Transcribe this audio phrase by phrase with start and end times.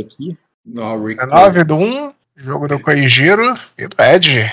[0.00, 0.36] aqui.
[0.66, 1.20] Rick.
[1.20, 4.50] 19 do 1, jogo do Koijiro e do Ed.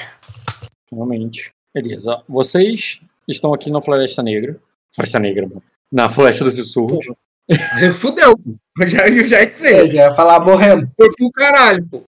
[0.92, 1.52] Realmente.
[1.74, 2.22] Beleza.
[2.28, 4.58] Vocês estão aqui na Floresta Negra.
[4.94, 5.64] Floresta Negra, mano.
[5.92, 7.06] Na Floresta dos Sussurros.
[8.00, 8.36] Fudeu.
[8.80, 9.88] Eu já, eu já ia Eu dizer.
[9.90, 10.90] já ia falar morremos.
[10.98, 12.04] Foi pro caralho, pô.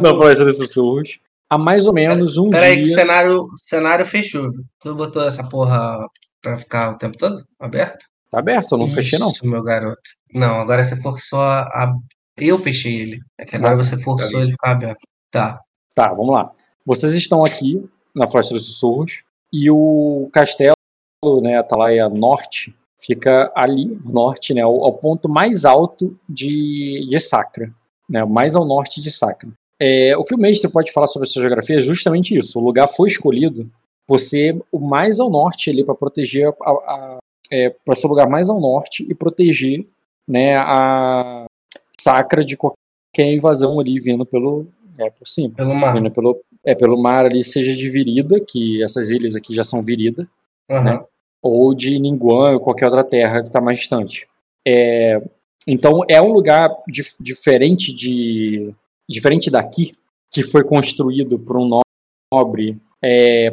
[0.00, 1.18] Na Floresta dos Sussurros.
[1.50, 2.94] Há mais ou menos um Peraí, que o dia.
[2.94, 4.48] cenário, o cenário fechou.
[4.80, 5.96] Tu botou essa porra
[6.42, 8.04] pra ficar o tempo todo aberto?
[8.30, 9.30] Tá aberto, eu não fechei, não.
[9.30, 10.02] Isso, meu garoto.
[10.34, 11.92] Não, agora você forçou a.
[12.44, 13.20] a- Eu fechei ele.
[13.38, 15.00] É que agora Ah, você forçou ele ficar aberto.
[15.30, 15.60] Tá.
[15.94, 16.52] Tá, vamos lá.
[16.84, 17.84] Vocês estão aqui
[18.14, 20.74] na Floresta dos Sussurros e o castelo,
[21.42, 27.20] né, Atalaia Norte, fica ali, no norte, né, ao, ao ponto mais alto de, de
[27.20, 27.72] Sacra,
[28.08, 29.50] né, mais ao norte de Sacra.
[29.80, 32.58] É, o que o mestre pode falar sobre essa geografia é justamente isso.
[32.58, 33.70] O lugar foi escolhido
[34.06, 37.18] por ser o mais ao norte ali para proteger a, a,
[37.52, 39.86] é, para ser o lugar mais ao norte e proteger,
[40.26, 41.44] né, a
[42.00, 44.66] Sacra de qualquer invasão ali vindo pelo
[44.98, 45.94] é, por cima Pelo mar.
[45.94, 49.82] vindo pelo, é, pelo mar ali, seja de Virida, que essas ilhas aqui já são
[49.82, 50.28] Virida,
[50.70, 50.84] Aham.
[50.98, 51.04] né?
[51.40, 54.26] ou de Ningguan ou qualquer outra terra que está mais distante.
[54.66, 55.22] É,
[55.66, 58.74] então é um lugar dif- diferente de
[59.08, 59.92] diferente daqui,
[60.32, 61.80] que foi construído por um
[62.34, 62.76] nobre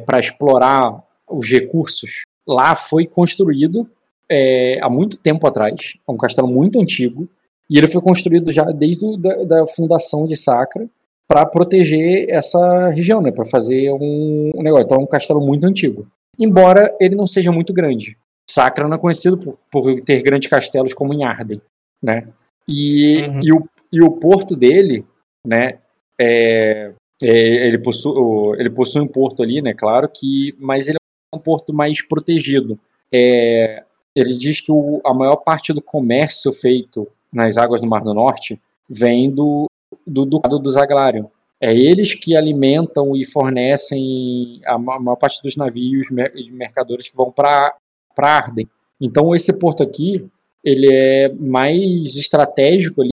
[0.06, 2.24] para explorar os recursos.
[2.48, 3.90] Lá foi construído
[4.30, 7.30] é, há muito tempo atrás, é um castelo muito antigo,
[7.70, 10.88] e ele foi construído já desde o, da, da fundação de Sacra
[11.28, 14.86] para proteger essa região, né, para fazer um, um negócio.
[14.86, 18.18] Então é um castelo muito antigo embora ele não seja muito grande.
[18.50, 21.62] Sacra não é conhecido por, por ter grandes castelos como em Arden,
[22.04, 22.28] né?
[22.68, 23.40] E, Uhum.
[23.42, 25.06] e, o, e o porto dele,
[25.48, 25.78] né?
[26.20, 26.92] É,
[27.24, 29.74] é, ele, possui, ele possui um porto ali, né?
[29.74, 30.98] Claro que, mas ele
[31.34, 32.78] é um porto mais protegido.
[33.14, 33.82] É,
[34.14, 38.14] ele diz que o- a maior parte do comércio feito nas águas do Mar do
[38.14, 38.59] Norte
[38.90, 39.68] vem do
[40.06, 41.26] do Ducado dos Aglarion.
[41.59, 47.16] É eles que alimentam e fornecem a ma- maior parte dos navios e mercadores que
[47.16, 47.74] vão para
[48.18, 48.68] Arden.
[49.00, 50.28] Então esse porto aqui
[50.63, 53.12] ele é mais estratégico ali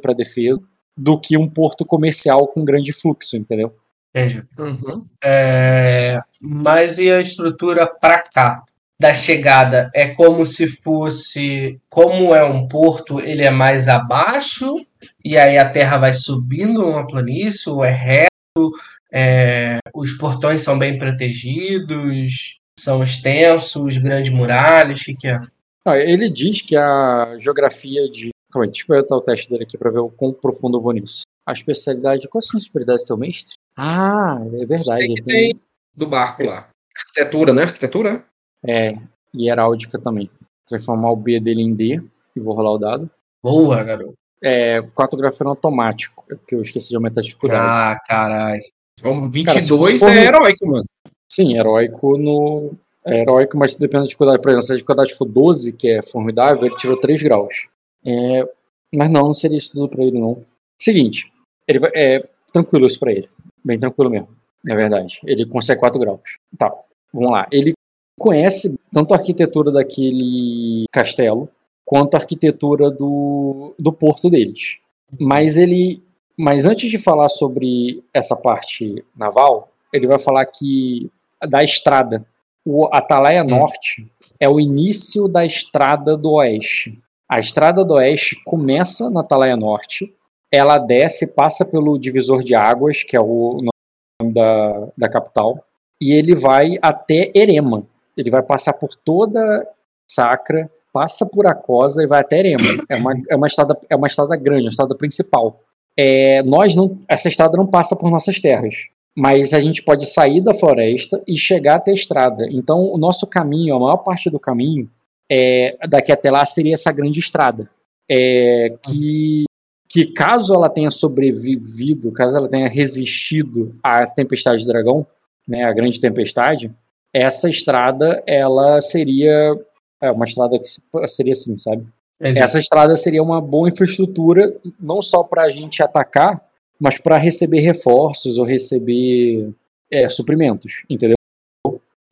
[0.00, 0.60] para defesa
[0.96, 3.74] do que um porto comercial com grande fluxo, entendeu?
[4.14, 4.44] Entendi.
[4.58, 5.04] Uhum.
[5.22, 8.62] É, mas e a estrutura pra cá?
[9.00, 14.76] Da chegada é como se fosse, como é um porto, ele é mais abaixo
[15.24, 18.72] e aí a terra vai subindo uma planície, ou é reto,
[19.12, 25.40] é, os portões são bem protegidos, são extensos, grandes muralhas, o que, que é?
[25.84, 28.30] Ah, ele diz que a geografia de.
[28.50, 30.80] Calma aí, deixa eu botar o teste dele aqui para ver o quão profundo eu
[30.80, 31.22] vou nisso.
[31.46, 32.28] A especialidade.
[32.28, 33.54] Quais são as especialidades do seu mestre?
[33.76, 35.06] Ah, é verdade.
[35.06, 35.60] Tem que tem
[35.94, 36.68] do barco lá.
[36.96, 37.64] Arquitetura, né?
[37.64, 38.24] Arquitetura?
[38.66, 38.96] É,
[39.32, 40.30] e heráldica também.
[40.66, 42.00] Transformar o B dele em D,
[42.34, 43.10] e vou rolar o dado.
[43.42, 44.14] Boa, garoto.
[44.42, 47.60] É, cartografando automático, é porque eu esqueci de aumentar a dificuldade.
[47.66, 48.62] Ah, caralho.
[48.98, 49.12] Então,
[49.44, 50.84] Cara, se 22 for- é heróico, mano.
[51.30, 52.72] Sim, heróico no.
[53.06, 54.40] É heróico, mas depende da dificuldade.
[54.40, 57.66] Por exemplo, se a dificuldade for 12, que é formidável, ele tirou 3 graus.
[58.06, 58.48] É,
[58.94, 60.42] mas não, não seria isso tudo pra ele, não.
[60.80, 61.30] Seguinte,
[61.68, 63.28] ele vai, é tranquilo isso pra ele.
[63.64, 64.28] Bem tranquilo mesmo,
[64.62, 65.20] na verdade.
[65.24, 66.20] Ele consegue 4 graus.
[66.56, 66.72] Tá,
[67.12, 67.46] vamos lá.
[67.52, 67.72] Ele
[68.18, 71.48] conhece tanto a arquitetura daquele castelo,
[71.84, 74.78] quanto a arquitetura do, do porto deles.
[75.20, 76.02] Mas ele.
[76.36, 81.08] Mas antes de falar sobre essa parte naval, ele vai falar que
[81.48, 82.26] da estrada.
[82.66, 84.10] O Atalaia Norte
[84.40, 86.98] é o início da estrada do Oeste.
[87.28, 90.12] A estrada do Oeste começa na Atalaia Norte,
[90.50, 95.64] ela desce, passa pelo divisor de águas, que é o nome da, da capital,
[96.00, 97.86] e ele vai até Erema.
[98.16, 99.66] Ele vai passar por toda
[100.10, 102.64] Sacra, passa por Acosa e vai até Erema.
[102.88, 105.60] É uma, é uma, estrada, é uma estrada grande, uma estrada principal.
[105.96, 108.74] É, nós não, essa estrada não passa por nossas terras
[109.16, 112.48] mas a gente pode sair da floresta e chegar até a estrada.
[112.50, 114.90] Então, o nosso caminho, a maior parte do caminho,
[115.30, 117.70] é, daqui até lá seria essa grande estrada.
[118.10, 119.44] É, que,
[119.88, 125.06] que caso ela tenha sobrevivido, caso ela tenha resistido à tempestade do dragão,
[125.46, 126.72] né, a grande tempestade,
[127.14, 129.56] essa estrada ela seria
[130.02, 130.66] é, uma estrada que
[131.08, 131.86] seria assim, sabe?
[132.20, 132.40] Entendi.
[132.40, 136.44] Essa estrada seria uma boa infraestrutura, não só para a gente atacar,
[136.80, 139.52] mas para receber reforços ou receber
[139.90, 141.16] é, suprimentos, entendeu?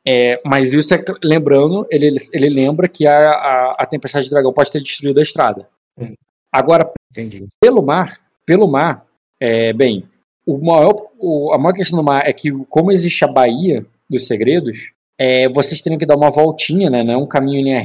[0.07, 4.53] É, mas isso é lembrando, ele, ele lembra que a, a, a tempestade de dragão
[4.53, 5.69] pode ter destruído a estrada.
[5.99, 6.15] Hum.
[6.53, 7.47] Agora, Entendi.
[7.61, 9.07] pelo mar, pelo mar,
[9.41, 10.05] é, bem,
[10.47, 14.27] o maior, o, a maior questão do mar é que como existe a Baía dos
[14.27, 17.03] Segredos, é, vocês teriam que dar uma voltinha, né?
[17.03, 17.83] Não é um caminho em linha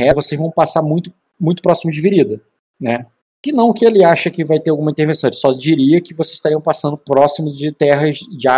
[0.00, 2.40] reta, vocês vão passar muito, muito próximo de Virida,
[2.80, 3.06] né?
[3.42, 6.34] que não que ele acha que vai ter alguma intervenção, ele só diria que vocês
[6.34, 8.48] estariam passando próximo de terras de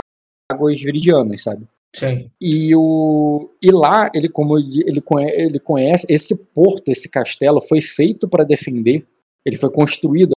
[0.50, 1.66] águas viridianas, sabe?
[1.94, 2.28] Sim.
[2.40, 7.60] E, o, e lá, ele, como ele, ele conhe- ele conhece, esse porto, esse castelo,
[7.60, 9.06] foi feito para defender,
[9.46, 10.32] ele foi construído,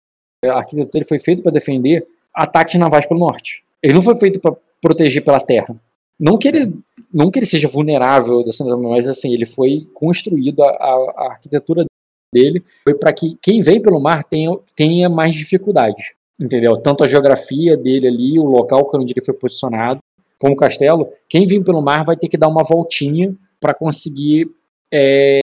[0.45, 2.05] a arquitetura dele foi feito para defender
[2.35, 3.63] ataques navais pelo norte.
[3.81, 5.77] Ele não foi feito para proteger pela terra.
[6.23, 6.73] Não que ele,
[7.13, 8.45] não que ele seja vulnerável,
[8.81, 11.85] mas assim, ele foi construído, a, a- arquitetura
[12.33, 16.13] dele foi para que quem vem pelo mar tenha, tenha mais dificuldades.
[16.41, 16.77] Entendeu?
[16.77, 19.99] Tanto a geografia dele ali, o local onde ele foi posicionado,
[20.39, 24.49] como o castelo, quem vir pelo mar vai ter que dar uma voltinha para conseguir
[24.93, 25.41] é,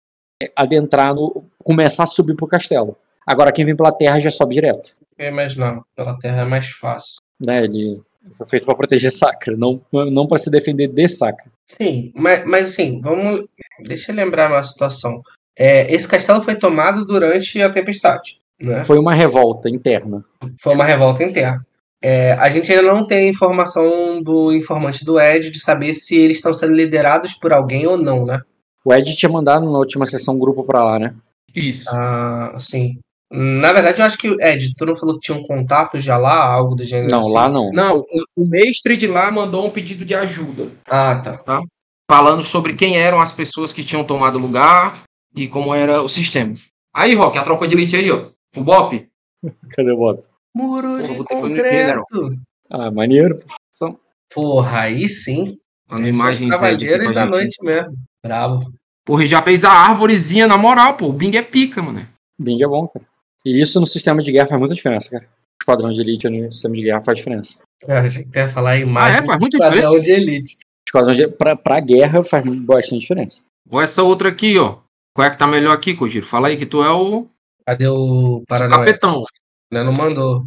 [0.57, 1.45] adentrar no.
[1.63, 2.97] começar a subir pro castelo.
[3.27, 4.95] Agora, quem vem pela terra já sobe direto.
[5.19, 7.19] Eu imaginar, pela terra é mais fácil.
[7.41, 7.65] Né?
[7.65, 8.01] Ele
[8.33, 11.51] foi feito para proteger Sacra, não, não para se defender de Sacra.
[11.67, 13.45] Sim, mas, mas assim, vamos.
[13.81, 15.23] Deixa eu lembrar uma situação.
[15.57, 18.41] É, esse castelo foi tomado durante a tempestade.
[18.61, 18.83] Né?
[18.83, 20.25] Foi uma revolta interna.
[20.61, 21.65] Foi uma revolta interna.
[22.01, 26.39] É, a gente ainda não tem informação do informante do Ed de saber se eles
[26.39, 28.41] estão sendo liderados por alguém ou não, né?
[28.85, 31.15] O Ed tinha mandado na última sessão um grupo para lá, né?
[31.55, 31.89] Isso.
[31.93, 32.99] Ah, sim.
[33.33, 36.45] Na verdade, eu acho que, Ed, tu não falou que tinha um contato já lá,
[36.45, 37.33] algo do gênero Não, assim?
[37.33, 37.71] lá não.
[37.73, 41.63] Não, o- o mestre de lá mandou um pedido de ajuda, Ah, tá.
[42.11, 45.03] falando sobre quem eram as pessoas que tinham tomado lugar
[45.35, 46.53] e como era o sistema.
[46.95, 48.29] Aí, Rock, a tropa de elite aí, ó.
[48.55, 49.09] O Bop.
[49.77, 50.21] Cadê o Bob?
[50.55, 52.05] Muro de general.
[52.07, 52.39] concreto.
[52.71, 53.41] Ah, maneiro.
[53.73, 53.97] Só-
[54.35, 55.57] Porra, aí sim.
[55.91, 57.31] Aí aqui Cavaleiros da gente.
[57.31, 57.95] noite mesmo.
[58.25, 58.73] Bravo.
[59.07, 61.07] Porra, já fez a árvorezinha na moral, pô.
[61.07, 62.07] O Bing é pica, mano.
[62.39, 63.05] Bing é bom, cara.
[63.45, 65.27] E isso no sistema de guerra faz muita diferença, cara.
[65.61, 67.59] Esquadrão de elite no sistema de guerra faz diferença.
[67.87, 69.27] Eu achei que ia falar a imagem Ah, é?
[69.27, 70.01] Faz muita esquadrão diferença?
[70.01, 70.57] de elite.
[70.89, 73.45] Esquadrão de pra, pra guerra faz bastante diferença.
[73.71, 74.79] Ou essa outra aqui, ó.
[75.15, 76.25] Qual é que tá melhor aqui, Kojiro?
[76.27, 77.27] Fala aí que tu é o
[77.67, 78.79] Cadê o Paranoia?
[78.87, 79.25] capetão.
[79.73, 80.45] Né, Não mandou.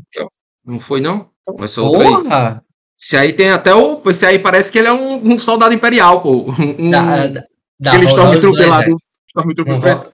[0.66, 1.30] Não foi, não?
[1.62, 2.10] Essa outra aí.
[2.14, 2.64] Porra!
[3.00, 4.02] Esse aí tem até o.
[4.10, 6.46] Esse aí parece que ele é um, um soldado imperial, pô.
[6.80, 7.44] Um, Dá, dá,
[7.80, 8.86] dá aquele Stormtrooper lá né?
[8.88, 8.98] do.
[9.30, 10.12] Stormtrooper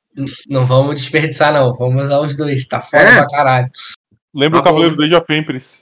[0.50, 1.74] Não, vamos, desperdiçar, não.
[1.74, 2.68] Vamos usar os dois.
[2.68, 3.16] Tá foda É?
[3.18, 3.70] pra caralho.
[4.34, 5.82] Lembra Tá o Cavaleiro do Age of Empires?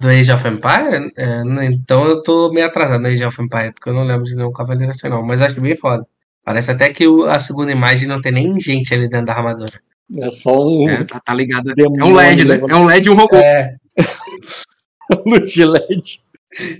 [0.00, 1.12] Do Age of Empire?
[1.16, 4.24] É, né, então eu tô meio atrasado no Age of Empire, porque eu não lembro
[4.24, 5.22] de nenhum cavaleiro assim, não.
[5.22, 6.06] Mas eu acho bem foda.
[6.44, 9.72] Parece até que a segunda imagem não tem nem gente ali dentro da armadura.
[10.18, 11.72] É só um É, tá, tá ligado.
[11.76, 12.60] É um LED, né?
[12.68, 13.36] É um LED e um robô.
[13.36, 13.74] É,
[15.26, 16.20] luz de LED.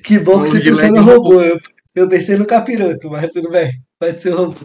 [0.05, 1.41] que bom que Um você pensou no um robô.
[1.41, 1.59] Eu,
[1.95, 3.73] eu pensei no capiroto, mas tudo bem.
[3.99, 4.57] Pode ser o robô.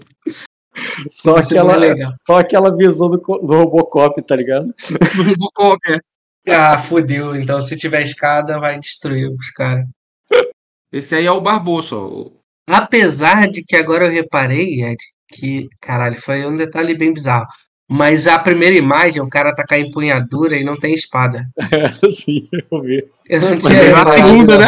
[1.10, 4.66] Só Isso é aquela, só aquela visão do, do Robocop, tá ligado?
[4.66, 6.02] Do robô qualquer.
[6.48, 7.36] Ah, fudeu.
[7.36, 9.86] Então se tiver escada, vai destruir os caras.
[10.92, 11.96] Esse aí é o Barbosa.
[11.96, 12.28] ó.
[12.68, 14.98] Apesar de que agora eu reparei, Ed,
[15.28, 17.48] que, caralho, foi um detalhe bem bizarro.
[17.92, 21.48] Mas a primeira imagem, o cara tá com a empunhadura e não tem espada.
[22.12, 23.04] Sim, eu vi.
[23.28, 24.68] Eu não Mas tinha é a segunda, né?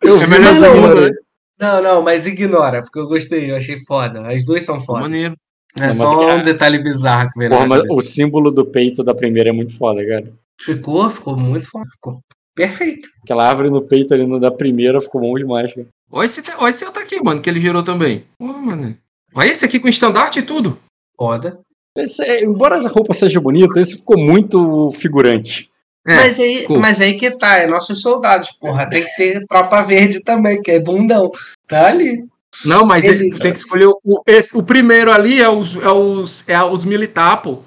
[0.00, 1.16] Eu É vi melhor a segunda, né?
[1.58, 4.26] Não, não, mas ignora, porque eu gostei, eu achei foda.
[4.28, 5.00] As duas são foda.
[5.00, 5.34] Maneiro.
[5.76, 9.04] É Não, só mas- um detalhe bizarro que veio Porra, mas o símbolo do peito
[9.04, 10.32] da primeira é muito foda, cara.
[10.60, 11.86] Ficou, ficou muito foda.
[11.94, 12.20] Ficou
[12.54, 13.08] perfeito.
[13.22, 15.86] Aquela árvore no peito ali no da primeira ficou bom demais, cara.
[16.12, 18.24] Olha esse, olha esse outro aqui, mano, que ele gerou também.
[18.38, 18.96] Pô, mano.
[19.34, 20.76] Olha esse aqui com estandarte e tudo.
[21.16, 21.60] Foda.
[21.96, 25.70] Esse, é- embora essa roupa seja bonita, esse ficou muito figurante.
[26.06, 26.80] É, mas, aí, ficou.
[26.80, 28.88] mas aí que tá, é nossos soldados, porra.
[28.88, 31.30] Tem que ter tropa verde também, que é bundão.
[31.68, 32.24] Tá ali.
[32.64, 36.44] Não, mas Ele- tem que escolher o, esse, o primeiro ali é os, é os,
[36.48, 37.62] é os militar, pô.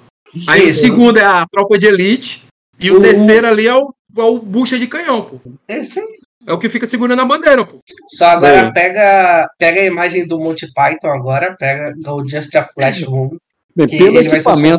[0.48, 2.44] Aí o segundo é a tropa de elite.
[2.78, 5.40] E o, O- terceiro ali é o, é o bucha de canhão, pô.
[5.68, 6.06] Esse aí.
[6.46, 7.78] É o que fica segurando a bandeira, pô.
[8.08, 8.72] Só agora Bem.
[8.74, 13.36] pega, pega a imagem do Monty Python agora, pega o Just a Flash Room,
[13.74, 14.78] Bem, que pelo ele vai ser equipamento,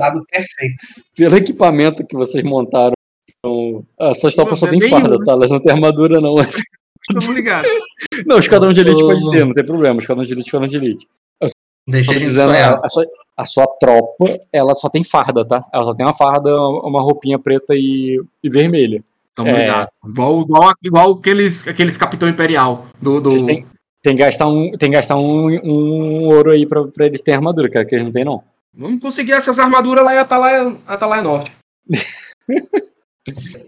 [1.15, 2.93] pelo equipamento que vocês montaram,
[3.99, 5.31] as suas tropas só tem farda, tá?
[5.31, 6.35] Elas não têm armadura, não.
[7.13, 7.67] Tô ligado.
[8.25, 9.99] Não, o esquadrão de elite pode ter, não tem problema.
[9.99, 11.07] Esquadrão de elite, esquadrão de elite.
[11.87, 13.05] Deixa a gente dizendo, a, a sua,
[13.37, 15.63] a sua tropa, ela só tem farda, tá?
[15.71, 19.03] Ela só tem uma farda, uma roupinha preta e, e vermelha.
[19.35, 19.59] Tamo É.
[19.59, 19.89] ligado.
[20.07, 23.21] Igual, igual, igual aqueles, aqueles capitão imperial do.
[23.21, 23.29] do...
[23.29, 23.65] Vocês têm,
[24.01, 27.37] tem que gastar um, tem que gastar um, um ouro aí pra, pra eles terem
[27.37, 28.41] armadura, cara, que eles não tem, não.
[28.73, 31.51] Vamos conseguir essas armaduras lá em Atalaia, Atalaia Norte.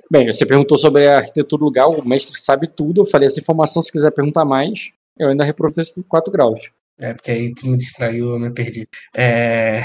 [0.09, 3.01] Bem, você perguntou sobre a arquitetura do lugar, o mestre sabe tudo.
[3.01, 6.59] Eu falei essa informação, se quiser perguntar mais, eu ainda reprovo esse 4 graus.
[6.99, 8.87] É, porque aí tu me distraiu, eu me perdi.
[9.15, 9.83] É...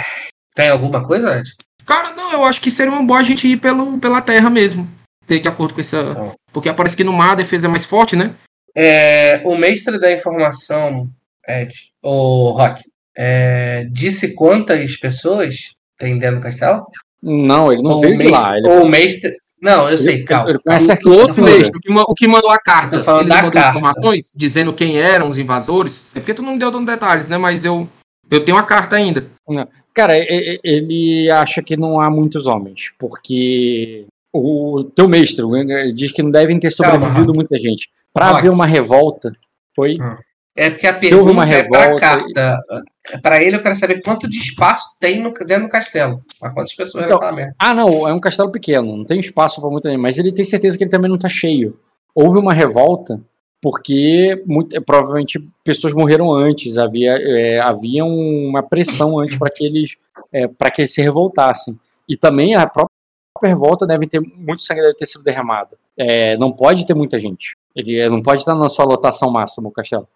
[0.55, 1.51] Tem alguma coisa, Ed?
[1.87, 4.89] Cara, não, eu acho que seria uma boa a gente ir pelo, pela terra mesmo.
[5.27, 6.15] Ter de acordo com essa.
[6.15, 6.33] Tá.
[6.53, 8.35] Porque parece que no mar a defesa é mais forte, né?
[8.75, 11.09] É, o mestre da informação,
[11.47, 12.83] Ed, o Rock,
[13.17, 16.87] é, disse quantas pessoas tem dentro do castelo?
[17.23, 18.57] Não, ele não veio o de mestre, lá.
[18.57, 19.37] Ele, o mestre.
[19.63, 20.51] Não, eu sei, calma.
[20.51, 20.79] ele calma.
[20.81, 23.35] conhece a O outro mestre, o que, ma- o que mandou a carta, falando ele
[23.35, 23.79] mandou carta.
[23.79, 26.11] informações dizendo quem eram os invasores.
[26.17, 27.39] É porque tu não me deu tantos detalhes, né?
[27.39, 27.89] Mas eu,
[28.31, 29.25] eu tenho a carta ainda.
[29.95, 35.45] Cara, e- e- ele acha que não há muitos homens, porque o teu mestre
[35.95, 37.89] diz que não devem ter Calma, sobrevivido muita gente.
[38.13, 38.39] Pra Rock.
[38.41, 39.33] haver uma revolta,
[39.77, 39.97] foi.
[40.57, 42.63] É porque a houve uma pergunta é pra revolta- carta.
[43.11, 46.23] É Pra ele, eu quero saber quanto de espaço tem no, dentro do castelo.
[46.39, 47.55] Pra quantas pessoas Então, merda.
[47.59, 50.45] Ah, não, é um castelo pequeno, não tem espaço pra muita gente, mas ele tem
[50.45, 51.79] certeza que ele também não tá cheio.
[52.15, 53.21] Houve uma revolta
[53.61, 59.97] porque muito- provavelmente pessoas morreram antes, havia, é, havia uma pressão antes para que eles
[60.33, 61.75] é, para que eles se revoltassem.
[62.09, 62.89] E também a própria
[63.45, 65.77] revolta deve ter muito sangue deve ter sido derramado.
[65.97, 67.57] É, não pode ter muita gente.
[67.75, 70.07] Ele é, não pode estar na sua lotação máxima o castelo.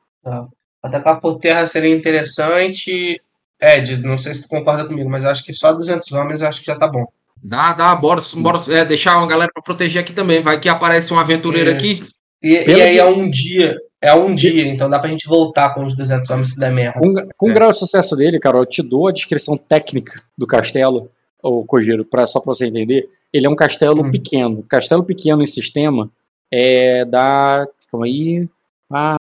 [0.83, 3.21] Atacar por terra seria interessante.
[3.61, 6.67] Ed, não sei se tu concorda comigo, mas acho que só 200 homens acho que
[6.67, 7.07] já tá bom.
[7.43, 10.41] Dá, dá, bora, bora é, deixar uma galera pra proteger aqui também.
[10.43, 11.75] Vai que aparece um aventureiro É.
[11.75, 12.03] aqui.
[12.43, 13.77] E, e aí é um dia.
[14.01, 17.01] É um dia, então dá pra gente voltar com os 200 homens se der merda.
[17.01, 17.51] Com, com É.
[17.51, 21.11] o grau de sucesso dele, Carol, eu te dou a descrição técnica do castelo,
[21.43, 23.09] o Kojiro, pra, só para você entender.
[23.33, 24.11] Ele é um castelo Hum.
[24.11, 24.63] pequeno.
[24.69, 26.11] Castelo pequeno em sistema
[26.53, 27.67] é da.
[27.91, 28.47] Calma aí.
[28.93, 29.17] Ah,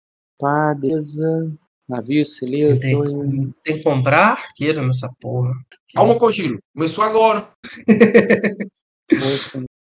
[0.43, 1.53] padeza.
[1.89, 2.81] Navio, celeiro.
[2.81, 2.99] Tem,
[3.63, 5.53] tem que comprar arqueiro nessa porra.
[5.95, 6.59] Calma, Kojiro.
[6.75, 7.49] Começou agora.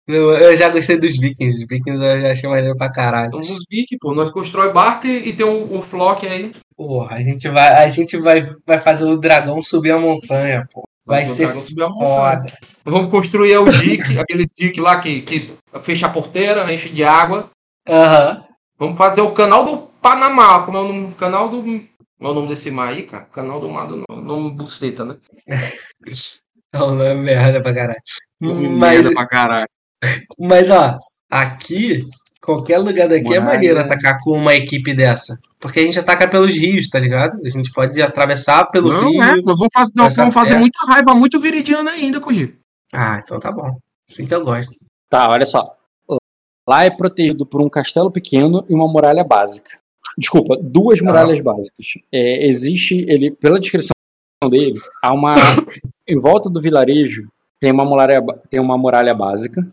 [0.08, 1.64] Eu, eu já gostei dos vikings.
[1.64, 3.32] Os vikings eu já achei maneiro pra caralho.
[3.32, 4.14] Somos os Vic, pô.
[4.14, 6.52] Nós constrói barca e, e tem o, o Flock aí.
[6.76, 10.84] Porra, a gente vai, a gente vai, vai fazer o dragão subir a montanha, pô.
[11.06, 12.16] Vai ser vamos subir a montanha.
[12.16, 12.58] foda.
[12.84, 17.50] Vamos construir o dique, aqueles dique lá que, que fecha a porteira, enche de água.
[17.88, 18.44] Aham.
[18.78, 20.64] Vamos fazer o canal do Panamá.
[20.66, 21.14] Como é o nome?
[21.16, 21.62] Canal do.
[21.62, 21.88] Como
[22.22, 23.26] é o nome desse mar aí, cara?
[23.26, 25.18] Canal do mar do nome buceta, né?
[26.74, 28.02] Não, não é merda pra caralho.
[28.40, 29.68] Mas, merda pra caralho.
[30.40, 30.98] mas, ó,
[31.30, 32.08] aqui,
[32.42, 33.46] qualquer lugar daqui é Muralha.
[33.46, 35.38] maneiro atacar com uma equipe dessa.
[35.60, 37.40] Porque a gente ataca pelos rios, tá ligado?
[37.46, 39.22] A gente pode atravessar pelo Não, rio.
[39.24, 42.56] é, nós vamos fazer, nós vamos fazer muita raiva, muito viridiana ainda, Kojiro.
[42.94, 43.78] Ah, então tá bom.
[44.10, 44.74] Assim que eu gosto.
[45.10, 45.76] Tá, olha só.
[46.68, 49.80] Lá é protegido por um castelo pequeno e uma muralha básica.
[50.18, 51.86] Desculpa, duas muralhas básicas.
[52.12, 53.92] É, existe, ele, pela descrição
[54.50, 55.34] dele, há uma.
[56.08, 57.28] em volta do vilarejo
[57.60, 59.66] tem uma muralha, tem uma muralha básica.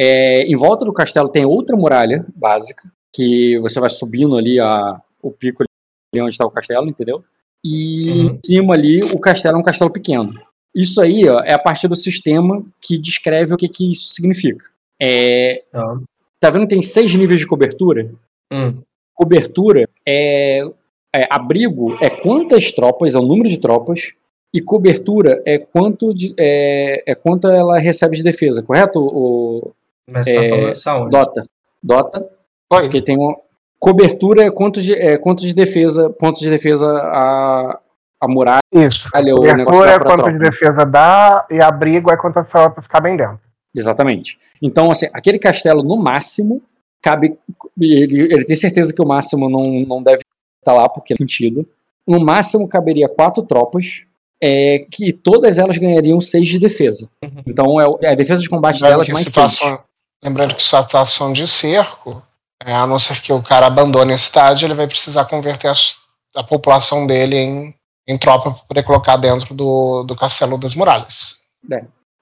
[0.00, 5.00] É, em volta do castelo tem outra muralha básica, que você vai subindo ali a,
[5.22, 7.24] o pico ali onde está o castelo, entendeu?
[7.64, 8.26] E Uhum.
[8.34, 10.34] em cima ali o castelo é um castelo pequeno.
[10.74, 14.64] Isso aí ó, é a partir do sistema que descreve o que, que isso significa.
[15.00, 16.02] É, Então,
[16.40, 18.12] tá vendo que tem seis níveis de cobertura?
[18.52, 18.82] hum,
[19.14, 20.62] Cobertura é,
[21.14, 24.12] é- abrigo é quantas tropas, é o número de tropas,
[24.52, 29.00] e cobertura é quanto de, é, é quanto ela recebe de defesa, correto?
[29.00, 29.72] O
[30.08, 31.10] mas você tá É, falando isso aonde?
[31.10, 31.46] Dota,
[31.82, 32.20] Dota,
[32.72, 32.82] Oi.
[32.82, 33.36] porque tem uma
[33.78, 37.80] cobertura é quanto de é, quanto de defesa, ponto de defesa a
[38.20, 39.06] a muralha Isso.
[39.12, 43.16] o negócio Cobertura é quanto de defesa dá e abrigo é quanto as tropas cabem
[43.16, 43.38] dentro.
[43.74, 44.38] Exatamente.
[44.62, 46.62] Então, assim, aquele castelo, no máximo,
[47.04, 47.36] cabe.
[47.78, 50.22] Ele, ele tem certeza que o máximo não, não deve
[50.60, 51.68] estar lá, porque não faz sentido.
[52.08, 54.02] No máximo, caberia quatro tropas,
[54.42, 57.08] é, que todas elas ganhariam seis de defesa.
[57.46, 59.80] Então, é, é a defesa de combate Lembrando delas mais situação, seis.
[60.22, 62.22] lembrando que situação de cerco,
[62.64, 65.98] é, a não ser que o cara abandone a cidade, ele vai precisar converter as-
[66.34, 67.74] a, população dele em,
[68.08, 71.36] em tropa para poder colocar dentro do, do castelo das muralhas.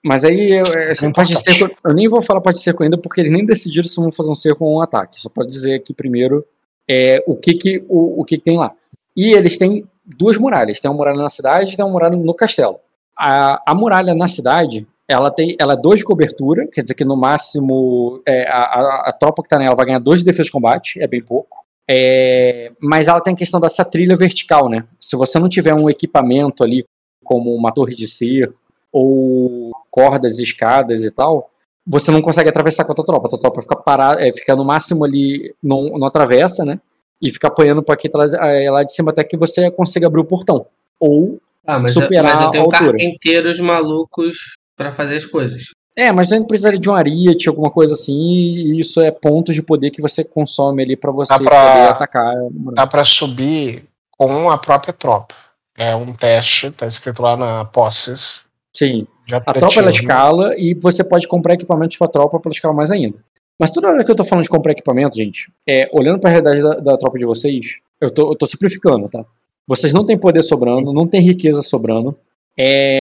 [0.04, 2.98] Mas aí, eu- É parte de cerco, eu nem vou falar parte de cerco ainda,
[2.98, 5.20] porque eles nem decidiram se vão fazer um cerco ou um ataque.
[5.20, 6.44] Só pode dizer aqui primeiro
[6.88, 8.72] é, o, que, que, o, o que, que tem lá.
[9.16, 10.80] E eles têm duas muralhas.
[10.80, 12.80] Tem uma muralha na cidade e tem uma muralha no castelo.
[13.16, 17.04] A, a muralha na cidade, ela tem ela é dois de cobertura, quer dizer que
[17.04, 20.44] no máximo é, a, a, a tropa que está nela vai ganhar dois de defesa
[20.46, 21.62] de combate, é bem pouco.
[21.88, 24.84] É, mas ela tem a questão dessa trilha vertical, né?
[24.98, 26.84] Se você não tiver um equipamento ali,
[27.22, 28.54] como uma torre de cerco,
[28.90, 31.50] ou cordas, escadas e tal,
[31.86, 33.26] você não consegue atravessar com a tua tropa.
[33.26, 36.80] A tua tropa fica parada, é, fica no máximo ali, não, não atravessa, né?
[37.20, 40.20] E fica apanhando para aqui lá, é, lá de cima até que você consiga abrir
[40.20, 40.66] o portão.
[40.98, 41.38] Ou.
[41.64, 42.98] Ah, mas, eu, superar mas eu tenho a altura.
[42.98, 45.70] carpinteiros malucos pra fazer as coisas.
[45.94, 49.62] É, mas gente precisaria de um ariete, alguma coisa assim, e isso é pontos de
[49.62, 52.34] poder que você consome ali para você pra- poder atacar.
[52.74, 55.34] Dá para subir com a própria tropa.
[55.76, 58.40] É um teste, tá escrito lá na posses.
[58.74, 59.06] Sim.
[59.26, 62.54] De A tropa ela escala e você pode comprar equipamentos para a tropa para ela
[62.54, 63.18] escalar mais ainda.
[63.58, 66.32] Mas toda hora que eu tô falando de comprar equipamento, gente, é, olhando para a
[66.32, 69.24] realidade da, da tropa de vocês, eu tô simplificando, tá?
[69.66, 72.16] Vocês não têm poder sobrando, não tem riqueza sobrando.
[72.58, 72.98] É,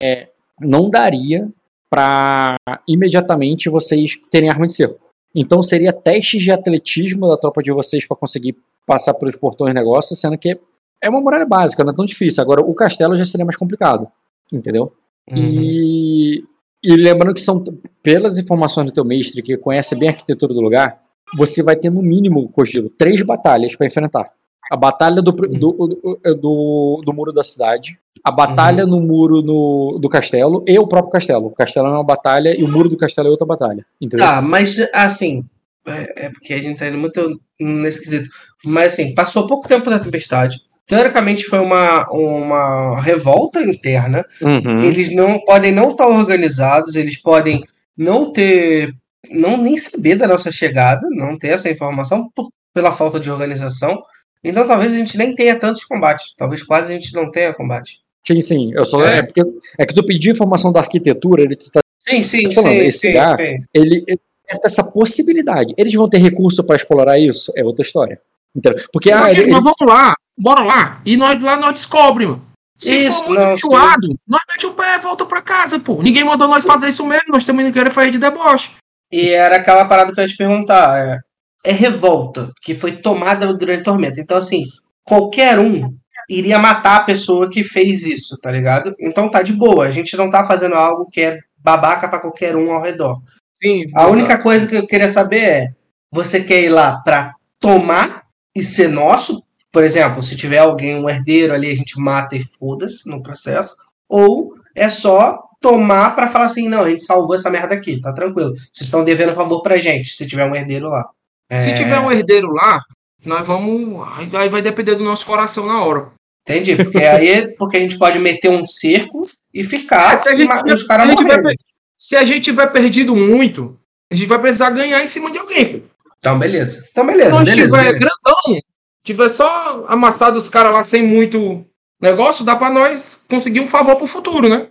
[0.00, 0.28] é,
[0.60, 1.48] não daria
[1.90, 2.56] para
[2.88, 5.00] imediatamente vocês terem arma de cerco.
[5.34, 9.74] Então seria testes de atletismo da tropa de vocês para conseguir passar pelos portões de
[9.74, 10.58] negócio, sendo que
[11.02, 12.42] é uma muralha básica, não é tão difícil.
[12.42, 14.06] Agora o castelo já seria mais complicado,
[14.52, 14.92] entendeu?
[15.30, 15.36] Uhum.
[15.36, 16.44] E,
[16.82, 17.64] e lembrando que são
[18.02, 21.00] pelas informações do teu mestre que conhece bem a arquitetura do lugar,
[21.36, 24.30] você vai ter no mínimo, Kojiro, três batalhas para enfrentar.
[24.70, 29.98] A batalha do, do, do, do, do muro da cidade, a batalha no muro no,
[30.00, 31.46] do castelo e o próprio castelo.
[31.46, 33.84] O castelo é uma batalha e o muro do castelo é outra batalha.
[34.00, 34.26] Entendeu?
[34.26, 35.44] Tá, mas assim,
[35.86, 38.30] é, é porque a gente tá indo muito nesse quesito.
[38.64, 40.58] Mas assim, passou pouco tempo da tempestade.
[40.86, 44.24] Teoricamente foi uma, uma revolta interna.
[44.42, 44.80] Uhum.
[44.80, 47.64] Eles não podem não estar organizados, eles podem
[47.96, 48.92] não ter.
[49.30, 54.02] não nem saber da nossa chegada, não ter essa informação por- pela falta de organização.
[54.42, 56.34] Então talvez a gente nem tenha tantos combates.
[56.36, 58.00] Talvez quase a gente não tenha combate.
[58.26, 58.72] Sim, sim.
[58.74, 59.18] Eu só, É.
[59.18, 59.22] é.
[59.22, 59.40] porque,
[59.78, 62.98] é que tu pediu informação da arquitetura, ele tá, Sim, sim, Tô falando, sim, esse
[62.98, 63.56] sim, lugar- sim.
[63.72, 64.20] ele, ele
[64.62, 65.72] essa possibilidade.
[65.78, 67.50] Eles vão ter recurso para explorar isso?
[67.56, 68.20] É outra história.
[68.54, 68.84] Entendeu?
[68.92, 71.00] Porque ah, Mas, ele- nós vamos lá, bora lá.
[71.04, 72.38] E nós lá nós descobrimos.
[72.78, 76.02] Se Isso, for muito não, enjoado, nós mete o pé e volta pra casa, pô.
[76.02, 78.72] Ninguém mandou nós fazer isso mesmo, nós também não queremos fazer de deboche.
[79.10, 80.98] E era aquela parada que eu ia te perguntar.
[80.98, 81.18] É,
[81.64, 84.20] é revolta que foi tomada durante a tormenta.
[84.20, 84.64] Então, assim,
[85.04, 85.94] qualquer um
[86.28, 88.94] iria matar a pessoa que fez isso, tá ligado?
[88.98, 89.86] Então tá de boa.
[89.86, 93.22] A gente não tá fazendo algo que é babaca pra qualquer um ao redor.
[93.62, 93.84] Sim.
[93.94, 95.68] A única coisa que eu queria saber é:
[96.10, 98.23] você quer ir lá pra tomar
[98.54, 99.42] e ser nosso?
[99.72, 103.74] Por exemplo, se tiver alguém, um herdeiro ali, a gente mata e foda-se no processo.
[104.08, 108.12] Ou é só tomar pra falar assim: não, a gente salvou essa merda aqui, tá
[108.12, 108.50] tranquilo.
[108.54, 111.04] Vocês estão devendo favor pra gente, se tiver um herdeiro lá.
[111.50, 112.80] Se É, tiver um herdeiro lá,
[113.24, 114.00] nós vamos.
[114.34, 116.12] Aí vai depender do nosso coração na hora.
[116.48, 120.50] Entendi, porque aí porque a gente pode meter um cerco e ficar Se a gente,
[120.68, 121.42] e os se a caras tiver morrerem.
[121.42, 121.56] per-
[121.96, 123.78] se a gente tiver perdido muito,
[124.12, 125.84] a gente vai precisar ganhar em cima de alguém.
[126.18, 126.84] Então, beleza.
[126.92, 127.30] Então, Se beleza.
[127.30, 128.10] nós beleza, tiver beleza.
[128.24, 128.60] Grandão,
[129.02, 131.64] tiver só amassado os caras lá sem muito
[132.00, 134.68] negócio, dá pra nós conseguir um favor pro futuro, né?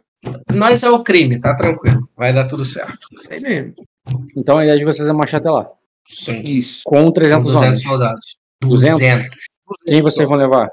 [0.54, 2.00] Nós é o crime, tá tranquilo.
[2.16, 3.08] Vai dar tudo certo.
[3.12, 3.74] Isso aí mesmo.
[4.38, 5.70] Então a ideia de vocês é marchar até lá.
[6.06, 6.42] Sim.
[6.44, 6.82] Isso.
[6.86, 7.82] Com Com 300 200 homens.
[7.84, 8.38] soldados.
[8.62, 9.00] 200?
[9.00, 9.38] 200.
[9.86, 10.70] Quem vocês vão levar?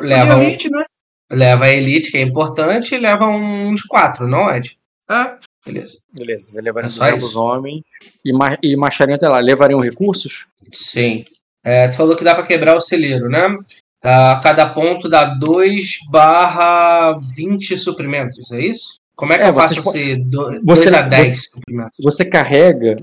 [0.00, 0.84] Leva um- elite, né?
[1.32, 4.76] Leva a elite, que é importante, e leva um de quatro, não, Ed?
[5.08, 5.36] É.
[5.64, 5.98] Beleza.
[6.12, 7.40] Beleza, vocês levariam É só 200 isso?
[7.40, 7.82] homens
[8.24, 9.38] e, mar e marchariam até lá.
[9.38, 10.46] Levariam recursos?
[10.72, 11.24] Sim.
[11.64, 13.46] É, tu falou que dá pra quebrar o celeiro, né?
[14.02, 18.98] Ah, cada ponto dá 2 barra 20 suprimentos, é isso?
[19.14, 21.98] Como é que É, eu faço esse 2 você- a 10 suprimentos?
[22.02, 22.96] Você carrega.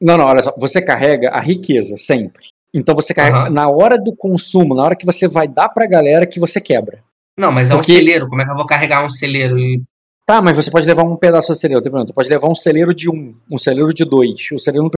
[0.00, 0.54] Não, não, olha só.
[0.56, 2.46] Você carrega a riqueza sempre.
[2.72, 3.36] Então você carrega.
[3.38, 3.50] Aham.
[3.50, 7.00] Na hora do consumo, na hora que você vai dar pra galera, que você quebra.
[7.36, 8.28] Não, mas é Porque- um celeiro.
[8.28, 9.58] Como é que eu vou carregar um celeiro?
[9.58, 9.82] E...
[10.24, 12.06] Tá, mas você pode levar um pedaço do celeiro, tem problema.
[12.06, 14.48] Tu pode levar um celeiro de um, um celeiro de dois.
[14.52, 14.90] O celeiro não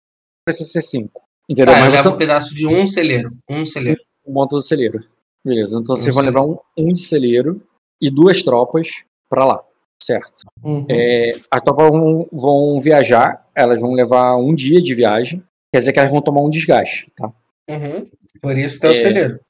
[0.44, 1.22] precisa ser cinco.
[1.50, 1.74] Entendeu?
[1.74, 3.30] Tá, eu mas levo você um pedaço de um celeiro.
[3.50, 4.00] Um celeiro.
[4.26, 5.02] um monta do celeiro.
[5.44, 6.40] Beleza, então vocês Um vão celeiro.
[6.48, 7.62] levar um, um celeiro
[8.00, 8.88] e duas tropas
[9.28, 9.60] pra lá.
[10.02, 10.42] Certo.
[10.62, 10.86] Uhum.
[10.88, 15.42] É, as tropas vão, vão viajar, elas vão levar um dia de viagem.
[15.72, 17.30] Quer dizer que elas vão tomar um desgaste, tá?
[17.68, 18.04] Uhum.
[18.40, 18.96] Por isso tem o É.
[18.96, 19.40] celeiro.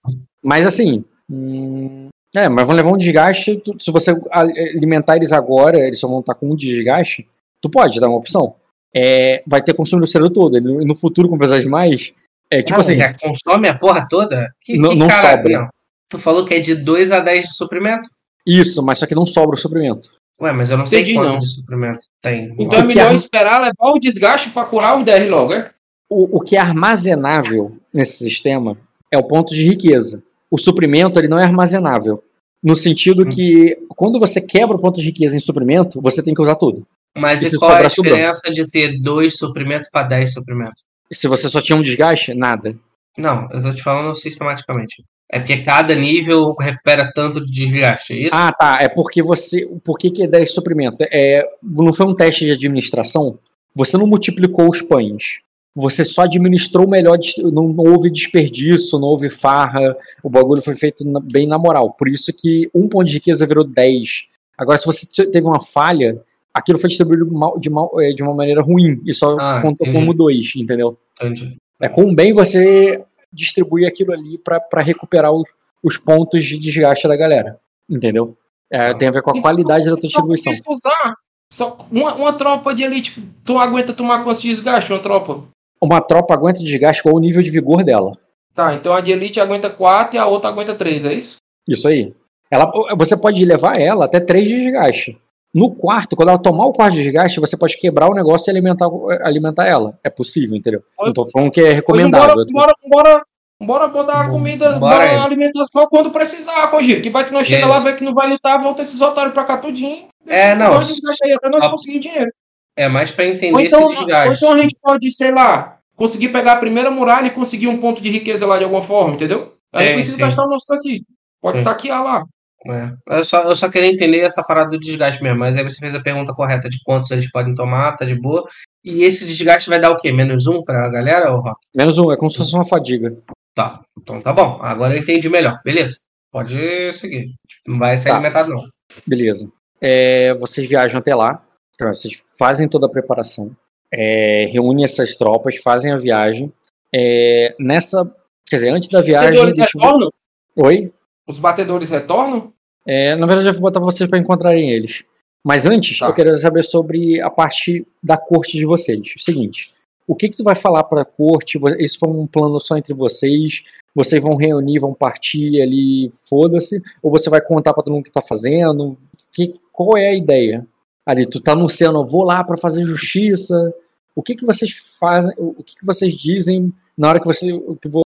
[0.43, 1.05] Mas assim.
[1.31, 3.57] hum, é, mas vão levar um desgaste.
[3.59, 7.29] tu- se você alimentar eles agora, eles só vão estar com um desgaste.
[7.63, 8.55] Tu pode dar uma opção.
[8.95, 10.57] É, vai ter consumo do cérebro todo.
[10.57, 12.13] E no, no futuro, com precisar de mais.
[12.51, 12.97] É tipo Ah, assim.
[12.97, 14.53] já consome a porra toda?
[14.61, 15.59] Que, Não- que não cara- sobra.
[15.61, 15.69] não.
[16.09, 18.09] Tu falou que é de 2 a 10 de suprimento?
[18.45, 20.11] Isso, mas só que não sobra o suprimento.
[20.41, 21.39] Ué, mas eu não sei Entendi, quanto não.
[21.39, 22.53] de suprimento tem.
[22.59, 25.71] Então é O que melhor esperar levar o desgaste pra curar os 10 logo, é?
[26.11, 28.77] O, o que é armazenável nesse sistema
[29.13, 30.25] é o ponto de riqueza.
[30.51, 32.25] O suprimento ele não é armazenável.
[32.63, 36.43] No sentido que, quando você quebra o ponto de riqueza em suprimento, você tem que
[36.43, 36.85] usar tudo.
[37.17, 40.85] Mas E e qual é a diferença de ter 2 suprimentos para 10 suprimentos?
[41.11, 42.77] E se você só tinha um desgaste, nada.
[43.19, 45.05] Não, eu tô te falando sistematicamente.
[45.33, 48.31] É porque cada nível recupera tanto de desgaste, é isso?
[48.35, 48.79] Ah, tá.
[48.81, 49.67] É porque você.
[49.85, 51.05] Por que, que é 10 suprimento?
[51.13, 53.39] É, não foi um teste de administração?
[53.75, 55.41] Você não multiplicou os pães.
[55.75, 57.17] Você só administrou melhor.
[57.39, 59.97] Não, não houve desperdício, não houve farra.
[60.23, 61.93] O bagulho foi feito bem na moral.
[61.93, 64.25] Por isso que um ponto de riqueza virou 10.
[64.59, 66.21] Agora, se você te- teve uma falha,
[66.55, 69.01] aquilo foi distribuído mal- de, mal- eh, de uma maneira ruim.
[69.07, 69.99] E só Ah, conta entendi.
[69.99, 70.97] como 2, entendeu?
[71.21, 71.57] Entendi.
[71.81, 75.49] É com bem você distribuir aquilo ali para recuperar os,
[75.83, 77.59] os pontos de desgaste da galera.
[77.89, 78.37] Entendeu?
[78.71, 80.53] É, tem a ver com a qualidade da tua distribuição.
[80.55, 81.15] Só usar.
[81.53, 85.43] Só uma, uma tropa de elite, tu aguenta tomar quantos desgaste, uma tropa?
[85.83, 88.13] Uma tropa aguenta desgaste qual o nível de vigor dela.
[88.55, 91.37] Tá, então a de elite aguenta 4 e a outra aguenta 3, é isso?
[91.69, 92.15] Isso aí.
[92.51, 95.19] Ela, você pode levar ela até 3 de desgaste.
[95.53, 98.51] No quarto, quando ela tomar o quarto de desgaste, você pode quebrar o negócio e
[98.53, 98.87] alimentar,
[99.23, 99.99] alimentar ela.
[100.05, 100.83] É possível, entendeu?
[100.99, 102.37] Não tô falando que é recomendável.
[102.53, 103.23] Bora, bora,
[103.61, 107.03] bora botar a comida, Bora a alimentação quando precisar, Cogiro.
[107.03, 109.45] Que vai que nós chega lá, vê que não vai lutar, volta esses otários pra
[109.45, 110.07] cá tudinho.
[110.27, 110.75] É, não.
[110.75, 110.89] Nós
[111.25, 112.31] aí até nós conseguir dinheiro.
[112.77, 114.29] É mais pra entender Ou então, esse desgaste.
[114.29, 117.79] ou então a gente pode, sei lá, conseguir pegar a primeira muralha e conseguir um
[117.79, 119.55] ponto de riqueza lá de alguma forma, entendeu?
[119.73, 120.23] Aí Sim, não precisa sim.
[120.23, 121.03] gastar o nosso daqui.
[121.43, 121.65] Pode Sim.
[121.65, 122.25] saquear lá.
[122.67, 122.93] É.
[123.19, 125.95] Eu, só, eu só queria entender essa parada do desgaste mesmo, mas aí você fez
[125.95, 128.45] a pergunta correta de quantos eles podem tomar, tá de boa.
[128.85, 130.13] E esse desgaste vai dar o quê?
[130.13, 131.57] Menos um pra galera, ô Rock?
[131.75, 133.17] Menos um, é como se fosse uma fadiga.
[133.55, 134.59] Tá, então tá bom.
[134.63, 135.59] Agora eu entendi melhor.
[135.65, 135.97] Beleza.
[136.33, 137.27] Pode seguir.
[137.67, 138.15] Não vai ser Tá.
[138.17, 138.63] alimentado, não.
[139.07, 139.51] Beleza.
[139.81, 141.43] É, vocês viajam até lá.
[141.75, 143.51] Então, vocês fazem toda a preparação.
[143.93, 146.53] É, reúnem essas tropas, fazem a viagem.
[146.95, 148.05] É, nessa.
[148.47, 149.43] Quer dizer, antes da viagem.
[149.57, 150.11] Retornam?
[150.59, 150.93] Oi?
[151.31, 152.53] Os batedores retornam?
[152.87, 155.05] É, na verdade, eu vou botar vocês para encontrarem eles.
[155.45, 156.07] Mas antes, Tá.
[156.07, 159.01] eu queria saber sobre a parte da corte de vocês.
[159.17, 159.73] O seguinte:
[160.09, 161.59] o que, que tu vai falar para a corte?
[161.79, 163.63] Isso foi um plano só entre vocês?
[163.95, 166.83] Vocês vão reunir, vão partir ali, foda-se?
[167.03, 168.99] Ou você vai contar para todo mundo o que tá fazendo?
[169.33, 170.67] Que, qual é a ideia?
[171.07, 173.73] Ali, tu tá anunciando, vou lá para fazer justiça.
[174.17, 175.33] O que, que vocês fazem?
[175.39, 177.47] O que, que vocês dizem na hora que você
[177.81, 178.03] que vou,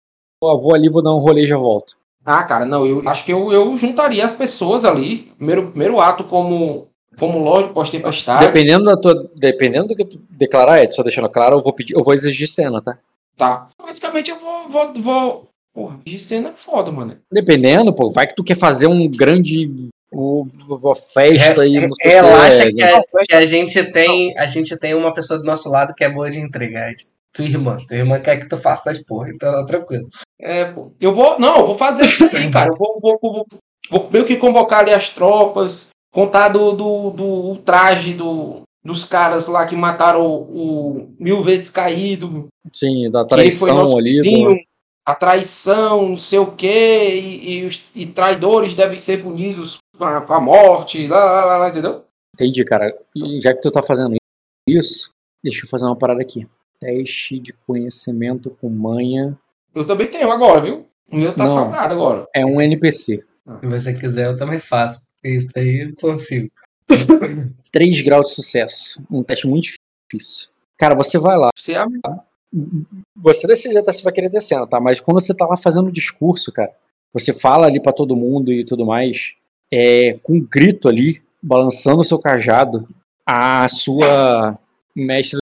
[0.42, 1.99] vou ali, vou dar um rolê e já volto?
[2.30, 5.32] Ah, cara, não, eu acho que eu, eu juntaria as pessoas ali.
[5.36, 6.88] Primeiro, primeiro ato como,
[7.18, 8.46] como Lorde pós-tempestade.
[8.46, 11.94] Dependendo da tua, dependendo do que tu declarar, Ed, só deixando claro, eu vou pedir,
[11.94, 12.98] eu vou exigir cena, tá?
[13.36, 13.68] Tá.
[13.82, 14.68] Basicamente eu vou.
[14.68, 15.50] vou, vou...
[15.72, 17.16] Porra, de cena é foda, mano.
[17.32, 19.70] Dependendo, pô, vai que tu quer fazer um grande
[20.12, 24.36] um- uma festa aí, não sei o Relaxa que, que a, que a gente tem,
[24.36, 26.90] a gente tem uma pessoa do nosso lado que é boa de entregar.
[26.90, 27.04] Ed.
[27.32, 27.78] Tua irmã.
[27.86, 30.08] Tua irmã quer que tu faça as porra, então tá tranquilo.
[30.40, 30.92] É, pô.
[31.00, 31.38] Eu vou.
[31.38, 32.70] Não, eu vou fazer isso aí, cara.
[32.70, 33.46] Eu vou, vou, vou,
[33.90, 39.46] vou meio que convocar ali as tropas, contar do, do, do traje do, dos caras
[39.46, 42.48] lá que mataram o, o mil vezes caído.
[42.72, 44.10] Sim, da traição ali.
[44.10, 44.70] vizinho, do-
[45.06, 50.04] a traição, não sei o quê, e, e os e traidores devem ser punidos com
[50.04, 52.04] a, com a morte, lá, lá, lá, lá, entendeu?
[52.34, 52.96] Entendi, cara.
[53.16, 54.14] E já que tu tá fazendo
[54.68, 55.10] isso,
[55.42, 56.46] deixa eu fazer uma parada aqui.
[56.80, 59.36] Teste de conhecimento com manha.
[59.74, 60.86] Eu também tenho agora, viu?
[61.10, 61.54] O meu tá Não.
[61.54, 62.26] salgado agora.
[62.34, 63.22] É um NPC.
[63.60, 65.06] Se você quiser, eu também faço.
[65.22, 66.48] Isso aí eu consigo.
[67.70, 69.06] 3 graus de sucesso.
[69.10, 69.68] Um teste muito
[70.10, 70.48] difícil.
[70.78, 71.50] Cara, você vai lá.
[71.54, 72.00] Você abre
[73.16, 74.80] Você decide até se vai querer ter cena, tá?
[74.80, 76.72] Mas quando você tá lá fazendo o discurso, cara,
[77.12, 79.34] você fala ali pra todo mundo e tudo mais,
[79.72, 82.86] é, com um grito ali, balançando o seu cajado,
[83.26, 84.58] a sua
[84.96, 85.39] mestre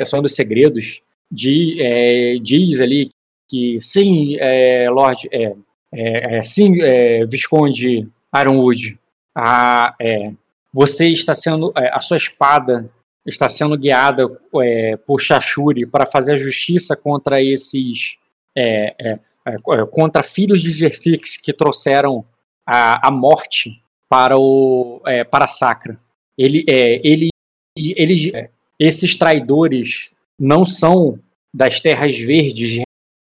[0.00, 1.00] a sua dos segredos
[1.30, 3.10] de, é, diz ali
[3.48, 5.54] que sim, é, Lorde, é,
[5.92, 8.98] é, é, sim, é, Visconde Ironwood,
[9.36, 10.32] a, é,
[10.72, 12.90] você está sendo, é, a sua espada
[13.26, 14.28] está sendo guiada
[14.62, 18.16] é, por Shashuri para fazer justiça contra esses
[18.56, 22.24] é, é, é, contra filhos de Zerfix que trouxeram
[22.66, 25.98] a, a morte para o é, para a Sacra.
[26.36, 27.28] Ele é ele
[27.76, 28.50] eles é,
[28.84, 31.18] esses traidores não são
[31.52, 32.82] das terras verdes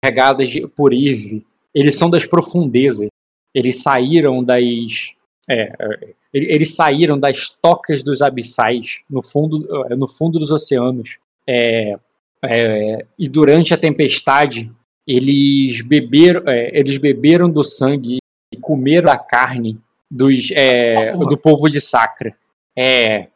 [0.04, 1.44] regadas de- por Irve.
[1.74, 3.08] Eles são das profundezas.
[3.54, 5.12] Eles saíram das
[5.48, 10.50] é, é, ele- eles saíram das tocas dos abissais no fundo, eh, no fundo dos
[10.50, 11.18] oceanos.
[11.46, 11.98] É,
[12.42, 14.72] é, e durante a tempestade,
[15.06, 18.18] eles beberam, é, eles beberam do sangue
[18.52, 19.78] e comeram a carne
[20.10, 22.34] dos, é, do povo de Sacra.
[22.76, 23.28] É, é,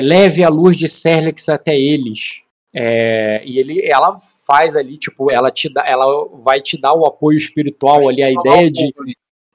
[0.00, 2.40] leve a luz de Serlex até eles.
[2.72, 4.14] É, e ele, ela
[4.46, 8.30] faz ali, tipo, ela te dá, ela vai te dar o apoio espiritual ali, a
[8.30, 8.92] ideia de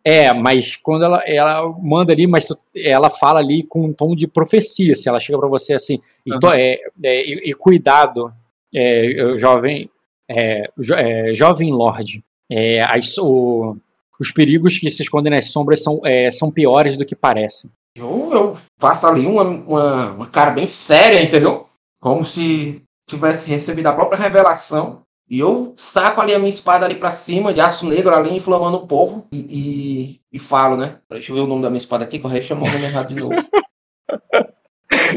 [0.04, 4.16] é, mas quando ela, ela manda ali, mas tu- ela fala ali com um tom
[4.16, 8.32] de profecia, se ela chega pra você assim, e, to- é, é, e- e cuidado,
[8.76, 9.90] é, jovem,
[10.30, 13.78] é, jo- é, jovem lord, é, as- o-
[14.20, 17.72] os perigos que se escondem nas sombras são, é, são piores do que parecem.
[17.96, 21.70] Eu, eu faço ali uma, uma, uma cara bem séria, entendeu?
[22.02, 25.04] Como se tivesse recebido a própria revelação.
[25.30, 28.78] E eu saco ali a minha espada ali pra cima, de aço negro ali, inflamando
[28.78, 29.26] o povo.
[29.32, 31.00] E, e, e falo, né?
[31.10, 33.14] Deixa eu ver o nome da minha espada aqui, que eu rechamou o nome errado
[33.14, 33.36] de novo.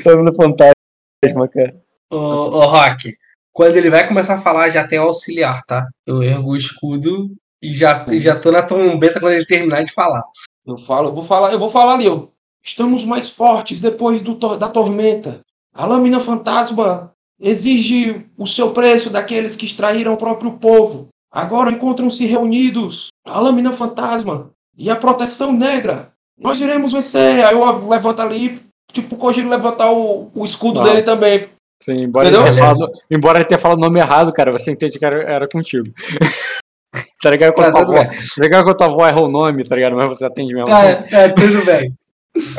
[0.05, 1.83] Tá vendo fantasma, cara.
[2.11, 3.14] Ô, ô Rock,
[3.53, 5.87] quando ele vai começar a falar, já tem o auxiliar, tá?
[6.07, 9.93] Eu ergo o escudo e já, e já tô na trombeta quando ele terminar de
[9.93, 10.23] falar.
[10.64, 12.29] Eu falo, eu vou falar, eu vou falar ali, ó.
[12.64, 15.40] Estamos mais fortes depois do, da tormenta.
[15.75, 21.09] A lâmina fantasma exige o seu preço daqueles que extraíram o próprio povo.
[21.33, 23.09] Agora encontram-se reunidos.
[23.27, 26.12] A lâmina fantasma E a proteção negra.
[26.38, 27.44] Nós iremos vencer.
[27.44, 28.61] Aí eu levanto ali,
[28.92, 30.85] tipo, o Kojiro levantar o, o escudo Ah.
[30.85, 31.49] dele também.
[31.81, 35.05] Sim, embora ele, falado, embora ele tenha falado o nome errado, cara, você entende que
[35.05, 35.87] era, era contigo.
[37.23, 39.77] tá ligado quando Tá, tua avó, tá ligado quando tua avó erra o nome, tá
[39.77, 39.94] ligado?
[39.94, 40.94] Mas você atende mesmo assim.
[40.94, 41.94] Tá, tá, tudo bem.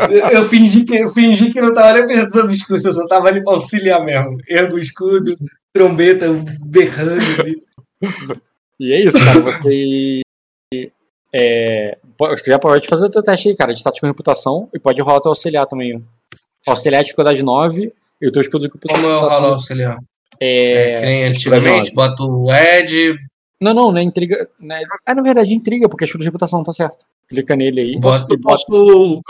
[0.10, 3.28] Eu, eu fingi que, eu fingi que não tava nem prestando discurso, eu só tava
[3.30, 4.38] ali pra auxiliar mesmo.
[4.48, 5.38] Erro do escudo,
[5.74, 6.28] trombeta
[6.66, 7.62] berrando ali.
[8.80, 9.40] E é isso, cara.
[9.42, 10.22] Você.
[11.32, 11.96] É,
[12.48, 14.68] já pode fazer o teu teste aí, cara, de status com reputação.
[14.74, 16.04] E pode rolar o teu auxiliar também.
[16.68, 19.42] Auxiliar de dificuldade 9 e o teu escudo de Como eu reputação.
[19.42, 19.98] rolo auxiliar?
[20.42, 23.16] É, É, que nem antigamente, bota o Ed,
[23.62, 24.50] Não, não, não é intriga.
[24.60, 24.82] Né?
[25.06, 27.06] Ah, na verdade, intriga, porque é escudo de reputação, tá certo.
[27.28, 27.92] Clica nele aí.
[27.92, 28.40] E Eu posso, eu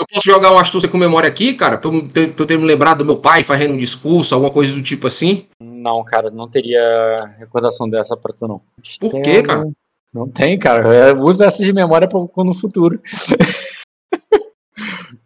[0.07, 1.77] posso jogar uma astúcia com memória aqui, cara?
[1.77, 4.51] Pra eu, ter, pra eu ter me lembrado do meu pai fazendo um discurso, alguma
[4.53, 5.45] coisa do tipo assim?
[5.59, 8.61] Não, cara, não teria recordação dessa pra tu, não.
[9.01, 9.69] Por quê, Estela- cara?
[10.13, 10.93] Não tem, cara.
[10.93, 13.01] É, Usa essa de memória pra no futuro.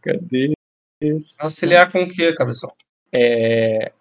[0.02, 0.54] Cadê?
[1.02, 1.42] Esse?
[1.44, 2.70] auxiliar com o quê, cabeção?
[3.12, 3.92] É.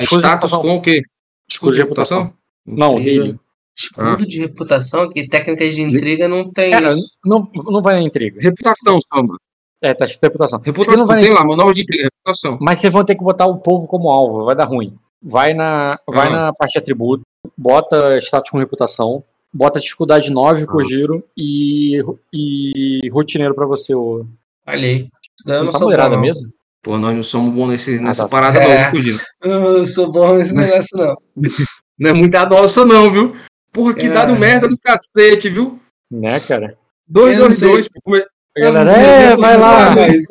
[0.00, 0.62] Escudo de Status reputação.
[0.62, 1.02] com o quê?
[1.48, 2.32] Escudo de reputação.
[2.66, 3.22] Não, Intriga.
[3.24, 3.40] dele.
[3.78, 7.16] Escudo de reputação, que técnicas de intriga não tem Cara, isso.
[7.24, 8.40] não, não vai na intriga.
[8.40, 9.36] Reputação, samba.
[9.82, 10.60] É, tá escrito reputação.
[10.64, 12.58] Reputação, não vai na tem lá, meu nome de intriga, reputação.
[12.60, 14.96] Mas vocês vão ter que botar o povo como alvo, vai dar ruim.
[15.22, 16.30] Vai na, vai Ah.
[16.46, 17.22] na parte de atributo,
[17.56, 20.84] bota status com reputação, bota dificuldade 9 com Ah.
[20.84, 23.94] giro e, e rotineiro pra você.
[23.94, 24.24] O...
[24.64, 25.06] Daí
[25.46, 26.20] eu Não não tá não.
[26.20, 26.48] mesmo?
[26.82, 28.28] Pô, nós não somos bons nesse, nessa tá.
[28.28, 28.84] parada, É.
[28.84, 29.18] não, Cugino.
[29.42, 31.16] Eu não sou bom nesse negócio, não.
[31.98, 33.34] Não é muita nossa, não, viu?
[33.76, 34.08] Porra, que É.
[34.08, 35.78] dado merda do cacete, viu?
[36.10, 36.76] Né, cara?
[37.06, 37.68] 2, Eu não 2, sei.
[37.68, 38.24] 2.
[38.56, 39.90] A galera, é, vai lá.
[39.90, 40.24] bom, mas-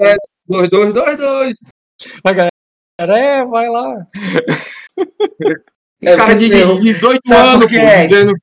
[0.47, 1.58] 2, 2, 2, 2.
[2.25, 2.49] A galera,
[3.19, 3.95] é, vai lá.
[6.01, 6.79] É, cara de tu errou.
[6.79, 8.01] 18 Sabe anos, pô, quê, Ed?
[8.08, 8.34] dizendo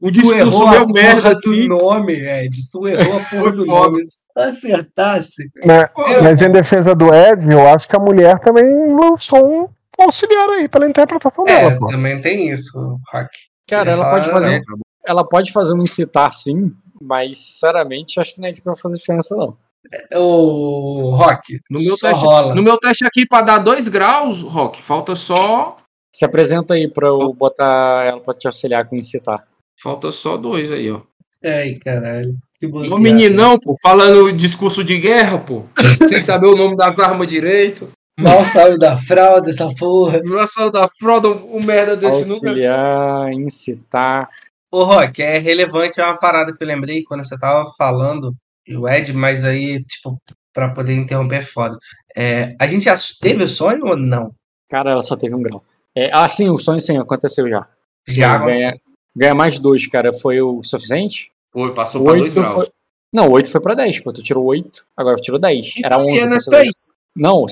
[0.00, 1.68] o discurso meu merda, do assim.
[1.68, 2.56] nome, Ed.
[2.70, 4.04] Tu errou a porra Foi do nome.
[4.06, 5.42] Se tu acertasse.
[5.64, 5.88] Né?
[5.96, 8.64] Eu- Mas em defesa do Ed, eu acho que a mulher também
[9.00, 9.68] lançou um
[10.02, 11.86] auxiliar aí pela interpretação É, dela, pô.
[11.86, 12.78] também tem isso,
[13.12, 13.28] Rock.
[13.68, 14.62] Cara, ela pode fazer, é.
[15.06, 18.76] ela pode fazer um incitar sim, mas sinceramente acho que não é isso que vai
[18.76, 19.56] fazer diferença, não.
[20.14, 22.54] Ô, Rock, No meu, teste, rola.
[22.54, 25.76] no meu teste aqui, pra dar 2 graus, Rock, falta só.
[26.12, 29.46] Se apresenta aí pra eu botar ela pra te auxiliar com incitar.
[29.80, 31.00] Falta só dois aí, ó.
[31.44, 32.36] Ai, caralho.
[32.58, 35.62] Que E o meninão, pô, falando discurso de guerra, pô.
[36.08, 37.88] sem saber o nome das armas direito.
[38.18, 40.20] Mal saiu da fralda essa porra.
[40.20, 42.48] Violação da fraude, o merda desse número.
[42.48, 44.28] Auxiliar, incitar.
[44.70, 48.32] Ô, Rock, é relevante, é uma parada que eu lembrei quando você tava falando,
[48.66, 50.18] e o Ed, mas aí, tipo,
[50.52, 51.78] pra poder interromper é foda.
[52.14, 54.34] É, a gente já teve o sonho ou não?
[54.68, 55.62] Cara, ela só teve um grau.
[55.96, 57.66] É, ah, sim, o sonho sim, aconteceu já.
[58.06, 58.68] Já aconteceu.
[58.70, 58.80] ganha,
[59.16, 60.12] ganha mais dois, cara.
[60.12, 61.30] Foi o suficiente?
[61.50, 62.52] Foi, passou pra 2 Oito graus.
[62.54, 62.68] foi.
[63.14, 64.12] Não, 8 foi pra 10, pô.
[64.12, 65.74] Tu tirou 8, agora tu tirou 10.
[65.82, 66.10] Era Então, 11.
[66.10, 66.62] e é pra nessa ser aí.
[66.64, 66.76] dois.
[67.16, 67.46] Não,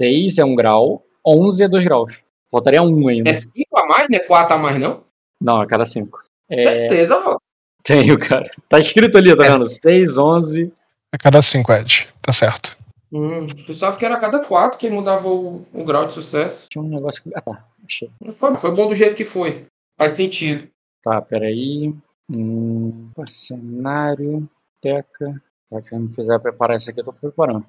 [0.00, 2.20] 6 é um grau, 11 é 2 graus.
[2.50, 3.28] Faltaria um ainda.
[3.30, 5.04] É 5 a mais, não é 4 a mais, não?
[5.40, 6.18] Não, a cada 5.
[6.48, 7.38] É, Certeza, Rock.
[7.84, 8.50] tenho, cara.
[8.68, 9.50] Tá escrito ali, tá É.
[9.50, 9.66] vendo?
[9.66, 10.72] 6, 11.
[11.12, 12.08] A cada cinco, Ed.
[12.22, 12.76] Tá certo.
[13.12, 16.66] Hum, pensava que era a cada 4 que mudava o, o grau de sucesso.
[16.70, 17.30] Tinha um negócio que.
[17.34, 17.64] Ah, tá.
[17.84, 18.10] Achei.
[18.32, 19.66] Foi, foi bom do jeito que foi.
[19.98, 20.68] Faz sentido.
[21.02, 21.92] Tá, peraí.
[22.30, 24.48] Hum, cenário,
[24.80, 25.42] teca.
[25.72, 27.66] Já que você me fizer preparar isso aqui, eu tô preparando.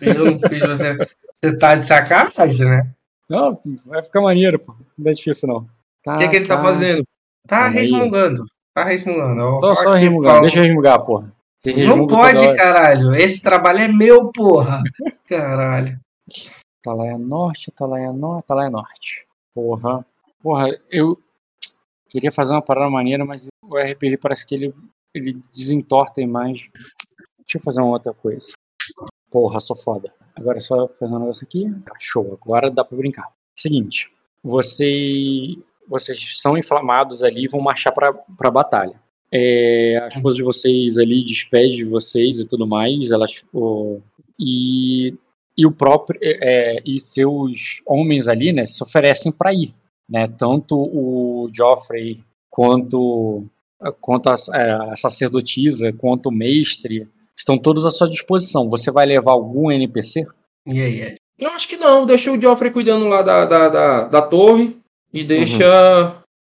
[0.00, 0.96] Eu não fiz você.
[1.44, 2.90] Você tá de sacanagem, né?
[3.28, 4.74] Não, vai ficar maneiro, pô.
[4.96, 5.68] Não é difícil, não.
[6.02, 7.04] Tá, O que, é que ele tá fazendo?
[7.46, 7.80] Tá Calma aí.
[7.82, 8.44] resmungando.
[8.74, 9.60] Tá resmungando.
[9.60, 10.30] Só, só resmungar.
[10.32, 11.32] fala- Deixa eu resmungar, porra.
[11.86, 13.14] Não pode, caralho.
[13.14, 14.82] Esse trabalho é meu, porra.
[15.28, 15.98] Caralho.
[16.80, 19.26] Atalaia Norte, Atalaia Norte, Atalaia Norte.
[19.54, 20.06] Porra.
[20.40, 21.18] Porra, eu
[22.08, 24.74] queria fazer uma parada maneira, mas o RPG parece que ele,
[25.14, 26.70] ele desentorta a imagem.
[27.40, 28.52] Deixa eu fazer uma outra coisa.
[29.30, 30.12] Porra, sou foda.
[30.38, 31.66] Agora é só fazer um negócio aqui.
[31.98, 33.28] Show, agora dá pra brincar.
[33.54, 34.10] Seguinte,
[34.42, 35.56] você,
[35.88, 39.00] vocês são inflamados ali e vão marchar pra, pra batalha.
[39.32, 43.10] É, a esposa de vocês ali despede de vocês e tudo mais.
[43.10, 44.00] Elas, o-
[44.38, 45.14] e
[45.60, 49.74] e o próprio é, e seus homens ali, né, se oferecem para ir,
[50.08, 50.28] né?
[50.38, 53.44] Tanto o Joffrey quanto
[54.00, 58.68] quanto a, é, a sacerdotisa, quanto o mestre estão todos à sua disposição.
[58.68, 60.26] Você vai levar algum NPC?
[60.66, 61.16] E aí, Ed?
[61.38, 62.04] Eu acho que não.
[62.04, 64.76] Deixa o Geoffrey cuidando lá da, da, da, da torre.
[65.14, 65.64] E deixa.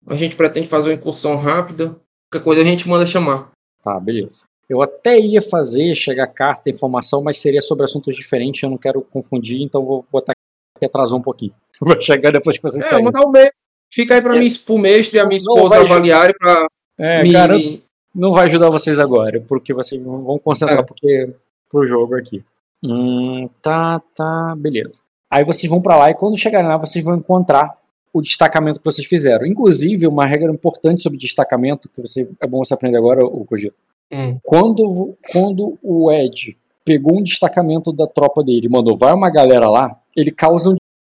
[0.07, 1.97] A gente pretende fazer uma incursão rápida.
[2.31, 3.51] Qualquer coisa a gente manda chamar.
[3.83, 4.45] Tá, beleza.
[4.69, 8.63] Eu até ia fazer chegar carta, informação, mas seria sobre assuntos diferentes.
[8.63, 10.33] Eu não quero confundir, então vou botar
[10.79, 11.53] que atrasou um pouquinho.
[11.81, 13.05] Vou chegar depois que vocês É, saírem.
[13.07, 13.55] mandar o mestre.
[13.93, 14.39] Fica aí pra É.
[14.39, 16.67] mim, pro mestre e a minha Não, esposa vai- avaliarem pra
[16.99, 17.83] É, me, me-
[18.15, 20.83] não vai ajudar vocês agora, porque vocês vão concentrar É.
[20.83, 21.35] porque,
[21.71, 22.45] pro jogo aqui.
[22.85, 25.01] Hum, tá, tá, beleza.
[25.31, 27.79] Aí vocês vão pra lá e quando chegarem lá, vocês vão encontrar
[28.13, 29.47] o destacamento que vocês fizeram.
[29.47, 33.75] Inclusive, uma regra importante sobre destacamento, que você, é bom você aprender agora, o Kojiro.
[34.13, 34.39] Hum.
[34.43, 39.71] Quando, quando o Ed pegou um destacamento da tropa dele e mandou vai uma galera
[39.71, 40.77] lá, ele causa um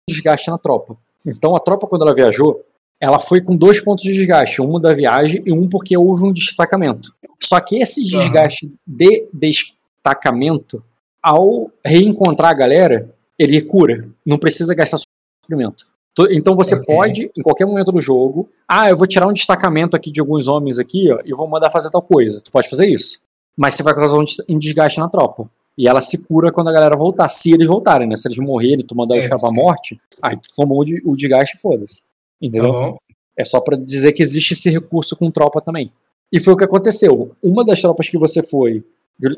[0.09, 0.97] desgaste na tropa.
[1.27, 2.65] Então a tropa, quando ela viajou,
[3.01, 6.33] ela foi com dois pontos de desgaste, um da viagem e um porque houve um
[6.33, 7.13] destacamento.
[7.43, 10.83] Só que esse desgaste de destacamento,
[11.23, 14.09] ao reencontrar a galera, ele cura.
[14.25, 14.99] Não precisa gastar
[15.45, 15.87] suprimento.
[16.15, 16.87] To- Então você Ok.
[16.87, 20.47] pode, em qualquer momento do jogo, ah, eu vou tirar um destacamento aqui de alguns
[20.47, 22.41] homens aqui, ó, e vou mandar fazer tal coisa.
[22.41, 23.19] Tu pode fazer isso.
[23.57, 25.49] Mas você vai causar um des- desgaste na tropa.
[25.77, 28.15] E ela se cura quando a galera voltar, se eles voltarem, né?
[28.15, 31.57] Se eles morrerem, tu mandar os É, caras pra morte, aí tu tomou o desgaste
[31.57, 32.03] e foda-se.
[32.51, 32.73] Tá Entendeu?
[32.73, 32.97] bom.
[33.37, 35.93] É só pra dizer que existe esse recurso com tropa também.
[36.33, 37.35] E foi o que aconteceu.
[37.43, 38.85] Uma das tropas que você foi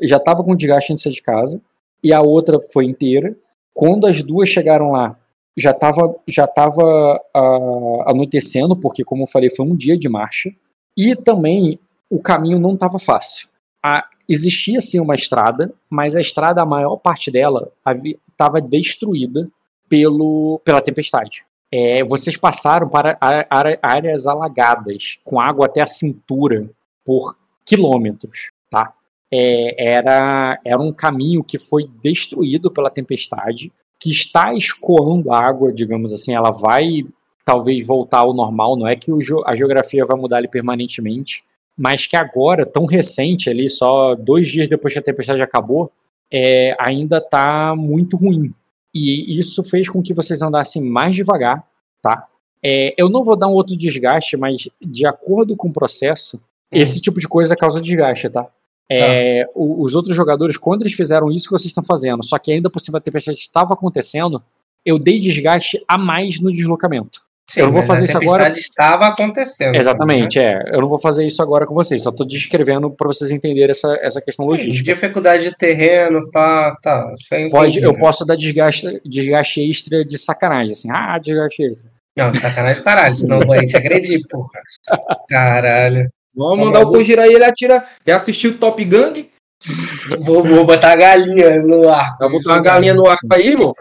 [0.03, 1.61] já tava com desgaste antes de sair de casa,
[2.03, 3.35] e a outra foi inteira.
[3.73, 5.17] Quando as duas chegaram lá,
[5.55, 10.51] já tava, já tava ah, anoitecendo, porque, como eu falei, foi um dia de marcha.
[10.95, 13.49] E também o caminho não estava fácil.
[13.83, 17.71] A- existia sim uma estrada, mas a estrada, a maior parte dela,
[18.31, 19.49] estava destruída
[19.87, 21.45] pelo, pela tempestade.
[21.71, 23.17] É, vocês passaram para
[23.81, 26.69] áreas alagadas, com água até a cintura,
[27.05, 28.93] por quilômetros, tá?
[29.31, 36.13] É, era, era um caminho que foi destruído pela tempestade, que está escoando água, digamos
[36.13, 37.05] assim, ela vai
[37.43, 39.11] talvez voltar ao normal, não é que
[39.45, 41.43] a geografia vai mudar ali permanentemente,
[41.77, 45.91] mas que agora, tão recente ali, só dois dias depois que a tempestade acabou,
[46.31, 48.53] é, ainda está muito ruim.
[48.97, 51.63] E isso fez com que vocês andassem mais devagar,
[52.01, 52.25] tá?
[52.63, 56.99] É, eu não vou dar um outro desgaste, mas de acordo com o processo, esse
[56.99, 58.47] tipo de coisa causa desgaste, tá?
[58.89, 62.51] É, o- os outros jogadores, quando eles fizeram isso que vocês estão fazendo, só que
[62.51, 64.41] ainda por cima a tempestade estava acontecendo,
[64.85, 67.21] eu dei desgaste a mais no deslocamento.
[67.49, 69.75] Sim, Eu não vou fazer a isso agora- estava acontecendo.
[69.75, 70.63] Exatamente, é.
[70.73, 73.97] Eu não vou fazer isso agora com vocês, só tô descrevendo para vocês entenderem essa,
[74.01, 74.49] essa questão né?
[74.51, 74.83] logística.
[74.93, 77.13] Dificuldade de terreno, pá, tá.
[77.17, 81.97] Isso é Pode, eu posso dar desgaste, desgaste extra de sacanagem, assim, ah, desgaste extra.
[82.17, 84.49] Não, de sacanagem caralho, senão eu vou aí te agredir, porra.
[85.29, 86.09] Caralho.
[86.35, 86.91] Vamos Tá mandar o.
[86.91, 87.83] Kojiro aí, ele atira.
[88.05, 89.29] Já assistiu Top Gang?
[90.19, 92.15] Vou, vou botar a galinha no ar.
[92.19, 93.73] Vai botar uma galinha no ar aí, irmão?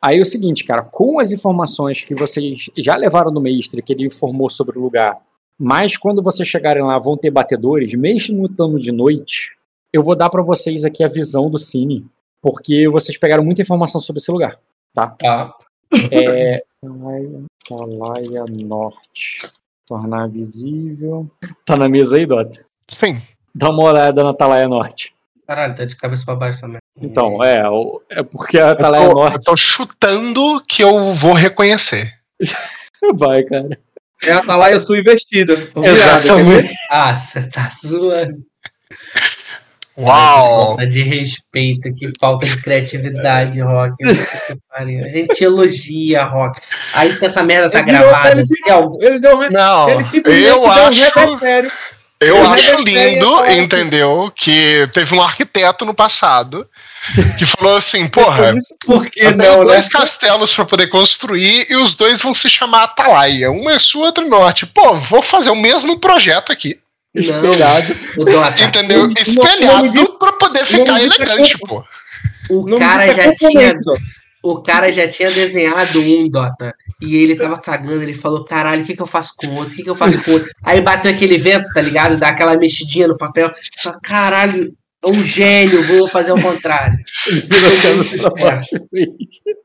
[0.00, 3.92] Aí é o seguinte, cara, com as informações que vocês já levaram do mestre, que
[3.92, 5.18] ele informou sobre o lugar,
[5.58, 9.52] mas quando vocês chegarem lá vão ter batedores, mesmo estando de noite,
[9.92, 12.06] eu vou dar pra vocês aqui a visão do Cine,
[12.40, 14.58] porque vocês pegaram muita informação sobre esse lugar.
[14.94, 15.16] Tá.
[16.10, 16.62] É.
[16.84, 19.50] Atalaia, Atalaia Norte.
[19.86, 21.30] Tornar visível.
[21.64, 22.64] Tá na mesa aí, Dota?
[22.88, 23.20] Sim.
[23.54, 25.11] Dá uma olhada na Atalaia Norte.
[25.52, 26.78] Caralho, tá de cabeça pra baixo também.
[26.98, 31.12] Então, é, o- é porque a Eu Atalaia tô, eu Norte tô chutando que eu
[31.12, 32.10] vou reconhecer.
[33.14, 33.78] vai, cara.
[34.24, 35.52] É a Atalaia Sul investida.
[35.84, 36.72] Exatamente.
[36.90, 38.38] Ah, você tá zoando.
[39.94, 40.68] Que Uau!
[40.68, 43.92] falta de respeito, que falta de criatividade, Rock.
[44.72, 46.58] A gente elogia, Rock.
[46.94, 48.30] Aí tá essa merda tá Ele gravada.
[48.30, 51.70] ele Se algum- Ele deu um Não, Ele simplesmente eu deu um revertério.
[52.22, 54.32] Eu eu acho lindo, falar entendeu?
[54.34, 56.68] Que teve um arquiteto no passado
[57.38, 58.54] que falou assim, porra,
[58.84, 59.74] Por que eu tenho não, né?
[59.74, 63.50] dois castelos pra poder construir e os dois vão se chamar Atalaia.
[63.50, 64.66] Um é sul, outro é norte.
[64.66, 66.78] Pô, vou fazer o mesmo projeto aqui.
[67.14, 67.94] Espelhado.
[68.62, 69.12] Entendeu?
[69.12, 71.84] Espelhado pra poder ficar é elegante, pô.
[72.48, 73.74] O cara é já tinha.
[74.42, 76.74] O cara já tinha desenhado um, Dota.
[77.00, 79.72] E ele tava cagando, ele falou, caralho, o que, que eu faço com o outro?
[79.72, 80.50] O que, que eu faço com o outro?
[80.64, 82.18] Aí bateu aquele vento, tá ligado?
[82.18, 83.52] Dá aquela mexidinha no papel.
[83.82, 84.74] Fala, caralho,
[85.04, 86.98] é um gênio, vou fazer o contrário.
[87.26, 88.68] Esperto.
[88.90, 89.61] Porque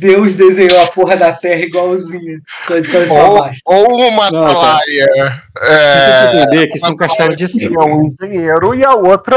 [0.00, 2.40] Deus desenhou a porra da terra igualzinha.
[2.66, 3.60] Só de cabeça pra Ou, baixo.
[3.64, 5.00] ou uma Não, têm que
[5.60, 7.82] É, entender que isso é um castelo de cima.
[7.84, 9.36] tinha um engenheiro e a outra,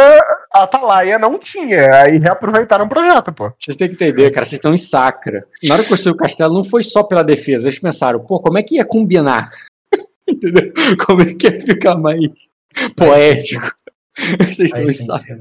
[0.54, 2.04] a Atalaia, não tinha.
[2.04, 3.52] Aí reaproveitaram o projeto, pô.
[3.58, 5.44] Vocês têm que entender, cara, vocês estão em Sacra.
[5.64, 7.68] Na hora que construiu o castelo, não foi só pela defesa.
[7.68, 9.50] Eles pensaram, pô, como é que ia combinar?
[10.28, 10.72] Entendeu?
[11.06, 12.20] Como é que ia ficar mais
[12.96, 13.72] poético?
[14.40, 15.40] Vocês estão em Sacra.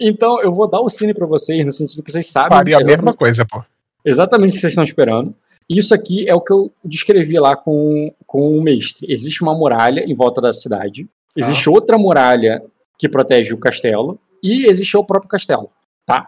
[0.00, 2.80] Então, eu vou dar o cine pra vocês, no sentido que vocês sabem Faria a
[2.80, 3.62] exatamente- mesma coisa, pô.
[4.04, 5.34] exatamente o que vocês estão esperando.
[5.68, 9.06] Isso aqui é o que eu descrevi lá com, com o mestre.
[9.10, 11.06] Existe uma muralha em volta da cidade.
[11.36, 12.62] Existe outra muralha
[12.98, 14.18] que protege o castelo.
[14.42, 15.70] E existe o próprio castelo.
[16.04, 16.26] Tá.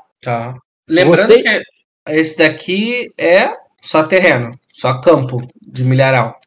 [0.88, 1.62] Lembrando Você- que
[2.08, 3.52] esse daqui é
[3.82, 6.38] só terreno, só campo de milharal.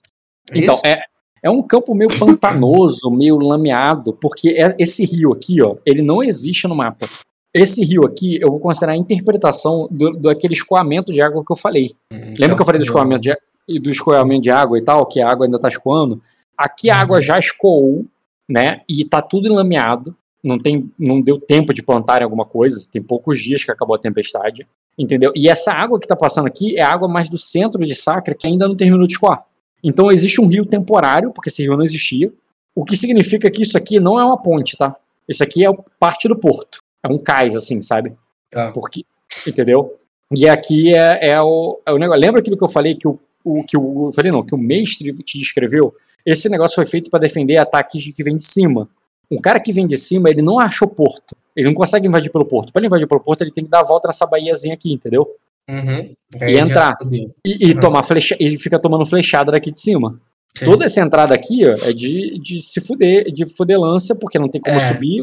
[0.51, 0.81] É Então, isso?
[0.87, 1.01] é,
[1.47, 6.21] É um campo meio pantanoso, meio lameado, porque é- esse rio aqui, ó, ele não
[6.21, 7.07] existe no mapa.
[7.53, 11.55] Esse rio aqui, eu vou considerar a interpretação do, daquele escoamento de água que eu
[11.55, 11.95] falei.
[12.37, 15.31] Lembra que eu falei do escoamento de, do escoamento de água e tal, que a
[15.31, 16.21] água ainda está escoando?
[16.57, 18.05] Aqui a água já escoou,
[18.49, 18.81] né?
[18.89, 20.13] E tá tudo enlameado.
[20.43, 22.85] Não, tem, não deu tempo de plantarem alguma coisa.
[22.91, 24.67] Tem poucos dias que acabou a tempestade.
[24.99, 25.31] Entendeu?
[25.33, 28.47] E essa água que tá passando aqui é água mais do centro de Sacra que
[28.47, 29.45] ainda não terminou de escoar.
[29.83, 32.31] Então existe um rio temporário, porque esse rio não existia.
[32.75, 34.95] O que significa que isso aqui não é uma ponte, tá?
[35.27, 35.69] Isso aqui é
[35.99, 36.79] parte do porto.
[37.03, 38.13] É um cais, assim, sabe?
[38.51, 38.71] Tá.
[38.71, 39.03] Porque,
[39.45, 39.97] entendeu?
[40.31, 42.21] E aqui é, é o, é o negócio.
[42.21, 44.57] Lembra aquilo que eu falei que o, o que o eu falei não, que o
[44.57, 45.93] mestre te descreveu?
[46.25, 48.89] Esse negócio foi feito para defender ataques que vem de cima.
[49.29, 51.35] Um cara que vem de cima, ele não acha o porto.
[51.55, 52.71] Ele não consegue invadir pelo porto.
[52.71, 55.27] Para ele invadir pelo porto, ele tem que dar a volta nessa baíazinha aqui, entendeu?
[55.69, 56.13] Uhum.
[56.47, 56.95] E entrar.
[57.11, 57.79] E, e Uhum.
[57.79, 60.19] tomar flecha, ele fica tomando flechada daqui de cima.
[60.57, 60.65] Sim.
[60.65, 64.61] Toda essa entrada aqui, ó, é de, de se fuder, de fudelância, porque não tem
[64.61, 65.21] como É, subir.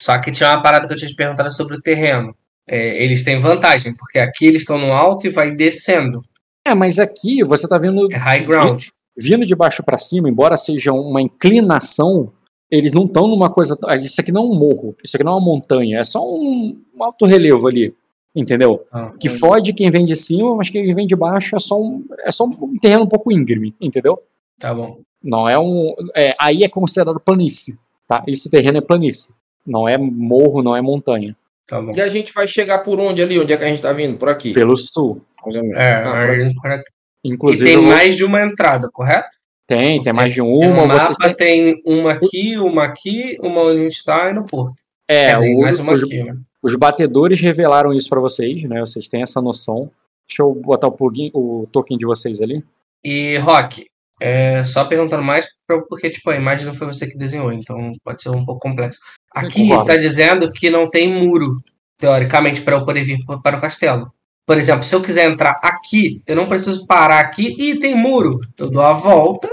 [0.00, 2.34] Só que tinha uma parada que eu tinha te perguntado sobre o terreno.
[2.68, 6.20] É, eles têm vantagem, porque aqui eles estão no alto e vai descendo.
[6.66, 8.84] É, mas aqui você tá vendo É high ground.
[9.16, 12.32] vindo de baixo para cima, embora seja uma inclinação,
[12.70, 13.76] eles não estão numa coisa.
[13.84, 16.20] ah, Isso aqui não é um morro, isso aqui não é uma montanha, é só
[16.24, 17.94] um, um alto relevo ali.
[18.34, 18.86] Entendeu?
[18.90, 22.04] Ah, Que fode quem vem de cima, mas quem vem de baixo é só um,
[22.20, 24.22] é só um terreno um pouco íngreme, entendeu?
[24.58, 25.00] Tá bom.
[25.22, 25.94] Não é um.
[26.16, 27.78] é, aí é considerado planície.
[28.08, 28.22] Tá?
[28.26, 29.32] Esse terreno é planície.
[29.66, 31.36] Não é morro, não é montanha.
[31.68, 31.92] Tá bom.
[31.94, 33.38] E a gente vai chegar por onde ali?
[33.38, 34.16] Onde é que a gente tá vindo?
[34.16, 34.52] Por aqui.
[34.52, 35.22] Pelo sul.
[35.74, 36.84] É, Ah, aí aqui.
[37.24, 37.64] e Inclusive.
[37.64, 39.28] tem mais de uma entrada, correto?
[39.66, 40.86] tem, tem mais de no uma.
[40.88, 44.44] Vocês mapa têm- tem uma aqui, uma aqui, uma onde a gente tá e no
[44.44, 44.74] porto.
[45.08, 46.36] é, Quer dizer, o- mais uma aqui, né?
[46.62, 48.80] Os batedores revelaram isso pra vocês, né?
[48.80, 49.90] Vocês têm essa noção.
[50.28, 52.64] Deixa eu botar o, plugin, o token de vocês ali.
[53.04, 53.86] E, Rock,
[54.20, 55.46] é, só perguntando mais,
[55.88, 59.00] porque, tipo, a imagem não foi você que desenhou, então pode ser um pouco complexo.
[59.34, 59.86] Aqui concordo.
[59.86, 61.56] tá dizendo que não tem muro,
[61.98, 64.12] teoricamente, para eu poder vir para o castelo.
[64.46, 68.38] Por exemplo, se eu quiser entrar aqui, eu não preciso parar aqui e tem muro.
[68.58, 69.48] Eu dou a volta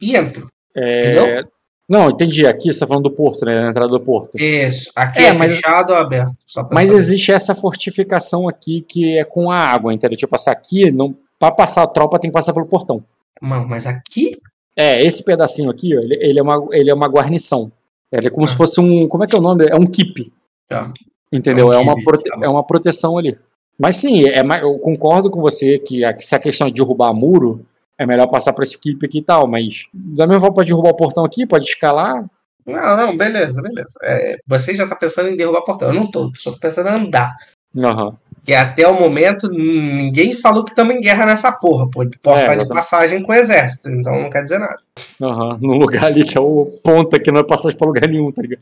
[0.00, 0.48] e entro.
[0.74, 1.48] É, Entendeu?
[1.88, 2.46] Não, entendi.
[2.46, 3.60] Aqui você tá falando do porto, né?
[3.60, 4.36] Na entrada do porto.
[4.38, 4.90] Isso.
[4.96, 6.32] Aqui É, é, mas- fechado ou aberto?
[6.72, 6.96] Mas saber.
[6.96, 10.16] existe essa fortificação aqui que é com a água, entendeu?
[10.16, 13.04] Tipo, essa aqui, não, pra passar a tropa tem que passar pelo portão.
[13.42, 14.32] Não, mas aqui?
[14.76, 17.70] É, esse pedacinho aqui, ó, ele, ele é, uma, ele é uma guarnição.
[18.10, 18.48] Ele é como Ah.
[18.48, 19.06] se fosse um.
[19.06, 19.66] Como é que é o nome?
[19.66, 20.32] É um keep.
[20.68, 20.90] Tá.
[21.32, 21.72] Entendeu?
[21.72, 23.36] É É um uma, keep, prote- tá é uma proteção ali.
[23.78, 27.12] Mas sim, é, mais- eu concordo com você que se a questão é de derrubar
[27.12, 27.66] muro,
[27.98, 29.46] é melhor passar por esse keep aqui e tal.
[29.46, 32.24] Mas da mesma forma, pode derrubar o portão aqui, pode escalar.
[32.66, 33.98] Não, não, beleza, beleza.
[34.02, 35.88] É, você já tá pensando em derrubar portão.
[35.88, 37.36] Eu não tô, só tô pensando em andar.
[37.76, 38.16] Aham.
[38.44, 41.88] Que até o momento ninguém falou que estamos em guerra nessa porra.
[41.90, 42.04] Pô.
[42.22, 44.76] Posso É, estar de passagem com o exército, então não quer dizer nada.
[45.20, 45.58] Aham.
[45.60, 48.42] No lugar ali que é o ponta, que não é passagem pra lugar nenhum, tá
[48.42, 48.60] ligado?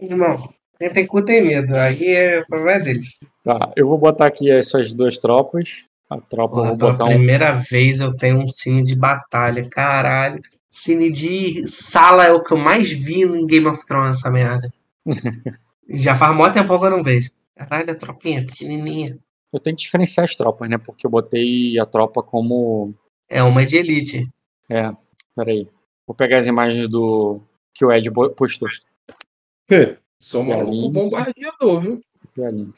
[0.00, 0.48] Irmão,
[0.78, 1.74] quem tem cu tem medo.
[1.76, 3.18] Aí é, o problema é deles.
[3.44, 5.82] Tá, eu vou botar aqui essas duas tropas.
[6.08, 7.08] A tropa, eu Porra, vou pela botar um.
[7.08, 10.42] primeira vez eu tenho um cine de batalha, caralho.
[10.70, 14.72] Cine de sala é o que eu mais vi no Game of Thrones, essa merda.
[15.88, 17.30] Já faz mó tempo que eu não vejo.
[17.56, 19.18] Caralho, a tropinha pequenininha.
[19.52, 20.78] Eu tenho que diferenciar as tropas, né?
[20.78, 22.94] Porque eu botei a tropa como.
[23.28, 24.28] É uma de elite.
[24.70, 24.92] É,
[25.34, 25.68] peraí.
[26.06, 27.40] Vou pegar as imagens do.
[27.74, 28.68] que o Ed postou.
[30.20, 32.00] Sou maluco bombardeador, viu?
[32.24, 32.68] Aqui ali.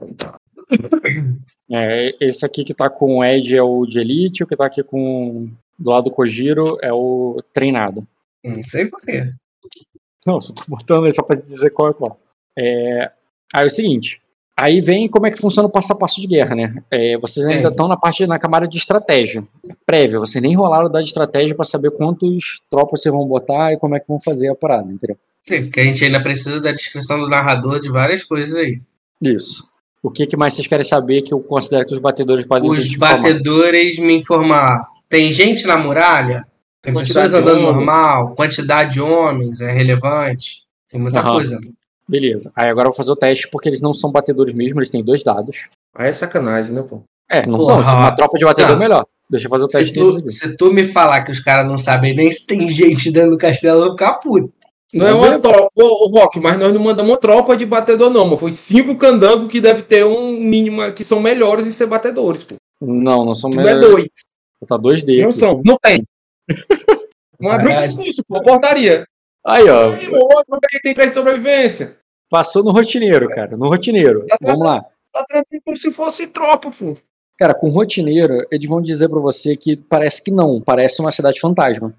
[1.72, 4.66] É, esse aqui que tá com o Ed é o de Elite, o que tá
[4.66, 5.48] aqui com.
[5.78, 8.06] do lado do Kojiro é o treinado.
[8.44, 9.32] Não sei porquê.
[10.26, 12.18] Não, só tô botando aí só pra dizer qual é qual.
[12.58, 13.10] É,
[13.54, 14.20] aí é o seguinte.
[14.58, 16.82] Aí vem como é que funciona o passo a passo de guerra, né?
[16.90, 17.70] É, vocês ainda É.
[17.70, 19.42] estão na parte na camada de estratégia.
[19.86, 23.96] Prévia, vocês nem rolaram da estratégia pra saber quantos tropas vocês vão botar e como
[23.96, 25.16] é que vão fazer a parada, entendeu?
[25.44, 28.82] Sim, porque a gente ainda precisa da descrição do narrador de várias coisas aí.
[29.22, 29.69] Isso.
[30.02, 32.86] O que, que mais vocês querem saber que eu considero que os batedores podem Os
[32.86, 33.18] informar?
[33.18, 34.86] batedores me informar.
[35.08, 36.44] Tem gente na muralha?
[36.80, 38.34] Tem Quantidade pessoas andando normal?
[38.34, 40.62] Quantidade de homens é relevante?
[40.88, 41.32] Tem muita Aham.
[41.32, 41.58] coisa.
[42.08, 42.50] Beleza.
[42.56, 45.04] Aí agora eu vou fazer o teste porque eles não são batedores mesmo, eles têm
[45.04, 45.66] dois dados.
[45.94, 47.02] Aí é sacanagem, né, pô?
[47.28, 47.82] É, não Porra.
[47.82, 47.84] são.
[47.84, 48.76] Se uma tropa de batedor Tá.
[48.78, 49.06] melhor.
[49.28, 51.64] Deixa eu fazer o Se teste deles tu, se tu me falar que os caras
[51.70, 54.50] não sabem nem se tem gente dentro do castelo, eu vou ficar puto.
[54.92, 55.40] Não é uma ver.
[55.40, 58.96] tropa, ô, Rock, mas nós não mandamos uma tropa de batedor, não, mas foi cinco
[58.96, 62.56] candangos que deve ter um mínimo que são melhores em ser batedores, pô.
[62.80, 63.80] Não, não são é melhores.
[63.80, 64.10] dois.
[64.60, 66.04] Vou botar dois D Não são, não tem.
[67.40, 69.06] Não abriu com isso, pô, portaria.
[69.46, 69.90] Aí, ó.
[69.90, 71.96] Aí, é que tem três de sobrevivência?
[72.28, 73.56] Passou no rotineiro, cara.
[73.56, 74.26] No rotineiro.
[74.26, 74.82] Tá Vamos lá.
[75.10, 76.94] Tá tratando como se fosse tropa, pô.
[77.38, 80.60] Cara, com rotineiro, eles vão dizer pra você que parece que não.
[80.60, 81.94] Parece uma cidade fantasma.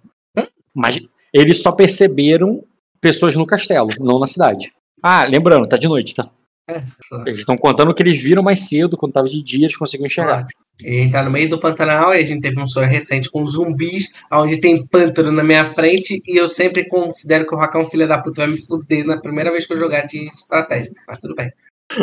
[0.74, 1.00] Mas,
[1.34, 2.64] eles só perceberam
[3.02, 4.72] pessoas no castelo, não na cidade.
[5.04, 6.30] Ah, lembrando, tá de noite, tá?
[6.70, 6.82] É,
[7.26, 10.46] Eles estão contando que eles viram mais cedo, quando tava de dia, eles conseguiam enxergar.
[10.84, 13.30] E a gente tá no meio do Pantanal e a gente teve um sonho recente
[13.30, 17.86] com zumbis, onde tem pântano na minha frente e eu sempre considero que o Rakan,
[17.86, 20.92] filho da puta, vai me fuder na primeira vez que eu jogar de estratégia.
[21.08, 21.52] Mas tudo bem.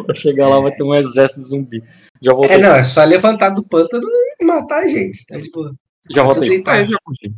[0.06, 1.82] Vai chegar lá, vai ter um exército de zumbi.
[2.20, 2.56] Já voltei.
[2.56, 4.06] É, não, é só levantar do pântano
[4.38, 5.24] e matar a gente.
[5.26, 5.74] Tá de boa.
[6.10, 6.62] já tudo voltei.
[6.66, 7.34] Ah, eu já consegui.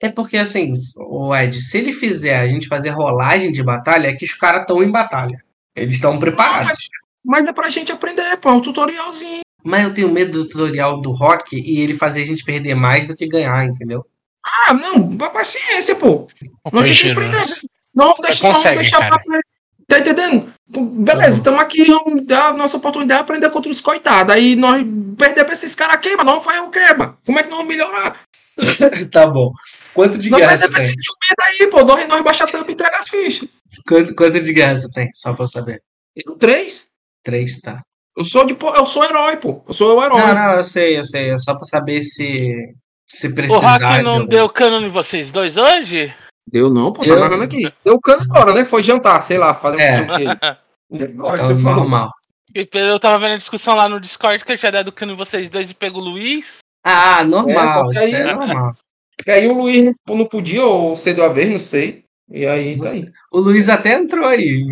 [0.00, 4.14] É porque assim, o Ed, se ele fizer a gente fazer rolagem de batalha, é
[4.14, 5.44] que os caras estão em batalha.
[5.76, 6.88] Eles estão preparados.
[7.24, 9.42] Mas é pra gente aprender, pô, é um tutorialzinho.
[9.62, 13.06] Mas eu tenho medo do tutorial do Rock e ele fazer a gente perder mais
[13.06, 14.04] do que ganhar, entendeu?
[14.42, 16.28] Ah, não, paciência, pô.
[16.72, 17.26] Nós temos que Giro, né?
[17.26, 17.60] aprender.
[17.94, 19.22] Não, deixa, não consegue, deixar cara.
[19.22, 19.40] pra...
[19.86, 20.52] Tá entendendo?
[20.66, 24.32] Beleza, estamos aqui, vamos dar a nossa oportunidade de aprender contra os coitados.
[24.32, 24.82] Aí nós
[25.18, 27.18] perder pra esses caras aqui, mas não vai o quê, mano?
[27.26, 28.20] Como é que nós vamos melhorar?
[29.10, 29.52] tá bom.
[29.94, 30.80] Quanto de Nós guerra você tem?
[30.80, 31.84] jumento aí, pô.
[31.84, 33.48] Nós, nós baixar a tampa e entregar as fichas.
[33.86, 35.10] Quanto, quanto de guerra você tem?
[35.14, 35.82] Só pra eu saber.
[36.16, 36.88] Eu, três?
[37.24, 37.82] Três, tá.
[38.16, 39.62] Eu sou de eu sou herói, pô.
[39.66, 40.18] Eu sou o herói.
[40.20, 41.30] Não, não, eu sei, eu sei.
[41.30, 42.74] É só pra saber se.
[43.06, 43.72] Se O precisar.
[43.72, 46.14] Rock de não algum- deu cano em vocês dois hoje?
[46.50, 47.02] Deu não, pô.
[47.02, 47.72] Tá Eu- narrando aqui.
[47.84, 48.64] Deu canto fora, né?
[48.64, 50.00] Foi jantar, sei lá, fazer É.
[50.00, 51.26] um não o.
[51.28, 51.76] Agora você falou.
[51.80, 52.10] normal.
[52.54, 55.48] Eu tava vendo a discussão lá no Discord que eu tinha dado cano em vocês
[55.48, 56.58] dois e pego o Luiz.
[56.84, 57.68] Ah, normal.
[57.68, 58.74] É, só que isso aí- é normal.
[59.26, 62.04] E aí o Luiz não- não podia, ou cedeu a vez, não sei.
[62.30, 63.10] E aí, tá aí.
[63.32, 64.64] O Luiz até entrou aí,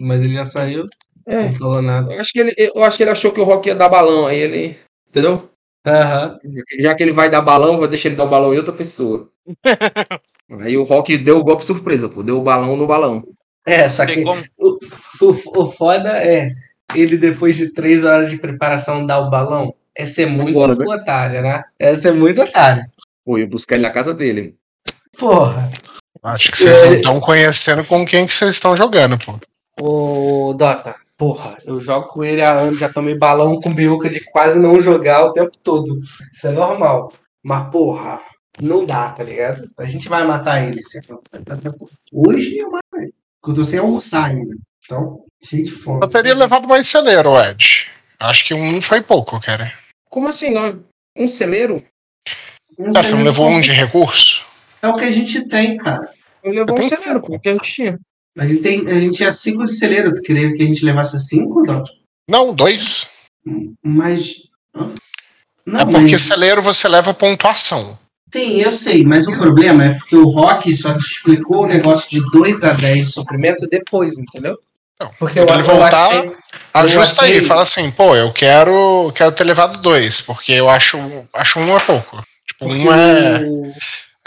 [0.00, 0.86] mas ele já saiu,
[1.26, 1.46] É.
[1.46, 2.12] não falou nada.
[2.14, 4.26] Eu acho, que ele, eu acho que ele achou que o Rock ia dar balão,
[4.26, 4.76] aí ele.
[5.08, 5.50] Entendeu?
[5.86, 6.38] Aham.
[6.78, 9.28] Já que ele vai dar balão, vai deixar ele dar o balão em outra pessoa.
[10.60, 12.22] aí o Rock deu o golpe surpresa, pô.
[12.22, 13.24] Deu o balão no balão.
[13.66, 14.22] É, só que
[14.58, 14.78] o,
[15.20, 16.50] o, o foda é
[16.94, 19.74] ele, depois de três horas de preparação, dar o balão.
[19.94, 20.84] É ser muito Agora, né?
[20.86, 21.62] otário, né?
[21.78, 22.84] É ser muito otário.
[23.24, 24.56] Pô, ia buscar ele na casa dele.
[25.18, 25.70] Porra.
[26.22, 29.38] Acho que vocês não estão conhecendo com quem que vocês estão jogando, pô.
[29.80, 34.20] Ô, Dota, porra, eu jogo com ele há anos, já tomei balão com biuca de
[34.30, 35.98] quase não jogar o tempo todo.
[36.32, 37.12] Isso é normal.
[37.42, 38.20] Mas, porra,
[38.60, 39.70] não dá, tá ligado?
[39.78, 40.80] A gente vai matar ele.
[42.12, 43.14] Hoje eu mato ele.
[43.40, 44.54] Porque eu tô sem almoçar ainda.
[44.84, 46.00] Então, cheio de fome.
[46.02, 47.88] Eu teria levado mais celeiro, Ed.
[48.18, 49.72] Acho que um foi pouco, cara.
[50.10, 50.50] Como assim?
[50.50, 50.76] Nós...
[51.16, 51.82] Um celeiro?
[52.80, 54.44] Não Tá, sei você não levou um de recurso?
[54.82, 56.08] É o que a gente tem, cara.
[56.42, 57.98] Eu levou Eu um celeiro, pô, que a gente tinha.
[58.38, 60.14] A gente, tem, a gente tinha cinco de celeiro.
[60.14, 61.90] Tu queria que a gente levasse cinco, Dota?
[62.28, 63.08] Não, dois.
[63.84, 64.48] Mas.
[65.66, 67.98] Não, é porque mas- celeiro você leva pontuação.
[68.32, 72.08] Sim, eu sei, mas o problema é porque o Rock só te explicou o negócio
[72.08, 74.56] de 2 a 10 de suprimento depois, entendeu?
[75.00, 76.32] Não, Porque eu, quando ele eu voltar, achei.
[76.72, 80.96] Ajusta achei- aí, fala assim, pô, eu quero, quero ter levado dois, porque eu acho,
[81.34, 82.24] acho um é pouco.
[82.60, 83.72] Tipo, um é, o-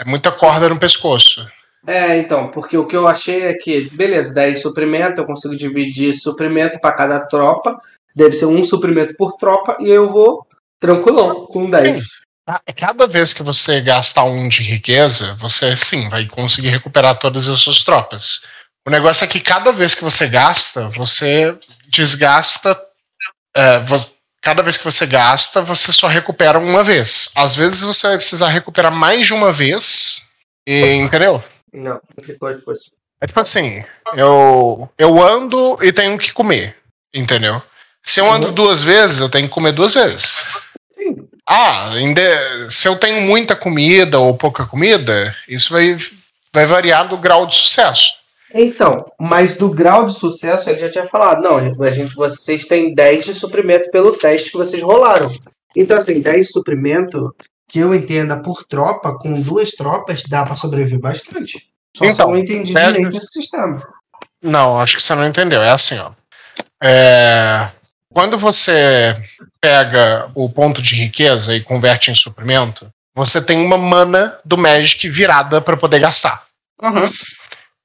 [0.00, 1.46] é muita corda no pescoço.
[1.86, 6.14] É, então, porque o que eu achei é que, beleza, 10 suprimento, eu consigo dividir
[6.14, 7.76] suprimento para cada tropa,
[8.16, 10.46] deve ser um suprimento por tropa, e eu vou
[10.80, 12.04] tranquilão, com 10.
[12.46, 17.48] Ah, Cada vez que você gastar um de riqueza, você sim vai conseguir recuperar todas
[17.48, 18.42] as suas tropas.
[18.86, 21.56] O negócio é que cada vez que você gasta, você
[21.88, 22.78] desgasta.
[23.56, 23.80] é,
[24.44, 27.30] cada vez que você gasta, você só recupera uma vez.
[27.34, 30.28] Às vezes você vai precisar recuperar mais de uma vez.
[30.68, 31.42] E, entendeu?
[31.72, 32.80] Não, não ficou depois.
[33.20, 33.82] É tipo assim,
[34.14, 36.76] eu, eu ando e tenho que comer,
[37.14, 37.62] entendeu?
[38.02, 38.52] Se eu ando Uhum.
[38.54, 40.36] duas vezes, eu tenho que comer duas vezes.
[41.48, 45.96] Ah, ainda- se eu tenho muita comida ou pouca comida, isso vai,
[46.52, 48.12] vai variar do grau de sucesso.
[48.54, 52.94] Então, mas do grau de sucesso ele já tinha falado, não, a gente, vocês têm
[52.94, 55.30] 10 de suprimento pelo teste que vocês rolaram.
[55.76, 57.34] Então, assim, 10 de suprimento,
[57.68, 61.66] que eu entenda por tropa, com duas tropas, dá pra sobreviver bastante.
[61.96, 63.82] Só Então, não entendi dez- direito esse sistema.
[64.40, 65.60] Não, acho que você não entendeu.
[65.60, 66.12] É assim, ó.
[66.82, 67.70] É,
[68.12, 69.16] quando você
[69.60, 72.86] pega o ponto de riqueza e converte em suprimento,
[73.16, 76.44] você tem uma mana do Magic virada para poder gastar.
[76.82, 77.10] Aham.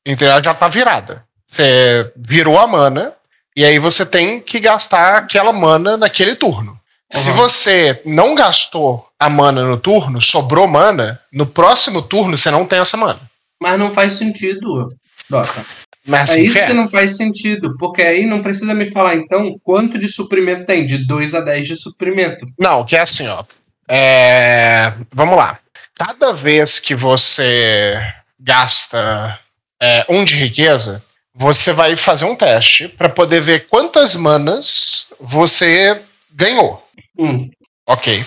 [0.06, 1.24] Então ela já tá virada.
[1.52, 3.14] Você virou a mana,
[3.56, 6.80] e aí você tem que gastar aquela mana naquele turno.
[7.12, 7.36] Se Uhum.
[7.38, 12.80] você não gastou a mana no turno, sobrou mana, no próximo turno você não tem
[12.80, 13.20] essa mana.
[13.60, 14.90] Mas não faz sentido,
[15.30, 15.66] Dota.
[16.08, 16.68] Mas É assim, isso quer?
[16.68, 20.86] que não faz sentido, porque aí não precisa me falar, então, quanto de suprimento tem?
[20.86, 22.46] De 2 a 10 de suprimento.
[22.58, 23.44] Não, que é assim, ó.
[23.88, 25.60] É, Vamos lá.
[25.96, 28.00] Cada vez que você
[28.40, 29.38] gasta
[29.82, 31.04] é, um de riqueza,
[31.34, 36.02] você vai fazer um teste para poder ver quantas manas você
[36.32, 36.86] ganhou.
[37.18, 37.50] Hum.
[37.88, 38.26] Ok.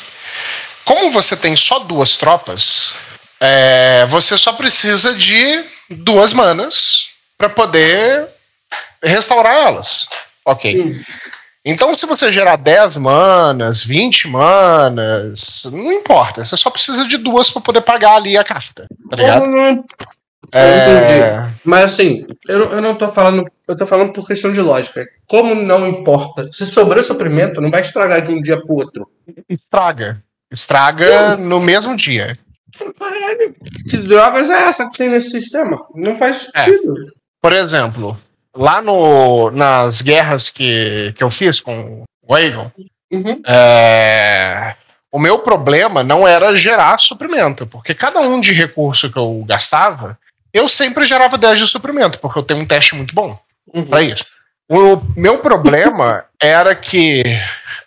[0.84, 2.94] Como você tem só duas tropas,
[3.40, 8.28] é, você só precisa de duas manas para poder
[9.03, 10.09] restaurar elas.
[10.44, 10.80] Ok.
[10.80, 11.03] Hum.
[11.64, 16.44] Então, se você gerar 10 manas, 20 manas, não importa.
[16.44, 18.86] Você só precisa de duas para poder pagar ali a carta.
[19.09, 19.44] Tá ligado?
[20.53, 23.45] É, Mas assim, eu, não- eu não tô falando.
[23.68, 25.05] Eu tô falando por questão de lógica.
[25.28, 26.51] Como não importa?
[26.53, 29.09] Se sobrou suprimento, não vai estragar de um dia pro outro.
[29.49, 30.22] estraga.
[30.51, 32.34] Estraga no mesmo dia.
[32.99, 33.55] Caralho,
[33.88, 35.78] que drogas é essa que tem nesse sistema?
[35.95, 36.61] Não faz É.
[36.64, 36.95] sentido.
[37.40, 38.18] Por exemplo,
[38.55, 42.70] lá no, nas guerras que, que eu fiz com o Aegon,
[43.12, 43.43] Uhum.
[43.47, 44.74] É,
[45.11, 50.18] O meu problema não era gerar suprimento, porque cada um de recurso que eu gastava,
[50.53, 53.38] eu sempre gerava 10 de suprimento, porque eu tenho um teste muito bom
[53.72, 53.84] Uhum.
[53.84, 54.24] para isso.
[54.68, 57.22] O meu problema era que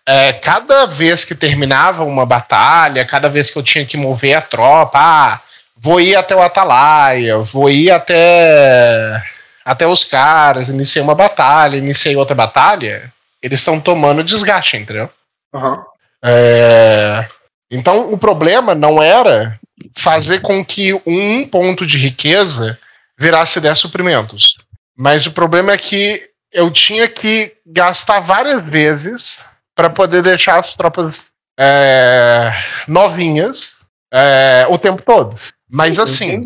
[0.07, 4.41] é, cada vez que terminava uma batalha, cada vez que eu tinha que mover a
[4.41, 5.39] tropa, ah,
[5.77, 9.21] vou ir até o Atalaia, vou ir até,
[9.63, 13.11] até os caras, iniciei uma batalha, iniciei outra batalha,
[13.41, 15.09] eles estão tomando desgaste, entendeu?
[15.53, 15.83] Aham.
[16.23, 17.27] É,
[17.69, 19.59] Então o problema não era
[19.97, 22.79] fazer com que um ponto de riqueza
[23.19, 24.57] virasse 10 suprimentos.
[24.97, 29.37] Mas o problema é que eu tinha que gastar várias vezes
[29.75, 31.15] para poder deixar as tropas
[31.59, 32.51] é,
[32.87, 33.73] novinhas
[34.13, 35.37] é, o tempo todo.
[35.69, 36.41] Mas assim,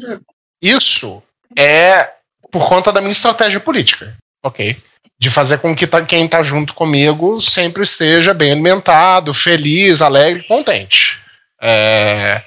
[0.62, 1.22] isso
[1.58, 2.10] é
[2.52, 4.76] por conta da minha estratégia política, ok?
[5.20, 10.44] De fazer com que tá- quem está junto comigo sempre esteja bem alimentado, feliz, alegre,
[10.44, 11.20] contente.
[11.62, 12.42] É,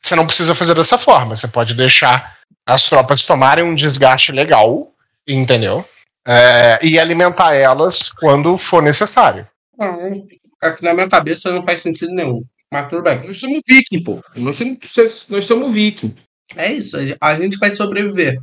[0.00, 1.36] Você não precisa fazer dessa forma.
[1.36, 4.92] Você pode deixar as tropas tomarem um desgaste legal,
[5.26, 5.84] entendeu?
[6.26, 9.46] É, e alimentar elas quando for necessário.
[9.78, 10.26] Não,
[10.62, 12.42] aqui na minha cabeça não faz sentido nenhum.
[12.72, 13.26] Mas tudo bem.
[13.26, 14.22] Nós somos viking, pô.
[14.36, 16.14] Nós somos, nós somos viking.
[16.56, 18.40] É isso, a gente vai sobreviver.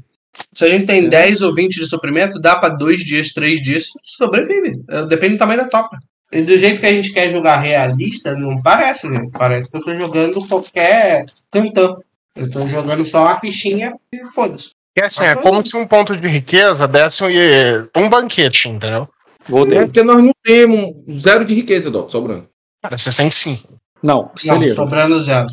[0.53, 3.89] Se a gente tem 10 ou 20 de suprimento, dá pra dois dias, três dias,
[4.03, 4.74] sobrevive.
[4.89, 5.97] É, Depende do tamanho da tropa.
[6.32, 9.26] E do jeito que a gente quer jogar realista, não parece, né?
[9.32, 12.02] Parece que eu tô jogando qualquer cantão.
[12.36, 14.72] Eu tô jogando só uma fichinha e foda-se.
[14.96, 19.08] Que assim, é como se um ponto de riqueza desse um, um banquete, entendeu?
[19.48, 19.78] Voltei.
[19.78, 22.48] É porque nós não temos zero de riqueza, Doc, sobrando.
[22.82, 23.80] Cara, vocês têm cinco.
[24.04, 25.48] Não, Não, sobrando zero.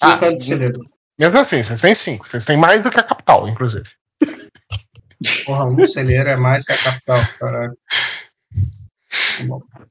[0.00, 0.80] Ah, Cinco é de celeiro.
[1.18, 2.28] Mesmo assim, vocês têm cinco.
[2.28, 3.88] Vocês têm mais do que a capital, inclusive.
[5.44, 7.76] Porra, um celeiro é mais que a capital, caralho.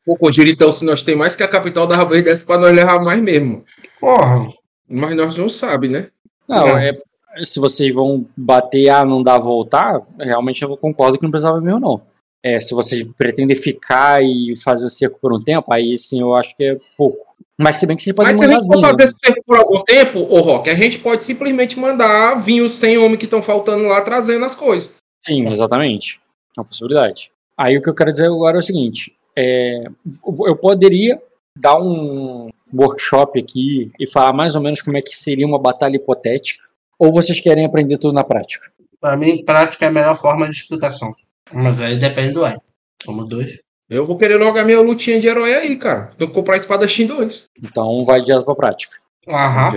[0.05, 2.75] Pô, Cogiro, então, se nós temos mais que a capital da vez dessa pra nós
[2.75, 3.63] levar mais mesmo.
[3.99, 4.47] Porra,
[4.87, 6.07] Mas nós não sabemos, né?
[6.47, 6.77] Não, Não.
[6.77, 6.97] é.
[7.43, 11.79] Se vocês vão bater, ah, não dá voltar, realmente eu concordo que não precisava mesmo,
[11.79, 12.01] não.
[12.43, 16.55] É, se vocês pretendem ficar e fazer seco por um tempo, aí sim eu acho
[16.55, 17.19] que é pouco.
[17.59, 18.87] Mas se bem que vocês podem Mas se a gente for vinho.
[18.87, 22.97] fazer tempo por algum tempo, ô Rock, a gente pode simplesmente mandar vir os 100
[22.99, 24.89] homens que estão faltando lá trazendo as coisas.
[25.21, 26.19] Sim, exatamente.
[26.55, 27.31] É uma possibilidade.
[27.57, 29.83] Aí o que eu quero dizer agora é o seguinte: é,
[30.45, 31.21] eu poderia
[31.55, 35.95] dar um workshop aqui e falar mais ou menos como é que seria uma batalha
[35.95, 36.63] hipotética,
[36.99, 38.71] ou vocês querem aprender tudo na prática?
[38.99, 41.13] pra mim, prática é a melhor forma de explicação.
[41.53, 42.57] Mas aí depende do ar.
[43.03, 43.59] Somos dois.
[43.89, 46.11] Eu vou querer logo a minha lutinha de herói aí, cara.
[46.17, 47.45] Tenho que comprar a espada Shin 2.
[47.63, 48.97] Então vai direto pra prática.
[49.27, 49.71] Aham.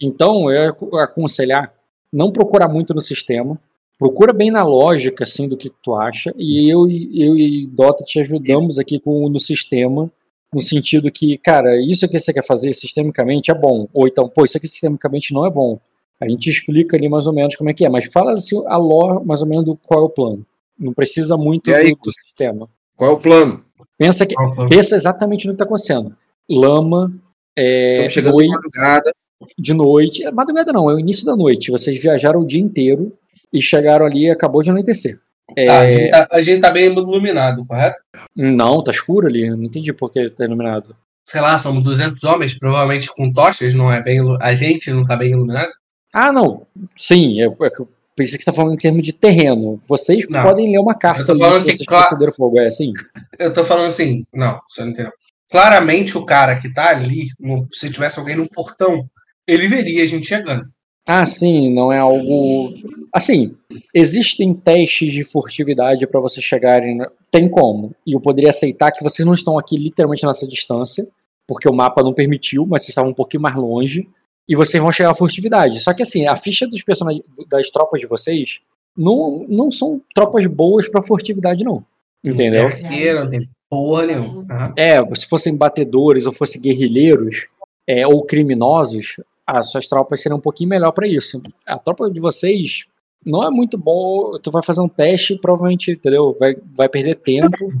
[0.00, 1.72] Então eu ia ac- aconselhar
[2.12, 3.60] não procurar muito no sistema,
[3.98, 8.04] procura bem na lógica assim do que tu acha e eu, e- eu e Dota
[8.04, 10.10] te ajudamos aqui com no sistema
[10.52, 14.44] no sentido que, cara, isso que você quer fazer sistemicamente é bom, ou então, pô,
[14.44, 15.80] isso aqui sistemicamente não é bom.
[16.20, 18.76] A gente explica ali mais ou menos como é que é, mas fala assim, a
[18.76, 20.46] lore mais ou menos do qual é o plano.
[20.78, 22.68] Não precisa muito aí, do, do sistema.
[22.96, 23.64] Qual é o plano?
[23.98, 24.34] Pensa que
[24.68, 26.14] pensa exatamente no que está acontecendo.
[26.48, 27.12] Lama,
[27.56, 29.12] é, Estamos chegando noite, de madrugada.
[29.58, 30.24] de noite.
[30.24, 31.70] É Madrugada não, é o início da noite.
[31.72, 33.12] Vocês viajaram o dia inteiro
[33.54, 35.18] e chegaram ali e acabou de anoitecer.
[35.56, 37.96] É, Tá, a, gente tá, a gente tá bem iluminado, correto?
[38.34, 39.48] Não, tá escuro ali.
[39.48, 40.96] Não entendi por que tá iluminado.
[41.24, 45.16] Sei lá, somos 200 homens, provavelmente com tochas, não é bem A gente não tá
[45.16, 45.70] bem iluminado?
[46.12, 46.66] Ah, não.
[46.96, 49.78] Sim, é, é que eu pensei que você tá falando em termos de terreno.
[49.88, 50.42] Vocês Não.
[50.42, 52.60] podem ler uma carta Eu tô falando que, vocês claro- fogo.
[52.60, 52.92] É assim?
[53.38, 55.12] Eu tô falando assim, não, você não entendeu.
[55.50, 59.06] Claramente o cara que tá ali, no- se tivesse alguém no portão,
[59.46, 60.64] ele veria a gente chegando.
[61.06, 62.72] Ah, sim, não é algo.
[63.12, 63.54] Assim,
[63.92, 66.98] existem testes de furtividade para vocês chegarem.
[67.30, 67.94] Tem como.
[68.06, 71.06] E eu poderia aceitar que vocês não estão aqui literalmente nessa distância,
[71.46, 74.08] porque o mapa não permitiu, mas vocês estavam um pouquinho mais longe.
[74.48, 75.80] E vocês vão chegar à furtividade.
[75.80, 78.60] Só que assim, a ficha dos personagens das tropas de vocês
[78.96, 81.84] não, não são tropas boas pra furtividade, não.
[82.22, 82.64] Entendeu?
[82.64, 84.44] Não tem arqueiro, não tem porra nenhuma.
[84.50, 84.72] Aham.
[84.76, 87.46] É, se fossem batedores ou fossem guerrilheiros
[87.86, 89.16] é, ou criminosos,
[89.46, 91.42] as suas tropas seriam um pouquinho melhor pra isso.
[91.66, 92.84] A tropa de vocês
[93.24, 94.32] não é muito bom.
[94.42, 96.34] Tu vai fazer um teste, provavelmente, entendeu?
[96.38, 97.72] Vai, vai perder tempo.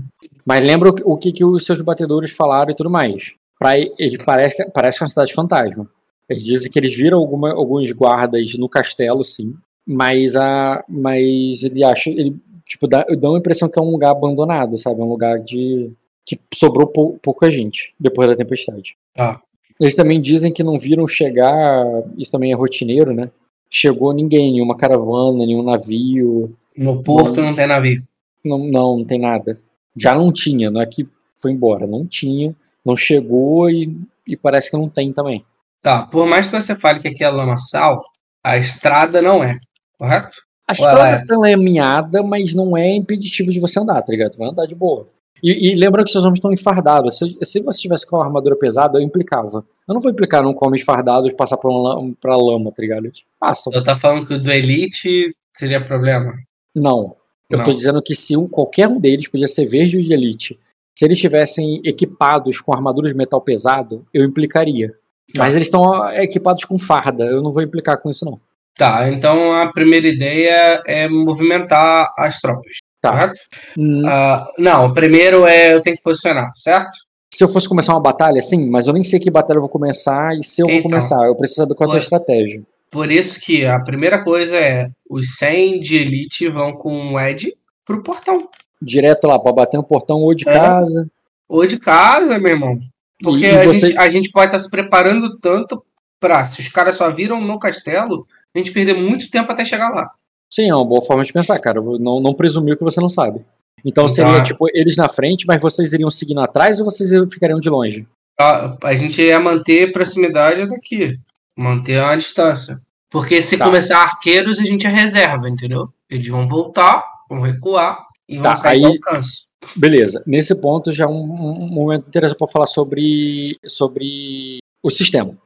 [0.44, 3.32] Mas lembra o, que- o que, que os seus batedores falaram e tudo mais.
[3.58, 5.88] Pra, ele parece, parece uma cidade fantasma.
[6.28, 9.54] Eles dizem que eles viram alguma, alguns guardas no castelo, sim.
[9.86, 10.82] Mas a.
[10.88, 12.08] Mas ele acha.
[12.10, 12.36] Ele,
[12.66, 15.00] tipo, dá, dá uma impressão que é um lugar abandonado, sabe?
[15.00, 15.92] É um lugar de.
[16.26, 18.96] que sobrou pou, pouca gente depois da tempestade.
[19.14, 19.40] Tá.
[19.80, 21.84] Eles também dizem que não viram chegar.
[22.16, 23.30] Isso também é rotineiro, né?
[23.68, 26.56] Chegou ninguém, nenhuma caravana, nenhum navio.
[26.76, 28.02] No porto não tem navio.
[28.44, 29.60] Não, não, não tem nada.
[29.96, 31.08] Já não tinha, não é que
[31.40, 31.86] foi embora.
[31.86, 32.54] Não tinha,
[32.84, 33.96] não chegou e,
[34.26, 35.44] e parece que não tem também.
[35.82, 38.02] Tá, por mais que você fale que aqui é lamaçal,
[38.42, 39.58] a estrada não é,
[39.98, 40.38] correto?
[40.66, 41.26] A Ué, estrada é.
[41.26, 44.32] tá laminhada, mas não é impeditivo de você andar, tá ligado?
[44.32, 45.08] Tu vai andar de boa.
[45.46, 47.18] E, e lembra que seus homens estão enfardados.
[47.18, 49.62] Se, se você tivesse com uma armadura pesada, eu implicava.
[49.86, 53.04] Eu não vou implicar num com homens fardados passar pra, la- pra lama, tá ligado?
[53.04, 53.70] Eles passam.
[53.74, 56.32] Eu tá falando que o do Elite seria problema.
[56.74, 57.14] Não.
[57.50, 57.64] Eu Não.
[57.66, 60.58] tô dizendo que se um, qualquer um deles podia ser verde ou de elite,
[60.98, 64.94] se eles estivessem equipados com armaduras de metal pesado, eu implicaria.
[65.36, 68.40] Mas eles estão equipados com farda, eu não vou implicar com isso não.
[68.76, 72.78] Tá, então a primeira ideia é movimentar as tropas,
[73.12, 73.32] Tá.
[73.78, 76.90] Hum, Ah, não, o primeiro é eu tenho que posicionar, certo?
[77.32, 79.68] se eu fosse começar uma batalha, sim, mas eu nem sei que batalha eu vou
[79.68, 80.88] começar e se eu vou Então.
[80.90, 81.26] começar.
[81.26, 82.62] Eu preciso saber qual é a estratégia.
[82.92, 87.52] Por isso que a primeira coisa é os 100 de Elite vão com o Ed
[87.84, 88.38] pro portão.
[88.80, 90.52] Direto lá, pra bater no portão ou de É.
[90.56, 91.08] casa.
[91.48, 92.78] Ou de casa, meu irmão.
[93.20, 95.84] Porque a, você- gente, a gente pode estar se preparando tanto
[96.20, 98.24] pra, se os caras só viram no castelo,
[98.54, 100.08] a gente perder muito tempo até chegar lá.
[100.54, 101.80] Sim, é uma boa forma de pensar, cara.
[101.80, 103.38] Não, não presumir o que você não sabe.
[103.84, 104.42] Então Então, seria, é.
[104.42, 108.06] tipo, eles na frente, mas vocês iriam seguindo atrás ou vocês ficariam de longe?
[108.40, 111.18] A, a gente ia manter proximidade daqui.
[111.56, 112.76] Manter uma distância.
[113.10, 113.64] Porque se Tá.
[113.64, 115.88] começar arqueiros, a gente é reserva, entendeu?
[116.10, 117.98] Eles vão voltar, vão recuar
[118.28, 119.44] e vão Tá, sair do aí- alcance.
[119.76, 120.22] Beleza.
[120.26, 125.36] Nesse ponto já é um, um momento interessante para falar sobre, sobre o sistema.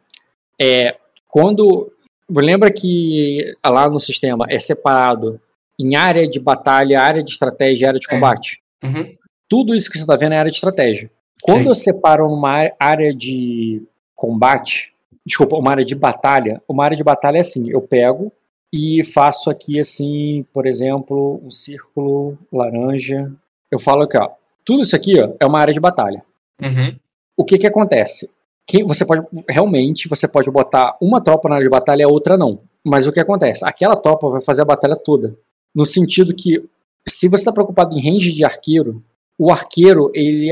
[0.60, 0.96] É,
[1.28, 1.92] quando
[2.30, 5.40] lembra que lá no sistema é separado
[5.78, 8.10] em área de batalha, área de estratégia, e área de É.
[8.10, 8.60] combate.
[8.82, 9.14] Uhum.
[9.48, 11.10] Tudo isso que você está vendo é área de estratégia.
[11.42, 11.68] Quando Sim.
[11.68, 13.82] eu separo uma área de
[14.14, 14.92] combate,
[15.24, 18.32] desculpa, uma área de batalha, uma área de batalha é assim, eu pego
[18.72, 23.30] e faço aqui assim, por exemplo, um círculo laranja.
[23.70, 24.30] Eu falo aqui, ó,
[24.64, 26.22] tudo isso aqui ó, é uma área de batalha.
[26.60, 26.96] Uhum.
[27.36, 28.37] O que que acontece?
[28.68, 32.08] Que você pode realmente você pode botar uma tropa na área de batalha e a
[32.08, 32.60] outra não.
[32.84, 33.64] Mas o que acontece?
[33.64, 35.34] Aquela tropa vai fazer a batalha toda.
[35.74, 36.62] No sentido que
[37.08, 39.02] se você está preocupado em range de arqueiro,
[39.38, 40.50] o arqueiro ele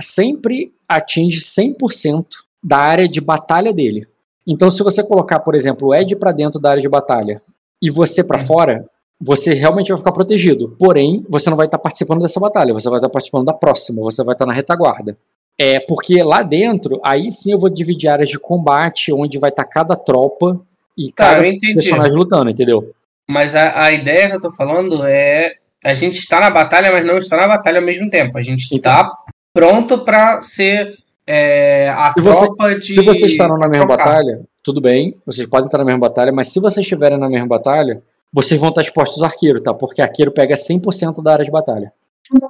[0.00, 2.26] sempre atinge 100%
[2.62, 4.06] da área de batalha dele.
[4.46, 7.42] Então, se você colocar, por exemplo, o Ed para dentro da área de batalha
[7.82, 8.46] e você para Uhum.
[8.46, 8.90] fora,
[9.20, 10.76] você realmente vai ficar protegido.
[10.78, 14.22] Porém, você não vai estar participando dessa batalha, você vai estar participando da próxima, você
[14.22, 15.18] vai estar na retaguarda.
[15.60, 19.64] É porque lá dentro, aí sim eu vou dividir áreas de combate, onde vai estar
[19.64, 20.60] cada tropa
[20.96, 21.42] e Tá, cada
[21.74, 22.92] personagem lutando, entendeu?
[23.28, 25.54] Mas a, a ideia que eu tô falando é
[25.84, 28.38] a gente está na batalha, mas não está na batalha ao mesmo tempo.
[28.38, 28.92] A gente Então.
[28.92, 29.12] está
[29.52, 30.96] pronto para ser
[31.26, 32.94] é, a Se você- tropa de.
[32.94, 34.04] Se vocês estarem na mesma trocar.
[34.06, 37.46] batalha, tudo bem, vocês podem estar na mesma batalha, mas se vocês estiverem na mesma
[37.48, 38.00] batalha,
[38.32, 39.74] vocês vão estar expostos a arqueiro, tá?
[39.74, 41.92] Porque arqueiro pega 100% da área de batalha.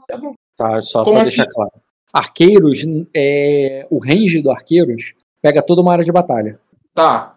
[0.09, 0.35] Tá bom.
[0.57, 0.81] Tá?
[0.81, 1.37] Só Como pra assim?
[1.37, 1.73] deixar claro.
[2.13, 2.85] Arqueiros,
[3.15, 6.59] é, o range do arqueiros pega toda uma área de batalha.
[6.95, 7.37] Tá.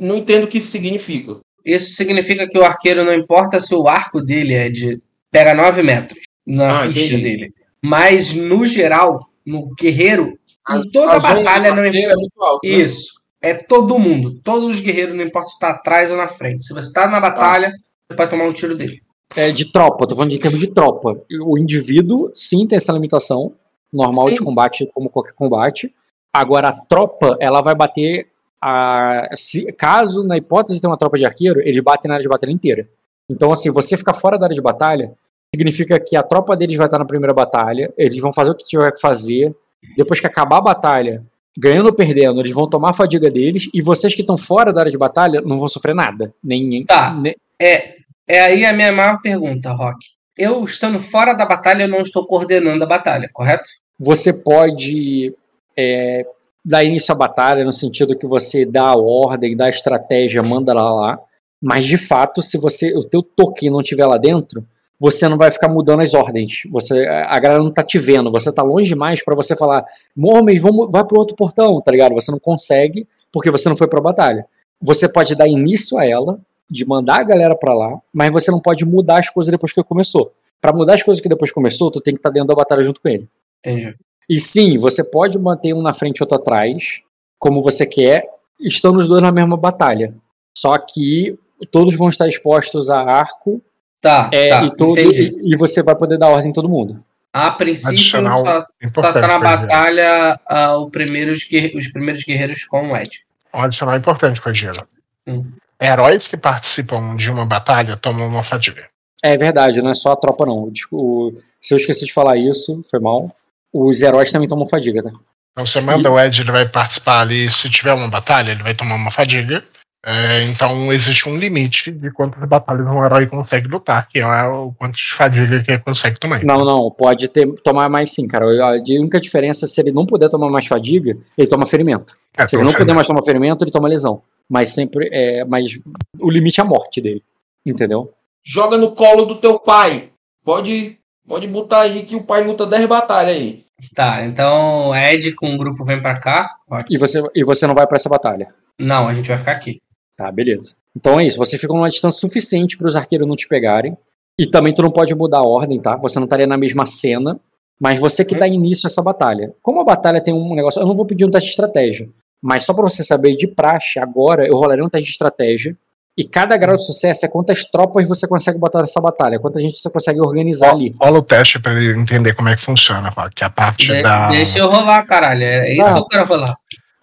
[0.00, 1.38] Não entendo o que isso significa.
[1.64, 4.98] Isso significa que o arqueiro não importa se o arco dele é de.
[5.30, 7.22] pega 9 metros na Ah, ficha entendi.
[7.22, 7.50] dele.
[7.84, 12.42] Mas no geral, no guerreiro, A- em toda a zona batalha não arqueiro é muito
[12.42, 12.74] alta, né?
[12.74, 13.16] Isso.
[13.42, 14.40] É todo mundo.
[14.42, 16.64] Todos os guerreiros, não importa se tá atrás ou na frente.
[16.64, 17.72] Se você tá na batalha,
[18.10, 19.00] você pode tomar um tiro dele.
[19.34, 21.20] É, de tropa, tô falando de termos de tropa.
[21.44, 23.52] O indivíduo, sim, tem essa limitação
[23.92, 24.44] normal de Sim.
[24.44, 25.94] combate, como qualquer combate.
[26.32, 28.28] Agora, a tropa, ela vai bater.
[28.60, 32.22] A, se, caso, na hipótese de ter uma tropa de arqueiro, eles batem na área
[32.22, 32.88] de batalha inteira.
[33.28, 35.12] Então, assim, você ficar fora da área de batalha
[35.54, 38.66] significa que a tropa deles vai estar na primeira batalha, eles vão fazer o que
[38.66, 39.54] tiver que fazer.
[39.96, 41.22] Depois que acabar a batalha,
[41.56, 44.80] ganhando ou perdendo, eles vão tomar a fadiga deles, e vocês que estão fora da
[44.80, 46.34] área de batalha não vão sofrer nada.
[46.42, 47.14] Nem, Tá.
[47.14, 47.94] nem- É,
[48.28, 49.98] é aí a minha maior pergunta, Rock.
[50.36, 53.68] Eu estando fora da batalha, eu não estou coordenando a batalha, correto?
[53.98, 55.34] você pode
[55.76, 56.26] é,
[56.64, 60.74] dar início à batalha no sentido que você dá a ordem, dá a estratégia, manda
[60.74, 61.18] lá lá.
[61.60, 64.66] Mas de fato, se você o teu token não estiver lá dentro,
[65.00, 66.62] você não vai ficar mudando as ordens.
[66.70, 69.84] Você a galera não tá te vendo, você tá longe demais para você falar,
[70.14, 72.14] Mormons, vamos vai pro outro portão, tá ligado?
[72.14, 74.46] Você não consegue porque você não foi pra batalha.
[74.80, 76.38] você pode dar início a ela,
[76.68, 79.82] de mandar a galera pra lá, mas você não pode mudar as coisas depois que
[79.82, 80.32] começou.
[80.60, 83.00] Pra mudar as coisas que depois começou, tu tem que estar dentro da batalha junto
[83.00, 83.28] com ele.
[83.64, 83.94] Entendi.
[84.28, 87.00] E sim, você pode manter um na frente e outro atrás,
[87.38, 88.28] como você quer,
[88.60, 90.14] estando os dois na mesma batalha.
[90.56, 91.38] Só que
[91.70, 93.62] todos vão estar expostos a arco
[94.06, 94.64] Tá, é, tá.
[94.64, 95.34] e, todo, entendi.
[95.42, 97.02] e, e você vai poder dar ordem em todo mundo.
[97.32, 102.96] A princípio, só, só tá na batalha ah, o primeiros os primeiros guerreiros com o
[102.96, 103.26] Ed.
[103.52, 104.86] Um adicional importante, Cogila.
[105.26, 105.44] Hum.
[105.80, 108.86] Heróis que participam de uma batalha tomam uma fadiga.
[109.22, 110.70] É verdade, não é só a tropa, não.
[110.92, 113.34] O- se eu esqueci de falar isso, foi mal.
[113.72, 115.10] Os heróis também tomam fadiga, tá?
[115.52, 117.50] Então você manda o Ed, ele vai participar ali.
[117.50, 119.64] Se tiver uma batalha, ele vai tomar uma fadiga.
[120.08, 124.72] É, então existe um limite de quantas batalhas um herói consegue lutar, que é o
[124.78, 126.44] quanto de fadiga que ele consegue tomar.
[126.44, 128.46] Não, não, pode ter, tomar mais sim, cara.
[128.46, 132.16] A única diferença é se ele não puder tomar mais fadiga, ele toma ferimento.
[132.38, 134.22] É, Se ele não puder mais tomar ferimento, ele toma lesão.
[134.48, 135.44] Mas sempre é.
[135.44, 135.76] Mas
[136.20, 137.24] o limite é a morte dele.
[137.64, 138.12] Entendeu?
[138.44, 140.10] Joga no colo do teu pai.
[140.44, 143.64] Pode, pode botar aí que o pai luta 10 batalhas aí.
[143.92, 146.48] Tá, então Ed com o grupo vem pra cá.
[146.70, 146.96] Ótimo.
[146.96, 148.54] E você, e você não vai pra essa batalha.
[148.78, 149.80] Não, a gente vai ficar aqui.
[150.16, 150.74] Tá, beleza.
[150.96, 151.36] Então é isso.
[151.38, 153.96] Você fica numa distância suficiente para os arqueiros não te pegarem.
[154.38, 155.96] E também tu não pode mudar a ordem, tá?
[155.96, 157.38] Você não estaria na mesma cena.
[157.78, 159.52] Mas você que dá início a essa batalha.
[159.62, 160.80] Como a batalha tem um negócio.
[160.80, 162.08] Eu não vou pedir um teste de estratégia.
[162.42, 165.76] Mas só pra você saber de praxe, agora eu rolaria um teste de estratégia.
[166.18, 169.38] E cada grau de sucesso é quantas tropas você consegue botar nessa batalha.
[169.38, 170.94] Quanta gente você consegue organizar ali.
[170.98, 174.02] Rola o teste pra ele entender como é que funciona, que é a parte De-
[174.02, 174.28] da.
[174.28, 175.42] Deixa eu rolar, caralho.
[175.42, 175.92] É isso Não.
[175.94, 176.54] que eu quero rolar.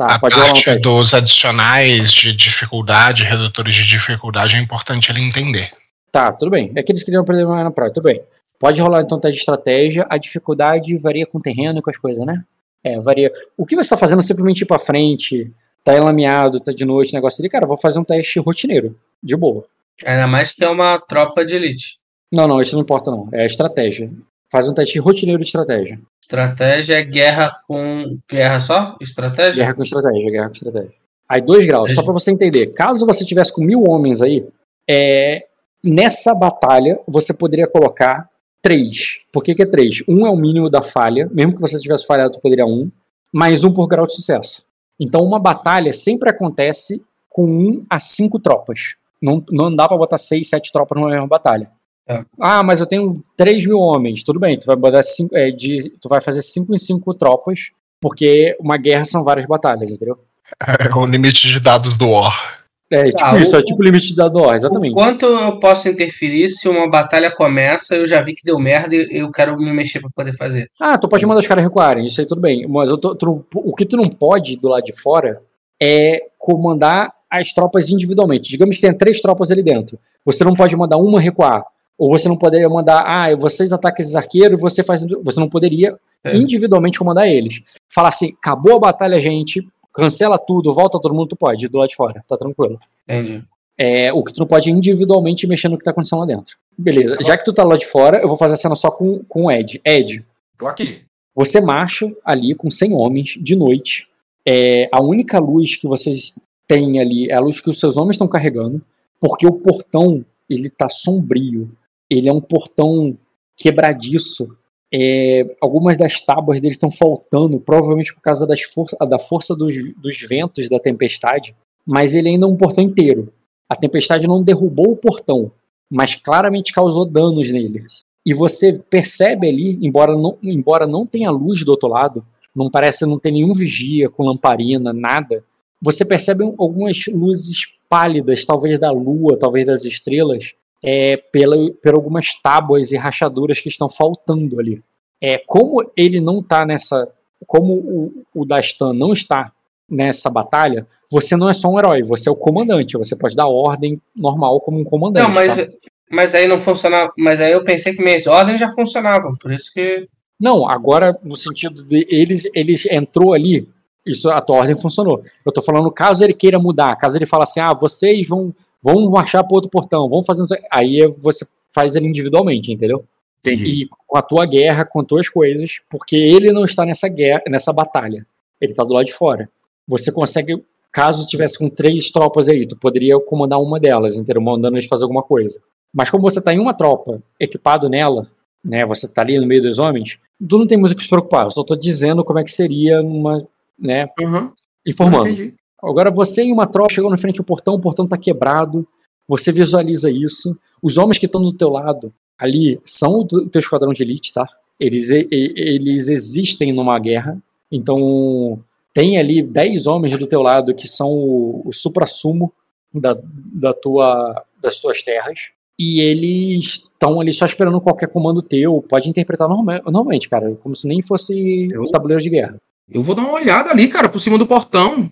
[0.07, 5.71] Tá, A um parte dos adicionais de dificuldade, redutores de dificuldade, é importante ele entender.
[6.11, 6.71] Tá, tudo bem.
[6.75, 8.21] É que eles queriam aprender mais na prova, tudo bem.
[8.59, 10.05] Pode rolar então teste de estratégia.
[10.09, 12.43] A dificuldade varia com o terreno e com as coisas, né?
[12.83, 13.31] É, varia.
[13.57, 15.51] O que você tá fazendo é simplesmente ir pra frente,
[15.83, 17.49] tá enlameado, tá de noite, negócio ali.
[17.49, 19.65] Cara, vou fazer um teste rotineiro, de boa.
[20.05, 21.97] Ainda mais que é uma tropa de elite.
[22.31, 23.29] Não, não, isso não importa não.
[23.31, 24.11] É estratégia.
[24.51, 25.99] Faz um teste rotineiro de estratégia.
[26.24, 28.17] Estratégia é guerra com.
[28.30, 28.95] Guerra só?
[29.01, 29.63] Estratégia?
[29.63, 30.93] Guerra com estratégia, guerra com estratégia.
[31.28, 32.67] Aí, dois graus, só pra você entender.
[32.67, 34.47] Caso você tivesse com mil homens aí,
[34.89, 35.45] é,
[35.84, 38.30] nessa batalha você poderia colocar
[38.61, 39.19] três.
[39.32, 40.01] Por que, que é três?
[40.07, 42.89] Um é o mínimo da falha, mesmo que você tivesse falhado, tu poderia um,
[43.32, 44.65] mais um por grau de sucesso.
[44.97, 48.95] Então, uma batalha sempre acontece com um a cinco tropas.
[49.21, 51.69] Não, não dá pra botar seis, sete tropas numa mesma batalha.
[52.07, 52.23] É.
[52.39, 54.23] Ah, mas eu tenho 3 mil homens.
[54.23, 57.71] Tudo bem, tu vai botar cinco, é, de, tu vai fazer 5 em 5 tropas,
[58.01, 60.17] porque uma guerra são várias batalhas, entendeu?
[60.61, 62.61] É o limite de dados do War.
[62.91, 64.93] É tipo Ah, isso, o- é tipo o limite de dado, ó, O exatamente.
[64.93, 69.17] quanto eu posso interferir se uma batalha começa, eu já vi que deu merda e
[69.21, 70.69] eu quero me mexer pra poder fazer.
[70.79, 72.67] Ah, tu pode mandar os caras recuarem, isso aí tudo bem.
[72.67, 75.41] Mas eu tô- tu o que tu não pode do lado de fora
[75.81, 78.49] é comandar as tropas individualmente.
[78.51, 79.97] Digamos que tem três tropas ali dentro.
[80.23, 81.63] Você não pode mandar uma recuar.
[81.97, 85.03] Ou você não poderia mandar, ah, vocês atacam esses arqueiros, você faz.
[85.23, 86.35] Você não poderia É.
[86.35, 87.61] individualmente comandar eles.
[87.93, 91.89] Falar assim, acabou a batalha, gente, cancela tudo, volta todo mundo, tu pode, do lado
[91.89, 92.79] de fora, tá tranquilo.
[93.07, 93.43] Entendi.
[93.77, 96.55] É, o que tu não pode individualmente mexer no que tá acontecendo lá dentro.
[96.77, 99.23] Beleza, já que tu tá lá de fora, eu vou fazer a cena só com,
[99.27, 99.81] com o Ed.
[99.85, 100.23] Ed,
[100.57, 101.01] Tô aqui.
[101.35, 104.07] você marcha ali com 100 homens de noite.
[104.47, 106.33] É, a única luz que vocês
[106.67, 108.81] têm ali é a luz que os seus homens estão carregando,
[109.19, 111.71] porque o portão ele tá sombrio.
[112.14, 113.18] Ele é um portão
[113.57, 114.55] quebradiço.
[114.93, 119.74] É, algumas das tábuas dele estão faltando, provavelmente por causa das for da força dos,
[119.95, 121.55] dos ventos da tempestade.
[121.86, 123.34] Mas ele ainda é um portão inteiro.
[123.68, 125.51] A tempestade não derrubou o portão,
[125.89, 127.84] mas claramente causou danos nele.
[128.26, 133.05] E você percebe ali, embora não, embora não tenha luz do outro lado, não parece
[133.05, 135.43] não ter nenhum vigia com lamparina, nada.
[135.82, 140.53] Você percebe um- algumas luzes pálidas, talvez da lua, talvez das estrelas,
[140.84, 144.84] é, pela, por algumas tábuas e rachaduras que estão faltando ali.
[145.21, 147.07] É, como ele não está nessa.
[147.47, 149.51] Como o, o Dastan não está
[149.89, 152.97] nessa batalha, você não é só um herói, você é o comandante.
[152.97, 155.27] Você pode dar ordem normal como um comandante.
[155.27, 155.67] Não, mas, tá?
[156.09, 157.13] mas aí não funcionava.
[157.17, 159.36] Mas aí eu pensei que minhas ordens já funcionavam.
[159.36, 160.07] Por isso que.
[160.39, 163.69] Não, agora no sentido de eles, eles entrou ali,
[164.05, 165.23] isso a tua ordem funcionou.
[165.45, 168.53] Eu tô falando caso ele queira mudar, caso ele fale assim, ah, vocês vão
[168.84, 173.05] vão marchar para outro portão, vão fazer, aí você faz ele individualmente, entendeu?
[173.39, 173.65] Entendi.
[173.65, 177.41] E com a tua guerra, com as tuas coisas, porque ele não está nessa guerra,
[177.47, 178.25] nessa batalha.
[178.61, 179.49] Ele tá do lado de fora.
[179.88, 184.41] Você consegue, caso tivesse com três tropas aí, tu poderia comandar uma delas, entendeu?
[184.41, 185.59] Mandando eles fazer alguma coisa.
[185.93, 188.27] Mas como você tá em uma tropa, equipado nela,
[188.63, 190.17] né, você tá ali no meio dos homens,
[190.47, 191.45] tu não tem muito o que se preocupar.
[191.45, 193.45] Eu só tô dizendo como é que seria numa,
[193.77, 194.51] né, Uhum.
[194.88, 195.27] informando.
[195.29, 195.53] Entendi.
[195.84, 198.88] Agora você e uma tropa chegou na frente do portão, o portão tá quebrado,
[199.27, 200.57] você visualiza isso.
[200.81, 204.47] Os homens que estão do teu lado ali são o teu esquadrão de elite, tá?
[204.79, 207.38] Eles, e- eles existem numa guerra,
[207.71, 208.59] então
[208.93, 212.51] tem ali 10 homens do teu lado que são o, o supra-sumo
[212.93, 213.17] da,
[213.53, 215.49] da tua, das tuas terras.
[215.79, 218.84] E eles estão ali só esperando qualquer comando teu.
[218.88, 222.55] Pode interpretar norma- normalmente, cara, como se nem fosse Eu- um tabuleiro de guerra.
[222.91, 225.09] Eu vou dar uma olhada ali, cara, por cima do portão.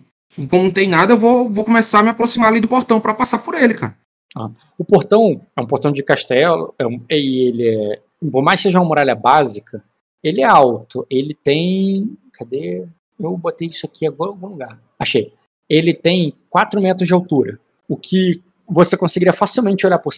[0.48, 3.14] Como não tem nada, eu vou, vou começar a me aproximar ali do portão pra
[3.14, 3.96] passar por ele, cara.
[4.78, 8.00] O portão é um portão de castelo, é um- e ele é.
[8.30, 9.84] Por mais que seja uma muralha básica,
[10.22, 11.06] ele é alto.
[11.10, 12.16] Ele tem.
[12.32, 12.86] Cadê?
[13.20, 14.80] Eu botei isso aqui em algum algum lugar.
[14.98, 15.32] Achei.
[15.68, 17.58] Ele tem 4 metros de altura.
[17.88, 20.12] O que você conseguiria facilmente olhar por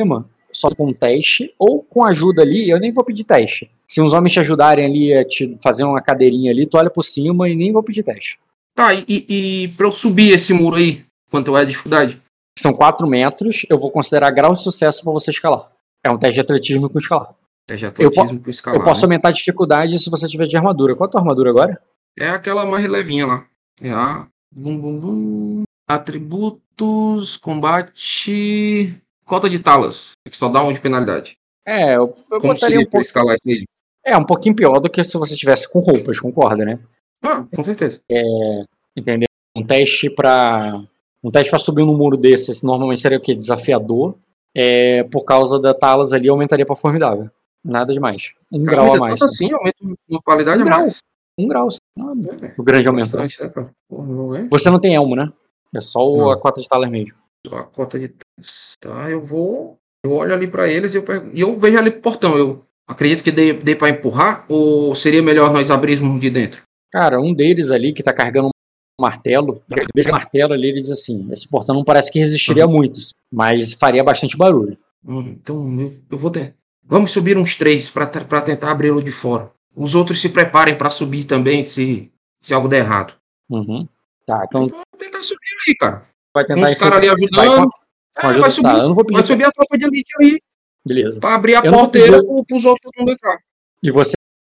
[0.00, 3.70] cima, só com um teste, ou com ajuda ali, eu nem vou pedir teste.
[3.86, 7.04] Se uns homens te ajudarem ali a te fazer uma cadeirinha ali, tu olha por
[7.04, 8.38] cima e nem vou pedir teste.
[8.74, 12.20] Tá, e, e, pra eu subir esse muro aí, quanto é a dificuldade?
[12.58, 15.70] São 4 metros, eu vou considerar grau de sucesso para você escalar.
[16.04, 17.34] É um teste de atletismo com escalar.
[17.68, 18.80] É de atletismo pro escalar.
[18.80, 19.06] Eu posso né?
[19.06, 20.94] aumentar a dificuldade se você tiver de armadura.
[20.94, 21.80] Qual é a tua armadura agora?
[22.18, 23.46] É aquela mais levinha lá.
[23.80, 24.26] É a.
[24.54, 25.62] Bum, bum, bum.
[25.88, 28.94] Atributos, combate.
[29.24, 30.12] Cota de talas.
[30.28, 31.36] Que só dá um de penalidade.
[31.64, 33.00] É, eu, eu Como botaria um pouco.
[33.00, 33.64] escalar isso aí?
[34.04, 36.78] É, um pouquinho pior do que se você tivesse com roupas, concorda, né?
[37.22, 38.00] Ah, com certeza.
[38.96, 39.26] Entendeu?
[39.56, 40.82] Um teste pra.
[41.22, 43.34] Um teste pra subir num muro desses normalmente seria o quê?
[43.34, 44.16] Desafiador.
[44.54, 47.30] É, por causa da talas ali, aumentaria pra formidável.
[47.64, 48.32] Nada demais.
[48.50, 49.12] Um grau a mais.
[49.14, 49.76] tanto assim, aumenta
[50.08, 50.80] uma qualidade Um a grau.
[50.80, 50.98] mais.
[51.38, 51.68] Um grau.
[51.98, 52.12] Ah,
[52.42, 53.16] É, o grande aumento.
[53.16, 54.48] né, é?
[54.50, 55.32] Você não tem elmo, né?
[55.74, 57.14] É só o- a cota de talas mesmo.
[57.46, 58.72] Só a cota de talas.
[58.80, 59.78] Tá, eu vou.
[60.04, 62.36] Eu olho ali pra eles e eu, pergunto, e eu vejo ali pro portão.
[62.36, 66.60] Eu acredito que dê, dê pra empurrar ou seria melhor nós abrirmos de dentro?
[66.92, 71.26] Cara, um deles ali que tá carregando um martelo, o martelo ali ele diz assim:
[71.32, 73.00] esse portão não parece que resistiria muito,
[73.32, 74.76] mas faria bastante barulho.
[75.04, 76.54] Hum, Então eu, eu vou ter.
[76.84, 79.50] Vamos subir uns três pra tentar abri-lo de fora.
[79.74, 83.14] Os outros se preparem pra subir também se, se algo der errado.
[83.48, 83.88] Uhum.
[84.26, 86.02] Tá, então vou tentar subir ali, cara.
[86.34, 86.68] vai tentar.
[86.68, 87.70] Os caras ali Vai ajudando.
[88.18, 89.14] É, ajuda- vai, subir, tá, eu não vou pedir.
[89.14, 90.38] vai subir a tropa de elite ali
[90.86, 91.18] Beleza.
[91.18, 93.38] pra abrir a Eu porteira pedir- pros outros não entrar.
[93.82, 94.12] E você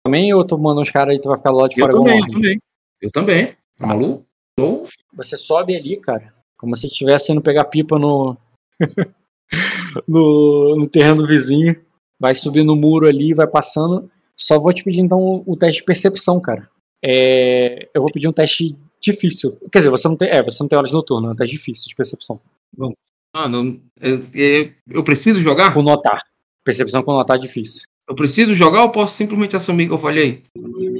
[0.04, 2.06] também, ou tu manda uns caras aí tu vai ficar lado de Eu fora igual
[2.06, 2.60] também, eu também.
[3.02, 3.46] Eu também.
[3.80, 4.26] Tá maluco?
[4.58, 4.86] Tô.
[5.16, 8.38] Você sobe ali, cara, como se estivesse indo pegar pipa no.
[10.08, 11.76] no, no terreno vizinho.
[12.20, 14.10] Vai subir no muro ali, vai passando.
[14.38, 16.70] Só vou te pedir então o teste de percepção, cara.
[17.04, 19.58] É, eu vou pedir um teste difícil.
[19.72, 21.90] Quer dizer, você não tem, é, você não tem horas noturnas, é um teste difícil
[21.90, 22.40] de percepção.
[23.36, 25.74] Ah, não, eu, eu- eu preciso jogar?
[25.74, 26.20] Com notar.
[26.64, 27.84] Percepção com notar é difícil.
[28.08, 30.44] Eu preciso jogar ou posso simplesmente assumir que eu falhei?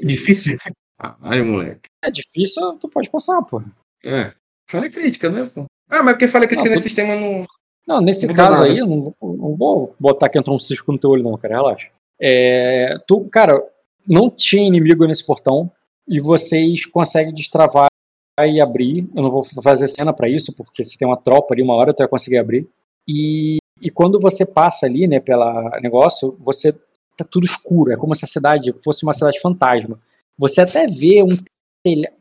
[0.04, 0.58] Difícil.
[0.98, 1.90] Ah, aí, moleque.
[2.04, 3.62] É difícil, tu pode passar, pô.
[4.04, 4.32] É.
[4.70, 5.66] Falha crítica, né, pô?
[5.90, 7.46] Ah, mas porque falha crítica Não, nesse sistema não.
[7.86, 10.92] Não, nesse Não caso aí, eu não vou, não vou botar que entrou um cisco
[10.92, 11.56] no teu olho, não, cara.
[11.56, 11.90] Relaxa.
[12.20, 13.62] É, tu, cara,
[14.08, 15.70] não tinha inimigo nesse portão
[16.08, 17.88] e vocês conseguem destravar
[18.40, 19.08] e abrir.
[19.14, 21.94] Eu não vou fazer cena pra isso, porque se tem uma tropa ali, uma hora
[21.94, 22.68] tu vai conseguir abrir.
[23.08, 26.74] E, e quando você passa ali, né, pela negócio, você
[27.18, 27.92] tá tudo escuro.
[27.92, 30.00] É como se a cidade fosse uma cidade fantasma.
[30.38, 31.38] Você até vê um,
[31.84, 32.12] telha,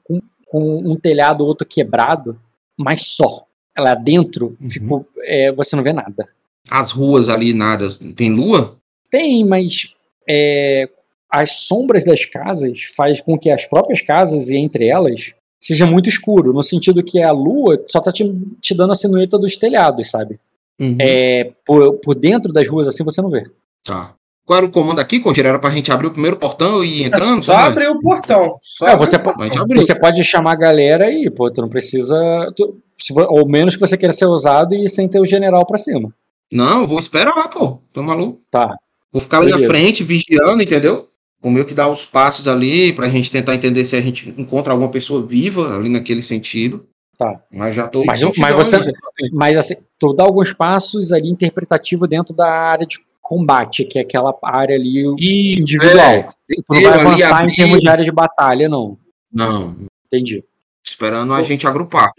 [0.46, 2.38] com um telhado outro quebrado,
[2.78, 3.46] mas só.
[3.78, 6.28] Lá dentro ficou, é, você não vê nada.
[6.70, 7.88] As ruas ali, nada.
[8.14, 8.76] Tem lua?
[9.10, 9.94] Tem, mas
[10.28, 10.90] é,
[11.30, 16.08] as sombras das casas faz com que as próprias casas e entre elas seja muito
[16.08, 18.24] escuro, no sentido que a lua só tá te,
[18.60, 20.38] te dando a silhueta dos telhados, sabe?
[20.78, 20.96] Uhum.
[21.00, 23.48] É, por, por dentro das ruas assim você não vê.
[23.84, 24.14] Tá.
[24.52, 25.48] Qual era o comando aqui, Congeiro?
[25.48, 27.42] Era pra gente abrir o primeiro portão e ir entrando?
[27.42, 27.68] só como é?
[27.68, 28.58] abrir o portão.
[28.60, 29.44] Só É, você, o po- portão.
[29.44, 29.80] A gente abriu.
[29.80, 32.14] você pode chamar a galera e, pô, tu não precisa.
[32.54, 35.78] tu- se ou menos que você queira ser ousado e sem ter o general pra
[35.78, 36.12] cima.
[36.52, 37.78] Não, eu vou esperar, pô.
[37.94, 38.40] Tô maluco.
[38.50, 38.76] Tá.
[39.10, 41.08] Vou ficar ali na frente, vigiando, entendeu?
[41.42, 44.72] O meu que dá os passos ali pra gente tentar entender se a gente encontra
[44.72, 46.86] alguma pessoa viva ali naquele sentido.
[47.18, 47.40] Tá.
[47.50, 48.04] Mas já tô.
[48.04, 48.92] Mas- mas você-.
[49.32, 54.02] Mas assim, tu dá alguns passos ali interpretativo dentro da área de combate, que é
[54.02, 56.06] aquela área ali Isso, individual.
[56.06, 56.22] é.
[56.22, 58.98] Tu não vai avançar em termos de área de batalha, não.
[59.32, 60.44] Não, Entendi.
[60.84, 62.10] esperando a gente agrupar.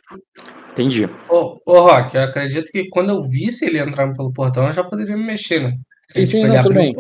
[0.72, 1.08] Entendi.
[1.30, 4.84] Ô, ô, Rock, eu acredito que quando eu visse ele entrando pelo portão, eu já
[4.84, 5.78] poderia me mexer, né?
[6.10, 6.94] Sim, sim, não, tudo bem.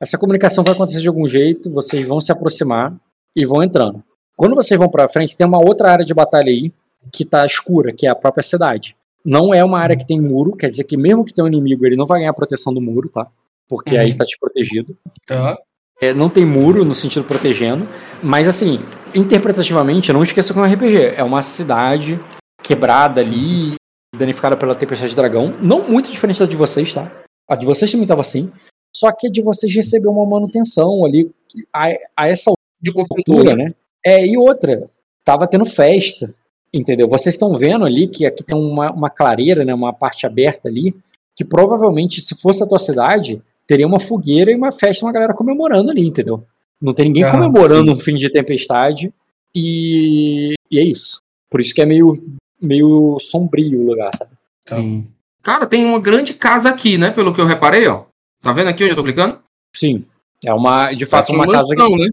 [0.00, 2.94] Essa comunicação vai acontecer de algum jeito, vocês vão se aproximar
[3.36, 4.02] e vão entrando.
[4.34, 6.72] Quando vocês vão pra frente, tem uma outra área de batalha aí
[7.12, 8.96] que tá escura, que é a própria cidade.
[9.24, 11.84] Não é uma área que tem muro, quer dizer que mesmo que tenha um inimigo,
[11.86, 13.26] ele não vai ganhar proteção do muro, tá?
[13.68, 14.00] Porque Uhum.
[14.00, 14.96] aí tá desprotegido.
[15.26, 15.56] Tá.
[16.00, 17.86] É, não tem muro no sentido protegendo,
[18.22, 18.80] mas assim,
[19.14, 20.96] interpretativamente, não esqueça que é um RPG.
[21.16, 22.18] É uma cidade
[22.62, 23.74] quebrada ali,
[24.16, 25.54] danificada pela tempestade de dragão.
[25.60, 27.10] Não muito diferente da de vocês, tá?
[27.48, 28.50] A de vocês também estava assim.
[28.94, 31.30] Só que a de vocês recebeu uma manutenção ali
[31.72, 32.50] a, a essa
[32.80, 33.54] De construtora.
[33.54, 33.74] né?
[34.04, 34.88] É, e outra,
[35.24, 36.34] tava tendo festa,
[36.72, 37.08] entendeu?
[37.08, 39.74] Vocês estão vendo ali que aqui tem uma, uma clareira, né?
[39.74, 40.94] Uma parte aberta ali,
[41.36, 45.34] que provavelmente, se fosse a tua cidade, teria uma fogueira e uma festa, uma galera
[45.34, 46.44] comemorando ali, entendeu?
[46.80, 49.12] Não tem ninguém Ah, comemorando um fim de tempestade
[49.54, 51.18] e, e é isso.
[51.50, 52.22] Por isso que é meio,
[52.60, 54.32] meio sombrio o lugar, sabe?
[54.66, 55.06] Sim.
[55.42, 57.10] Cara, tem uma grande casa aqui, né?
[57.10, 58.04] Pelo que eu reparei, ó.
[58.40, 59.38] Tá vendo aqui onde eu tô clicando?
[59.74, 60.04] Sim.
[60.44, 62.08] É uma, de fato, Parece uma casa que mansão, né?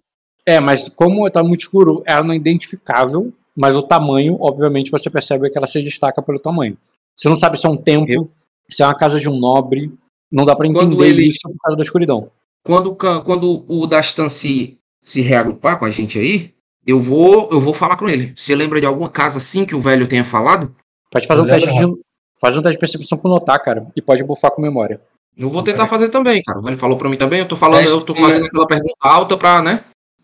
[0.45, 5.09] É, mas como tá muito escuro, ela não é identificável, mas o tamanho, obviamente, você
[5.09, 6.77] percebe que ela se destaca pelo tamanho.
[7.15, 8.29] Você não sabe se é um templo,
[8.69, 9.91] se é uma casa de um nobre,
[10.31, 12.29] não dá pra Quando entender ele- isso por causa da escuridão.
[12.63, 16.53] Quando, quando o Dastan se, se reagrupar com a gente aí,
[16.85, 18.33] eu vou, eu vou falar com ele.
[18.35, 20.75] Você lembra de alguma casa assim que o velho tenha falado?
[21.11, 22.01] Pode fazer um Eu teste de
[22.39, 25.01] faz um teste de percepção com notar, cara, e pode bufar com memória.
[25.35, 26.59] Eu vou tentar fazer também, cara.
[26.59, 27.39] O velho falou pra mim também.
[27.39, 29.83] Eu tô falando, eu tô fazendo me- aquela pergunta alta pra, né?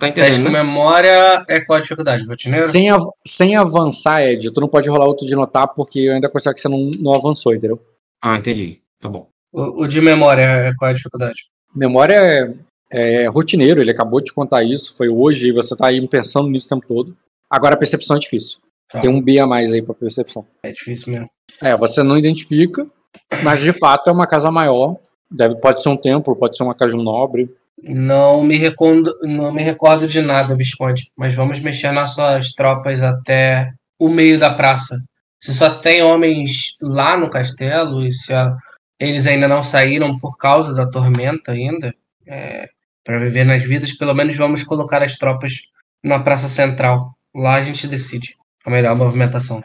[0.09, 0.63] Tá Teste entendendo, com né?
[0.63, 2.25] memória é qual a dificuldade?
[2.25, 2.67] Rotineiro?
[2.67, 6.29] Sem, av- sem avançar, Ed, tu não pode rolar outro de notar, porque eu ainda
[6.29, 7.79] considero que você não, não avançou, entendeu?
[8.21, 8.79] Ah, entendi.
[8.99, 9.27] Tá bom.
[9.51, 11.45] O, o de memória é qual a dificuldade?
[11.75, 12.53] Memória
[12.91, 16.49] é, é rotineiro, ele acabou de contar isso, foi hoje, e você tá aí pensando
[16.49, 17.15] nisso o tempo todo.
[17.49, 18.59] Agora a percepção é difícil.
[18.91, 18.99] Tá.
[18.99, 20.45] Tem um B a mais aí pra percepção.
[20.63, 21.29] É difícil mesmo.
[21.61, 22.87] É, você não identifica,
[23.43, 24.97] mas de fato é uma casa maior.
[25.29, 27.49] Deve, pode ser um templo, pode ser uma casa de um nobre.
[27.81, 31.11] Não me recordo, não me recordo de nada, Visconde.
[31.17, 34.95] Mas vamos mexer nossas tropas até o meio da praça.
[35.41, 38.55] Se só tem homens lá no castelo e se a-
[38.99, 41.93] eles ainda não saíram por causa da tormenta ainda,
[43.03, 45.63] para viver nas vidas, pelo menos vamos colocar as tropas
[46.01, 47.13] na praça central.
[47.35, 49.61] Lá a gente decide a melhor movimentação.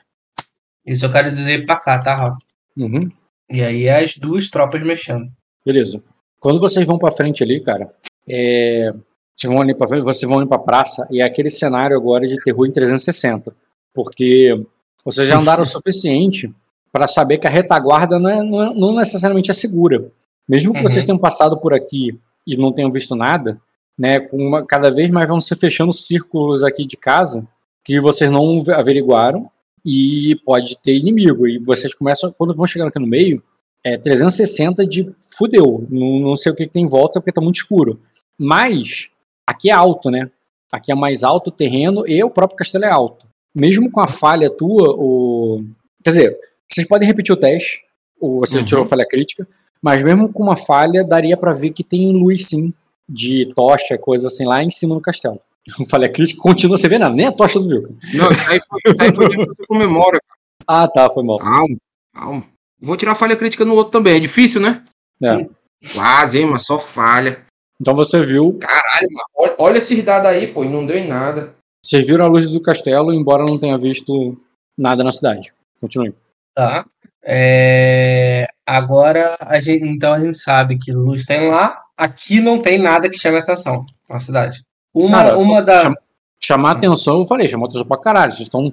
[0.84, 2.36] Isso eu quero dizer pra cá, tá, Raul?
[2.76, 3.11] Uhum,
[3.48, 5.30] E aí é as duas tropas mexendo.
[5.64, 6.02] beleza.
[6.41, 7.93] Quando vocês vão pra frente ali, cara,
[8.28, 8.93] é,
[9.36, 12.36] vocês vão ali pra frente, vocês vão ali praça e é aquele cenário agora de
[12.43, 13.55] terror em 360.
[13.95, 14.64] Porque
[15.05, 16.53] vocês já andaram o suficiente
[16.93, 20.11] para saber que a retaguarda não, é- não é- não necessariamente é segura.
[20.49, 20.89] Mesmo que Uhum.
[20.89, 23.61] vocês tenham passado por aqui e não tenham visto nada,
[23.99, 27.47] né, uma- cada vez mais vão se fechando círculos aqui de casa
[27.84, 29.51] que vocês não averiguaram
[29.84, 31.47] e pode ter inimigo.
[31.47, 33.43] E vocês começam, quando vão chegando aqui no meio,
[33.85, 35.87] é 360 de fudeu.
[35.91, 38.01] Não, não sei o que, que tem em volta porque tá muito escuro.
[38.39, 39.09] Mas
[39.47, 40.31] aqui é alto, né?
[40.70, 43.26] Aqui é mais alto o terreno e o próprio castelo é alto.
[43.55, 45.64] Mesmo com a falha tua, o...
[46.05, 47.83] quer dizer, vocês podem repetir o teste,
[48.20, 48.64] ou você Uhum.
[48.64, 49.49] tirou falha crítica,
[49.83, 52.74] mas mesmo com uma falha, daria pra ver que tem luz sim,
[53.09, 55.41] de tocha, coisa assim, lá em cima no castelo.
[55.89, 57.95] Falha crítica, continua sem ver nada, nem a tocha do Vilca.
[58.14, 60.20] Não, aí foi, aí foi minha força com memória.
[60.66, 61.39] Ah, tá, foi mal.
[61.39, 61.76] Calma,
[62.14, 62.45] calma.
[62.81, 64.16] Vou tirar falha crítica no outro também.
[64.16, 64.83] É difícil, né?
[65.22, 65.47] É.
[65.95, 67.45] Quase, hein, mas só falha.
[67.81, 69.26] Então você viu, Caralho, mano.
[69.37, 70.64] Olha, olha esses dados aí, pô.
[70.64, 71.55] E não deu em nada.
[71.85, 74.37] vocês viram a luz do castelo, embora não tenha visto
[74.76, 75.53] nada na cidade.
[75.81, 76.14] Continue.
[76.57, 76.85] Tá.
[77.24, 81.83] É, Agora, a gente, então a gente sabe que luz tem lá.
[81.97, 84.62] Aqui não tem nada que chame atenção na cidade.
[84.95, 85.83] Uma, Cara, uma da.
[85.83, 85.97] chama-
[86.41, 88.31] Chamar atenção, eu falei, chamou atenção pra caralho.
[88.31, 88.68] Vocês estão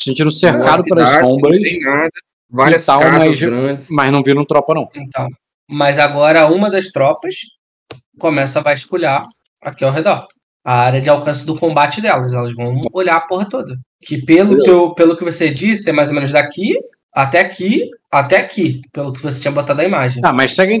[0.00, 2.10] se sentindo Boa cercados pelas sombras, Não tem nada.
[2.50, 3.88] Várias tal, casas mas- grandes.
[3.90, 4.88] mas não viram tropa, não.
[4.94, 5.26] Então.
[5.68, 7.34] Mas agora uma das tropas
[8.18, 9.22] começa a vasculhar
[9.62, 10.26] aqui ao redor.
[10.64, 12.34] A área de alcance do combate delas.
[12.34, 13.78] Elas vão olhar a porra toda.
[14.02, 16.76] Que pelo que, eu- pelo que você disse, é mais ou menos daqui
[17.14, 18.80] até aqui, até aqui.
[18.92, 20.20] Pelo que você tinha botado a imagem.
[20.24, 20.76] Ah, mas segue a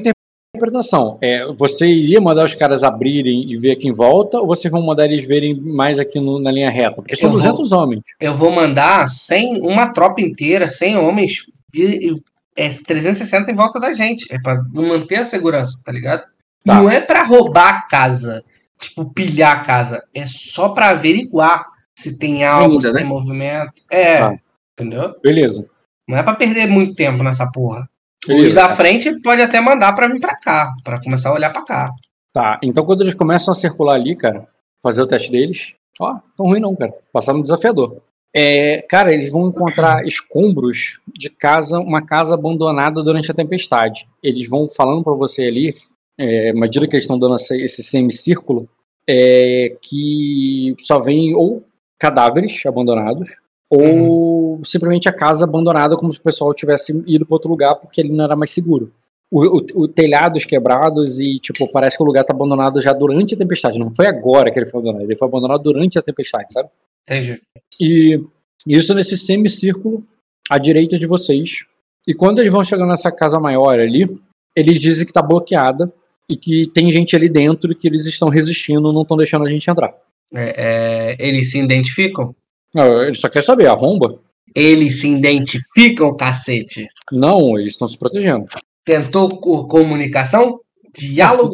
[0.54, 1.18] interpretação.
[1.22, 4.82] É, você iria mandar os caras abrirem e ver aqui em volta, ou vocês vão
[4.82, 6.96] mandar eles verem mais aqui no- na linha reta?
[6.96, 8.02] Porque são Eu vou- 200 homens.
[8.20, 11.38] Eu vou mandar 100, uma tropa inteira, 100 homens,
[11.74, 12.14] e, e-
[12.56, 14.26] é 360 em volta da gente.
[14.32, 16.22] É pra manter a segurança, tá ligado?
[16.64, 16.74] Tá.
[16.74, 18.44] Não é pra roubar a casa,
[18.78, 20.02] tipo, pilhar a casa.
[20.14, 21.64] É só pra averiguar
[21.98, 23.00] se tem algo, Ainda, se né?
[23.00, 23.72] tem movimento.
[23.90, 24.34] É, Tá.
[24.78, 25.14] entendeu?
[25.22, 25.66] Beleza.
[26.08, 27.88] Não é pra perder muito tempo nessa porra.
[28.24, 28.56] Os Beleza.
[28.56, 31.86] da frente pode até mandar pra vir pra cá, pra começar a olhar pra cá.
[32.32, 34.46] Tá, então quando eles começam a circular ali, cara,
[34.82, 36.92] fazer o teste deles, ó, tão ruim não, cara.
[37.12, 38.02] Passaram no desafiador.
[38.34, 44.08] É, cara, eles vão encontrar escombros de casa, uma casa abandonada durante a tempestade.
[44.22, 45.74] Eles vão falando pra você ali,
[46.18, 48.68] é, à medida que eles estão dando esse, semicírculo,
[49.08, 51.64] é, que só vem ou
[51.98, 53.28] cadáveres abandonados,
[53.68, 58.00] ou simplesmente a casa abandonada como se o pessoal tivesse ido para outro lugar porque
[58.00, 58.92] ele não era mais seguro
[59.30, 63.34] o, o, o telhados quebrados e, tipo, parece que o lugar tá abandonado já durante
[63.34, 63.78] a tempestade.
[63.78, 66.68] Não foi agora que ele foi abandonado, ele foi abandonado durante a tempestade, sabe?
[67.02, 67.40] Entendi.
[67.80, 68.20] E
[68.66, 70.04] isso nesse semicírculo
[70.50, 71.64] à direita de vocês.
[72.06, 74.08] E quando eles vão chegando nessa casa maior ali,
[74.56, 75.92] eles dizem que tá bloqueada
[76.28, 79.68] e que tem gente ali dentro que eles estão resistindo, não estão deixando a gente
[79.70, 79.94] entrar.
[80.34, 82.34] É, é, eles se identificam?
[82.76, 84.18] Ah, Eles só querem saber, arromba?
[84.54, 86.86] Eles se identificam, cacete.
[87.12, 88.46] Não, eles estão se protegendo.
[88.84, 89.38] Tentou
[89.68, 90.60] comunicação?
[90.94, 91.50] Diálogo?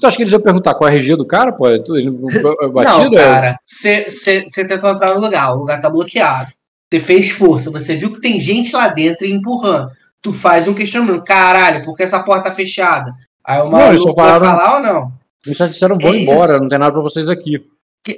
[0.00, 0.74] Tu acha que eles iam perguntar?
[0.74, 1.52] Qual é a regia do cara?
[1.52, 2.08] Pô, é ele
[2.62, 3.10] é batido?
[3.10, 3.58] Não, cara.
[3.66, 4.06] Você
[4.66, 6.50] tentou entrar no lugar, o lugar tá bloqueado.
[6.92, 9.90] Você fez força, você viu que tem gente lá dentro empurrando.
[10.20, 11.24] Tu faz um questionamento.
[11.24, 13.12] Caralho, por que essa porta tá fechada?
[13.44, 15.12] Aí o Não, eles só maluco vai falaram- falar ou não?
[15.44, 16.62] Eles já disseram, vão É embora, isso.
[16.62, 17.64] não tem nada pra vocês aqui.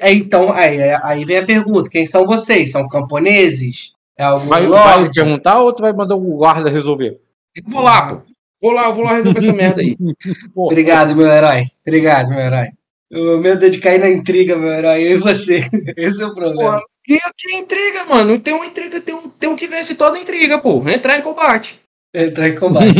[0.00, 2.70] É, Então, aí, aí vem a pergunta: quem são vocês?
[2.72, 3.92] São camponeses?
[4.16, 7.18] É algum Vai, vai perguntar ou tu vai mandar o guarda resolver?
[7.66, 8.22] Vou lá, pô.
[8.64, 9.94] Vou lá, vou lá resolver essa merda aí.
[10.56, 11.66] Obrigado, meu herói.
[11.86, 12.68] Obrigado, meu herói.
[13.12, 15.02] O medo é de cair na intriga, meu herói.
[15.02, 15.62] Eu e você.
[15.94, 16.70] Esse é o problema.
[16.70, 18.38] Porra, que, que intriga, mano.
[18.38, 20.82] Tem uma intriga, tem um, tem um que vence toda intriga, pô.
[20.88, 21.78] Entrar em combate.
[22.14, 22.94] Entrar em combate.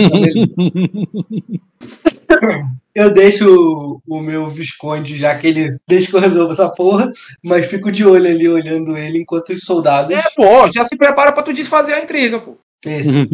[2.26, 2.38] tá.
[2.94, 7.10] Eu deixo o, o meu Visconde, já que ele deixa que eu resolva essa porra,
[7.42, 10.16] mas fico de olho ali, olhando ele, enquanto os soldados.
[10.16, 12.56] É, pô, já se prepara pra tu desfazer a intriga, pô.
[12.86, 13.26] Esse.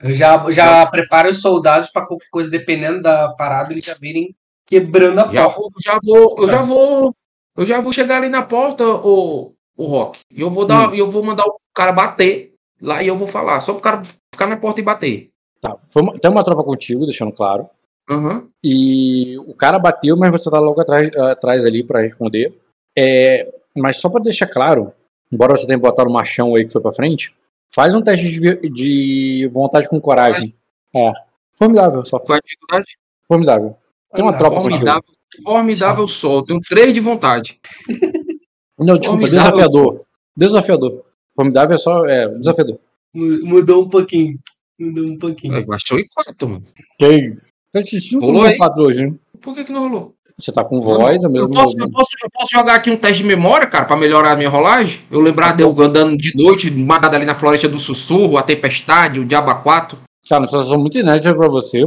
[0.00, 4.34] Eu já, já preparo os soldados pra qualquer coisa, dependendo da parada, eles já virem
[4.66, 5.60] quebrando a Já porta.
[5.60, 7.14] vou, já vou, eu já vou.
[7.56, 10.20] Eu já vou chegar ali na porta, o, o Rock.
[10.30, 13.26] E eu vou dar, e eu vou mandar o cara bater lá e eu vou
[13.26, 13.60] falar.
[13.60, 14.02] Só pro cara
[14.32, 15.30] ficar na porta e bater.
[15.60, 17.68] tá, foi uma- tem uma tropa contigo, deixando claro.
[18.08, 18.46] Aham.
[18.62, 22.56] E o cara bateu, mas você tá logo atrás, atrás ali pra responder.
[22.96, 24.92] É, mas só pra deixar claro,
[25.32, 27.34] embora você tenha botado o machão aí que foi pra frente,
[27.70, 30.54] faz um teste de, de vontade com coragem.
[30.94, 31.12] É.
[31.52, 32.18] Formidável só.
[32.18, 32.98] Qual é a dificuldade?
[33.26, 33.76] Formidável.
[34.14, 34.70] Tem uma tropa contigo.
[34.76, 35.02] Formidável,
[35.44, 36.44] formidável sol.
[36.44, 37.60] Tenho três de vontade.
[38.78, 39.50] Não, desculpa, Formidável.
[39.50, 40.00] desafiador.
[40.36, 41.04] Desafiador.
[41.34, 42.06] Formidável é só.
[42.06, 42.78] É, desafiador.
[43.12, 44.38] Mu- Mudou um pouquinho.
[44.78, 45.56] Mudou um pouquinho.
[45.58, 46.64] Eu achou em quatro, mano.
[46.98, 47.50] Que isso?
[47.74, 48.56] Eu te sinto Rolou com aí?
[48.56, 49.20] quatro hoje, hein?
[49.40, 50.14] Por que, que não rolou?
[50.40, 51.50] Você tá com voz, é eu, mesmo.
[51.50, 54.36] posso, eu, posso, eu posso jogar aqui um teste de memória, cara, pra melhorar a
[54.36, 55.00] minha rolagem?
[55.10, 59.18] Eu lembrar de eu andando de noite, matado ali na floresta do sussurro, a tempestade,
[59.18, 59.98] o diabo 4.
[60.28, 61.84] Cara, uma situação muito inédita pra você.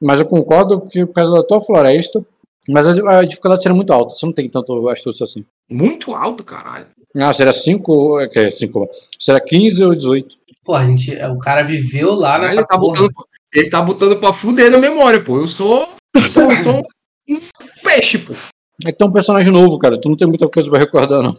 [0.00, 2.24] Mas eu concordo que por causa da tua floresta.
[2.68, 4.16] Mas a, a dificuldade seria muito alta.
[4.16, 5.44] Você não tem tanto astúcia assim.
[5.70, 6.86] Muito alto, caralho.
[7.16, 8.20] Ah, seria 5.
[8.20, 8.88] É, que é 5.
[9.18, 10.36] Será 15 ou 18.
[10.64, 13.00] Pô, a gente, o cara viveu lá nessa ele, tá porra.
[13.00, 13.12] botando,
[13.54, 15.38] ele tá botando pra fuder na memória, pô.
[15.38, 15.88] Eu sou.
[16.14, 16.82] Eu sou um
[17.82, 18.34] peixe, pô.
[18.84, 20.00] É que tem um personagem novo, cara.
[20.00, 21.36] Tu não tem muita coisa pra recordar, não.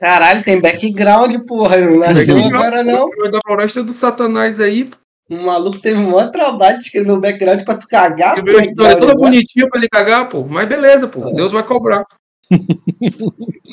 [0.00, 1.76] Caralho, tem background, porra.
[1.78, 3.06] Não nasceu agora, não.
[3.06, 4.88] O da floresta do Satanás aí.
[5.30, 8.34] O maluco teve um maior trabalho de escrever o background pra tu cagar.
[8.34, 10.44] Escreveu a pro história toda bonitinha pra ele cagar, pô.
[10.44, 11.30] Mas beleza, pô.
[11.30, 12.04] Deus vai cobrar.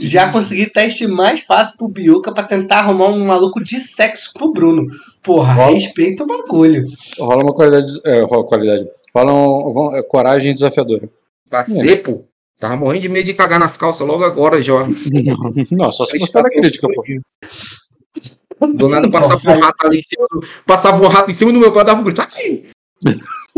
[0.02, 4.52] Já consegui teste mais fácil pro Biuca pra tentar arrumar um maluco de sexo pro
[4.52, 4.86] Bruno.
[5.24, 5.76] Porra, Rola.
[5.76, 6.86] respeita o bagulho.
[7.18, 8.00] Rola uma qualidade.
[8.06, 8.86] É, rola qualidade.
[9.24, 11.10] Um, um- é, coragem desafiadora.
[11.50, 12.24] Pra ser, pô.
[12.60, 14.74] Tava morrendo de medo de cagar nas calças logo agora, já.
[15.72, 17.04] Não, só se fosse para crítica, pô.
[18.74, 20.42] Do nada passava um rato ali em cima do.
[20.66, 22.22] Passava um rato em cima do meu quadro, dava um grito.
[22.22, 22.66] Aqui!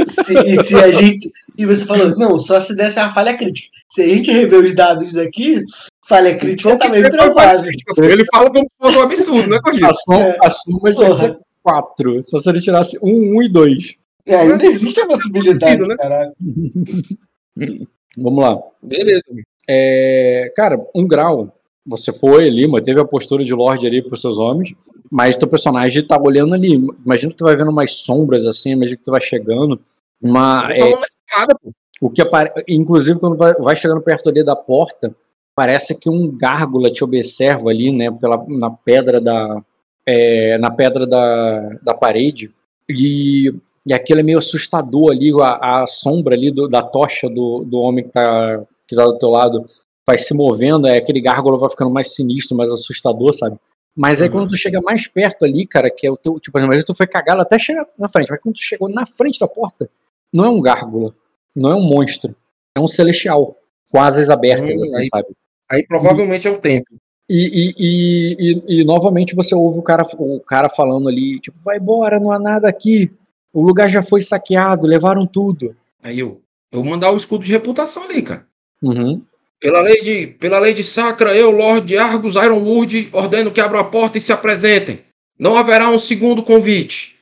[0.10, 1.30] Se, e se a gente.
[1.58, 3.68] E você falou, não, só se desse uma falha crítica.
[3.90, 5.64] Se a gente rever os dados aqui,
[6.08, 7.72] falha crítica tá bem provável.
[8.04, 9.86] Ele fala como se fosse um absurdo, né, Cogito?
[9.86, 10.38] A, som, É.
[10.44, 12.24] a soma tinha que ser 4.
[12.24, 13.96] Só se ele tirasse 1, 1 e 2.
[14.28, 15.96] É, ainda existe a possibilidade, né?
[15.96, 16.34] caralho.
[18.18, 18.60] Vamos lá.
[18.82, 19.24] Beleza.
[19.70, 21.54] É, cara, um grau.
[21.86, 24.74] Você foi ali, manteve a postura de Lorde ali pros seus homens,
[25.10, 26.74] mas teu personagem tá olhando ali.
[27.06, 29.80] Imagina que tu vai vendo umas sombras assim, imagina que tu vai chegando.
[30.22, 31.72] Uma, Eu é, escada, pô.
[32.02, 32.52] o que apare...
[32.68, 35.16] Inclusive, quando vai, vai chegando perto ali da porta,
[35.56, 39.60] parece que um gárgula te observa ali, né, pela, na pedra da.
[40.06, 42.52] é, na pedra da, da parede.
[42.90, 43.54] E,
[43.88, 47.78] e aquilo é meio assustador ali, a, a sombra ali do- da tocha do, do
[47.80, 49.66] homem que tá, que tá do teu lado
[50.06, 53.58] vai se movendo, é, aquele gárgula vai ficando mais sinistro, mais assustador, sabe?
[53.96, 54.34] Mas aí Uhum.
[54.36, 56.40] quando tu chega mais perto ali, cara, que é o teu.
[56.40, 59.40] Tipo, que tu foi cagado até chegar na frente, mas quando tu chegou na frente
[59.40, 59.90] da porta,
[60.32, 61.14] não é um gárgula,
[61.56, 62.36] não é um monstro,
[62.76, 63.56] é um celestial,
[63.92, 65.28] com asas abertas, Hum, assim, aí- sabe?
[65.70, 66.86] Aí provavelmente é o tempo.
[67.30, 71.58] E, e, e, e, e, novamente você ouve o cara, o cara falando ali, tipo,
[71.60, 73.12] vai embora, não há nada aqui.
[73.58, 75.76] O lugar já foi saqueado, levaram tudo.
[76.04, 76.44] Aí eu.
[76.72, 78.46] Eu vou mandar o escudo de reputação ali, cara.
[78.84, 79.20] Uhum.
[79.60, 83.84] Pela lei de, pela lei de Sacra, eu, Lord Argus Ironwood, ordeno que abram a
[83.84, 85.00] porta e se apresentem.
[85.40, 87.16] Não haverá um segundo convite.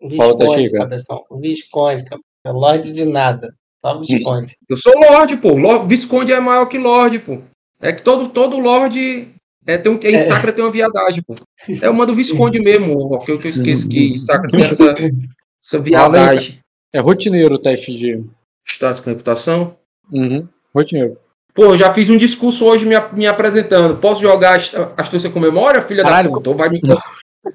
[0.00, 0.78] Visconde, Chica.
[0.78, 1.20] cabeção.
[1.38, 2.58] Visconde, cabeção.
[2.58, 3.54] Lorde de nada.
[3.82, 4.56] Só Visconde.
[4.70, 5.50] Eu sou Lorde, pô.
[5.50, 7.42] Lord, Visconde é maior que Lorde, pô.
[7.78, 9.28] É que todo, todo Lorde
[9.66, 11.34] É, tem um, em Sacra tem uma viadagem, pô.
[11.82, 14.94] É uma do Visconde mesmo, ó, que eu, que eu esqueço que Sacra tem essa,
[15.62, 16.58] essa viadagem.
[16.94, 18.24] É rotineiro o teste de.
[18.66, 19.76] Status com reputação.
[20.12, 20.46] Uhum.
[20.74, 21.16] Rotineiro.
[21.54, 23.96] Pô, eu já fiz um discurso hoje me, me apresentando.
[23.96, 26.28] Posso jogar ast- astúcia com memória, filha Caralho.
[26.30, 26.50] da puta?
[26.50, 26.80] Ou vai, me,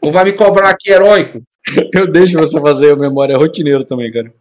[0.01, 1.41] ou vai me cobrar aqui heróico?
[1.93, 4.33] Eu deixo você fazer a memória rotineiro também, cara.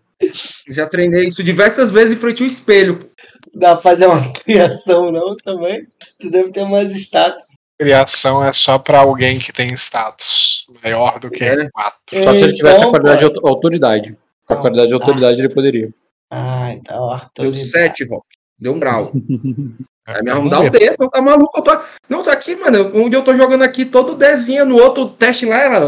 [0.68, 3.10] Já treinei isso diversas vezes em frente ao espelho.
[3.54, 5.86] Dá pra fazer uma criação, não, também?
[6.18, 7.44] Tu deve ter mais status.
[7.82, 11.68] Criação é só pra alguém que tem status maior do que É.
[11.70, 12.22] 4.
[12.22, 14.16] Só se ele tivesse a Então, qualidade de autoridade.
[14.46, 15.90] Com a qualidade de autoridade ele poderia.
[16.30, 17.42] Ah, então, Arthur.
[17.42, 18.26] Deu 7, Rock.
[18.58, 19.10] Deu um grau.
[20.06, 21.58] Aí me arrumar o dedo, tá maluco?
[21.58, 21.80] Eu tô...
[22.08, 22.90] Não, tá aqui, mano.
[22.94, 25.78] Onde eu tô jogando aqui, todo desenho, no outro teste lá era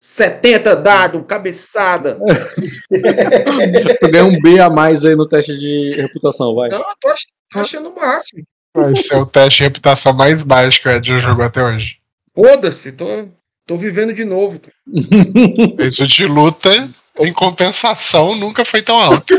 [0.00, 2.18] 70 dado, cabeçada.
[4.00, 6.68] Tu ganha um B a mais aí no teste de reputação, vai.
[6.68, 8.42] Não, eu tô achando o máximo.
[8.74, 11.98] Vai ser o teste de reputação mais baixo que o Ed já jogou até hoje.
[12.34, 13.28] Foda-se, tô,
[13.66, 14.60] tô vivendo de novo.
[15.78, 16.70] Isso de luta,
[17.18, 19.34] em compensação, nunca foi tão alto.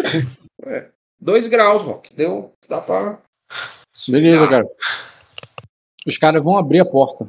[1.20, 2.14] Dois graus, Rock.
[2.14, 2.52] Deu.
[2.68, 3.20] Dá pra.
[4.08, 4.66] Beleza, cara.
[6.06, 7.28] Os caras vão abrir a porta.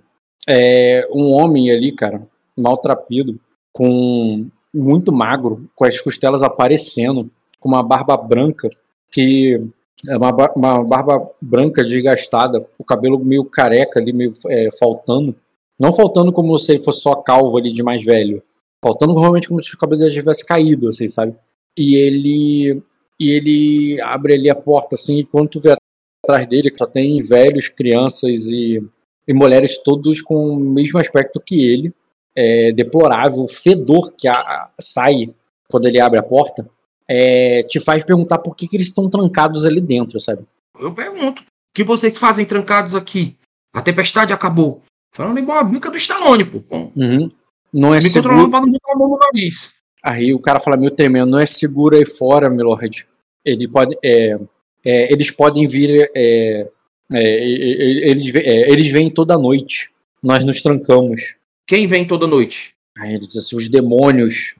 [0.49, 2.27] É um homem ali, cara,
[2.57, 3.39] maltrapido,
[3.71, 7.31] com muito magro, com as costelas aparecendo,
[7.61, 8.71] com uma barba branca,
[9.11, 9.63] que
[10.09, 15.35] é uma, uma barba branca desgastada, o cabelo meio careca ali, meio é, faltando.
[15.79, 18.43] Não faltando como se ele fosse só calvo ali de mais velho.
[18.85, 21.35] Faltando realmente como se o cabelo dele tivesse caído, assim, sabe?
[21.77, 22.83] E ele
[23.21, 25.77] e ele abre ali a porta assim, e quando tu vê
[26.25, 28.83] atrás dele só tem velhos, crianças e,
[29.29, 31.93] e mulheres todos com o mesmo aspecto que ele.
[32.35, 35.33] É deplorável, o fedor que a- sai
[35.71, 36.69] quando ele abre a porta
[37.09, 40.45] é, te faz perguntar por que, que eles estão trancados ali dentro, sabe?
[40.79, 41.43] Eu pergunto.
[41.43, 43.37] O que vocês fazem trancados aqui?
[43.73, 44.83] A tempestade acabou.
[45.15, 46.63] Falando igual a bica do Stallone, pô.
[46.71, 47.31] Uhum.
[47.73, 48.51] Não é Me controlando seguro.
[48.51, 49.75] pra não botar a mão no nariz.
[50.03, 53.07] Aí o cara fala meio tremendo, não é seguro aí fora, milord.
[53.45, 54.39] Ele pode, é,
[54.85, 56.11] é, eles podem vir.
[56.15, 56.69] é,
[57.15, 59.91] é, é, eles, é, eles vêm toda noite.
[60.23, 61.35] Nós nos trancamos.
[61.67, 62.75] Quem vem toda noite?
[62.99, 64.55] Aí ele diz assim, os demônios.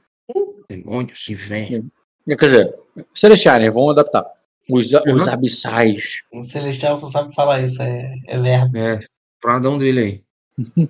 [0.69, 1.89] Demônios, se vem.
[2.25, 2.75] Quer dizer,
[3.13, 3.69] Celestiais, né?
[3.69, 4.25] Vão adaptar.
[4.69, 5.29] Os, os Uhum.
[5.29, 6.21] abissais.
[6.31, 8.77] O Celestial só sabe falar isso, é, é lerdo.
[8.77, 8.99] É,
[9.41, 10.23] pradão dele aí.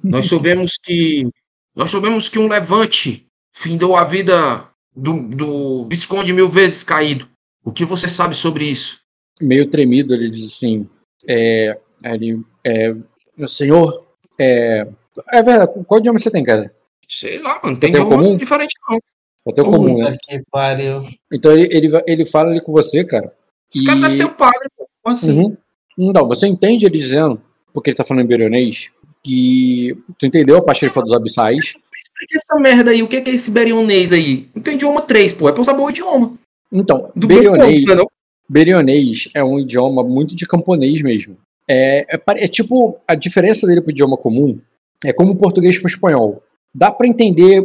[0.04, 1.28] nós soubemos que.
[1.76, 7.28] Nós soubemos que um levante findou a vida do, do Visconde mil vezes caído.
[7.64, 9.00] O que você sabe sobre isso?
[9.42, 10.88] Meio tremido, ele diz assim:
[11.28, 12.94] é, ele, é,
[13.36, 14.06] meu senhor,
[14.38, 14.86] é,
[15.32, 16.72] é verdade, qual idioma você tem, cara?
[17.10, 17.78] Sei lá, mano.
[17.80, 18.38] Tem Tem um idioma comum?
[18.38, 19.00] diferente, não.
[19.46, 20.12] É o teu comum, né?
[20.12, 21.06] Puta que pariu.
[21.32, 23.34] Então ele, ele, ele fala ali com você, cara.
[23.76, 24.88] Os caras devem ser o padre, pô.
[25.02, 25.32] Como assim?
[25.32, 25.58] Uhum.
[25.98, 27.42] Não, você entende ele dizendo,
[27.74, 28.90] porque ele tá falando em berionês,
[29.24, 29.98] que.
[30.18, 31.56] Tu entendeu a parte que ele falou dos abissais?
[31.56, 33.04] Explica essa merda aí.
[33.04, 34.50] O que é, que é esse berionês aí?
[34.56, 35.50] Não tem idioma 3, pô.
[35.50, 36.38] É pra saber o idioma.
[36.72, 38.08] Então, Do berionês, povo, né, não?
[38.50, 41.38] berionês é um idioma muito de camponês mesmo.
[41.68, 44.60] É, é, é tipo, a diferença dele pro idioma comum
[45.06, 46.42] é como o português pro espanhol.
[46.74, 47.64] Dá pra entender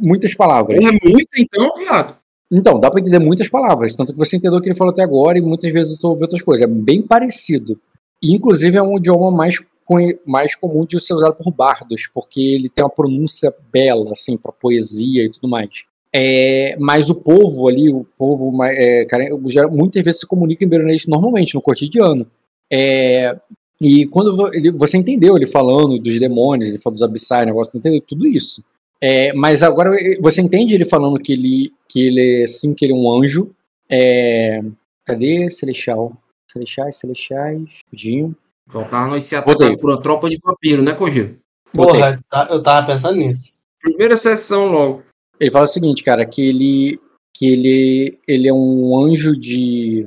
[0.00, 0.76] muitas palavras.
[0.78, 2.16] É muito, então, viado.
[2.50, 5.02] Então, dá pra entender muitas palavras, tanto que você entendeu o que ele falou até
[5.02, 6.64] agora e muitas vezes eu ouvi outras coisas.
[6.64, 7.78] É bem parecido.
[8.22, 9.56] E, inclusive, é um idioma mais,
[10.26, 14.50] mais comum de ser usado por bardos, porque ele tem uma pronúncia bela, assim, pra
[14.50, 15.84] poesia e tudo mais.
[16.10, 20.68] É, mas o povo ali, o povo, é, cara, já- muitas vezes se comunica em
[20.68, 22.26] beronês normalmente, no cotidiano.
[22.72, 23.36] É,
[23.80, 28.00] e quando ele- você entendeu ele falando dos demônios, ele falou dos abissais, negócio, entendeu
[28.00, 28.64] tudo isso.
[29.00, 32.84] É, mas agora eh, você entende ele falando que ele, que ele é sim, que
[32.84, 33.54] ele é um anjo.
[33.90, 34.60] É,
[35.04, 36.16] cadê Celestial?
[36.50, 38.34] Celestiais, Celestiais, Dinho.
[38.66, 39.66] Voltar nós ser Botei.
[39.66, 41.38] atacados por uma tropa de vampiro, né, Cogiro?
[41.72, 42.20] Porra,
[42.50, 43.58] eu tava pensando nisso.
[43.80, 45.02] Primeira sessão logo.
[45.38, 47.00] Ele fala o seguinte, cara, que ele
[47.34, 50.06] que ele ele é um anjo de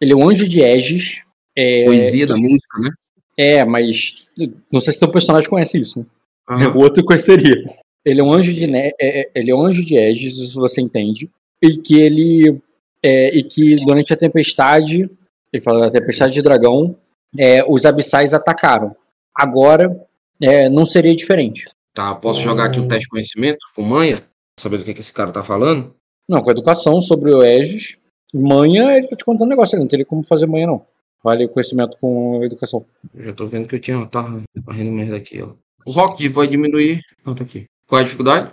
[0.00, 1.22] ele é um anjo de Aegis.
[1.54, 2.90] É, Poesia da música, né?
[3.38, 4.30] é, mas
[4.70, 6.00] não sei se teu personagem conhece isso.
[6.00, 6.06] Né?
[6.48, 6.76] Aham.
[6.76, 7.64] O outro conheceria.
[8.06, 10.60] Ele é um anjo de Ne- é, é, ele é um anjo de Aegis, isso
[10.60, 11.28] você entende,
[11.60, 12.60] e que ele
[13.02, 15.10] é, e que durante a tempestade,
[15.52, 16.96] ele fala da tempestade de dragão,
[17.36, 18.94] é, os abissais atacaram.
[19.34, 20.00] Agora
[20.40, 21.64] é, não seria diferente.
[21.92, 24.18] Tá, posso jogar aqui um teste de conhecimento com manha?
[24.58, 25.94] Saber do que, que esse cara tá falando?
[26.28, 27.96] Não, com educação sobre o Aegis.
[28.32, 30.86] Manha, ele tá te contando um negócio, ele não teria como fazer manha, não.
[31.22, 32.84] Vale conhecimento com educação.
[33.14, 34.04] Eu já tô vendo que eu tinha.
[34.06, 35.50] Tá varrendo merda aqui, ó.
[35.86, 37.00] O rock vai diminuir.
[37.24, 37.66] Não, tá aqui.
[37.88, 38.50] Qual é a dificuldade?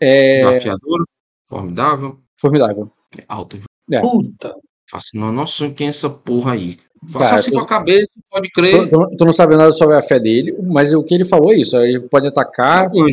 [0.00, 1.04] É Desafiadora.
[1.48, 2.18] Formidável.
[2.36, 2.90] formidável.
[3.18, 3.56] É alto.
[3.58, 3.66] viu?
[3.92, 4.00] É.
[4.00, 4.54] Puta.
[4.90, 6.78] Faço não, nossa, quem é essa porra aí?
[7.08, 8.88] Faça Tá, assim eu- com a cabeça, pode crer.
[8.88, 11.76] tu- não sabe nada sobre a fé dele, mas o que ele falou é isso.
[11.76, 13.10] Ele pode atacar, e,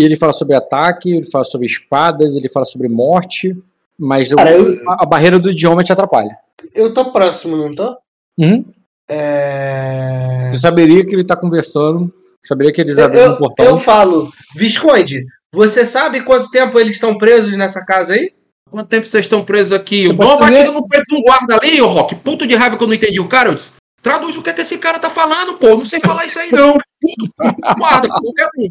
[0.00, 3.56] e- ele fala sobre ataque, ele fala sobre espadas, ele fala sobre morte,
[3.98, 6.30] mas o- Cara, eu- a, a barreira do idioma te atrapalha.
[6.74, 7.96] Eu tô próximo, não tô?
[8.38, 8.64] Uhum.
[9.10, 10.50] É...
[10.52, 12.12] Você saberia que ele tá conversando,
[12.44, 13.64] saberia que eles Eu, abriram um eu, portão.
[13.66, 18.32] eu falo, Visconde, você sabe quanto tempo eles estão presos nessa casa aí?
[18.70, 20.06] Quanto tempo vocês estão presos aqui?
[20.06, 22.14] Você O Dom batendo no peito de um guarda ali, ô Rock.
[22.16, 23.48] Puto de raiva que eu não entendi o cara.
[23.48, 23.70] Eu disse,
[24.02, 25.68] traduz o que, é que esse cara tá falando, pô.
[25.68, 26.74] Não sei falar isso aí, não.
[26.74, 28.70] Puto, puto, guarda, qualquer um.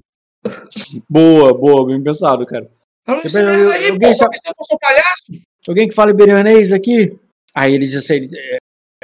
[1.10, 2.70] Boa, boa, bem pensado, cara.
[3.06, 4.16] Fala Eu- esse merda aí, alguém pô.
[4.16, 5.24] sabe- Você um palhaço.
[5.68, 7.18] Alguém que fala iberianês aqui?
[7.56, 8.58] Aí ele disse aí, é,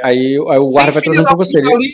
[0.04, 1.58] aí, aí o guarda vai trazendo pra você.
[1.58, 1.94] Ele, ele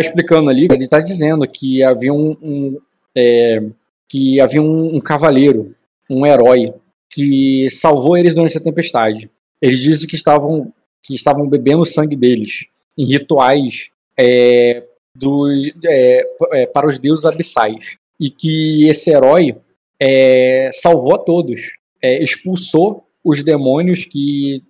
[0.00, 2.78] explicando ali, ele tá dizendo que havia um, um,
[3.16, 3.62] é,
[4.08, 5.74] que havia um, um cavaleiro,
[6.10, 6.72] um herói,
[7.10, 9.30] que salvou eles durante a tempestade.
[9.60, 10.72] Eles dizem que estavam,
[11.02, 12.66] que estavam bebendo o sangue deles
[12.96, 14.84] em rituais é,
[15.14, 15.48] do,
[15.84, 16.22] é,
[16.52, 17.96] é, para os deuses abissais.
[18.20, 19.56] E que esse herói
[20.00, 24.62] é, salvou a todos, é, expulsou os demônios que,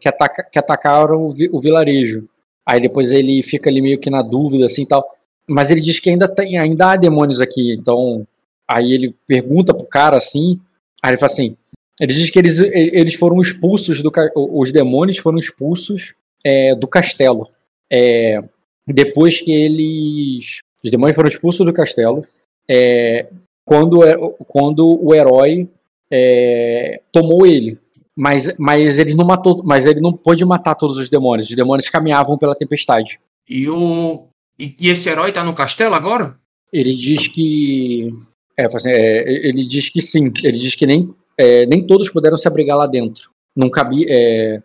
[0.00, 2.28] que, ataca, que atacaram o, vi- o vilarejo.
[2.66, 5.04] Aí depois ele fica ali meio que na dúvida, assim tal.
[5.48, 7.74] Mas ele diz que ainda tem, ainda há demônios aqui.
[7.74, 8.26] Então,
[8.68, 10.58] aí ele pergunta pro cara assim.
[11.02, 11.56] Aí ele fala assim:
[12.00, 16.14] ele diz que eles, eles foram expulsos do os demônios foram expulsos
[16.44, 17.46] é, do castelo.
[17.92, 18.42] É,
[18.86, 20.60] depois que eles.
[20.82, 22.26] Os demônios foram expulsos do castelo.
[22.68, 23.26] é,
[23.64, 24.00] quando,
[24.46, 25.68] quando o herói
[26.10, 27.78] é, tomou ele.
[28.16, 31.50] Mas, mas ele não matou, mas ele não pôde matar todos os demônios.
[31.50, 33.18] Os demônios caminhavam pela tempestade.
[33.48, 34.28] E o.
[34.58, 36.38] E, e esse herói tá no castelo agora?
[36.72, 38.10] Ele diz que.
[38.56, 40.32] É, é, ele diz que sim.
[40.44, 43.30] Ele diz que nem, é, nem todos puderam se abrigar lá dentro.
[43.56, 44.06] Não cabia.
[44.08, 44.62] É,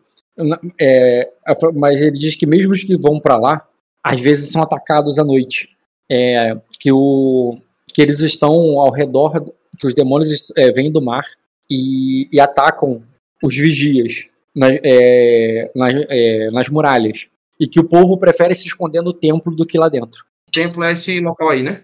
[0.80, 1.30] é,
[1.74, 3.68] mas ele diz que mesmo os que vão pra lá,
[4.04, 5.70] às vezes são atacados à noite.
[6.12, 7.58] É, que, o,
[7.94, 9.44] que eles estão ao redor.
[9.80, 11.24] Que os demônios é, vêm do mar
[11.70, 13.02] e, e atacam
[13.44, 14.24] os vigias
[14.56, 17.28] na- é, nas, é, nas muralhas.
[17.60, 20.24] E que o povo prefere se esconder no templo do que lá dentro.
[20.48, 21.82] O templo é esse local aí, né?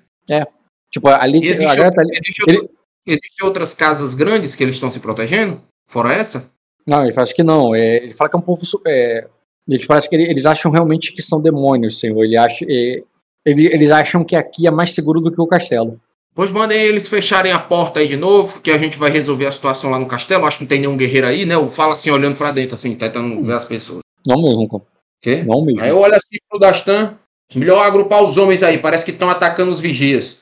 [0.91, 1.39] Tipo, ali.
[1.45, 2.75] Existe, a galera tá ali- existe ele- outras,
[3.05, 5.61] existe outras casas grandes que eles estão se protegendo?
[5.89, 6.49] Fora essa?
[6.87, 7.75] Não, ele fala que não.
[7.75, 8.61] É, ele fala que é um povo.
[8.87, 9.27] É,
[9.67, 12.23] eles parece que ele- eles acham realmente que são demônios, senhor.
[12.23, 13.03] Ele acha, é,
[13.45, 15.99] ele- eles acham que aqui é mais seguro do que o castelo.
[16.35, 19.51] Pois mandem eles fecharem a porta aí de novo, que a gente vai resolver a
[19.51, 20.45] situação lá no castelo.
[20.45, 21.55] Acho que não tem nenhum guerreiro aí, né?
[21.55, 24.01] O fala assim, olhando pra dentro, assim, tentando ver as pessoas.
[24.27, 24.83] Não mesmo, cara.
[25.21, 25.43] Quê?
[25.43, 25.81] Não mesmo.
[25.81, 27.17] Aí eu olho assim pro Dastan.
[27.55, 30.41] Melhor agrupar os homens aí, parece que estão atacando os vigias.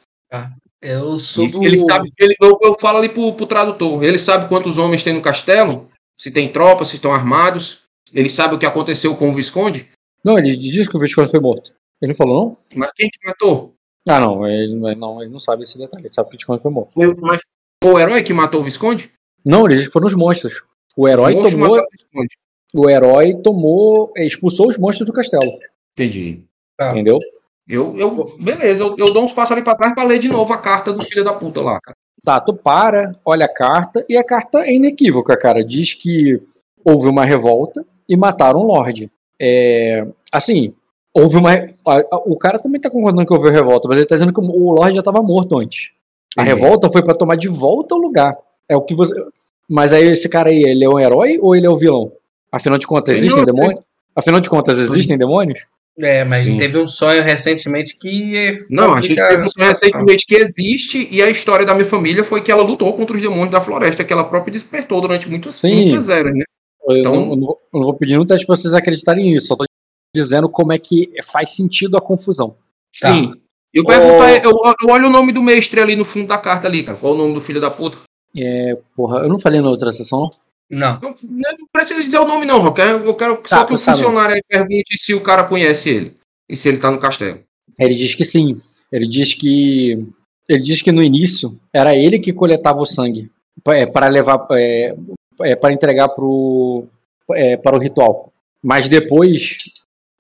[0.82, 1.66] Eu sou Isso, do...
[1.66, 4.04] Ele sabe, ele, eu, eu falo ali pro, pro tradutor.
[4.04, 5.90] Ele sabe quantos homens tem no castelo,
[6.20, 7.84] se tem tropas, se estão armados.
[8.12, 9.90] Ele sabe o que aconteceu com o Visconde.
[10.24, 11.74] Não, ele disse que o Visconde foi morto.
[12.02, 12.58] Ele não falou, não?
[12.76, 13.74] Mas quem que matou?
[14.08, 14.46] Ah, não.
[14.48, 16.06] Ele, não, ele não sabe esse detalhe.
[16.06, 16.94] Ele sabe que o Visconde foi morto.
[16.94, 17.42] Foi, o- mas
[17.84, 19.12] foi o herói que matou o Visconde?
[19.46, 20.64] Não, ele disse que foram os monstros.
[20.96, 21.78] O herói Monstro tomou.
[21.80, 22.26] o.
[22.86, 24.12] O herói tomou.
[24.16, 25.44] expulsou os monstros do castelo.
[25.98, 26.44] Entendi.
[26.80, 26.92] Ah.
[26.92, 27.18] Entendeu?
[27.68, 30.52] Eu, eu, beleza, eu, eu dou uns passos ali pra trás pra ler de novo
[30.54, 31.96] a carta do filho da puta lá, cara.
[32.24, 35.64] Tá, tu para, olha a carta, e a carta é inequívoca, cara.
[35.64, 36.42] Diz que
[36.84, 39.10] houve uma revolta e mataram o Lorde.
[39.40, 40.74] É, assim,
[41.14, 41.52] houve uma.
[42.26, 44.96] o cara também tá concordando que houve revolta, mas ele tá dizendo que o Lorde
[44.96, 45.92] já estava morto antes.
[46.38, 46.56] A Entendi.
[46.62, 48.36] revolta foi pra tomar de volta o lugar.
[48.68, 49.14] É o que você.
[49.70, 52.12] Mas aí esse cara aí, ele é um herói ou ele é o vilão?
[52.52, 53.46] Afinal de contas, existem não é.
[53.46, 53.86] demônios?
[54.16, 55.62] Afinal de contas, existem demônios?
[56.00, 56.58] É, mas Sim.
[56.58, 58.66] teve um sonho recentemente que...
[58.68, 62.24] Não, a gente teve um sonho recentemente que existe, e a história da minha família
[62.24, 65.56] foi que ela lutou contra os demônios da floresta, que ela própria despertou durante muitos,
[65.56, 65.76] Sim.
[65.76, 66.44] muitas eras, né?
[66.88, 69.32] Eu, Então- não, eu não vou, eu não vou pedir um teste pra vocês acreditarem
[69.32, 69.66] nisso, só tô
[70.16, 72.56] dizendo como é que faz sentido a confusão.
[73.00, 73.14] Tá.
[73.14, 73.34] Sim.
[73.74, 74.52] Eu pergunto, eu,
[74.84, 76.98] eu olho o nome do mestre ali no fundo da carta ali, cara.
[76.98, 77.98] Qual o nome do filho da puta?
[78.38, 80.30] É, porra, eu não falei na outra sessão, não?
[80.70, 81.00] Não.
[81.02, 82.64] Não, não precisa dizer o nome, não.
[82.64, 83.98] Eu quero, eu quero só Tá, que o sabe.
[83.98, 86.18] funcionário aí pergunte se o cara conhece ele.
[86.48, 87.40] E se ele tá no castelo.
[87.80, 88.62] Ele diz que sim.
[88.92, 90.08] Ele diz que.
[90.48, 93.32] Ele diz que no início era ele que coletava o sangue
[93.68, 94.46] é, para levar.
[94.52, 94.96] É,
[95.42, 96.86] é, para entregar pro,
[97.32, 98.32] é, para o ritual.
[98.62, 99.58] Mas depois,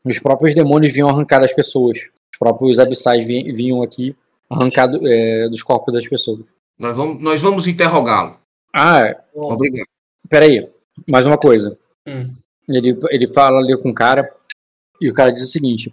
[0.05, 1.97] os próprios demônios vinham arrancar das pessoas.
[2.31, 4.15] Os próprios abissais vi- vinham aqui
[4.49, 6.41] arrancar do- é, dos corpos das pessoas.
[6.77, 8.38] Nós vamos, nós vamos interrogá-lo.
[8.75, 9.85] Ah, Obrigado.
[10.30, 10.67] Peraí,
[11.07, 11.77] mais uma coisa.
[12.07, 12.30] Hum.
[12.69, 14.30] Ele, ele fala ali com o cara,
[15.01, 15.91] e o cara diz o seguinte: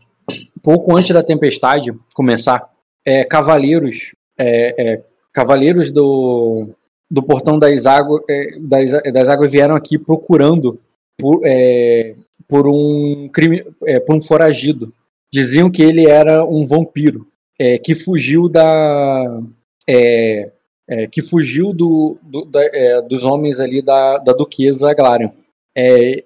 [0.63, 2.69] pouco antes da tempestade começar,
[3.05, 6.69] é, cavaleiros, é, é, cavaleiros do,
[7.11, 10.79] do portão das águas, é, das, das águas vieram aqui procurando
[11.19, 12.15] por, é,
[12.51, 14.93] por um crime, é, por um foragido.
[15.33, 17.29] Diziam que ele era um vampiro
[17.59, 19.41] é, que fugiu da
[19.89, 20.51] é,
[20.89, 25.31] é, que fugiu do, do da, é, dos homens ali da, da duquesa Glarion.
[25.77, 26.25] É,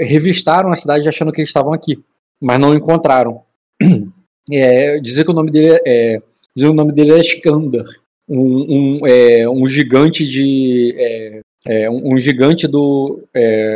[0.00, 1.98] revistaram a cidade achando que eles estavam aqui,
[2.40, 3.42] mas não encontraram.
[4.48, 6.22] É, dizer que o nome dele é,
[6.54, 7.84] dizer o nome dele é Skandar,
[8.28, 11.42] um, um, um gigante de
[12.04, 13.24] um, gigante do,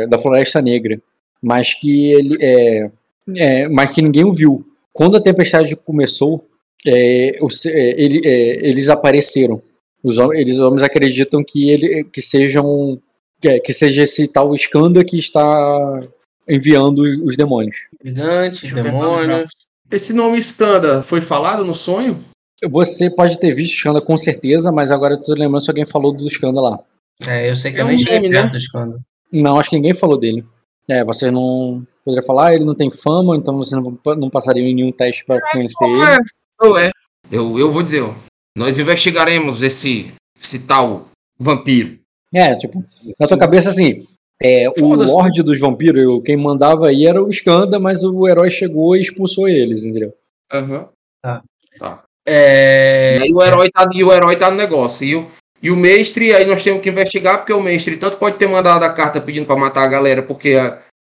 [0.07, 0.97] da Floresta Negra,
[1.41, 2.91] mas que ele é,
[3.37, 4.65] é, mas que ninguém o viu.
[4.93, 6.47] Quando a tempestade começou,
[6.85, 9.61] é, os, é, ele, é, eles apareceram.
[10.03, 12.99] Os, eles, os homens acreditam que ele que sejam
[13.39, 16.01] que, que seja esse tal Skanda que está
[16.47, 17.75] enviando os demônios.
[18.03, 19.49] Gigantes, demônios.
[19.91, 22.23] Esse nome Skanda foi falado no sonho?
[22.69, 26.11] Você pode ter visto Skanda com certeza, mas agora eu tô lembrando se alguém falou
[26.11, 26.79] do Skanda lá.
[27.27, 28.41] É, eu sei que É eu um nem cheguei nome, né?
[28.41, 28.99] perto do Skanda.
[29.31, 30.45] Não, acho que ninguém falou dele.
[30.91, 34.63] É, você não poderia falar, ah, ele não tem fama, então você não, não passaria
[34.63, 36.19] em nenhum teste para conhecer ele.
[36.59, 36.89] Ou é?
[37.31, 38.13] Eu, eu vou dizer, ó,
[38.57, 40.11] nós investigaremos esse,
[40.41, 41.07] esse tal
[41.39, 41.97] vampiro.
[42.33, 42.83] É, tipo,
[43.19, 44.05] na tua cabeça assim,
[44.41, 44.95] é, o.
[44.95, 49.01] Lorde dos Vampiros, eu- quem mandava aí era o Skanda, mas o herói chegou e
[49.01, 50.13] expulsou eles, entendeu?
[50.51, 50.89] Aham.
[51.23, 51.43] Tá.
[51.79, 52.03] Tá.
[52.27, 55.05] É, E aí o herói tá, e o herói tá no negócio.
[55.05, 55.27] E o,
[55.61, 58.83] e o mestre, aí nós temos que investigar, porque o mestre tanto pode ter mandado
[58.83, 60.55] a carta pedindo pra matar a galera porque,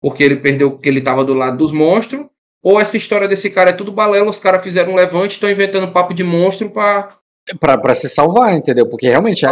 [0.00, 2.26] porque ele perdeu, porque ele tava do lado dos monstros.
[2.62, 5.92] Ou essa história desse cara é tudo balela, os caras fizeram um levante, estão inventando
[5.92, 7.16] papo de monstro pra.
[7.60, 8.88] Pra, pra se salvar, entendeu?
[8.88, 9.44] Porque realmente.
[9.46, 9.50] É,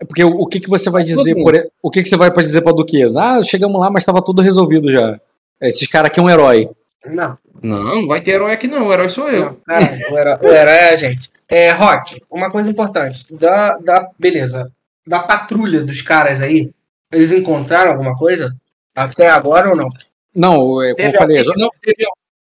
[0.00, 2.16] é porque o, o que, que você vai dizer Todo por, O que, que você
[2.16, 3.20] vai pra dizer pra Duquesa?
[3.20, 5.20] Ah, chegamos lá, mas tava tudo resolvido já.
[5.60, 6.68] Esses caras aqui é um herói.
[7.04, 9.44] Não, Não, não vai ter herói aqui não, o herói sou eu.
[9.44, 11.30] não, cara, o herói, o herói é a gente.
[11.48, 13.26] É, Rock, uma coisa importante.
[13.34, 14.70] Da, da, beleza.
[15.06, 16.70] Da patrulha dos caras aí,
[17.12, 18.54] eles encontraram alguma coisa?
[18.94, 19.88] Até agora ou não?
[20.34, 22.06] Não, é, como eu falei, não, teve,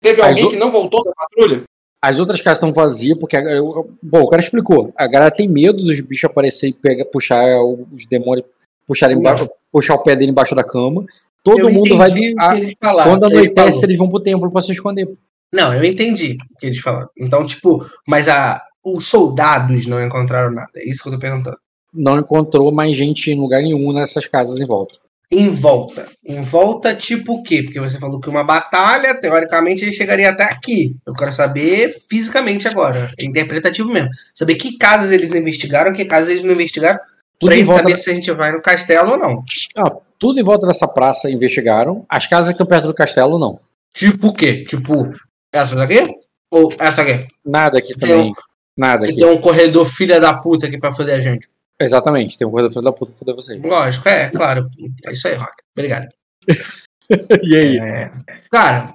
[0.02, 1.64] teve alguém o- que não voltou da patrulha?
[2.02, 3.36] as outras casas estão vazias, porque.
[3.36, 4.94] a- eu- Bom, o cara explicou.
[4.96, 8.48] A galera tem medo dos bichos aparecer e pegar, puxar os demônios,
[8.88, 11.06] puxar, embaixo, puxar o pé dele embaixo da cama.
[11.44, 12.10] Todo Eu mundo vai.
[12.38, 15.08] a- que eles falaram, quando ele anoitece, eles vão pro templo pra se esconder.
[15.54, 17.10] Não, eu entendi o que eles falaram.
[17.18, 20.70] Então, tipo, mas a, os soldados não encontraram nada.
[20.76, 21.58] É isso que eu tô perguntando.
[21.94, 25.00] Não encontrou mais gente em lugar nenhum nessas casas em volta.
[25.32, 26.06] Em volta.
[26.26, 27.64] Em volta, tipo o quê?
[27.64, 30.96] Porque você falou que uma batalha, teoricamente, ele chegaria até aqui.
[31.06, 33.10] Eu quero saber fisicamente agora.
[33.20, 34.10] É interpretativo mesmo.
[34.34, 37.00] Saber que casas eles investigaram, que casas eles não investigaram.
[37.40, 39.44] Tudo pra gente volta saber se a gente vai no castelo ou não.
[39.76, 42.06] Ah, tudo em volta dessa praça investigaram.
[42.10, 43.60] As casas que estão perto do castelo, não.
[43.94, 44.64] Tipo o quê?
[44.64, 45.14] Tipo,
[45.52, 46.04] essa daqui?
[46.52, 47.26] Ou essa aqui?
[47.46, 48.34] Nada aqui Tem também.
[48.78, 49.20] Nada Que aqui.
[49.22, 51.48] tem um corredor filha da puta aqui pra foder a gente.
[51.80, 52.38] Exatamente.
[52.38, 53.62] Tem um coisa filho da puta pra foder vocês.
[53.62, 54.70] Lógico, é, claro.
[55.06, 55.54] É isso aí, Rock.
[55.76, 56.08] Obrigado.
[57.44, 57.78] e aí?
[57.80, 58.12] É,
[58.52, 58.94] Cara,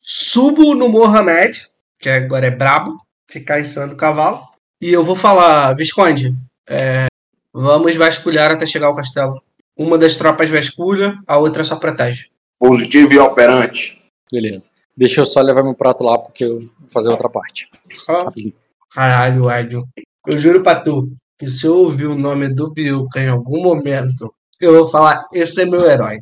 [0.00, 1.66] subo no Mohamed,
[2.00, 2.96] que agora é brabo,
[3.30, 4.42] ficar em cima do cavalo,
[4.80, 6.34] e eu vou falar, Visconde,
[6.68, 7.06] é,
[7.52, 9.40] vamos vasculhar até chegar ao castelo.
[9.78, 12.26] Uma das tropas vasculha, a outra só protege.
[12.58, 13.98] Positivo e operante.
[14.32, 14.70] Beleza.
[14.96, 17.68] Deixa eu só levar meu prato lá, porque eu vou fazer outra parte.
[18.08, 18.52] Ó, Rapidinho.
[18.92, 19.88] caralho, Ádio.
[20.26, 24.34] Eu juro pra tu, que se eu ouvir o nome do Biuca em algum momento,
[24.60, 26.18] eu vou falar, esse é meu herói.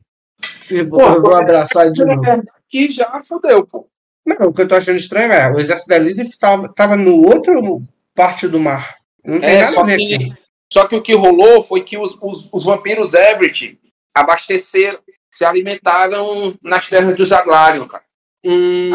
[0.71, 2.21] E vou, eu vou abraçar de novo.
[2.69, 3.89] Que já fodeu, pô.
[4.27, 7.17] Não, o que eu tô achando estranho é, o exército da Lilith tava, tava no
[7.27, 7.83] outro
[8.15, 8.97] parte do mar.
[9.25, 10.35] Não tem É, nada só a ver que- aqui.
[10.73, 13.79] Só que o que rolou foi que os, os, os vampiros Everett
[14.15, 14.99] abasteceram,
[15.31, 18.05] se alimentaram nas terras dos Aglarion, cara.
[18.45, 18.91] Hum,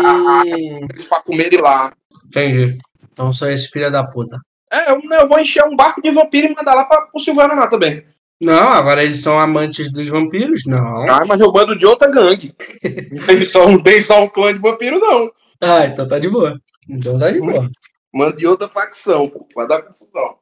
[0.90, 1.94] Eles pra comerem lá.
[2.26, 2.78] entendi.
[3.12, 4.38] Então são esses filha da puta.
[4.72, 7.68] É, eu, eu vou encher um barco de vampiro e mandar lá pra, pro Silvaraná
[7.68, 8.06] também.
[8.42, 10.66] Não, agora eles são amantes dos vampiros?
[10.66, 11.08] Não.
[11.10, 12.56] Ah, mas eu mando de outra gangue.
[13.12, 15.30] Não tem só, não tem só um clã de vampiro, não.
[15.62, 16.60] Ah, então tá de boa.
[16.90, 17.70] Então tá de boa.
[18.12, 19.48] Manda de outra facção, pô.
[19.56, 20.38] Vai dar confusão.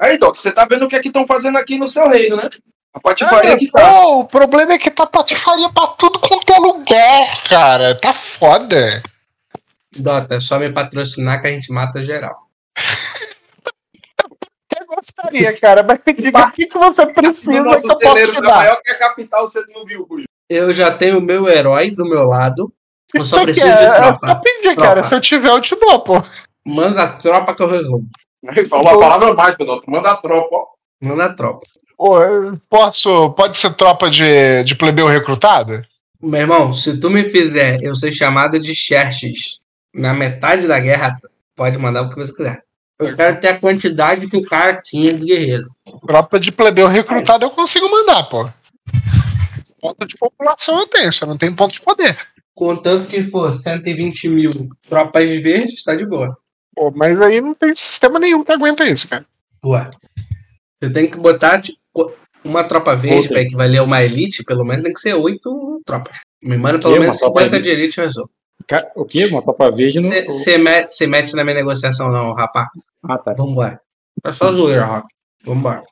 [0.00, 2.36] Aí, Doc, você tá vendo o que é que estão fazendo aqui no seu reino,
[2.36, 2.48] né?
[2.92, 3.80] A patifaria que tá.
[3.80, 7.94] Pô, o problema é que tá patifaria pra tudo quanto é lugar, cara.
[7.94, 9.02] Tá foda.
[9.94, 12.36] Dota, é só me patrocinar que a gente mata geral.
[14.78, 17.98] Eu gostaria, cara, mas me diga o que, que você O precisa que nosso eu
[17.98, 18.56] posso te tá dar.
[18.56, 20.24] maior que a capital, você não viu, Guri.
[20.48, 22.72] Eu já tenho o meu herói do meu lado.
[23.14, 24.42] Eu só preciso de É só tropa.
[24.42, 24.92] pedir, cara.
[24.94, 25.08] Tropa.
[25.08, 26.22] Se eu tiver, eu te dou, pô.
[26.64, 28.04] Manda a tropa que eu resolvo.
[28.68, 29.82] Falou a palavra mais, Pedro.
[29.86, 30.66] Manda a tropa, ó.
[31.00, 31.60] Manda a tropa.
[32.68, 33.30] Posso.
[33.30, 35.82] Pode ser tropa de, de plebeu recrutado?
[36.20, 39.60] Meu irmão, se tu me fizer eu ser chamado de Xerxes
[39.94, 41.16] na metade da guerra,
[41.54, 42.62] pode mandar o que você quiser.
[42.98, 45.70] Eu quero ter a quantidade que o cara tinha de guerreiro.
[46.06, 48.48] Tropa de plebeu recrutado eu consigo mandar, pô.
[49.80, 52.16] ponto de população eu tenho, só não tem ponto de poder.
[52.54, 54.50] Contanto que for 120 mil
[54.88, 56.34] tropas verdes, tá de boa.
[56.76, 59.24] Pô, mas aí não tem sistema nenhum que aguenta isso, cara.
[59.64, 59.88] Ué.
[60.80, 62.12] Você tem que botar tipo,
[62.44, 66.18] uma tropa verde pra equivaler a uma elite, pelo menos tem que ser oito tropas.
[66.42, 67.00] Me manda pelo Que?
[67.00, 67.64] menos Uma tropa 50 elite?
[67.64, 68.30] de elite resolve.
[68.94, 69.26] O quê?
[69.26, 70.08] Uma Copa Verde no.
[70.32, 72.68] Você mete, mete na minha negociação, não, rapaz.
[73.04, 73.32] Ah, tá.
[73.34, 73.80] Vambora.
[74.24, 75.06] É só zoeira, Rock.
[75.44, 75.82] Vambora.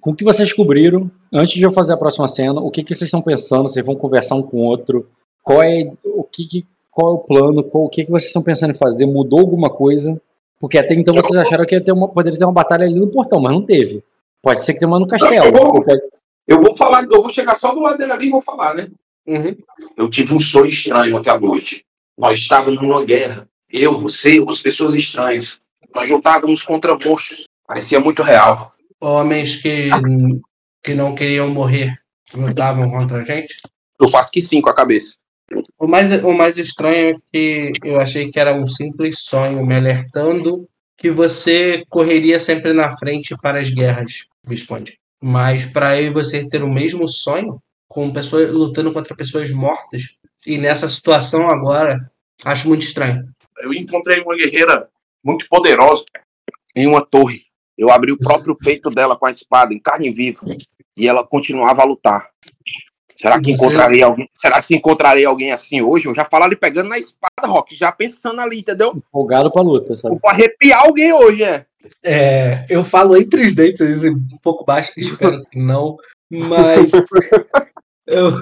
[0.00, 2.94] Com o que vocês descobriram, antes de eu fazer a próxima cena, o que, que
[2.94, 3.68] vocês estão pensando?
[3.68, 5.08] Vocês vão conversar um com o outro?
[5.42, 7.64] Qual é o que, que- qual é o plano?
[7.64, 9.06] Qual, o que, que vocês estão pensando em fazer?
[9.06, 10.20] Mudou alguma coisa?
[10.60, 13.08] Porque até então vocês acharam que ia ter uma, poderia ter uma batalha ali no
[13.10, 14.04] portão, mas não teve.
[14.40, 15.46] Pode ser que tenha uma no castelo.
[15.46, 16.00] Eu vou- ou pode-
[16.46, 18.88] Eu vou falar, eu vou chegar só do lado dele ali e vou falar, né?
[19.26, 19.56] Uhum.
[19.96, 21.84] Eu tive um sonho estranho ontem à noite.
[22.18, 23.48] Nós estávamos numa guerra.
[23.72, 25.58] Eu, você, umas pessoas estranhas.
[25.94, 27.44] Nós lutávamos contra monstros.
[27.66, 28.72] Parecia muito real.
[29.00, 29.88] Homens que,
[30.84, 31.94] que não queriam morrer
[32.34, 33.56] lutavam contra a gente.
[34.00, 35.14] Eu faço que sim com a cabeça.
[35.78, 39.74] O mais, o mais estranho é que eu achei que era um simples sonho me
[39.74, 44.98] alertando que você correria sempre na frente para as guerras, Visconde.
[45.20, 50.16] Mas para eu e você ter o mesmo sonho, com pessoas lutando contra pessoas mortas,
[50.46, 51.98] e nessa situação agora,
[52.44, 53.24] acho muito estranho.
[53.58, 54.88] Eu encontrei uma guerreira
[55.24, 56.04] muito poderosa
[56.74, 57.42] em uma torre.
[57.76, 60.40] Eu abri o próprio peito dela com a espada, em carne viva.
[60.96, 62.28] E ela continuava a lutar.
[63.22, 64.28] Será que Você- encontrarei alguém?
[64.34, 66.06] Será que encontrarei alguém assim hoje?
[66.08, 68.92] Eu já falo ali pegando na espada, Rock, já pensando ali, entendeu?
[68.96, 70.16] Empolgado pra luta, sabe?
[70.16, 71.64] Eu vou arrepiar alguém hoje, é.
[72.02, 75.96] É, eu falo entre os dentes, às vezes um pouco baixo, espero que não,
[76.28, 76.90] mas
[78.08, 78.32] eu,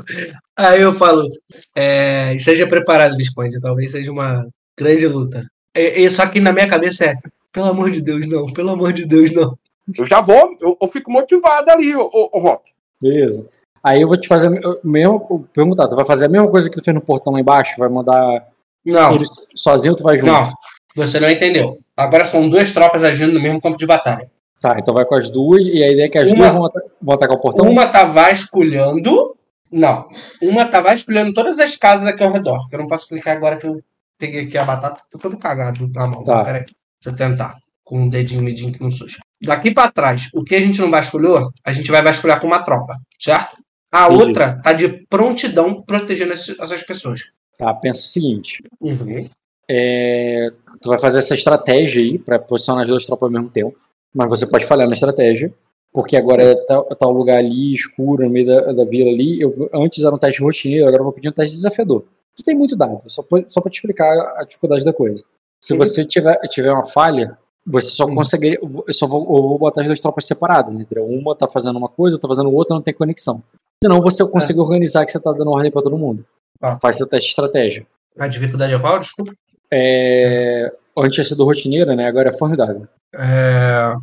[0.57, 1.29] aí eu falo,
[1.77, 4.49] é, esteja preparado, Visconde, talvez seja uma
[4.79, 5.47] grande luta.
[5.77, 7.17] E, e só que na minha cabeça é,
[7.53, 9.59] pelo amor de Deus, não, pelo amor de Deus, não.
[9.95, 12.71] Eu já vou, eu, eu fico motivado ali, ô, ô, ô, Rock.
[13.03, 13.47] Beleza.
[13.83, 14.51] Aí eu vou te fazer a
[14.85, 15.21] mesma.
[15.53, 17.75] Perguntar, tu vai fazer a mesma coisa que tu fez no portão lá embaixo?
[17.79, 18.47] Vai mandar
[18.85, 19.25] Não, ele
[19.55, 20.31] sozinho ou tu vai junto?
[20.33, 20.51] não,
[20.95, 21.79] você não entendeu.
[21.97, 24.31] Agora são duas tropas agindo no mesmo campo de batalha.
[24.61, 26.65] Tá, então vai com as duas, e a ideia é que as Uma- duas vão,
[26.67, 27.67] ata- vão atacar o portão?
[27.71, 29.35] Uma tá vasculhando.
[29.73, 30.09] Não.
[30.43, 32.69] Uma tá vasculhando todas as casas aqui ao redor.
[32.69, 33.81] Que eu não posso clicar agora que eu
[34.19, 35.03] peguei aqui a batata.
[35.11, 36.25] Tô todo cagado na mão.
[36.25, 36.43] Tá.
[36.45, 36.61] Peraí.
[36.65, 37.57] Deixa eu tentar.
[37.85, 39.19] Com o dedinho medinho que não suja.
[39.43, 42.63] Daqui pra trás, o que a gente não vasculhou, a gente vai vasculhar com uma
[42.63, 42.95] tropa.
[43.19, 43.57] Certo?
[43.93, 44.23] A Entendi.
[44.25, 47.23] outra tá de prontidão protegendo essas pessoas.
[47.59, 49.27] Tá, pensa o seguinte: Uhum.
[49.69, 50.51] é,
[50.81, 53.77] tu vai fazer essa estratégia aí pra posicionar as duas tropas ao mesmo tempo,
[54.15, 55.53] mas você pode falhar na estratégia,
[55.93, 59.41] porque agora é tal, tal lugar ali, escuro, no meio da, da vila ali.
[59.41, 62.05] Eu, antes era um teste rotineiro, agora eu vou pedir um teste desafiador.
[62.37, 64.09] Tu tem muito dado, só, pra- só pra te explicar
[64.39, 65.23] a dificuldade da coisa.
[65.63, 65.79] Se Uhum.
[65.79, 67.37] você tiver, tiver uma falha,
[67.67, 68.15] você só Uhum.
[68.15, 68.57] consegue.
[68.87, 71.05] Eu só vou, eu vou botar as duas tropas separadas, entendeu?
[71.07, 73.43] Uma tá fazendo uma coisa, outra tá fazendo outra, não tem conexão.
[73.83, 76.25] Senão você consegue organizar que você tá dando ordem pra todo mundo.
[76.59, 76.79] Tá.
[76.79, 77.87] Faz seu teste de estratégia.
[78.19, 78.99] A dificuldade é qual?
[78.99, 79.33] Desculpa.
[79.73, 80.71] É...
[80.97, 82.07] Antes tinha sido rotineira, né?
[82.07, 82.87] Agora é formidável.
[83.15, 83.95] É...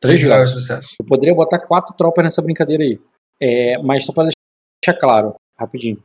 [0.00, 0.50] Três graus.
[0.50, 0.90] sucesso.
[1.00, 3.00] Eu poderia botar quatro tropas nessa brincadeira aí.
[3.40, 3.78] É...
[3.78, 6.00] Mas só pra deixar claro, rapidinho.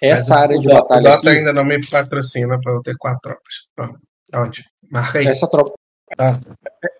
[0.00, 2.96] Essa Mas área de batalha O Dota aqui, ainda não me patrocina pra eu ter
[2.98, 3.68] quatro tropas.
[3.74, 3.98] Pronto.
[4.34, 4.66] Ótimo.
[4.90, 5.26] Marca aí.
[5.26, 5.72] essa tropa,
[6.16, 6.38] Tá.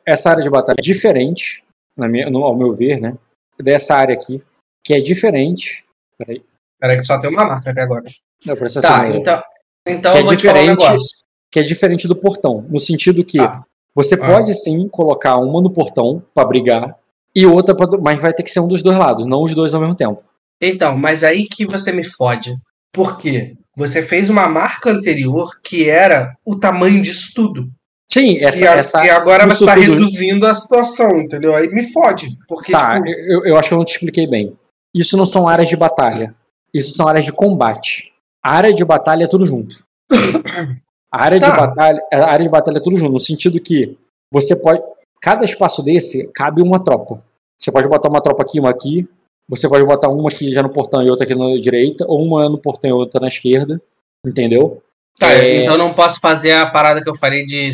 [0.06, 1.64] essa área de batalha é diferente,
[1.96, 3.16] na minha, no- ao meu ver, né?
[3.58, 4.42] Dessa área aqui,
[4.84, 5.84] que é diferente.
[6.18, 6.42] Peraí.
[6.80, 8.04] Peraí que só tem uma marca aqui agora.
[8.46, 9.42] Não, Tá, então,
[9.86, 11.08] então Que é eu vou te falar um diferente- negócio.
[11.50, 13.64] que é diferente do portão, no sentido que Tá.
[13.94, 14.26] você Ah.
[14.26, 16.94] pode sim colocar uma no portão pra brigar
[17.34, 19.74] e outra pra, mas vai ter que ser um dos dois lados, não os dois
[19.74, 20.22] ao mesmo tempo.
[20.60, 22.54] Então, mas aí que você me fode.
[22.92, 23.56] Por quê?
[23.76, 27.68] Você fez uma marca anterior que era o tamanho disso tudo.
[28.10, 31.54] Sim, essa, e, a- essa e agora você tá tudo- reduzindo a situação, entendeu?
[31.54, 32.28] Aí me fode.
[32.48, 34.56] Porque, Tá, tipo, eu, eu acho que eu não te expliquei bem.
[34.98, 36.34] Isso não são áreas de batalha.
[36.74, 38.12] Isso são áreas de combate.
[38.44, 39.76] A área de batalha é tudo junto.
[41.10, 41.50] A área Tá.
[41.50, 43.96] de batalha, a área de batalha é tudo junto, no sentido que
[44.30, 44.82] você pode.
[45.22, 47.22] Cada espaço desse cabe uma tropa.
[47.58, 49.08] Você pode botar uma tropa aqui, uma aqui.
[49.48, 52.46] Você pode botar uma aqui já no portão e outra aqui na direita, ou uma
[52.50, 53.80] no portão e outra na esquerda.
[54.26, 54.82] Entendeu?
[55.18, 57.70] tá, é- então eu não posso fazer a parada que eu falei de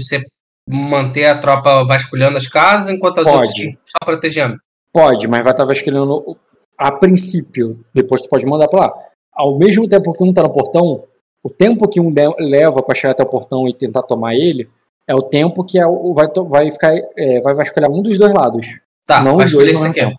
[0.71, 3.37] manter a tropa vasculhando as casas enquanto as Pode.
[3.37, 4.57] outras só protegendo.
[4.93, 6.37] Pode, mas vai estar vasculhando
[6.79, 7.79] a princípio.
[7.93, 8.95] Depois tu pode mandar pra lá.
[9.33, 11.05] Ao mesmo tempo que um tá no portão,
[11.43, 14.69] o tempo que um leva pra chegar até o portão e tentar tomar ele
[15.07, 18.33] é o tempo que é o- vai, vai ficar é, vai vasculhar um dos dois
[18.33, 18.67] lados.
[19.07, 20.17] Tá, Não vai os escolher dois esse aqui.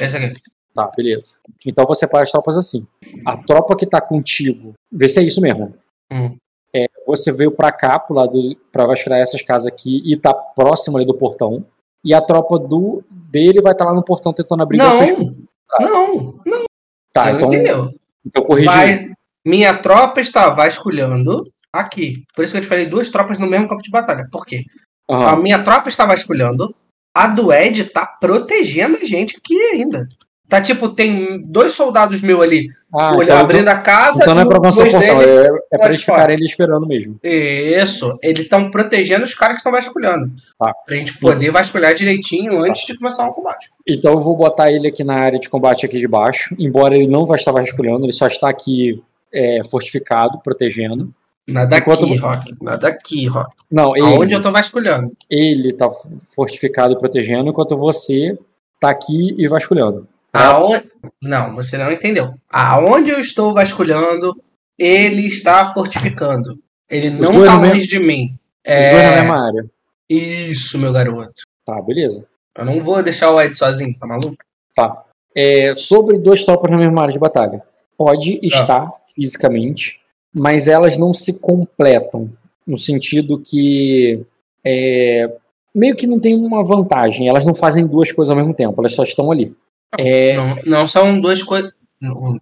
[0.00, 0.04] ó.
[0.04, 0.34] Esse aqui.
[0.74, 1.38] Tá, beleza.
[1.66, 2.86] Então você separa as tropas assim.
[3.26, 5.74] A tropa que tá contigo, vê se é isso mesmo.
[6.12, 6.36] Hum.
[6.72, 8.38] É, você veio pra cá, pro lado,
[8.70, 11.64] pra vasculhar essas casas aqui e tá próximo ali do portão.
[12.04, 14.78] E a tropa do dele vai estar lá no portão tentando abrir.
[14.78, 15.34] Não,
[15.80, 16.64] não, não.
[17.12, 17.94] Tá, Você não então, entendeu.
[18.26, 18.66] então corrigi.
[18.66, 19.06] Vai-
[19.46, 21.42] minha tropa está vasculhando
[21.72, 22.24] aqui.
[22.34, 24.28] Por isso que eu te falei duas tropas no mesmo campo de batalha.
[24.30, 24.64] Por quê?
[25.10, 25.36] A Aham.
[25.42, 26.74] minha tropa está vasculhando.
[27.14, 30.06] A do Ed tá protegendo a gente aqui ainda.
[30.48, 34.22] Tá tipo, tem dois soldados meus ali Ah, olhando, então, abrindo a casa.
[34.22, 36.16] então não é pra avançar portão, dele- é, é pra eles fora.
[36.18, 37.20] ficarem ali esperando mesmo.
[37.22, 40.30] Isso, eles estão protegendo os caras que estão vasculhando.
[40.58, 40.72] Tá.
[40.86, 43.68] Pra gente poder vasculhar direitinho antes de começar o combate.
[43.86, 47.10] Então eu vou botar ele aqui na área de combate aqui de baixo, embora ele
[47.10, 49.02] não vai estar vasculhando, ele só está aqui
[49.32, 51.12] é, fortificado, protegendo.
[51.46, 52.54] Nada Enquanto- aqui, Rock.
[52.62, 53.50] Nada aqui, Rock.
[53.70, 55.10] Não, ele, Aonde eu tô vasculhando?
[55.30, 55.90] ele tá
[56.34, 58.38] fortificado e protegendo, enquanto você
[58.80, 60.06] tá aqui e vasculhando.
[60.32, 60.84] Aonde...
[61.22, 62.34] Não, você não entendeu.
[62.50, 64.36] Aonde eu estou vasculhando,
[64.78, 66.58] ele está fortificando.
[66.90, 68.34] Ele Os não dois tá no mesmo- longe de mim.
[68.66, 69.20] Os dois na É...
[69.20, 69.66] mesma área.
[70.08, 71.42] Isso, meu garoto.
[71.66, 72.26] Tá, beleza.
[72.56, 74.36] Eu não vou deixar o Ed sozinho, tá maluco?
[74.74, 75.04] Tá.
[75.34, 77.62] É, sobre duas tropas na mesma área de batalha.
[77.96, 80.00] Pode estar fisicamente,
[80.32, 82.30] mas elas não se completam.
[82.66, 84.22] No sentido que
[84.64, 85.30] é,
[85.74, 87.28] meio que não tem uma vantagem.
[87.28, 89.54] Elas não fazem duas coisas ao mesmo tempo, elas só estão ali.
[89.96, 91.72] É, Não, não são duas coisas.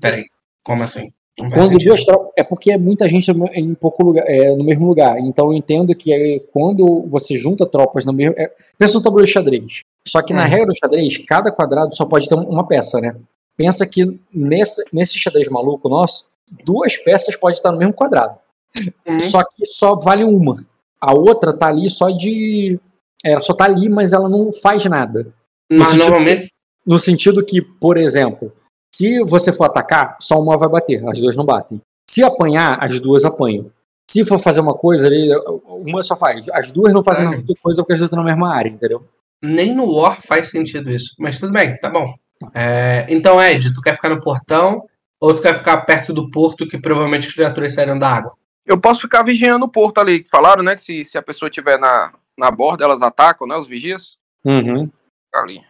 [0.00, 0.24] Peraí,
[0.64, 1.10] como assim?
[1.36, 2.32] Quando duas tropas.
[2.36, 5.18] É porque é muita gente em pouco lugar, é, no mesmo lugar.
[5.18, 8.34] Então eu entendo que é, quando você junta tropas no mesmo.
[8.38, 9.80] É, pensa no tabuleiro de xadrez.
[10.08, 10.48] Só que na Hum.
[10.48, 13.14] regra do xadrez, cada quadrado só pode ter um- uma peça, né?
[13.56, 16.32] Pensa que nesse, nesse xadrez maluco nosso,
[16.64, 18.38] duas peças podem estar no mesmo quadrado.
[19.06, 19.20] Hum.
[19.20, 20.64] Só que só vale uma.
[21.00, 22.78] A outra tá ali só de.
[23.24, 25.32] Ela só tá ali, mas ela não faz nada.
[25.70, 26.50] Mas normalmente.
[26.86, 28.52] No sentido que, por exemplo,
[28.94, 31.80] se você for atacar, só uma vai bater, as duas não batem.
[32.08, 33.70] Se apanhar, as duas apanham.
[34.08, 35.28] Se for fazer uma coisa ali,
[35.66, 36.48] uma só faz.
[36.50, 39.04] As duas não fazem a mesma coisa porque as duas estão na mesma área, entendeu?
[39.42, 41.14] Nem no War faz sentido isso.
[41.18, 42.14] Mas tudo bem, tá bom.
[42.54, 44.84] É, então, Ed, tu quer ficar no portão
[45.20, 48.32] ou tu quer ficar perto do porto que provavelmente as criaturas saíram da água?
[48.64, 50.76] Eu posso ficar vigiando o porto ali, que falaram, né?
[50.76, 53.56] Que se, se a pessoa estiver na, na borda, elas atacam, né?
[53.56, 54.16] Os vigias.
[54.44, 54.90] Uhum.
[55.34, 55.60] Ali.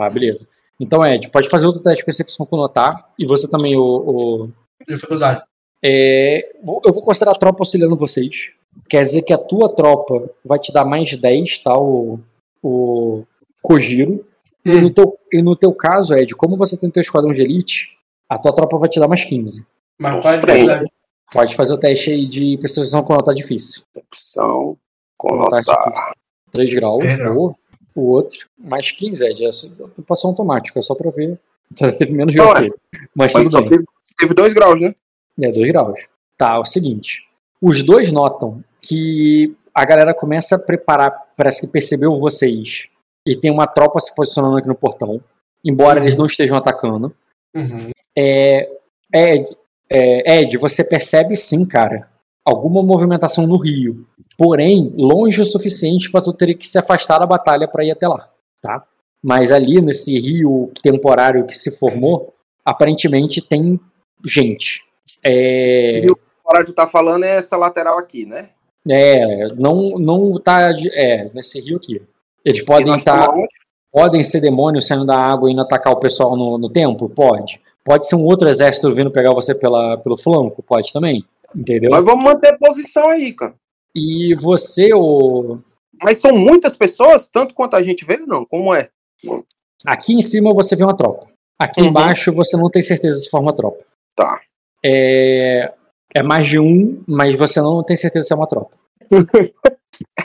[0.00, 0.48] Tá, beleza.
[0.78, 3.10] Então, Ed, pode fazer outro teste de percepção com notar.
[3.18, 3.82] E você também, o.
[3.82, 4.50] o-
[4.88, 5.42] Dificuldade.
[5.82, 6.50] é,
[6.86, 8.50] eu vou considerar a tropa auxiliando vocês.
[8.88, 11.76] Quer dizer que a tua tropa vai te dar mais 10, tá?
[11.76, 12.18] O,
[12.62, 13.24] o
[13.62, 14.24] Kojiro.
[14.64, 17.88] E, no teu, e no teu caso, Ed, como você tem teu esquadrão de elite,
[18.28, 19.66] a tua tropa vai te dar mais 15.
[20.00, 20.66] Mas pode frente.
[20.66, 20.92] fazer.
[21.32, 23.82] Pode fazer o teste aí de percepção com nota difícil.
[23.96, 24.76] Opção.
[25.16, 25.78] Com nota Conotar.
[25.92, 26.12] difícil.
[26.52, 27.52] 3 graus, graus.
[27.94, 29.44] O outro, mais 15, Ed.
[29.44, 29.68] É só-
[30.06, 31.38] passou automático, é só pra ver.
[31.72, 32.60] Então, teve menos Não, grau é.
[32.60, 32.74] que ele.
[33.14, 33.68] Mas, Mas tudo bem.
[33.70, 33.84] teve,
[34.18, 34.94] teve dois graus, né?
[35.40, 36.00] É, 2 graus.
[36.36, 37.22] Tá, é o seguinte.
[37.62, 42.88] Os dois notam que a galera começa a preparar, parece que percebeu vocês.
[43.26, 45.20] E tem uma tropa se posicionando aqui no portão.
[45.64, 47.14] Embora eles não estejam atacando.
[47.54, 47.90] Uhum.
[48.16, 48.68] É,
[49.12, 52.08] é, Ed, você percebe sim, cara,
[52.44, 54.06] alguma movimentação no rio.
[54.40, 58.08] Porém, longe o suficiente para tu ter que se afastar da batalha para ir até
[58.08, 58.26] lá,
[58.62, 58.82] tá?
[59.22, 62.32] Mas ali nesse rio temporário que se formou,
[62.64, 63.78] aparentemente tem
[64.24, 64.82] gente.
[65.22, 68.48] É, E o hora de tá falando é essa lateral aqui, né?
[68.88, 70.70] é, não, não tá.
[70.94, 72.00] É, nesse rio aqui.
[72.42, 73.28] Eles podem estar.
[73.28, 73.46] aonde?
[73.92, 77.10] Podem ser demônios saindo da água e indo atacar o pessoal no, no templo?
[77.10, 77.60] Pode.
[77.84, 80.62] Pode ser um outro exército vindo pegar você pela, pelo flanco?
[80.62, 81.26] Pode também.
[81.54, 81.90] Entendeu?
[81.90, 83.54] Nós vamos manter posição aí, cara.
[83.94, 85.58] E você, o...
[86.02, 88.44] Mas são muitas pessoas, tanto quanto a gente vê, não?
[88.44, 88.88] Como é?
[89.86, 91.26] aqui em cima você vê uma tropa.
[91.58, 91.88] Aqui Uhum.
[91.88, 93.84] embaixo você não tem certeza se forma tropa.
[94.16, 94.40] Tá.
[94.84, 95.72] É...
[96.14, 98.74] é mais de um, mas você não tem certeza se é uma tropa.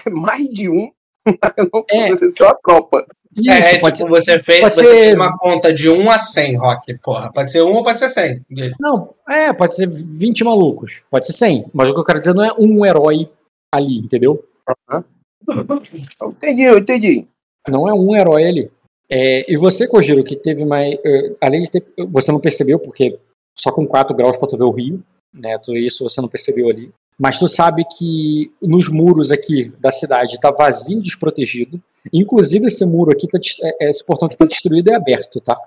[0.06, 0.90] É mais de um.
[1.58, 2.08] Eu não É.
[2.16, 3.06] precisa ser uma tropa.
[3.36, 4.22] Isso, É, é, pode tipo, ser...
[4.36, 7.34] você fez, pode você ser- fez uma conta de 1 a 100, Rock, porra.
[7.34, 8.46] Pode ser 1 ou pode ser 100.
[8.80, 11.02] Não, é, pode ser 20 malucos.
[11.12, 11.66] Pode ser 100.
[11.74, 13.30] Mas o que eu quero dizer não é um herói
[13.76, 14.44] ali, entendeu?
[16.22, 17.28] Eu entendi, eu entendi.
[17.68, 18.72] Não é um herói ali.
[19.10, 20.98] É, e você, Kojiro, que teve mais.
[21.06, 21.86] eh, além de ter.
[22.12, 23.20] Você não percebeu, porque
[23.58, 25.04] só com 4 graus pra tu ver o rio,
[25.34, 25.58] né?
[25.60, 26.92] Tu, isso você não percebeu ali.
[27.18, 31.82] Mas tu sabe que nos muros aqui da cidade tá vazio, desprotegido.
[32.12, 33.40] Inclusive, esse muro aqui, tá,
[33.80, 35.58] é- esse portão aqui tá destruído e aberto, tá?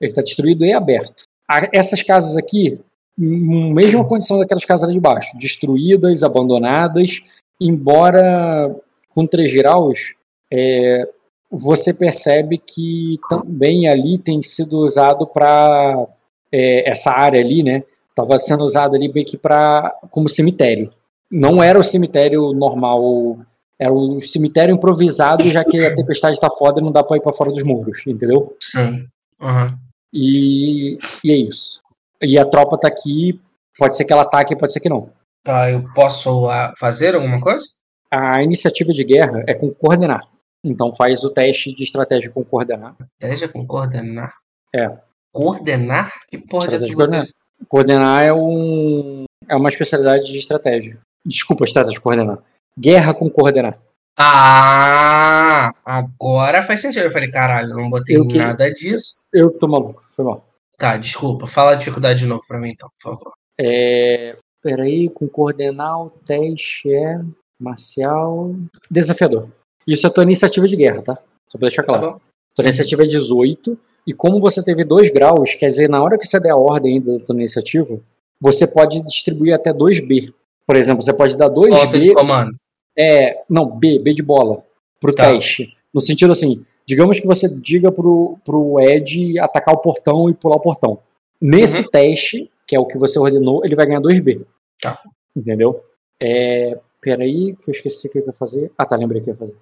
[0.00, 1.24] Ele tá destruído e aberto.
[1.48, 2.78] A- essas casas aqui,
[3.16, 7.20] mesma condição daquelas casas ali de baixo, destruídas, abandonadas,
[7.60, 8.74] embora
[9.14, 10.14] com 3 graus,
[10.52, 11.08] é,
[11.50, 16.06] você percebe que também ali tem sido usado para
[16.52, 17.82] essa área ali, né?
[18.10, 20.92] Estava sendo usado ali meio que para como cemitério.
[21.30, 23.38] Não era o cemitério normal,
[23.78, 27.20] era o cemitério improvisado, já que a tempestade tá foda e não dá para ir
[27.20, 28.56] para fora dos muros, entendeu?
[28.60, 29.06] Sim.
[29.40, 29.76] Uhum.
[30.12, 31.83] E, e é isso.
[32.24, 33.40] E a tropa tá aqui,
[33.78, 35.10] pode ser que ela ataque, pode ser que não.
[35.44, 37.66] Tá, eu posso ah, fazer alguma coisa?
[38.10, 40.22] A iniciativa de guerra é com coordenar.
[40.64, 42.94] Então faz o teste de estratégia com coordenar.
[43.20, 44.32] Estratégia com coordenar.
[44.74, 44.90] É.
[45.32, 46.12] Coordenar?
[46.28, 47.26] Que porra de é coordenar.
[47.68, 50.98] Coordenar é um é uma especialidade de estratégia.
[51.26, 52.38] Desculpa, estratégia de coordenar.
[52.78, 53.78] Guerra com coordenar.
[54.18, 57.04] Ah, agora faz sentido.
[57.04, 59.20] Eu falei, caralho, eu não botei Eu que- nada disso.
[59.32, 60.46] Eu tô maluco, foi mal.
[60.78, 61.46] Tá, desculpa.
[61.46, 63.32] Fala a dificuldade de novo pra mim, então, por favor.
[63.60, 67.20] É, peraí, com coordenar o teste é
[67.60, 68.54] marcial
[68.90, 69.48] desafiador.
[69.86, 71.14] Isso é a tua iniciativa de guerra, tá?
[71.48, 72.12] Só pra deixar Tá claro.
[72.14, 72.20] bom?
[72.54, 76.26] Tua iniciativa é 18, e como você teve 2 graus, quer dizer, na hora que
[76.26, 77.98] você der a ordem da tua iniciativa,
[78.40, 80.32] você pode distribuir até 2B.
[80.66, 82.54] Por exemplo, você pode dar Volta de 2B, comando.
[82.98, 84.62] é, não, B, B de bola,
[85.00, 85.30] pro Tá.
[85.32, 85.76] teste.
[85.92, 90.56] No sentido assim, digamos que você diga pro, pro Ed atacar o portão e pular
[90.56, 90.98] o portão.
[91.40, 91.88] Nesse Uhum.
[91.90, 94.44] teste, que é o que você ordenou, ele vai ganhar 2B.
[94.80, 95.00] Tá.
[95.36, 95.82] Entendeu?
[96.20, 98.70] É, peraí, que eu esqueci o que eu ia fazer.
[98.78, 99.56] Ah, tá, lembrei o que eu ia fazer.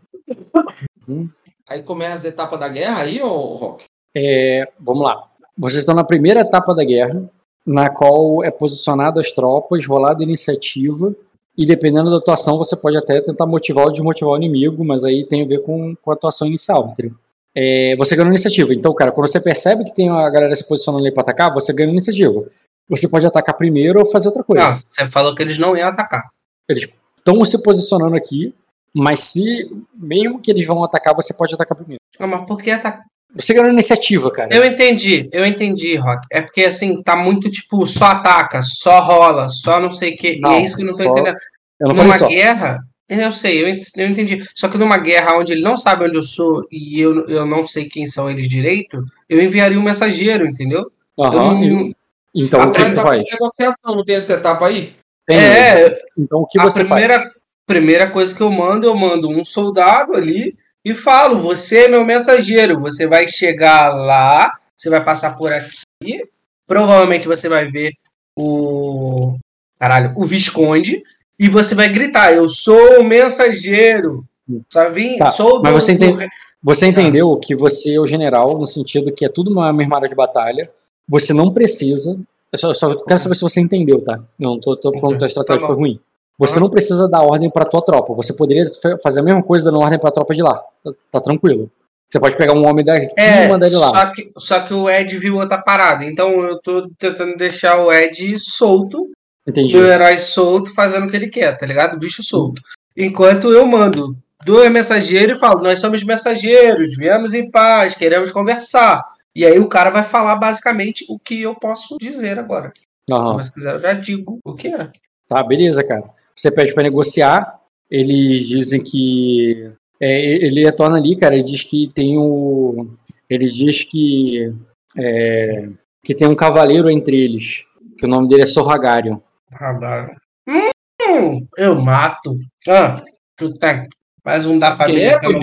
[1.68, 3.84] Aí começa as etapas da guerra aí, ô Rock?
[4.14, 5.28] É, vamos lá.
[5.56, 7.28] Vocês estão na primeira etapa da guerra,
[7.64, 11.14] na qual é posicionado as tropas, rolada a iniciativa,
[11.56, 15.26] e dependendo da atuação, você pode até tentar motivar ou desmotivar o inimigo, mas aí
[15.26, 17.14] tem a ver com, com a atuação inicial, entendeu?
[17.54, 18.72] É, você ganha iniciativa.
[18.72, 21.72] Então, cara, quando você percebe que tem a galera se posicionando ali pra atacar, você
[21.72, 22.46] ganha iniciativa.
[22.88, 24.66] Você pode atacar primeiro ou fazer outra coisa.
[24.66, 26.30] Não, você falou que eles não iam atacar.
[26.68, 26.88] Eles
[27.18, 28.54] estão se posicionando aqui,
[28.94, 32.00] mas se mesmo que eles vão atacar, você pode atacar primeiro.
[32.18, 33.04] Não, mas por que atacar?
[33.34, 34.54] Você ganhou iniciativa, cara.
[34.54, 36.26] Eu entendi, eu entendi, Rock.
[36.30, 40.38] É porque assim, tá muito tipo, só ataca, só rola, só não sei o que.
[40.42, 41.36] E é isso que eu não tô só- entendendo.
[41.80, 42.28] Eu não numa só.
[42.28, 44.42] guerra, eu sei, eu, ent- eu entendi.
[44.54, 47.66] Só que numa guerra onde ele não sabe onde eu sou e eu, eu não
[47.66, 50.90] sei quem são eles direito, eu enviaria um mensageiro, entendeu?
[51.18, 51.96] Aham, não- e-
[52.34, 53.22] Então, o que, da faz?
[53.30, 54.94] negociação, não tem essa etapa aí?
[55.26, 57.00] Tem, É, Então, o que a você faz?
[57.00, 57.30] primeira,
[57.66, 60.54] primeira coisa que eu mando, eu mando um soldado ali
[60.84, 66.22] e falo: você é meu mensageiro, você vai chegar lá, você vai passar por aqui,
[66.66, 67.92] provavelmente você vai ver
[68.36, 69.36] o.
[69.78, 71.02] Caralho, o Visconde,
[71.38, 74.24] e você vai gritar: Eu sou o mensageiro.
[74.70, 75.18] Sabe?
[75.18, 76.28] Tá, sou do, mas você do- entende-
[76.62, 80.08] Você entendeu que você é o general, no sentido que é tudo uma mesma área
[80.08, 80.70] de batalha.
[81.08, 82.20] Você não precisa.
[82.52, 84.20] Eu só, só quero saber se você entendeu, tá?
[84.38, 86.00] Não tô, tô falando que a estratégia tá foi ruim.
[86.46, 88.14] Você não precisa dar ordem pra tua tropa.
[88.14, 90.54] Você poderia fa- fazer a mesma coisa dando ordem pra tropa de lá.
[90.84, 91.70] Tá, tá tranquilo.
[92.08, 93.88] Você pode pegar um homem daqui É, e mandar ele lá.
[93.88, 96.04] só que, só que o Ed viu outra parada.
[96.04, 99.10] Então eu tô tentando deixar o Ed solto
[99.46, 99.74] Entendi.
[99.76, 101.98] meu herói solto fazendo o que ele quer, tá ligado?
[101.98, 102.60] Bicho solto.
[102.94, 104.14] Enquanto eu mando
[104.44, 109.02] dois mensageiros e falo, nós somos mensageiros, viemos em paz, queremos conversar.
[109.34, 112.72] E aí o cara vai falar basicamente o que eu posso dizer agora.
[113.08, 113.34] Se Aham.
[113.38, 114.90] você quiser, eu já digo o que é.
[115.26, 116.04] Tá, beleza, cara.
[116.36, 117.60] Você pede pra negociar.
[117.90, 119.72] Eles dizem que.
[120.00, 121.34] é, ele retorna ali, cara.
[121.34, 122.88] Ele diz que tem o.
[123.28, 124.54] Ele diz que.
[124.96, 125.68] é,
[126.04, 127.64] que tem um cavaleiro entre eles.
[127.98, 129.18] Que o nome dele é Sorragarion.
[129.50, 130.16] Radar.
[130.48, 132.36] Hum, eu mato.
[132.68, 133.02] Ah,
[133.36, 133.88] tu tem.
[134.24, 135.12] Mais um da família.
[135.12, 135.40] é, que eu não,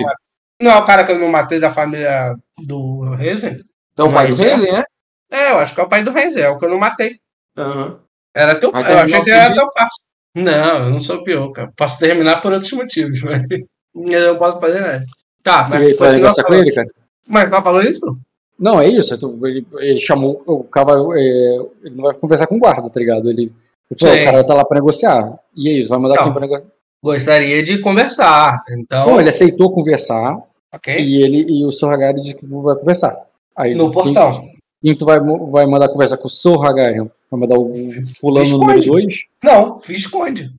[0.60, 3.60] não, o cara que eu não matei da família do Rezen.
[3.92, 4.54] Então o pai do é.
[4.54, 4.82] Rezen, né?
[5.30, 7.18] É, eu acho que é o pai do Rezen, é o que eu não matei.
[7.56, 8.00] Aham.
[8.34, 9.88] Era teu Mas eu é achei que era teu pai.
[10.34, 11.72] Não, eu não sou pior, cara.
[11.76, 13.42] Posso terminar por outros motivos, mas
[14.10, 15.04] eu não posso fazer nada.
[15.42, 16.88] Tá, E mas aí, tu vai negociar com ele, cara?
[17.26, 18.00] Mas não falou isso?
[18.58, 19.14] Não, é isso.
[19.44, 21.12] Ele, ele chamou o cavaleiro.
[21.14, 23.28] é, ele não vai conversar com o guarda, tá ligado?
[23.30, 23.50] Ele,
[23.90, 25.38] ele falou: o cara tá lá pra negociar.
[25.56, 26.24] E aí, vai mandar Não.
[26.24, 26.66] quem pra negociar?
[27.02, 28.62] Gostaria de conversar.
[28.70, 30.36] Então, Bom, ele aceitou conversar.
[30.74, 30.94] ok?
[30.98, 33.16] E ele e o Sorragarion diz que vai conversar.
[33.56, 34.48] Aí, No quem- portão.
[34.82, 35.18] Quem tu vai,
[35.50, 37.06] vai mandar conversar com o Sorragarion?
[37.30, 37.72] Vai mandar o
[38.18, 38.66] fulano Esconde.
[38.66, 39.18] número 2?
[39.44, 40.52] Não, esconde.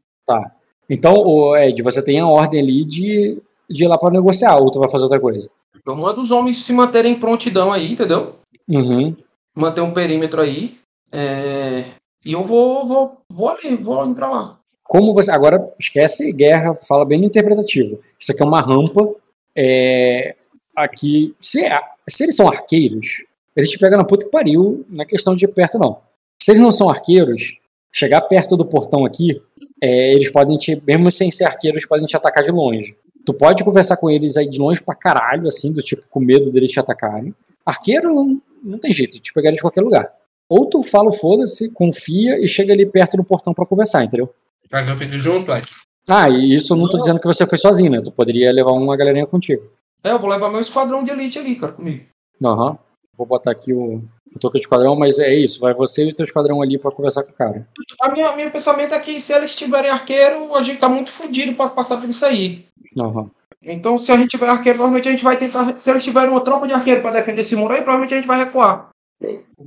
[0.89, 4.72] Então, o Ed, você tem a ordem ali de, de ir lá pra negociar, ou
[4.72, 5.49] tu vai fazer outra coisa.
[5.77, 8.35] Então manda os homens se manterem em prontidão aí, entendeu?
[8.69, 9.15] Uhum.
[9.56, 10.77] Manter um perímetro aí.
[11.11, 11.84] É,
[12.26, 14.57] E eu vou, vou, vou ali, vou indo pra lá.
[14.84, 15.31] Como você.
[15.31, 17.99] Agora, esquece guerra, fala bem no interpretativo.
[18.19, 19.10] Isso aqui é uma rampa.
[19.56, 20.35] É,
[20.76, 21.34] aqui.
[21.39, 21.61] Se,
[22.07, 23.23] se eles são arqueiros,
[23.56, 25.99] eles te pegam na puta que pariu, não é questão de ir perto, não.
[26.41, 27.53] Se eles não são arqueiros,
[27.91, 29.39] chegar perto do portão aqui,
[29.80, 30.81] é, eles podem te.
[30.88, 32.95] Mesmo sem ser arqueiros, eles podem te atacar de longe.
[33.23, 36.51] Tu pode conversar com eles aí de longe pra caralho, assim, do tipo, com medo
[36.51, 37.35] deles te atacarem.
[37.63, 40.11] Arqueiro não, não tem jeito, te pegar de qualquer lugar.
[40.49, 44.34] Ou tu fala, foda-se, confia e chega ali perto do portão pra conversar, entendeu?
[44.68, 45.68] Que eu fique junto, Ed.
[46.09, 48.01] Ah, e isso eu não tô dizendo que você foi sozinho, né?
[48.01, 49.61] Tu poderia levar uma galerinha contigo.
[50.03, 52.05] É, eu vou levar meu esquadrão de elite ali, cara, comigo.
[52.43, 52.80] Aham.
[53.15, 54.01] Vou botar aqui o.
[54.33, 57.23] o de esquadrão, mas é isso, vai você e o teu esquadrão ali pra conversar
[57.23, 57.67] com o cara.
[58.01, 61.53] A minha, meu pensamento é que se eles tiverem arqueiro, a gente tá muito fudido
[61.55, 62.65] pra passar por isso aí.
[62.99, 63.29] Aham.
[63.63, 65.75] Então, se a gente tiver arqueiro, provavelmente a gente vai tentar.
[65.77, 68.27] Se eles tiverem uma tropa de arqueiro pra defender esse muro aí, provavelmente a gente
[68.27, 68.89] vai recuar.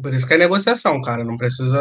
[0.03, 1.23] Por isso que é negociação, cara.
[1.23, 1.79] Não precisa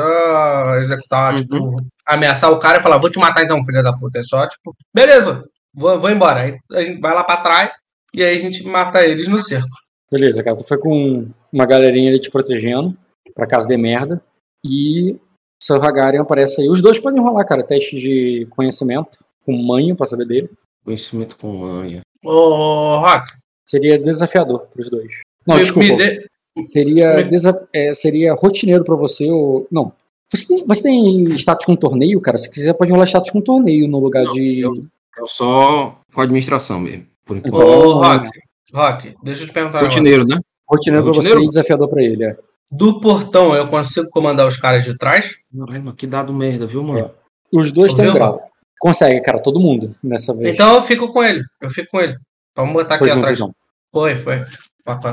[0.80, 1.42] executar, Uhum.
[1.42, 4.20] tipo, ameaçar o cara e falar, vou te matar então, filho da puta.
[4.20, 5.44] É só, tipo, beleza,
[5.74, 6.42] vou, vou embora.
[6.42, 7.72] Aí a gente vai lá pra trás
[8.16, 9.66] e aí a gente mata eles no cerco.
[10.12, 12.98] Beleza, cara, tu foi com uma galerinha ali te protegendo,
[13.36, 14.22] pra caso dê merda,
[14.66, 15.16] e
[15.62, 16.68] seu Hagarian aparece aí.
[16.68, 20.50] Os dois podem rolar, cara, teste de conhecimento, com manho pra saber dele.
[20.84, 22.02] Conhecimento com manha.
[22.24, 23.32] Ô, Rock,
[23.66, 25.22] Seria desafiador pros dois.
[25.48, 25.88] Não, me- desculpa.
[25.90, 26.26] me dê-
[26.68, 29.66] Seria, me- desa- é, seria rotineiro pra você ou.
[29.72, 29.92] Não.
[30.32, 32.38] Você tem, você tem status com torneio, cara?
[32.38, 34.60] Se quiser, pode rolar status com torneio no lugar Não, de.
[34.60, 34.86] eu-
[35.18, 37.56] Eu só com administração mesmo, por enquanto.
[37.56, 38.30] Então, Ô, Rock,
[38.74, 39.82] Rock, deixa eu te perguntar.
[39.82, 40.40] Rotineiro, né?
[40.70, 42.24] Rotineiro pra você e desafiador pra ele.
[42.24, 42.38] É.
[42.72, 45.36] Do portão eu consigo comandar os caras de trás?
[45.56, 47.12] Caralho, mas que dado merda, viu, mano?
[47.52, 48.50] Os dois têm um Ouviu, grau.
[48.80, 50.54] Consegue, cara, todo mundo nessa vez.
[50.54, 51.44] Então eu fico com ele.
[51.62, 52.18] Eu fico com ele.
[52.56, 53.38] Vamos botar Foi aqui atrás.
[53.38, 53.54] então.
[53.92, 54.44] Foi, foi.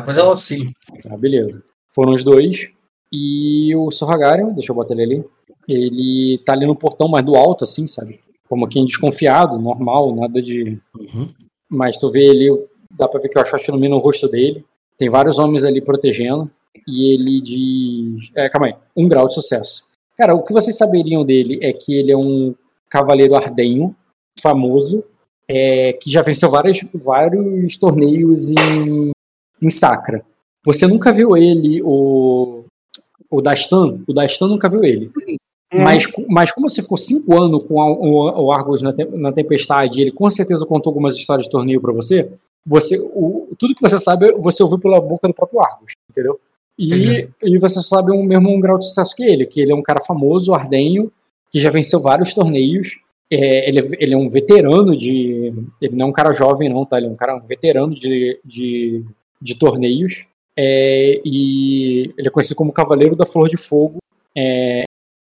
[0.05, 0.71] Coisa é auxílio.
[1.09, 1.63] Ah, beleza.
[1.95, 2.69] Foram os dois.
[3.13, 5.25] E o Sorragarian, deixa eu botar ele ali.
[5.69, 8.21] Ele tá ali no portão, mas do alto, assim, sabe?
[8.49, 10.81] Como quem desconfiado, normal, nada de.
[10.99, 11.27] Uhum.
[11.69, 14.65] Mas tu vê ele, dá pra ver que o Ashot ilumina o rosto dele.
[15.01, 16.51] Tem vários homens ali protegendo.
[16.87, 18.31] E ele diz.
[18.37, 18.75] É, calma aí.
[18.95, 19.89] Um grau de sucesso.
[20.17, 22.55] Cara, o que vocês saberiam dele é que ele é um
[22.91, 23.97] cavaleiro ardenho,
[24.41, 25.03] famoso,
[25.49, 29.11] é, que já venceu vários, vários torneios em,
[29.63, 30.23] em Sacra.
[30.67, 32.65] Você nunca viu ele, o,
[33.31, 34.01] o Dastan?
[34.07, 35.11] O Dastan nunca viu ele.
[35.73, 39.05] Mas, co- mas como você ficou cinco anos com a- o, o Argos na, te-
[39.07, 42.31] na Tempestade, ele com certeza contou algumas histórias de torneio pra você,
[42.67, 46.39] você o, tudo que você sabe, você ouviu pela boca do próprio Argos, entendeu?
[46.79, 49.73] E, e você só sabe um mesmo um grau de sucesso que ele, que ele
[49.73, 51.13] é um cara famoso, ardenho,
[51.51, 52.99] que já venceu vários torneios.
[53.31, 55.53] É, ele, é, ele é um veterano de.
[55.81, 56.97] Ele não é um cara jovem, não, tá?
[56.97, 59.05] Ele é um cara um veterano de, de,
[59.41, 60.25] de torneios.
[60.57, 63.99] É, e ele é conhecido como Cavaleiro da Flor de Fogo.
[64.37, 64.85] É,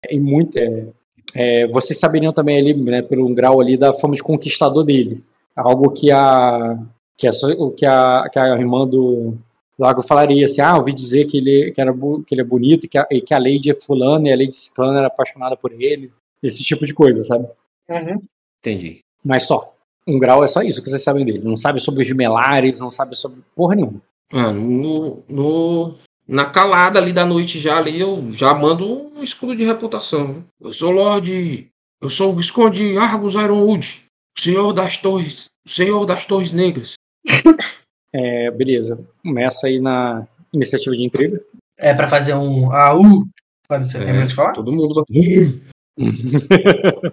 [0.08, 0.86] e muito, é,
[1.34, 5.22] é, vocês saberiam também ali, né, pelo grau ali da fama de conquistador dele.
[5.56, 6.78] Algo que a
[7.20, 9.34] que a, o que a, que a irmã do
[9.78, 11.92] Lago falaria assim, ah, ouvi dizer que ele, que era,
[12.26, 14.54] que ele é bonito e que a, e que a Lady fulana e a Lady
[14.54, 16.10] ciclana era apaixonada por ele.
[16.42, 17.46] Esse tipo de coisa, sabe?
[17.88, 18.22] Uhum.
[18.60, 19.00] Entendi.
[19.24, 19.74] Mas só.
[20.06, 21.40] Um grau é só isso que vocês sabem dele.
[21.44, 24.00] Não sabe sobre os melares, não sabe sobre porra nenhuma.
[24.32, 25.94] Ah, no, no-
[26.26, 30.44] na calada ali da noite já ali, eu já mando um escudo de reputação.
[30.60, 31.68] Eu sou Lorde.
[32.00, 34.06] Eu sou o Visconde Argus Ironwood,
[34.38, 36.94] senhor das torres, senhor das torres negras.
[38.14, 38.98] É, beleza.
[39.22, 41.40] Começa aí na iniciativa de intriga.
[41.78, 43.24] É pra fazer um AU?
[43.68, 44.04] Quando você É.
[44.04, 44.52] termina de falar?
[44.52, 45.04] Todo mundo vai.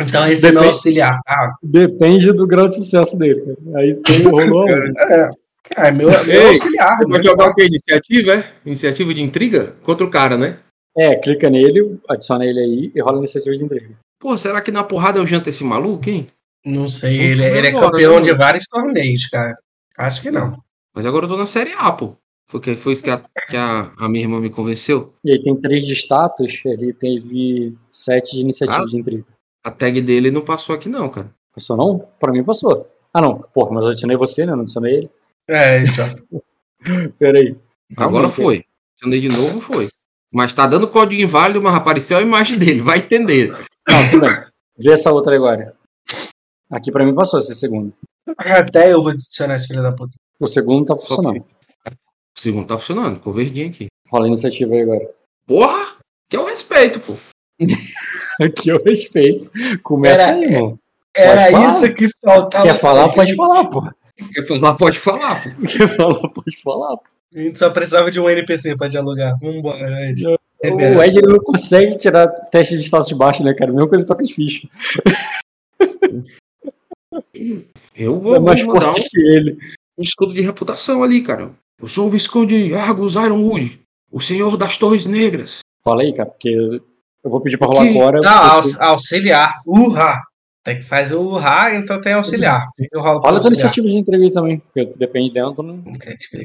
[0.00, 1.20] Então esse é meu Depende- auxiliar.
[1.26, 3.42] Ah, Depende do grau de sucesso dele.
[3.42, 3.78] cara.
[3.78, 3.94] Aí
[4.24, 4.66] foi, rolou.
[4.68, 5.30] é.
[5.76, 6.98] Ah, é meu, meu Ei, auxiliar.
[7.06, 7.24] Vai né?
[7.24, 7.66] jogar o quê?
[7.66, 8.44] Iniciativa, é?
[8.66, 9.76] Iniciativa de intriga?
[9.84, 10.58] Contra o cara, né?
[10.96, 13.90] É, clica nele, adiciona ele aí e rola a iniciativa de intriga.
[14.18, 16.26] Pô, será que na porrada eu janto esse maluco, hein?
[16.64, 19.54] Não sei, ele, ele é agora, campeão né, de vários torneios, cara.
[19.96, 20.62] Acho que não.
[20.94, 22.16] Mas agora eu tô na série A, pô.
[22.48, 25.14] Porque foi isso que a, que a, a minha irmã me convenceu.
[25.22, 28.86] E aí tem três de status, ele teve sete de iniciativa Ah.
[28.86, 29.24] de intriga.
[29.62, 31.30] A tag dele não passou aqui, não, cara.
[31.54, 32.08] Passou não?
[32.18, 32.88] Pra mim passou.
[33.12, 34.52] Ah não, porra, mas eu adicionei você, né?
[34.54, 35.10] Não adicionei ele.
[35.46, 36.06] É, então.
[37.18, 37.56] Peraí.
[37.96, 38.64] Agora foi.
[38.96, 39.88] Acionei de novo, foi.
[40.32, 42.80] Mas tá dando código inválido, mas apareceu a imagem dele.
[42.80, 43.50] Vai entender.
[43.86, 44.36] Não, tudo bem.
[44.78, 45.74] Vê essa outra agora.
[46.70, 47.92] Aqui pra mim passou esse segundo.
[48.36, 50.14] Até eu vou adicionar esse filho da puta.
[50.40, 51.38] O segundo tá funcionando.
[51.40, 53.16] O segundo tá funcionando.
[53.16, 53.86] Ficou verdinho aqui.
[54.10, 55.10] Rola a iniciativa aí agora.
[55.46, 55.96] Porra!
[56.30, 57.14] Que é o respeito, pô.
[58.40, 59.50] Aqui eu respeito.
[59.82, 60.78] Começa Era- aí, irmão.
[61.16, 61.66] Era Pode falar.
[61.68, 62.64] isso que faltava.
[62.66, 63.36] Quer falar, pode gente.
[63.36, 63.82] falar, pô.
[64.34, 65.48] Quer falar, pode falar, pô.
[65.66, 67.02] Quer falar, pode falar, pô.
[67.34, 69.34] A gente só precisava de um NPC pra dialogar.
[69.40, 70.22] Vambora, Ed.
[70.62, 71.02] É O.
[71.02, 73.72] Ed ele não consegue tirar teste de status de baixo, né, cara?
[73.72, 74.68] Mesmo que ele toque as fichas.
[77.96, 79.58] Eu vou, É mais vou mandar forte um, que ele.
[79.98, 81.50] um escudo de reputação ali, cara.
[81.80, 83.80] Eu sou o Visconde Argus Ironwood,
[84.10, 85.60] o senhor das Torres Negras.
[85.86, 88.20] Rola aí, cara, porque eu vou pedir pra rolar Que- agora.
[88.20, 89.60] Não, porque- aux- auxiliar.
[89.66, 90.22] Urra!
[90.64, 92.66] Tem que fazer o urra, então tem auxiliar.
[92.92, 93.52] Eu rolo pro Rola a tua auxiliar.
[93.72, 95.78] iniciativa de entrega aí também, porque depende dentro, né?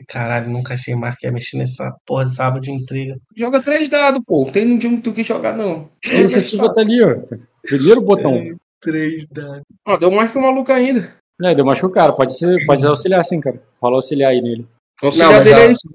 [0.07, 3.17] Caralho, nunca achei mais que ia mexer nessa porra de sábado de intriga.
[3.35, 4.45] Joga três dados, pô.
[4.45, 5.89] Não tem muito o que jogar, não.
[6.09, 7.17] A iniciativa tá ali, ó.
[7.63, 8.55] Primeiro botão.
[8.83, 9.61] Três dados.
[9.87, 11.13] Ó, deu mais que o maluco ainda.
[11.41, 12.13] É, deu mais que o cara.
[12.13, 13.61] Pode, ser, pode auxiliar sim, cara.
[13.81, 14.67] Rola auxiliar aí nele.
[15.01, 15.87] O auxiliar mas dele a- é isso.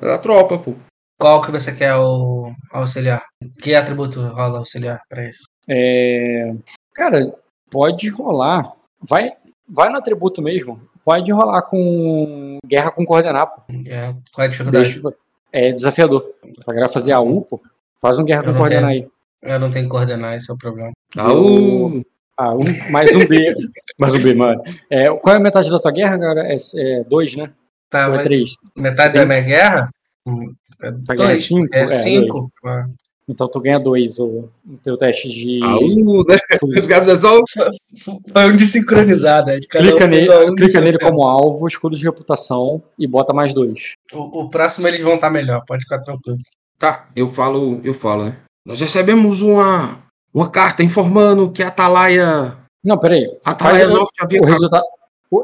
[0.00, 0.74] É a tropa, pô.
[1.20, 3.24] Qual que você quer o auxiliar?
[3.60, 5.42] Que atributo rola auxiliar pra isso?
[5.68, 6.54] É,
[6.94, 7.34] Cara,
[7.70, 8.72] pode rolar.
[9.00, 9.32] Vai,
[9.68, 10.80] vai no atributo mesmo.
[11.04, 13.62] Pode rolar com guerra com coordenar, pô.
[13.86, 14.92] É, qual é a dificuldade?
[14.92, 15.16] Deixa-
[15.52, 16.22] é desafiador.
[16.64, 17.60] Pra galera fazer a U, pô.
[18.00, 19.08] Faz um guerra Eu com não coordenar aí.
[19.42, 20.92] Eu não tenho que coordenar, esse é o problema.
[21.16, 22.02] Aú!
[22.38, 23.52] Ah, um, mais um B.
[23.98, 24.62] mais um B, mano.
[24.88, 26.46] É, qual é a metade da tua guerra, cara?
[26.46, 27.50] É, é dois, né?
[27.90, 28.52] Tá, é três?
[28.76, 29.90] metade Tem- da minha guerra?
[30.26, 30.52] Hum,
[30.82, 31.44] É Tua guerra é dois.
[31.46, 31.68] cinco?
[31.74, 32.52] É É, cinco.
[32.64, 32.86] Ah.
[33.30, 35.60] Então tu ganha dois o, o teu teste de.
[35.62, 36.36] Aú, né?
[36.80, 37.38] Os caras é só
[38.32, 41.66] Foi um desincronizado, é de cada um Clica, fez nele, um clica nele como alvo,
[41.66, 43.94] escudo de reputação e bota mais dois.
[44.14, 46.38] O, o próximo eles vão estar melhor, pode ficar tranquilo.
[46.78, 48.36] Tá, eu falo, eu falo, né?
[48.64, 49.98] Nós recebemos uma,
[50.38, 52.56] uma carta informando que a Atalaia.
[52.84, 53.24] Não, peraí.
[53.44, 54.40] A Faz Atalaia o, Norte havia.
[54.40, 54.84] o resultado.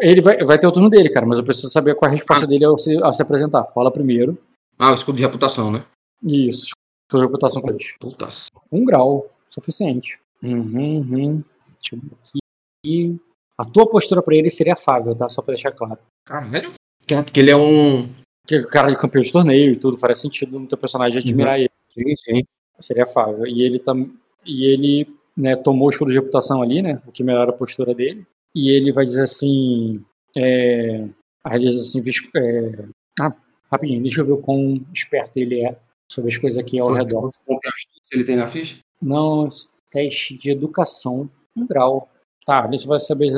[0.01, 2.16] Ele vai, vai ter o turno dele, cara, mas eu preciso saber qual é a
[2.16, 3.65] resposta dele ao se, ao se apresentar.
[3.75, 4.39] Fala primeiro.
[4.79, 5.81] Ah, o escudo de reputação, né?
[6.23, 6.73] Isso.
[7.07, 7.77] Escudo de reputação com.
[8.01, 8.47] Putas.
[8.73, 9.29] Um grau.
[9.51, 10.19] Suficiente.
[10.43, 11.45] Uhum, uhum.
[11.81, 12.41] Deixa eu ver
[12.83, 13.21] aqui.
[13.57, 15.29] A tua postura pra ele seria afável, tá?
[15.29, 15.99] Só pra deixar claro.
[16.27, 16.73] Caralho.
[17.07, 18.03] Que- Porque ele é um.
[18.03, 21.71] O cara de campeão de torneio e tudo, faria sentido no teu personagem admirar ele.
[21.89, 22.43] Sim, sim.
[22.81, 23.47] Seria afável.
[23.47, 24.11] E ele tam...
[24.47, 27.01] e ele né, tomou o escudo de reputação ali, né?
[27.07, 28.27] O que melhora a postura dele.
[28.55, 30.05] E ele vai dizer assim.
[30.37, 31.07] É...
[31.45, 32.03] Aí ele diz assim,
[32.37, 32.85] é...
[33.21, 33.33] ah,
[33.71, 35.77] rapidinho, deixa eu ver o quão esperto ele é
[36.11, 37.29] sobre as coisas aqui ao redor.
[37.29, 38.79] De astúcia ele tem na ficha?
[39.03, 39.49] Não,
[39.91, 42.09] teste de educação, um grau.
[42.47, 43.31] Tá, isso vai saber.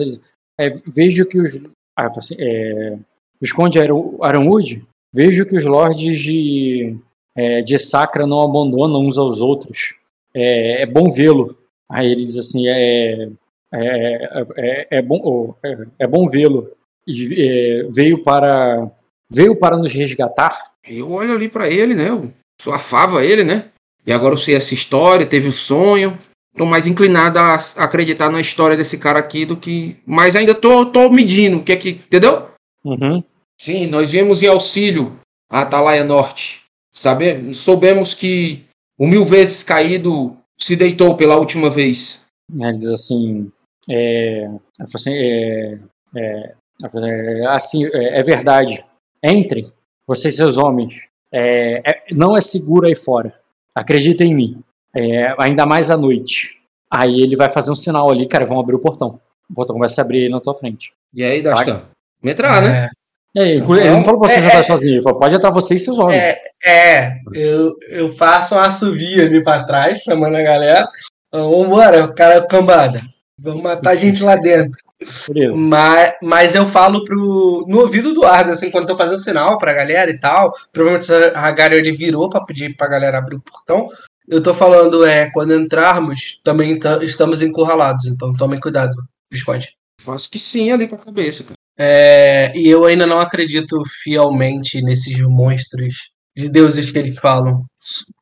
[0.58, 1.60] É, vejo que os.
[1.96, 2.98] Ah, é,
[3.40, 6.96] Visconde Aronwood, vejo que os lords de,
[7.34, 9.94] é, de Sacra não abandonam uns aos outros.
[10.38, 11.56] É, é bom vê-lo.
[11.88, 13.28] Aí ele diz assim: é,
[13.72, 16.70] é, é, é bom, é, é bom vê-lo.
[17.08, 18.90] É, veio para
[19.32, 20.72] veio para nos resgatar.
[20.86, 22.10] Eu olho ali pra ele, né?
[22.10, 22.30] Eu
[22.60, 23.70] sou afava ele, né?
[24.06, 26.16] E agora eu sei essa história, teve o sonho.
[26.56, 29.96] Tô mais inclinado a acreditar na história desse cara aqui do que.
[30.06, 31.90] Mas ainda tô, tô medindo o que é que.
[31.90, 32.48] Entendeu?
[32.84, 33.22] Uhum.
[33.60, 35.18] Sim, nós viemos em auxílio
[35.50, 36.62] à Atalaia Norte.
[36.92, 37.54] Sabe?
[37.54, 38.64] Soubemos que
[38.98, 42.24] o mil vezes caído se deitou pela última vez.
[42.50, 43.50] Né, Ele diz assim,
[43.90, 44.48] é,
[44.80, 45.78] assim, é,
[46.16, 46.54] é,
[46.84, 48.84] é, assim, é, é verdade.
[49.22, 49.72] Entrem,
[50.06, 50.94] vocês seus homens.
[51.32, 53.34] É, é- não é seguro aí fora.
[53.74, 54.62] Acreditem em mim.
[54.94, 56.56] É, ainda mais à noite.
[56.90, 59.20] Aí ele vai fazer um sinal ali, cara, vão abrir o portão.
[59.50, 60.92] O portão vai se abrir aí na tua frente.
[61.12, 61.82] E aí, Dastan?
[62.22, 62.88] Vamos entrar, né?
[63.36, 64.64] E aí, ele não falou pra vocês É, é.
[64.64, 66.22] sozinho, ele falou, pode entrar vocês e seus homens.
[66.22, 70.88] É, é eu, eu faço um assovio ali pra trás, chamando a galera.
[71.30, 72.98] Vambora, cara cambada.
[73.38, 74.80] Vamos matar a gente lá dentro.
[75.28, 75.60] Beleza.
[75.60, 79.58] Mas, mas eu falo pro, no ouvido do Arda, assim, quando eu tô fazendo sinal
[79.58, 80.54] pra galera e tal.
[80.72, 83.90] Provavelmente o Hagari ele virou pra pedir pra galera abrir o portão.
[84.26, 88.94] Eu tô falando, é, quando entrarmos, também tá- estamos encurralados, então tomem cuidado,
[89.30, 89.76] Visconde.
[90.00, 91.54] Faço que sim ali pra cabeça, cara.
[91.78, 95.94] É, e eu ainda não acredito fielmente nesses monstros
[96.36, 97.64] de deuses que eles falam.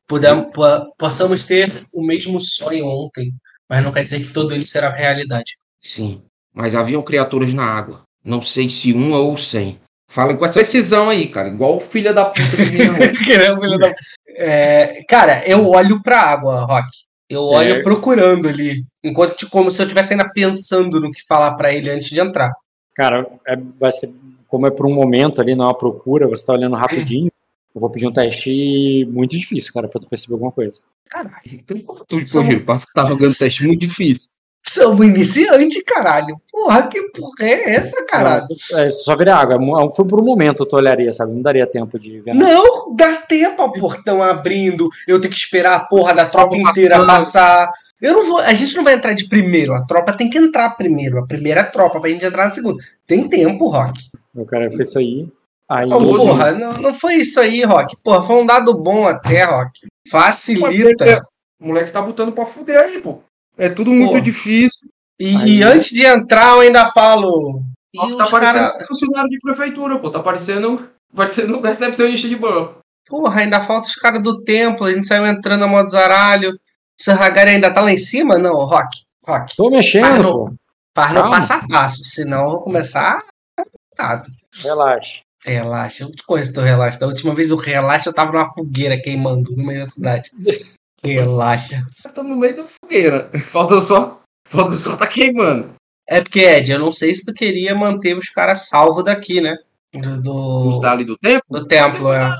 [0.07, 3.31] Podemos, po- possamos ter o mesmo sonho ontem,
[3.69, 5.53] mas não quer dizer que todo ele será realidade.
[5.81, 6.21] Sim.
[6.53, 8.01] Mas haviam criaturas na água.
[8.23, 9.79] Não sei se uma ou cem.
[10.09, 11.49] Fala com essa precisão aí, cara.
[11.49, 13.93] Igual o filho da puta que hoje.
[14.37, 16.87] É, cara, eu olho pra água, Rock.
[17.29, 17.81] Eu olho É.
[17.81, 22.09] procurando ali, enquanto como se eu estivesse ainda pensando no que falar pra ele antes
[22.09, 22.51] de entrar.
[22.95, 24.09] Cara, é- vai ser,
[24.47, 27.29] como é por um momento ali, não é uma procura, você tá olhando rapidinho,
[27.73, 30.79] eu vou pedir um teste muito difícil, cara, pra tu perceber alguma coisa.
[31.09, 32.65] Caralho, como tu corrigir?
[32.93, 34.29] Tava jogando teste muito difícil.
[34.67, 36.41] Somos iniciante, caralho.
[36.51, 38.47] Porra, que porra é essa, caralho?
[38.73, 39.55] É, só virar água.
[39.55, 41.33] é- Foi por um momento tu olharia, sabe?
[41.33, 42.33] Não daria tempo de ver.
[42.33, 42.51] nada.
[42.53, 44.89] Não, dá tempo ao portão abrindo.
[45.07, 47.07] Eu tenho que esperar a porra da tropa inteira passando.
[47.15, 47.71] passar.
[48.01, 48.39] Eu não vou.
[48.39, 49.73] A gente não vai entrar de primeiro.
[49.73, 51.19] A tropa tem que entrar primeiro.
[51.19, 52.83] A primeira tropa pra gente entrar na segunda.
[53.05, 53.99] Tem tempo, Rock.
[54.35, 55.27] O cara fez isso aí.
[55.69, 56.17] Aí, Não, Famoso.
[56.25, 57.95] porra, não, não foi isso aí, Rock.
[58.03, 59.79] Porra, foi um dado bom até, Rock.
[60.09, 61.23] Facilita.
[61.61, 63.19] O moleque tá botando pra fuder aí, pô.
[63.57, 64.19] É tudo muito Pô.
[64.19, 64.87] difícil.
[65.19, 67.61] E, Aí- e antes de entrar, eu ainda falo.
[67.93, 70.09] E Ó, tá parecendo cara- funcionário de prefeitura, pô.
[70.09, 72.79] Tá parecendo, parecendo recepcionista de banco.
[73.07, 74.85] Porra, ainda falta os caras do templo.
[74.85, 76.51] A gente saiu entrando a modo zaralho.
[76.99, 78.37] Sahagari ainda tá lá em cima?
[78.37, 79.03] Não, Rock.
[79.25, 79.55] Rock.
[79.55, 81.21] Tô mexendo, Faz no-.
[81.21, 83.21] Faz passo a passo, senão eu vou começar.
[83.57, 84.29] Coitado.
[84.63, 85.21] Relaxa.
[85.45, 86.99] Relaxa, eu te conheço teu relaxa.
[86.99, 90.31] Da última vez o relaxa eu tava numa fogueira queimando no meio da cidade.
[91.13, 91.85] Relaxa.
[92.13, 93.29] Tá no meio da fogueira.
[93.45, 94.21] Falta só.
[94.47, 95.73] Falta só tá queimando.
[96.07, 99.57] É porque, Ed, eu não sei se tu queria manter os caras salvos daqui, né?
[99.93, 101.43] Do, do, Os dali do tempo?
[101.49, 102.35] do templo, é.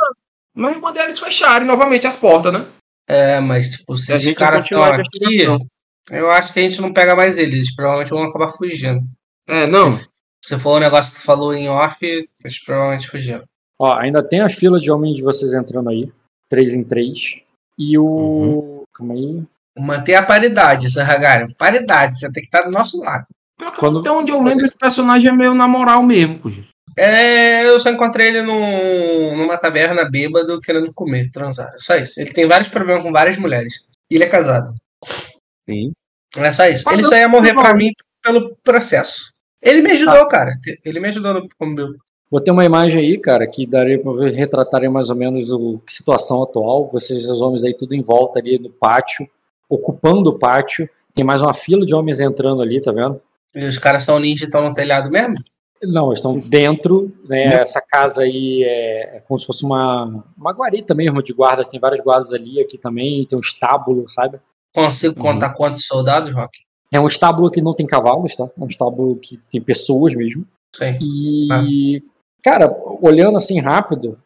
[0.54, 2.66] Mas mandei eles fecharem novamente as portas, né?
[3.08, 5.46] É, mas tipo, se E a esses caras estão aqui,
[6.12, 7.56] eu acho que a gente não pega mais eles.
[7.56, 9.02] Eles provavelmente vão acabar fugindo.
[9.48, 10.00] É, não.
[10.44, 13.44] Se for o negócio que tu falou em off, eles provavelmente fugiram.
[13.80, 16.12] Ó, ainda tem a fila de homens de vocês entrando aí.
[16.50, 17.42] Três em três.
[17.78, 18.84] E o.
[18.94, 19.44] Calma aí.
[19.78, 21.54] Manter a paridade, Sarragari.
[21.56, 23.26] Paridade, você tem que estar do nosso lado.
[23.58, 26.52] Pior que Quando- até onde eu lembro, esse personagem é meio na moral mesmo, pô.
[26.98, 31.74] É, eu só encontrei ele num, numa taverna bêbado querendo comer, transar.
[31.76, 32.22] É só isso.
[32.22, 33.82] Ele tem vários problemas com várias mulheres.
[34.10, 34.74] E ele é casado.
[35.70, 35.92] Sim.
[36.38, 36.84] É só isso.
[36.86, 37.92] Mas Ele só ia morrer pra mim
[38.24, 39.32] pelo processo.
[39.62, 40.54] Ele me ajudou, cara.
[40.86, 41.88] Ele me ajudou no como meu.
[42.36, 45.90] Botei uma imagem aí, cara, que daria pra ver- retratarem mais ou menos o, a
[45.90, 46.90] situação atual.
[46.92, 49.26] Vocês, os homens aí, tudo em volta ali no pátio,
[49.70, 50.90] ocupando o pátio.
[51.14, 53.22] Tem mais uma fila de homens entrando ali, tá vendo?
[53.56, 55.36] E os caras são ninja e estão no telhado mesmo?
[55.82, 57.46] Não, eles estão dentro, né?
[57.62, 61.70] Essa casa aí é, é como se fosse uma, uma guarita mesmo de guardas.
[61.70, 63.26] Tem vários guardas ali, aqui também.
[63.26, 64.40] Tem um estábulo, sabe?
[64.76, 65.22] Consigo Uhum.
[65.22, 66.60] contar quantos soldados, Rock?
[66.92, 68.44] É um estábulo que não tem cavalos, tá?
[68.44, 70.46] É um estábulo que tem pessoas mesmo.
[70.76, 70.98] Sim.
[71.02, 72.04] E,
[72.46, 74.20] cara, olhando assim rápido,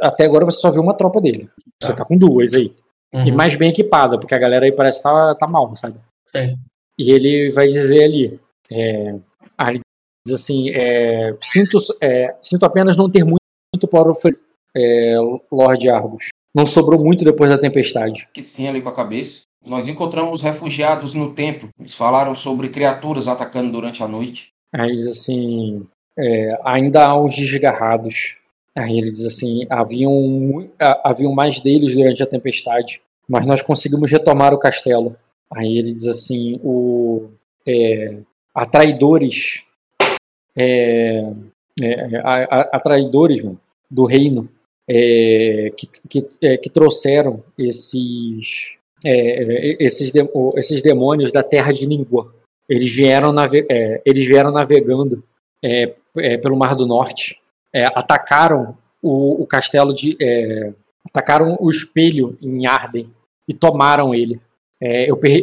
[0.00, 1.50] até agora você só viu uma tropa dele.
[1.80, 2.74] Você tá com duas aí.
[3.12, 3.36] E Uhum.
[3.36, 5.98] mais bem equipada, porque a galera aí parece que tá, tá mal, sabe?
[6.26, 6.56] Sim.
[6.96, 9.16] E ele vai dizer ali, é,
[9.58, 9.80] ah, ele
[10.24, 13.42] diz assim, é, sinto, é, sinto apenas não ter muito,
[13.74, 14.40] muito para oferecer,
[14.76, 15.16] é,
[15.50, 16.28] Lord Argus.
[16.54, 18.28] Não sobrou muito depois da tempestade.
[18.32, 19.42] Que sim, ali com a cabeça.
[19.66, 21.68] Nós encontramos os refugiados no templo.
[21.78, 24.50] Eles falaram sobre criaturas atacando durante a noite.
[24.72, 25.86] Aí ele diz assim,
[26.18, 28.36] é, ainda há uns desgarrados.
[28.76, 30.70] Aí ele diz assim, haviam,
[31.04, 35.16] haviam mais deles durante a tempestade, mas nós conseguimos retomar o castelo.
[35.52, 37.28] Aí ele diz assim, o,
[37.66, 38.18] é,
[38.54, 39.62] há traidores,
[40.56, 41.24] é,
[41.82, 43.60] é, há- há traidores mano,
[43.90, 44.48] do reino
[44.88, 48.72] é, que, que, é, que trouxeram esses,
[49.04, 52.32] é, é, esses, de- esses demônios da terra de Ningua.
[52.68, 53.66] Eles vieram, nave-
[54.04, 55.24] eles vieram navegando
[55.62, 57.38] é, é, pelo Mar do Norte,
[57.72, 60.16] é, atacaram o, o castelo de.
[60.20, 60.72] é,
[61.08, 63.08] atacaram o espelho em Arden
[63.48, 64.40] e tomaram ele.
[64.82, 65.42] É, eu, per-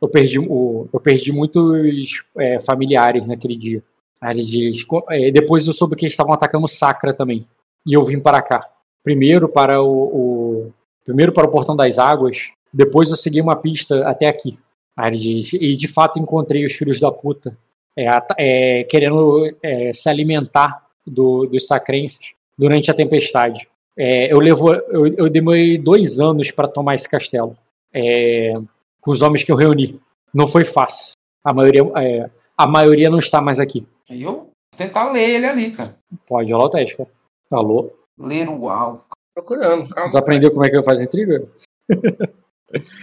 [0.00, 2.24] eu perdi, o- eu perdi muitos
[2.66, 3.82] familiares naquele dia.
[4.20, 7.46] Aí ele diz, co- é, depois eu soube que eles estavam atacando Sacra também.
[7.86, 8.68] E eu vim para cá.
[9.02, 10.72] Primeiro para o, o-
[11.04, 14.58] primeiro para o Portão das Águas, depois eu segui uma pista até aqui.
[14.96, 17.56] Aí ele diz, e de fato encontrei os filhos da puta
[17.96, 18.08] é,
[18.38, 23.68] é, querendo é, se alimentar do- dos sacrenses durante a tempestade.
[23.96, 27.56] É, eu, levo, eu, eu demorei dois anos para tomar esse castelo
[27.92, 28.52] é,
[29.00, 30.00] com os homens que eu reuni.
[30.32, 31.12] Não foi fácil.
[31.44, 33.86] A maioria, é, a maioria não está mais aqui.
[34.10, 35.94] E eu vou tentar ler ele ali, cara.
[36.26, 37.08] Pode rolar o teste, cara.
[37.50, 37.92] Alô?
[38.18, 39.04] Ler o alvo.
[39.34, 40.10] Procurando, calma.
[40.10, 41.46] Você aprendeu como é que eu faço intriga?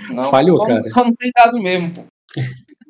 [0.09, 0.79] Não, Falhou, só, cara.
[0.79, 2.01] Só não tem dado mesmo, pô.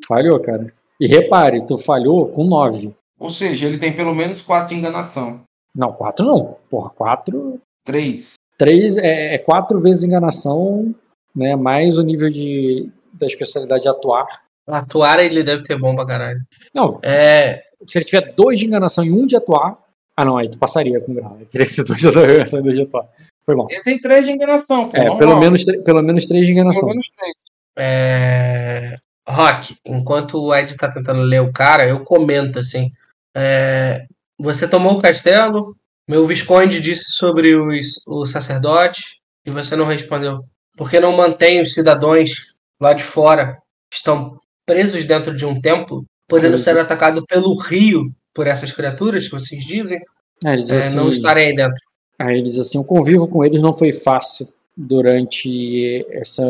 [0.07, 0.73] Falhou, cara.
[1.01, 2.93] E repare, tu falhou com nove.
[3.19, 5.41] Ou seja, ele tem pelo menos quatro de enganação.
[5.75, 6.57] Não, quatro não.
[6.69, 7.59] Porra, quatro.
[7.83, 8.33] Três.
[8.57, 10.93] Três é, é quatro vezes enganação,
[11.35, 11.55] né?
[11.55, 14.27] Mais o nível de, da especialidade de atuar.
[14.67, 16.39] Atuar ele deve ter bom pra caralho.
[16.73, 17.63] Não, É.
[17.87, 19.77] se ele tiver dois de enganação e um de atuar.
[20.15, 21.35] Ah, não, aí tu passaria com grau.
[21.37, 23.07] Ele teria que ter dois de enganação e dois de atuar.
[23.43, 23.67] Foi mal.
[23.71, 24.95] Ele tem três de enganação, pô.
[24.95, 25.17] É, normal.
[25.17, 26.89] pelo menos, pelo menos três de Pelo enganação.
[26.89, 27.35] menos três.
[27.79, 28.93] É...
[29.27, 32.89] Rock, enquanto o Ed tá tentando ler o cara, eu comento assim.
[33.35, 34.05] é,
[34.39, 35.75] Você tomou o castelo,
[36.07, 40.43] meu Visconde disse sobre os, o sacerdote e você não respondeu.
[40.75, 43.57] Por que não mantém os cidadãos lá de fora,
[43.89, 49.25] que estão presos dentro de um templo, podendo ser atacado pelo rio por essas criaturas
[49.25, 49.99] que vocês dizem,
[50.43, 51.83] ele diz é, assim, não estarem aí dentro?
[52.17, 56.43] Aí ele diz assim: o convívio com eles não foi fácil durante essa,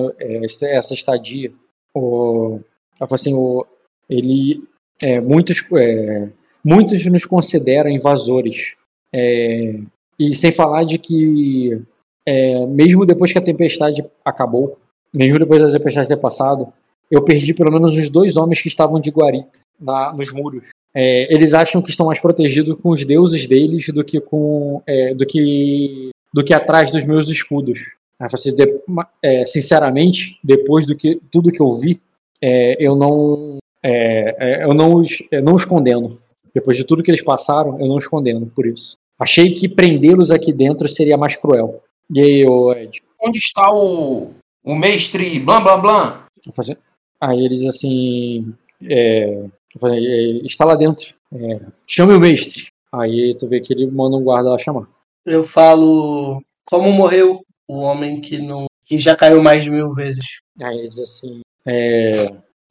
[0.64, 1.52] essa estadia.
[1.94, 2.60] O,
[3.00, 3.66] falou assim, o,
[4.10, 4.64] ele,
[5.02, 6.30] é, muitos, é,
[6.64, 8.76] muitos nos consideram invasores.
[9.14, 9.80] É,
[10.20, 11.82] e sem falar de que,
[12.26, 14.78] é, mesmo depois que a tempestade acabou,
[15.14, 16.72] mesmo depois da tempestade ter passado,
[17.10, 20.70] eu perdi pelo menos os dois homens que estavam de guarita na, nos muros.
[20.94, 25.14] É, eles acham que estão mais protegidos com os deuses deles do que com é,
[25.14, 27.80] do que do que atrás dos meus escudos.
[28.22, 32.00] Aí você, de- ma- é, sinceramente, depois do que tudo que eu vi,
[32.42, 36.20] é, eu não é, é, eu não os, eu não os condeno.
[36.54, 38.96] Depois de tudo que eles passaram, eu não os condeno por isso.
[39.20, 41.82] Achei que prendê-los aqui dentro seria mais cruel.
[42.14, 43.02] E aí, ô Ed?
[43.24, 44.32] Onde está o,
[44.64, 46.24] o mestre Blam Blam Blam?
[46.58, 46.76] Assim-
[47.20, 48.54] Aí ele diz assim:
[48.84, 49.46] é,
[49.80, 52.68] falei, é, está lá dentro, é, chame o mestre.
[52.92, 54.88] Aí tu vê que ele manda um guarda lá chamar.
[55.26, 56.42] Eu falo.
[56.66, 57.42] Como morreu
[57.72, 60.42] o homem que não que já caiu mais de mil vezes?
[60.62, 62.26] Aí ele diz assim: é,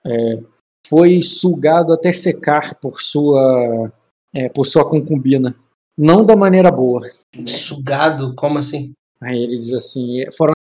[0.04, 0.42] é,
[0.86, 3.90] foi sugado até secar por sua,
[4.34, 5.56] é, por sua concubina.
[5.96, 7.08] Não da maneira boa.
[7.46, 8.34] Sugado?
[8.34, 8.92] Como assim?
[9.18, 10.52] Aí ele diz assim: foram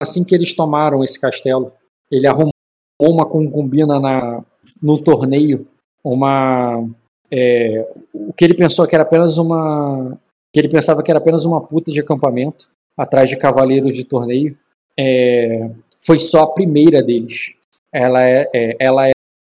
[0.00, 1.72] assim que eles tomaram esse castelo.
[2.08, 2.52] Ele arrumou
[3.00, 4.44] uma concubina na,
[4.80, 5.66] no torneio,
[6.04, 6.88] uma.
[7.30, 10.16] é, o que ele pensou que era apenas uma.
[10.52, 14.58] que ele pensava que era apenas uma puta de acampamento, atrás de cavaleiros de torneio.
[14.98, 15.70] É,
[16.04, 17.52] foi só a primeira deles.
[17.92, 19.08] Ela, é, é, ela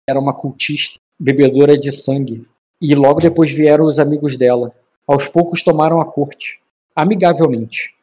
[0.08, 2.46] era uma cultista, bebedora de sangue.
[2.80, 4.72] E logo depois vieram os amigos dela.
[5.06, 6.58] Aos poucos tomaram a corte,
[6.96, 7.94] amigavelmente.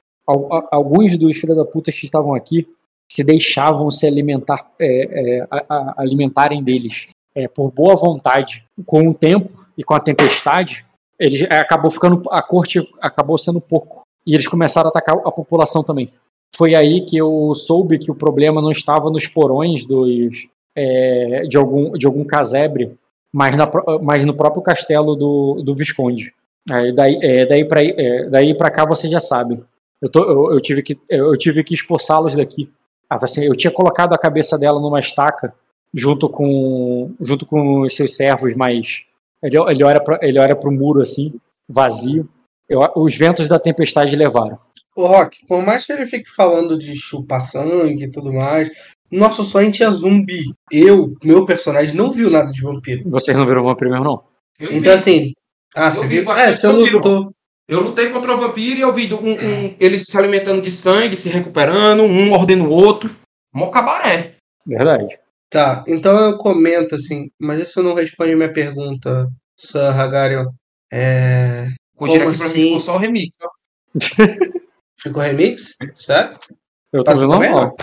[0.72, 2.68] Alguns dos filhos da puta que estavam aqui
[3.12, 8.64] se deixavam se alimentar, é, é, a- a- alimentarem deles é, por boa vontade.
[8.86, 10.86] Com o tempo e com a tempestade,
[11.20, 15.84] eles acabou ficando a corte acabou sendo pouco e eles começaram a atacar a população
[15.84, 16.12] também.
[16.56, 21.58] Foi aí que eu soube que o problema não estava nos porões dos é, de
[21.58, 22.98] algum de algum casebre,
[23.34, 23.70] mas, na,
[24.02, 26.34] mas no próprio castelo do, do Visconde.
[26.70, 29.64] Aí, daí é, daí para é, daí para cá vocês já sabem.
[30.02, 32.70] Eu, tô, eu, eu tive que eu tive que expulsá-los daqui.
[33.10, 35.54] Ah, assim, eu tinha colocado a cabeça dela numa estaca
[35.94, 39.04] junto com junto com os seus servos, mas
[39.44, 42.30] ele, ele olha para ele olha para o muro assim, vazio.
[42.72, 44.58] Eu- os ventos da tempestade levaram.
[44.96, 48.70] Ô, Rock, por mais que ele fique falando de chupar sangue e tudo mais,
[49.12, 50.44] nosso sonho tinha zumbi.
[50.72, 53.04] Eu, meu personagem, não viu nada de vampiro.
[53.10, 54.24] Vocês não viram o vampiro mesmo, não?
[54.60, 54.90] Eu Então, vi.
[54.90, 55.34] assim.
[55.76, 56.32] Ah, Eu você vi viu?
[56.32, 56.98] É, você vampiro.
[56.98, 57.34] lutou.
[57.68, 61.16] Eu lutei contra o vampiro e eu vi um, um- ele se alimentando de sangue,
[61.16, 63.10] se recuperando, um mordendo o outro.
[63.54, 64.36] Mó cabaré.
[64.66, 65.18] Verdade.
[65.50, 69.28] Tá, então eu comento assim, mas isso não responde a minha pergunta,
[69.58, 70.48] Sir Hagarion.
[70.92, 71.68] É.
[72.02, 72.64] Rogério Como aqui pra mim assim?
[72.66, 73.36] ficou só o remix.
[73.42, 73.50] ó.
[75.02, 75.76] Ficou remix?
[75.96, 76.54] Certo?
[76.94, 77.76] Eu tô Tá vendo normal.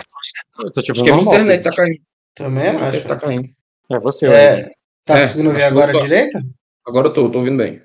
[0.61, 1.35] Eu tô te Acho vendo que a minha normal.
[1.35, 1.99] internet tá caindo.
[2.35, 2.78] Também A acho.
[2.78, 3.49] internet tá caindo.
[3.90, 4.70] É você, É,
[5.05, 6.03] tá É, conseguindo ver acho que agora opa.
[6.05, 6.39] direito?
[6.86, 7.82] Agora eu tô, tô ouvindo bem.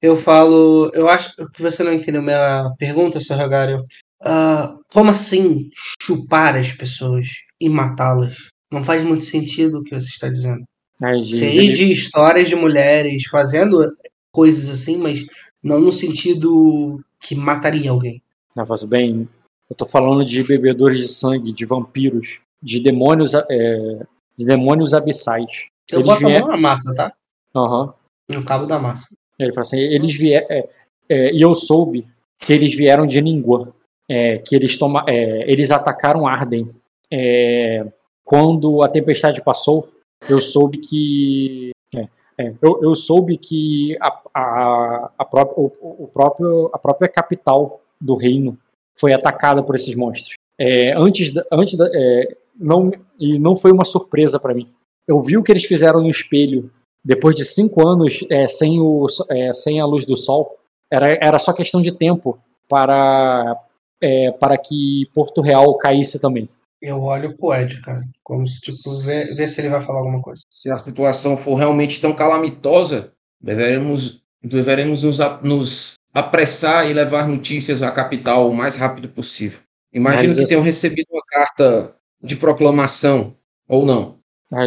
[0.00, 0.90] Eu falo.
[0.94, 3.40] Eu acho que você não entendeu minha pergunta, Sr.
[3.40, 3.82] Hagarion.
[4.22, 5.68] Ah, como assim
[6.02, 7.26] chupar as pessoas
[7.60, 8.36] e matá-las?
[8.70, 10.64] Não faz muito sentido o que você está dizendo.
[11.24, 13.78] Sei ele- de histórias de mulheres fazendo
[14.36, 15.24] coisas assim, mas
[15.62, 18.22] não no sentido que mataria alguém.
[18.54, 19.26] Não, faz bem.
[19.68, 24.06] Eu tô falando de bebedores de sangue, de vampiros, de demônios, é,
[24.36, 25.46] de demônios abissais.
[25.90, 27.12] Eu Eles boto a vieram- mão na massa, tá?
[27.54, 27.94] Aham.
[28.30, 29.08] No cabo da massa.
[29.38, 30.46] Ele fala assim, eles vieram,
[31.08, 32.06] e eu soube
[32.38, 33.74] que eles vieram de Ningua,
[34.08, 36.68] é, que eles toma, é, eles atacaram Arden.
[37.10, 37.86] É,
[38.24, 39.88] quando a tempestade passou,
[40.28, 41.70] eu soube que
[42.38, 47.80] é, eu, eu soube que a, a, a, própria, o, o próprio, a própria capital
[48.00, 48.58] do reino
[48.98, 50.34] foi atacada por esses monstros.
[50.58, 54.68] É, antes, antes da, é, não e não foi uma surpresa para mim.
[55.06, 56.70] Eu vi o que eles fizeram no espelho
[57.04, 60.56] depois de cinco anos é, sem, o, é, sem a luz do sol,
[60.90, 62.36] era, era só questão de tempo
[62.68, 63.56] para,
[64.00, 66.48] é, para que Porto Real caísse também.
[66.80, 68.02] Eu olho pro Ed, cara.
[68.22, 70.42] Como se, tipo, ver, ver se ele vai falar alguma coisa.
[70.50, 77.26] Se a situação for realmente tão calamitosa, deveremos, deveremos nos, a- nos apressar e levar
[77.28, 79.60] notícias à capital o mais rápido possível.
[79.92, 83.34] Imagino Mas que assim- tenham recebido uma carta de proclamação,
[83.68, 84.16] ou não.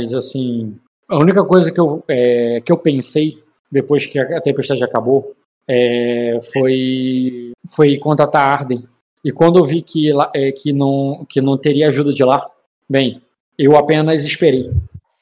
[0.01, 0.77] Diz assim,
[1.07, 3.41] a única coisa que eu, é, que eu pensei
[3.71, 5.35] depois que a tempestade acabou
[5.67, 8.83] é, foi, foi contatar Arden.
[9.23, 12.49] E quando eu vi que, é, que, não, que não teria ajuda de lá,
[12.89, 13.21] bem,
[13.57, 14.71] eu apenas esperei.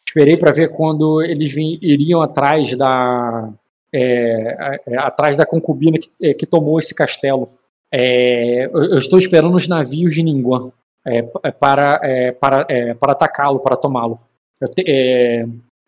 [0.08, 3.50] Esperei para ver quando eles vim- iriam atrás da
[3.92, 7.48] é, é, atrás da concubina que, é, que tomou esse castelo.
[7.92, 10.72] É, eu, eu estou esperando os navios de Ninguan
[11.06, 12.02] é, pa- para,
[12.40, 12.66] para,
[13.00, 14.20] para atacá-lo, para tomá-lo.
[14.60, 14.70] Eu,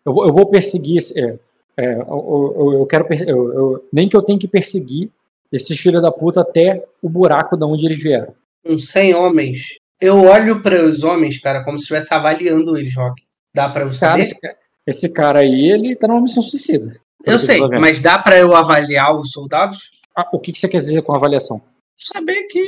[0.06, 1.00] eu, vou, eu vou perseguir.
[1.16, 3.06] eu, eu- quero.
[3.26, 5.10] eu- nem que eu tenha que perseguir
[5.52, 8.34] esses filhos da puta até o buraco de onde eles vieram.
[8.64, 9.60] uns 100 homens.
[10.00, 13.22] Eu olho para os homens, cara, como se estivesse avaliando eles, Rock.
[13.54, 14.22] Dá para eu Cara, saber?
[14.22, 14.54] esse, ca-
[14.86, 16.96] esse cara aí, ele tá numa missão suicida.
[17.26, 19.90] eu sei, mas dá para eu avaliar os soldados?
[20.16, 21.60] Ah, o que, que você quer dizer com avaliação?
[21.98, 22.64] Saber que,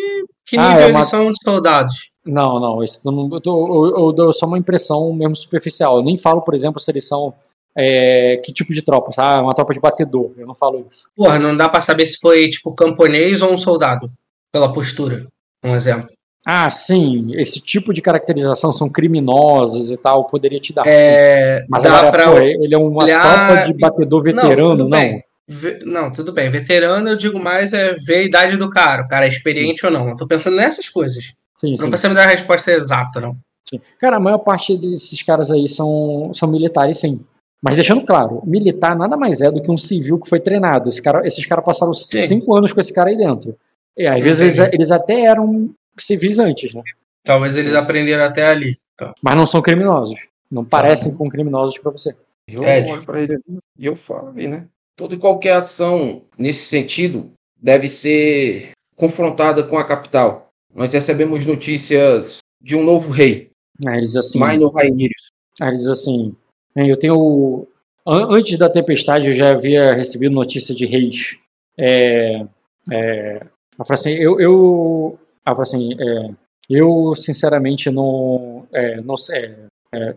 [0.46, 2.10] que Ah, nível é uma- eles são de soldados.
[2.26, 5.96] Não, não, isso eu, não, eu, eu- eu dou só uma impressão mesmo superficial.
[5.96, 7.32] Eu nem falo, por exemplo, se eles são.
[7.76, 9.10] É, que tipo de tropa?
[9.18, 10.32] Ah, uma tropa de batedor.
[10.36, 11.08] Eu não falo isso.
[11.16, 14.10] Porra, não dá para saber se foi, tipo, camponês ou um soldado.
[14.50, 15.26] Pela postura.
[15.64, 16.08] Um exemplo.
[16.44, 20.82] Ah, sim, esse tipo de caracterização são criminosos e tal, poderia te dar.
[20.82, 20.90] sim.
[20.90, 25.20] É, Mas dá agora, pra pô, ele é uma olhar tropa de batedor veterano, não.
[25.84, 26.50] Não, tudo bem.
[26.50, 29.02] Veterano eu digo mais é ver a idade do cara.
[29.02, 30.08] O cara é experiente ou não.
[30.08, 31.32] Eu tô pensando nessas coisas.
[31.56, 33.36] Sim, Não sim, precisa me dar a resposta exata, não.
[33.62, 33.80] sim.
[34.00, 37.24] Cara, a maior parte desses caras aí são, são militares, sim.
[37.62, 40.88] Mas deixando claro, militar nada mais é do que um civil que foi treinado.
[40.88, 43.56] Esse cara, esses caras passaram cinco anos com esse cara aí dentro.
[43.96, 46.82] E às vezes eles, eles até eram civis antes, né?
[47.22, 48.76] Talvez eles aprenderam até ali.
[49.22, 50.18] Mas não são criminosos.
[50.50, 52.14] Não parecem com criminosos pra você.
[52.48, 52.90] Eu Ed.
[52.90, 54.66] olho pra ele ali e eu falo ali, né?
[54.96, 57.30] Toda e qualquer ação nesse sentido
[57.60, 60.50] deve ser confrontada com a capital.
[60.74, 63.52] Nós recebemos notícias de um novo rei,
[63.86, 64.38] Aí eles assim.
[64.38, 65.30] Minor Rainirius.
[65.60, 66.36] Aí ele diz assim: "Bem,
[66.76, 67.66] eu tenho.
[68.06, 71.36] an- Antes da tempestade, eu já havia recebido notícia de reis.
[71.78, 72.44] É,
[72.90, 73.46] é,
[73.90, 74.40] assim: eu.
[74.40, 75.18] eu
[75.62, 76.30] assim: é,
[76.70, 78.66] eu, sinceramente, não.
[78.72, 79.54] É, não é,
[79.94, 80.16] é,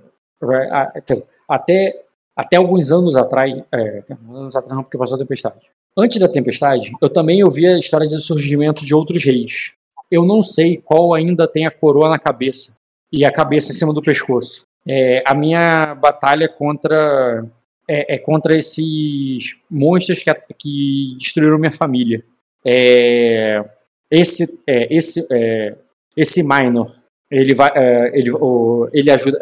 [1.50, 2.04] até,
[2.36, 3.54] até alguns anos atrás.
[3.72, 5.60] É, anos atrás, não, porque passou a tempestade.
[5.98, 9.72] Antes da tempestade, eu também ouvia a história de surgimento de outros reis.
[10.12, 12.76] Eu não sei qual ainda tem a coroa na cabeça
[13.12, 14.64] e a cabeça em cima do pescoço.
[14.88, 17.46] É, a minha batalha contra
[17.88, 22.24] é, é contra esses monstros que, que destruíram minha família.
[22.64, 23.64] É,
[24.10, 25.76] esse é, esse é,
[26.16, 26.96] esse minor
[27.30, 29.40] ele vai é, ele o, ele ajuda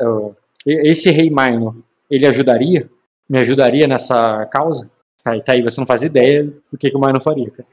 [0.65, 1.75] esse rei minor
[2.09, 2.89] ele ajudaria
[3.29, 4.89] me ajudaria nessa causa
[5.23, 7.67] aí tá aí você não faz ideia do que, que o minor faria cara.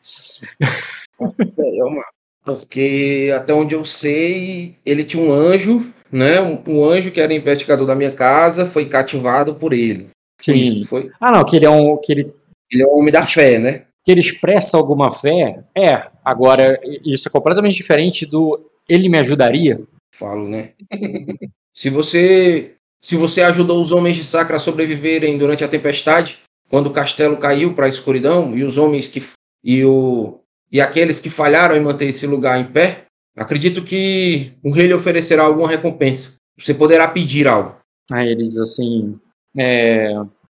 [2.44, 6.40] Porque até onde eu sei, ele tinha um anjo, né?
[6.40, 10.08] Um, um anjo que era investigador da minha casa, foi cativado por ele.
[10.40, 10.54] Sim.
[10.54, 11.10] isso, foi.
[11.20, 12.32] ah não que ele é um que ele
[12.70, 13.84] Ele é um homem da fé, né?
[14.04, 16.08] que ele expressa alguma fé, é.
[16.24, 19.80] Agora, isso é completamente diferente do ele me ajudaria.
[20.14, 20.70] Falo, né?
[21.72, 26.38] se você se você ajudou os homens de Sacra a sobreviverem durante a tempestade,
[26.68, 29.22] quando o castelo caiu para a escuridão e os homens que
[29.64, 30.40] e o
[30.72, 34.94] e aqueles que falharam em manter esse lugar em pé, acredito que o rei lhe
[34.94, 36.36] oferecerá alguma recompensa.
[36.58, 37.76] Você poderá pedir algo.
[38.10, 39.18] Aí ele diz assim.
[39.56, 40.12] É,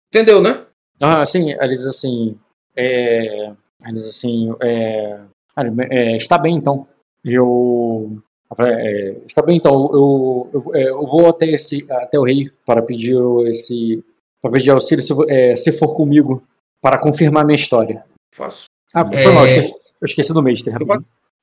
[0.09, 0.65] Entendeu, né?
[1.01, 2.37] ah, assim, ele diz assim.
[2.75, 3.51] É,
[3.85, 4.53] ele diz assim.
[4.61, 5.19] É,
[5.89, 6.87] é, está bem então.
[7.23, 8.17] Eu.
[8.59, 9.89] é, está bem então.
[9.93, 13.15] Eu, eu, é, eu vou até, esse, até o rei para pedir
[13.47, 14.03] esse.
[14.41, 16.43] Para pedir auxílio se, é, se for comigo
[16.81, 18.03] para confirmar minha história.
[18.35, 18.65] Faço.
[18.93, 19.31] Ah, foi É.
[19.31, 20.75] mal, eu esqueci, eu esqueci do Meister.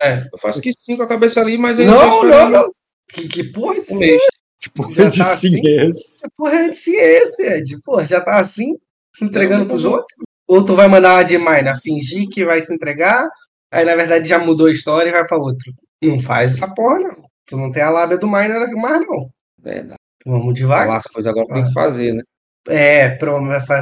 [0.03, 0.29] Eu faço, É.
[0.33, 2.73] eu faço que sim com a cabeça ali, mas aí Não, não, esperar não.
[3.13, 4.07] Que, que porra de um ciência?
[4.07, 4.23] mês.
[4.61, 5.69] Que porra Já de tá sim assim?
[5.69, 6.23] é esse?
[6.23, 7.81] Que porra de ciência, Ed?
[7.83, 8.77] Porra, já tá assim?
[9.17, 9.93] Se entregando Não, pros não.
[9.93, 10.17] outros?
[10.47, 13.29] Ou tu vai mandar uma de Maina fingir que vai se entregar,
[13.73, 15.73] aí na verdade já mudou a história e vai pra outro.
[16.03, 17.25] Não faz essa porra, não.
[17.47, 19.31] Tu não tem a lábia do Maina mais, não.
[19.59, 19.99] Verdade.
[20.27, 20.97] Vamos Falar devagar.
[20.99, 22.23] as coisas agora tem que fazer, né?
[22.69, 23.17] É,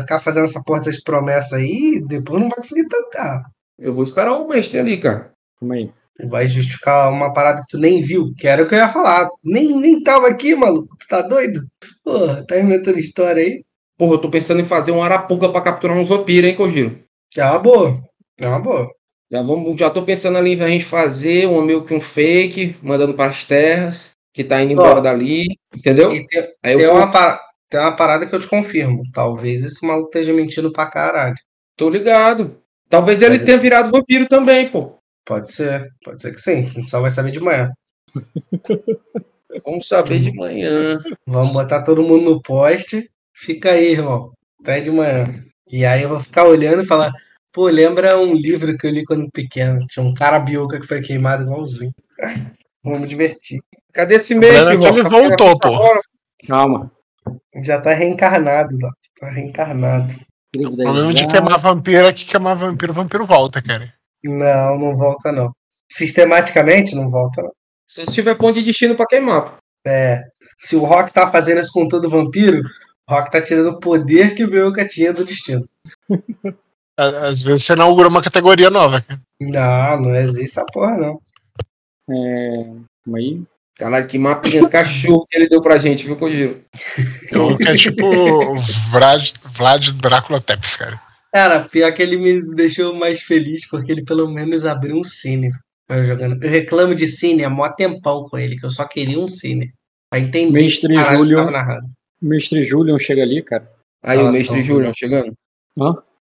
[0.00, 3.44] ficar fazendo essa porra dessas promessas aí, depois não vai conseguir tancar.
[3.78, 5.32] Eu vou esperar o mestre ali, cara.
[5.58, 5.90] Calma aí.
[6.28, 9.28] Vai justificar uma parada que tu nem viu, que era o que eu ia falar.
[9.44, 10.88] Nem, nem tava aqui, maluco.
[10.98, 11.60] Tu tá doido?
[12.04, 13.64] Porra, tá inventando história aí?
[13.96, 16.98] Porra, eu tô pensando em fazer um arapuca pra capturar uns vampiros, hein, Kojiro?
[17.36, 18.00] É uma boa.
[18.40, 18.88] É uma boa.
[19.30, 22.76] Já, vamos, já tô pensando ali em a gente fazer um meio que um fake,
[22.82, 25.00] mandando pras terras, que tá indo embora Ó.
[25.00, 25.46] dali,
[25.76, 26.12] entendeu?
[26.14, 27.38] E tem, Aí eu tem vou- uma, pa-
[27.68, 29.02] tem uma parada que eu te confirmo.
[29.12, 31.36] Talvez esse maluco esteja mentindo pra caralho.
[31.76, 32.60] tô ligado.
[32.88, 34.97] Talvez ele Mas tenha virado vampiro também, pô.
[35.28, 35.86] Pode ser.
[36.02, 36.64] Pode ser que sim.
[36.64, 37.70] A gente só vai saber de manhã.
[39.62, 40.98] Vamos saber de manhã.
[41.26, 43.10] Vamos botar todo mundo no poste.
[43.34, 44.32] Fica aí, irmão.
[44.62, 45.34] Até de manhã.
[45.70, 47.12] E aí eu vou ficar olhando e falar.
[47.52, 49.78] Pô, lembra um livro que eu li quando pequeno?
[49.86, 51.92] Tinha um cara biuca que foi queimado igualzinho.
[52.82, 53.60] Vamos me divertir.
[53.92, 54.46] Cadê esse é que
[54.86, 55.74] ele Tá voltou, pô.
[55.74, 56.00] agora?
[56.46, 56.90] Calma.
[57.62, 58.88] Já tá reencarnado, Dó.
[59.20, 60.14] Tá reencarnado.
[60.56, 63.92] O problema de queimar vampiro é que queimar vampiro, vampiro volta, cara.
[64.24, 65.52] Não, não volta não.
[65.90, 67.52] Sistematicamente não volta não.
[67.86, 69.56] Se tiver ponto de destino pra queimar, pô.
[69.86, 70.22] É.
[70.58, 72.60] Se o Rock tá fazendo isso com todo vampiro,
[73.08, 75.66] o Rock tá tirando o poder que o Biuca tinha do destino.
[76.98, 79.04] Às vezes você inaugura uma categoria nova.
[79.40, 81.20] Não, não existe essa porra, não.
[82.10, 82.64] É,
[83.04, 83.42] calma aí.
[83.78, 86.64] Caralho, que mapinha cachorro que ele deu pra gente, viu, Kojiro?
[87.30, 88.56] Eu é tipo
[88.90, 91.00] Vlad, Vlad Drácula Tepes, cara.
[91.32, 95.50] Cara, pior que ele me deixou mais feliz porque ele pelo menos abriu um cine.
[95.88, 96.42] Eu, jogando.
[96.42, 99.72] eu reclamo de cine há mó tempão com ele, que eu só queria um cine.
[100.10, 101.38] Pra entender Mestre que caralho Júlio.
[101.38, 101.86] tava narrado.
[102.20, 103.70] O mestre Julian chega ali, cara.
[104.02, 104.64] Aí o Nossa, mestre não.
[104.64, 105.32] Julian chegando.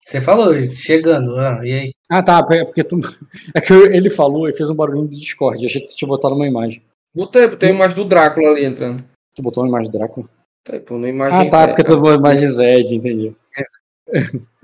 [0.01, 1.35] Você falou, chegando.
[1.37, 1.91] Ah, e aí?
[2.09, 2.45] Ah, tá.
[2.51, 2.99] É porque tu.
[3.55, 5.61] É que ele falou e fez um barulho do Discord.
[5.61, 6.81] Eu achei que tu tinha botado uma imagem.
[7.13, 9.03] Botei, botei a imagem do Drácula ali entrando.
[9.35, 10.29] Tu botou uma imagem do Drácula?
[10.63, 11.67] Tá pô, na imagem Ah, tá.
[11.67, 13.35] Porque tu botou uma imagem Zed, entendi.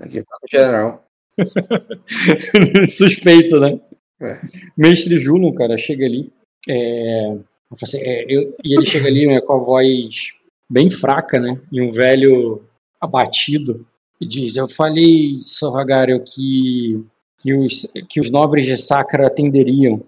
[0.00, 1.04] Aqui, no geral.
[2.88, 3.78] Suspeito, né?
[4.20, 4.40] É.
[4.76, 6.32] Mestre Julon, cara, chega ali.
[6.68, 7.36] é,
[7.82, 10.32] assim, é, eu- e ele chega ali né, com a voz
[10.70, 11.60] bem fraca, né?
[11.70, 12.62] E um velho
[13.00, 13.86] abatido.
[14.20, 17.04] E diz: Eu falei, Sorragario, que,
[17.40, 20.02] que, os, que os nobres de Sacra atenderiam.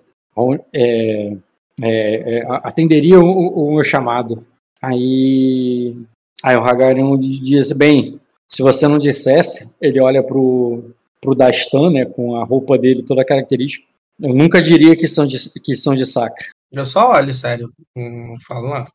[0.73, 1.37] é,
[1.83, 4.45] é, é, atenderiam o, o meu chamado.
[4.81, 5.95] Aí,
[6.43, 8.19] aí o Hagarion diz: Bem,
[8.49, 13.25] se você não dissesse, ele olha pro, pro Dastan, né, com a roupa dele toda
[13.25, 13.87] característica.
[14.21, 16.47] Eu nunca diria que são de, que são de Sacra.
[16.73, 17.73] Eu só olho, sério.
[17.97, 18.91] Não falo nada.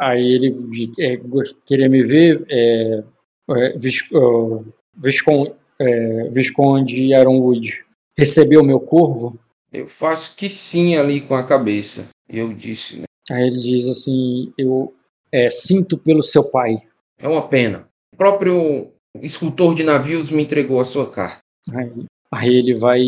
[0.00, 0.56] Aí ele
[0.98, 1.20] é,
[1.66, 3.02] queria me ver, é,
[3.50, 4.08] é, Vis-
[4.96, 7.84] Viscon- é, Visconde Ironwood.
[8.18, 9.38] Recebeu meu corvo?
[9.72, 12.08] Eu faço que sim ali com a cabeça.
[12.28, 13.04] Eu disse, né?
[13.30, 14.92] Aí ele diz assim: Eu
[15.32, 16.76] é, sinto pelo seu pai.
[17.18, 17.88] É uma pena.
[18.20, 18.88] O próprio
[19.22, 21.38] escultor de navios me entregou a sua carta.
[21.72, 21.90] Aí,
[22.30, 23.00] aí ele vai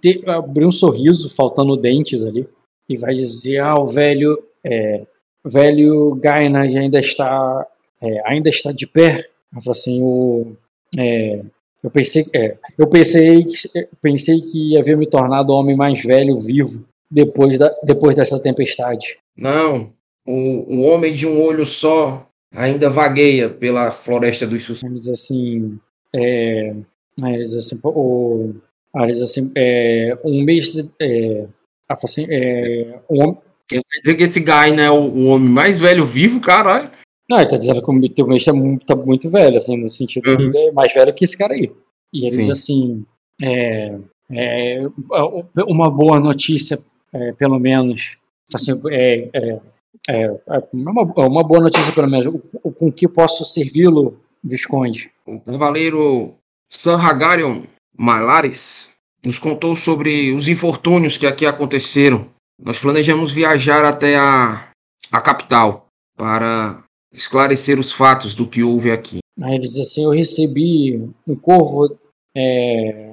[0.00, 2.46] ter- abrir um sorriso, faltando dentes ali,
[2.88, 5.02] e vai dizer: Ah, o velho, é,
[5.44, 7.66] velho Gaina ainda está,
[8.00, 9.28] é, ainda está de pé.
[9.52, 10.52] Ela falou assim: o,
[10.96, 11.42] é,
[11.82, 16.00] eu pensei, é, eu pensei, que- pensei que ia ver me tornado o homem mais
[16.00, 19.18] velho vivo depois, da, depois dessa tempestade.
[19.36, 19.92] Não,
[20.24, 22.24] o, o homem de um olho só
[22.54, 25.08] ainda vagueia pela floresta dos sussurros.
[25.08, 25.78] Assim,
[26.14, 26.74] é,
[27.22, 28.54] aí ele diz assim, o,
[28.94, 31.46] aí ele diz assim, é, um mestre, é,
[31.88, 33.36] assim, é, um
[33.68, 36.90] Quer dizer que esse Gaina é o, o homem mais velho vivo, caralho?
[37.28, 39.88] não, ele tá dizendo que o teu mestre é muito, tá muito velho, assim, no
[39.88, 40.48] sentido que Uhum.
[40.48, 41.72] ele é mais velho que esse cara aí.
[42.12, 42.50] E ele Sim.
[42.50, 43.04] assim,
[43.42, 43.96] é,
[44.30, 44.82] é,
[45.66, 46.78] uma boa notícia,
[47.12, 48.18] é, pelo menos,
[48.54, 49.58] assim, é,
[50.08, 54.18] é, é, é uma, uma boa notícia pelo menos, o, o- com que posso servi-lo,
[54.42, 55.10] Visconde?
[55.26, 56.34] O cavaleiro
[56.70, 57.62] San Hagarion
[57.96, 58.88] Malares
[59.24, 62.26] nos contou sobre os infortúnios que aqui aconteceram.
[62.60, 64.68] Nós planejamos viajar até a,
[65.12, 65.86] a capital
[66.16, 66.82] para
[67.14, 69.18] esclarecer os fatos do que houve aqui.
[69.40, 71.96] Aí ele diz assim: Eu recebi um corvo
[72.36, 73.12] é,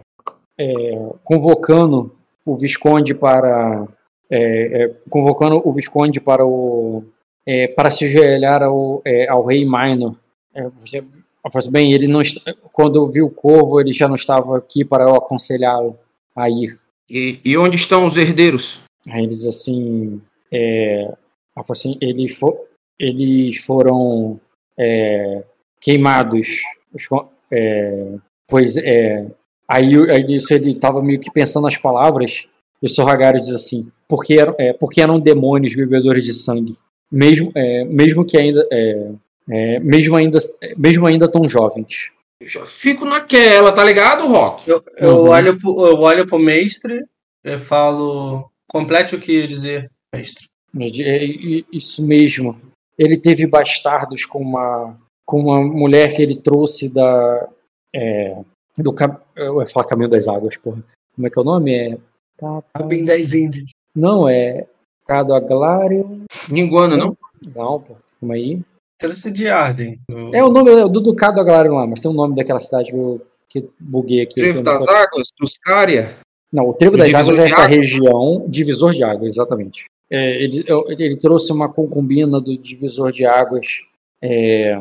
[0.60, 2.15] é, convocando
[2.45, 3.88] o Visconde para.
[4.31, 7.03] É, é, convocando o Visconde para o.
[7.45, 10.15] é, para se ajoelhar ao, é, ao rei Minor.
[10.53, 10.64] É,
[11.68, 12.43] bem, ele não est-
[12.73, 15.97] quando eu vi o corvo, ele já não estava aqui para eu aconselhá-lo
[16.35, 16.77] a ir.
[17.10, 18.81] E, e onde estão os herdeiros?
[19.10, 21.11] Aí ele diz assim, é,
[21.72, 22.57] assim eles, fo-
[22.99, 24.39] eles foram
[25.81, 26.61] queimados,
[28.47, 29.26] pois é,
[29.68, 32.47] aí, aí ele estava meio que pensando nas palavras,
[32.81, 36.77] e o Sorragaro diz assim, porque eram, é, porque eram demônios bebedores de sangue,
[37.11, 39.11] mesmo, é, mesmo que ainda, é,
[39.49, 40.39] é, mesmo ainda,
[40.77, 42.10] mesmo ainda tão jovens.
[42.41, 44.69] Eu já fico naquela, tá ligado, Rock?
[44.69, 45.30] Eu, eu, Uhum.
[45.30, 47.06] olho, pro, eu olho pro mestre
[47.43, 48.49] e falo.
[48.72, 50.45] Complete o que ia dizer, mestre.
[51.01, 51.26] É,
[51.73, 52.56] Isso mesmo.
[52.97, 54.95] Ele teve bastardos com uma,
[55.26, 57.49] com uma mulher que ele trouxe da.
[57.93, 58.38] É,
[58.77, 60.81] do cam- eu ia falar Caminho das Águas, porra.
[61.15, 61.73] Como é que é o nome?
[61.73, 61.97] É.
[62.40, 62.84] tá, tá.
[62.84, 63.70] Bem das Índias.
[63.95, 64.66] Não, é.
[65.06, 66.24] Cado Aglário.
[66.49, 67.18] Ninguana, não?
[67.56, 67.95] Não, pô.
[68.20, 68.60] Calma aí.
[68.99, 69.99] Trouxe de Arden.
[70.10, 72.91] no- É o nome é do Ducado Aglário lá, mas tem o nome daquela cidade
[72.91, 74.36] que eu que buguei aqui.
[74.36, 76.16] Trevo não das tô- Águas, dos Cária.
[76.53, 77.76] Não, o Trevo O das Águas é essa água?
[77.78, 79.86] região, divisor de águas, exatamente.
[80.11, 83.66] É, ele, eu- ele trouxe uma concubina do divisor de águas.
[84.22, 84.76] É,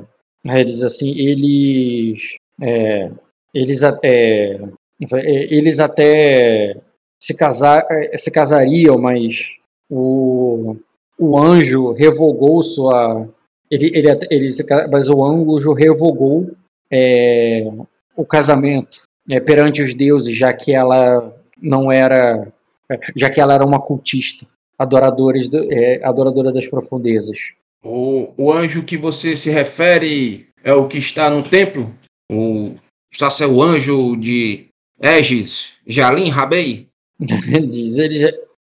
[0.46, 3.10] aí ele diz assim, eles, é,
[3.54, 6.76] eles, é, é, eles até
[7.20, 7.86] se, casar,
[8.16, 9.54] se casariam, mas
[9.90, 10.76] o,
[11.18, 13.28] o anjo revogou sua.
[13.70, 14.48] Ele, ele, ele,
[14.90, 16.50] mas o anjo revogou
[16.90, 17.70] é,
[18.16, 22.50] o casamento é, perante os deuses, já que ela não era,
[22.90, 24.46] é, já que ela era uma cultista,
[24.78, 27.38] adoradores do- é, adoradora das profundezas.
[27.84, 31.92] O, o anjo que você se refere é o que está no templo?
[32.30, 32.74] O,
[33.50, 34.66] o anjo de
[35.00, 36.87] Egis, Jalim, Rabei?
[37.20, 38.18] Ele diz, ele,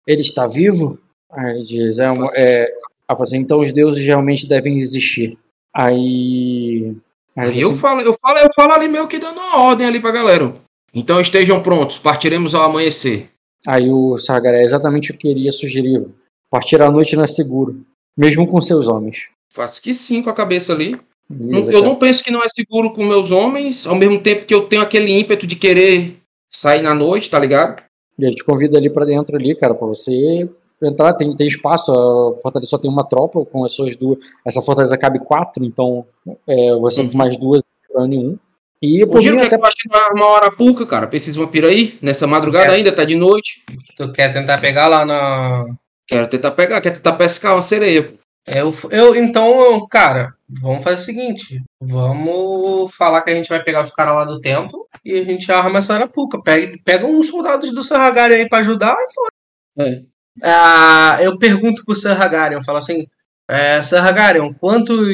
[0.07, 0.99] ele está vivo?
[1.31, 2.73] Aí ele diz, é, uma- é,
[3.07, 5.37] assim, então os deuses realmente devem existir.
[5.75, 6.95] Aí,
[7.35, 9.57] aí ele diz eu assim, falo, eu falo, eu falo ali meio que dando uma
[9.59, 10.53] ordem ali pra galera.
[10.93, 13.29] Então estejam prontos, partiremos ao amanhecer.
[13.65, 16.05] aí o Sargaré, é exatamente o que queria sugerir.
[16.49, 17.81] Partir à noite não é seguro,
[18.17, 19.27] mesmo com seus homens.
[19.53, 20.95] Faço que sim com a cabeça ali.
[21.29, 21.85] Beleza, eu cara.
[21.91, 24.81] não penso que não é seguro com meus homens, ao mesmo tempo que eu tenho
[24.81, 26.15] aquele ímpeto de querer
[26.49, 27.83] sair na noite, tá ligado?
[28.19, 30.49] E ele te convida ali pra dentro ali, cara, pra você
[30.81, 34.61] entrar, tem, tem espaço, a fortaleza só tem uma tropa com as suas duas, essa
[34.61, 36.05] fortaleza cabe quatro, então
[36.47, 37.09] é, você Uhum.
[37.09, 38.37] com mais duas tem problema nenhum.
[38.81, 39.75] E O Giro, mim o que é até tu acha
[40.13, 41.07] uma- uma hora pouca, cara?
[41.07, 41.97] Pra esses vampiros aí?
[41.99, 42.75] Nessa madrugada É.
[42.75, 43.63] ainda, tá de noite.
[43.97, 45.65] Tu quer tentar pegar lá na.
[46.07, 48.03] Quero tentar pegar, quero tentar pescar uma sereia.
[48.03, 48.13] pô.
[48.45, 53.81] Eu, eu, então, cara, vamos fazer o seguinte: vamos falar que a gente vai pegar
[53.81, 56.41] os caras lá do templo e a gente arma essa arapuca.
[56.41, 59.31] Pega, pega uns soldados do Sarragari aí pra ajudar e foda.
[59.79, 60.03] É.
[60.43, 63.07] Ah, eu pergunto pro Sarragarion, falo assim:
[63.47, 65.07] é, Sarragarion, quantos.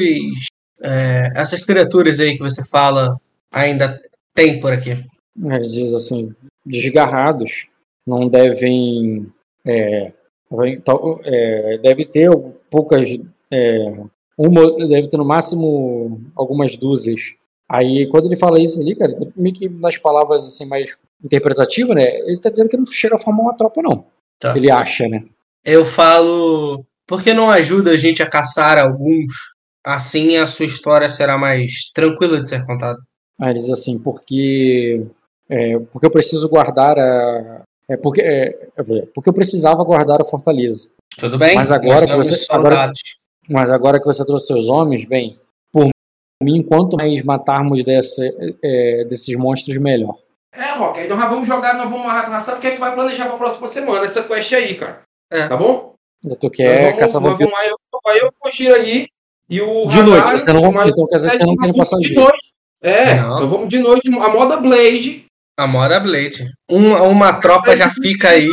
[0.82, 3.18] é, essas criaturas aí que você fala
[3.50, 4.00] ainda
[4.34, 5.04] tem por aqui?
[5.36, 6.34] Ele diz assim,
[6.64, 7.68] desgarrados,
[8.06, 9.32] não devem.
[9.64, 10.12] É,
[11.24, 12.30] é, deve ter
[12.70, 13.08] poucas.
[13.50, 13.96] é,
[14.36, 17.20] uma, deve ter no máximo algumas dúzias.
[17.68, 22.04] Aí quando ele fala isso ali, cara, meio que nas palavras assim mais interpretativas, né?
[22.20, 24.04] Ele tá dizendo que não chega a formar uma tropa, não.
[24.38, 24.56] Tá.
[24.56, 25.24] Ele acha, né?
[25.64, 29.32] Eu falo, por que não ajuda a gente a caçar alguns?
[29.84, 32.98] Assim a sua história será mais tranquila de ser contada.
[33.40, 35.04] Aí ele diz assim, porque.
[35.48, 37.62] é, porque eu preciso guardar a.
[37.88, 38.70] É porque, é,
[39.14, 40.88] porque eu precisava guardar a fortaleza.
[41.18, 41.54] Tudo bem?
[41.54, 42.90] Mas agora que você- agora-.
[43.48, 45.38] Mas agora que você trouxe seus homens, bem,
[45.72, 45.88] por
[46.42, 48.22] mim, quanto mais matarmos dessa,
[48.62, 50.16] é, desses monstros, melhor.
[50.54, 53.26] É, Rock, aí nós já vamos jogar, nós vamos arrastar, porque a gente vai planejar
[53.26, 55.02] pra próxima semana essa quest aí, cara.
[55.30, 55.46] É.
[55.48, 55.94] Tá bom?
[56.22, 59.06] Tu Nós quer vamos, caçar nós vampiro vamos, aí, eu, eu vou Giro aí.
[59.50, 60.30] E o de noite.
[60.30, 62.20] Você não, mas- então quer dizer que você não quer passar o de dia.
[62.20, 62.52] noite.
[62.82, 63.28] É, Não.
[63.40, 65.24] nós vamos de noite, a moda Blade.
[65.58, 66.50] A Mora Blade.
[66.70, 68.46] Uma, uma tropa já fica aí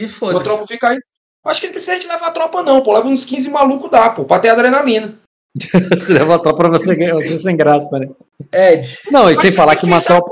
[0.00, 0.44] e Uma foda-se.
[0.44, 0.98] tropa fica aí.
[1.44, 2.92] Acho que não precisa a gente levar a tropa, não, pô.
[2.92, 5.14] Leva uns 15 malucos dá, pô, pra ter adrenalina.
[5.98, 8.08] Se levar a tropa pra você, você sem graça, né?
[8.52, 10.30] Ed, Não, e sem falar que uma tropa.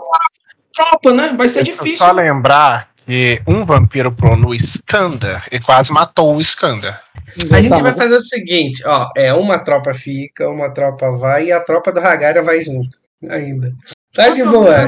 [0.73, 1.35] Tropa, né?
[1.37, 1.99] Vai ser Deixa difícil.
[1.99, 7.01] só lembrar que um vampiro pulou no Skander e quase matou o Skander.
[7.51, 11.53] a gente vai fazer o seguinte, ó, é uma tropa fica, uma tropa vai e
[11.53, 12.99] a tropa do Hagara vai junto.
[13.29, 13.73] Ainda.
[14.15, 14.87] Tá de boa,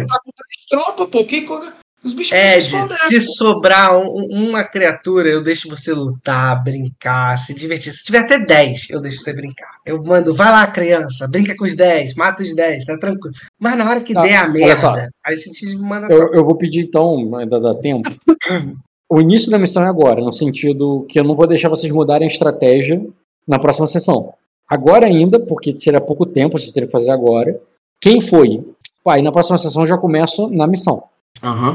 [0.69, 1.25] tropas, pô.
[1.25, 1.73] Que coisa.
[2.03, 7.37] Os bichos Ed, precisam se se sobrar um- uma criatura, eu deixo você lutar, brincar,
[7.39, 7.93] se divertir.
[7.93, 9.69] Se tiver até 10, eu deixo você brincar.
[9.85, 13.35] Eu mando, vai lá, criança, brinca com os 10, mata os 10, tá tranquilo.
[13.59, 14.93] Mas na hora que Tá, der a olha só.
[14.95, 16.07] merda, a gente manda.
[16.11, 18.09] Eu, eu vou pedir então, ainda dá tempo.
[19.09, 22.27] O início da missão é agora, no sentido que eu não vou deixar vocês mudarem
[22.27, 23.05] a estratégia
[23.47, 24.33] na próxima sessão.
[24.69, 27.61] Agora ainda, porque seria pouco tempo, vocês teriam que fazer agora.
[28.01, 28.65] Quem foi?
[29.07, 31.03] Aí na próxima sessão eu já começo na missão.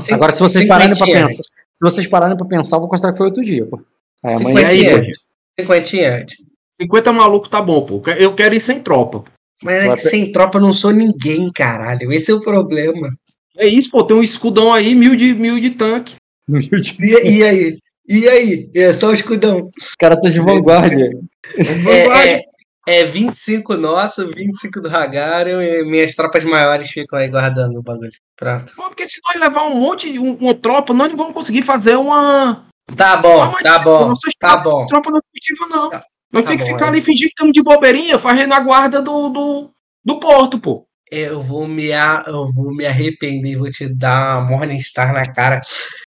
[0.02, 2.90] Cin- Agora, se vocês pararem pra cinquentinha, pensar, se vocês pararem pra pensar, eu vou
[2.90, 3.82] considerar que foi outro dia, pô.
[4.24, 5.12] Aí é hoje.
[5.60, 6.34] Cinquentinha, Ed.
[6.82, 8.02] 50 maluco tá bom, pô.
[8.18, 9.24] Eu quero ir sem tropa.
[9.64, 12.12] Mas é que sem tropa eu não sou ninguém, caralho.
[12.12, 13.08] Esse é o problema.
[13.58, 14.04] É isso, pô.
[14.04, 16.16] Tem um escudão aí, mil de, mil de tanque.
[17.00, 17.78] E, e aí?
[18.08, 18.70] E aí?
[18.76, 19.60] É só o escudão.
[19.62, 21.10] O cara tá de vanguarda.
[21.58, 22.42] É, é,
[22.88, 28.12] é 25 nosso, 25 do Hagarion e minhas tropas maiores ficam aí guardando o bagulho.
[28.36, 28.74] Pronto.
[28.76, 31.64] Pô, porque se nós levar um monte de um- uma tropa, nós não vamos conseguir
[31.64, 32.66] fazer uma.
[32.96, 34.72] Tá bom, uma tá bom, Nossas tá tropas, bom.
[34.76, 35.90] nossas tropas não é fugivas, não.
[35.90, 36.90] Tá- nós tá temos que bom, ficar é.
[36.90, 39.72] ali fingindo que estamos de bobeirinha, fazendo a guarda do, do,
[40.04, 40.86] do porto, pô.
[41.10, 45.24] Eu vou me, a- eu vou me arrepender e vou te dar uma Morningstar na
[45.24, 45.62] cara.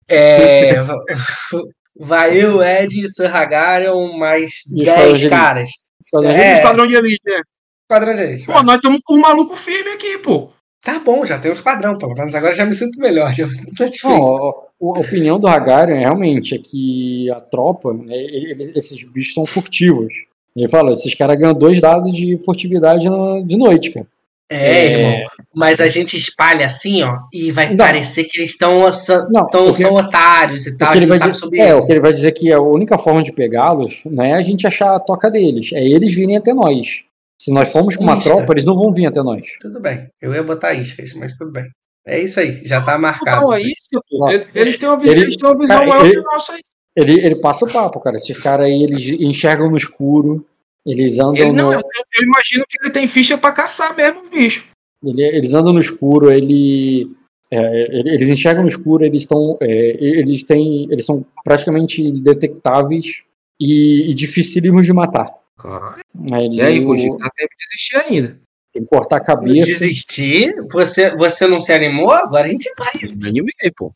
[0.08, 1.04] É, va-
[2.00, 5.70] vai eu, Ed e Sir Hagarion, mais E os caras
[6.12, 6.28] 10 de- caras.
[6.28, 6.38] Cada É.
[6.38, 7.42] vez- Esquadrão de elite, é.
[7.90, 8.46] Quadrão deles.
[8.46, 10.50] Pô, nós estamos com um maluco firme aqui, pô.
[10.84, 13.54] Tá bom, já tem um esquadrão, pelo menos agora já me sinto melhor, já me
[13.56, 14.18] sinto satisfeito.
[14.18, 19.04] Não, a, a opinião do Hagarion é realmente é que a tropa, né, ele- esses
[19.04, 20.14] bichos são furtivos.
[20.56, 24.08] Ele fala, esses caras ganham dois dados de furtividade na- de noite, cara.
[24.50, 25.22] É, irmão.
[25.54, 27.76] Mas a gente espalha assim, ó, e vai Não.
[27.76, 28.82] parecer que eles estão
[29.30, 31.86] Não, tão, são otários e tal, a gente vai não sabe dizer- sobre é, o
[31.86, 34.96] que ele vai dizer que a única forma de pegá-los não é a gente achar
[34.96, 37.02] a toca deles, é eles virem até nós.
[37.42, 38.30] Se nós formos com uma Isca.
[38.30, 39.42] tropa, eles não vão vir até nós.
[39.62, 40.08] Tudo bem.
[40.22, 41.66] Eu ia botar iscas, mas tudo bem.
[42.06, 43.38] É isso aí, já tá marcado.
[43.38, 46.06] Então, é isso Eles- Eles têm uma visão, ele- eles têm uma visão cara, maior
[46.06, 46.60] ele- que a nossa aí.
[46.96, 48.16] Ele, ele passa o papo, cara.
[48.16, 50.46] Esses caras aí, eles enxergam no escuro,
[50.88, 54.22] eles andam Ele, não, no, eu, eu imagino que ele tem ficha pra caçar mesmo
[54.22, 54.66] os bichos.
[55.04, 57.12] Ele- eles andam no escuro, ele,
[57.52, 63.22] é, ele- eles enxergam no escuro, eles estão, é, eles têm, eles são praticamente detectáveis
[63.60, 65.30] e, e dificílimos de matar.
[65.58, 66.02] Caralho.
[66.32, 68.40] Aí eles- E aí, o- Cogito, dá tempo de existir ainda.
[68.74, 69.66] tem que cortar a Eu cabeça.
[69.68, 70.56] Desistir?
[70.72, 72.12] Você, você não se animou?
[72.12, 72.92] Agora a gente vai.
[73.04, 73.92] Me animei, pô.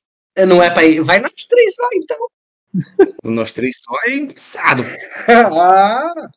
[0.48, 1.02] Não é pra ir.
[1.02, 2.18] Vai nós três só, então.
[3.24, 4.84] Nós três só é engraçado.
[5.28, 6.30] Ah.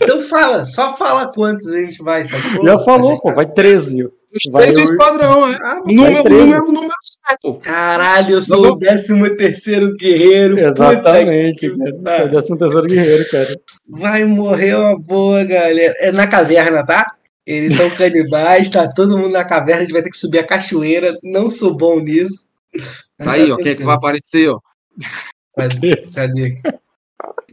[0.00, 2.26] Então fala, só fala quantos a gente vai.
[2.28, 2.36] tá?
[2.64, 4.04] Já falou, pô, vai 13.
[4.34, 5.58] Os Vai três eu- do esquadrão, é.
[5.62, 6.44] Ah, Número, 13.
[6.54, 6.94] número, número
[7.28, 7.60] certo.
[7.60, 10.58] Caralho, eu sou Não o 13 terceiro guerreiro.
[10.58, 11.68] Exatamente,
[12.02, 12.20] cara.
[12.22, 13.60] É o 13 terceiro guerreiro, cara.
[13.86, 15.94] Vai morrer uma boa, galera.
[15.98, 17.12] É na caverna, tá?
[17.46, 20.46] Eles são canibais, tá todo mundo na caverna, a gente vai ter que subir a
[20.46, 21.14] cachoeira.
[21.22, 22.46] Não sou bom nisso.
[23.18, 23.56] Tá aí, ó.
[23.56, 24.58] Quem é que vai aparecer, ó?
[25.58, 25.94] Cadê?
[26.14, 26.54] Cadê?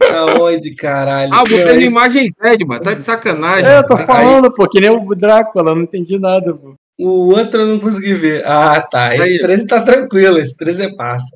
[0.02, 1.30] Aonde, caralho?
[1.34, 2.82] Ah, botei no esse- imagens Red, mano.
[2.82, 3.66] Tá de sacanagem.
[3.68, 6.74] É, eu tô Aí- falando, pô, que nem o Drácula, não entendi nada, pô.
[6.98, 8.44] O outro eu não consegui ver.
[8.46, 9.14] Ah, tá.
[9.16, 9.38] Esse Aí.
[9.38, 11.34] 13 tá tranquilo, esse 13 é passa.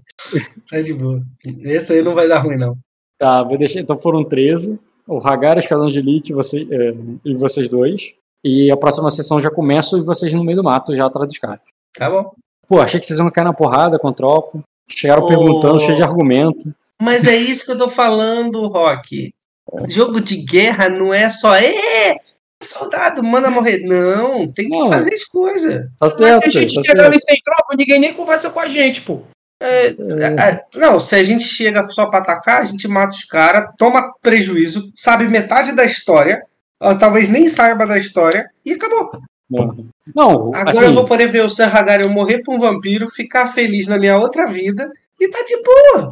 [0.71, 1.23] Tá de boa.
[1.63, 2.77] Esse aí não vai dar ruim, não.
[3.19, 3.81] Tá, vou deixar.
[3.81, 4.79] Então foram 13.
[5.07, 6.95] O Hagar, Esquadrão de Elite e você, é,
[7.25, 8.13] e vocês dois.
[8.45, 11.39] E a próxima sessão já começa e vocês no meio do mato, já atrás dos
[11.39, 11.61] caras.
[11.97, 12.31] Tá bom.
[12.69, 14.59] Pô, achei que vocês iam cair na porrada com o tropa.
[14.91, 15.29] Chegaram Ô.
[15.29, 16.75] perguntando, cheio de argumento.
[17.05, 19.35] Mas é isso que eu tô falando, Rock.
[19.89, 21.55] Jogo de guerra não é só.
[21.55, 22.17] É!
[22.63, 23.81] Soldado, manda morrer.
[23.81, 24.89] Não, tem que Não.
[24.89, 25.83] fazer as coisas.
[25.83, 27.13] Tá Mas certo, tem gente tá chegando certo.
[27.13, 29.23] ali sem tropa, ninguém nem conversa com a gente, pô.
[29.63, 33.71] É, é, não, se a gente chega só pra atacar, a gente mata os caras,
[33.79, 36.43] toma prejuízo, sabe metade da história,
[36.81, 39.13] ó, talvez nem saiba da história, e acabou.
[39.49, 43.09] Não, Não, Agora assim, eu vou poder ver o Sam Hagarian morrer pra um vampiro,
[43.09, 46.09] ficar feliz na minha outra vida, e tá de boa.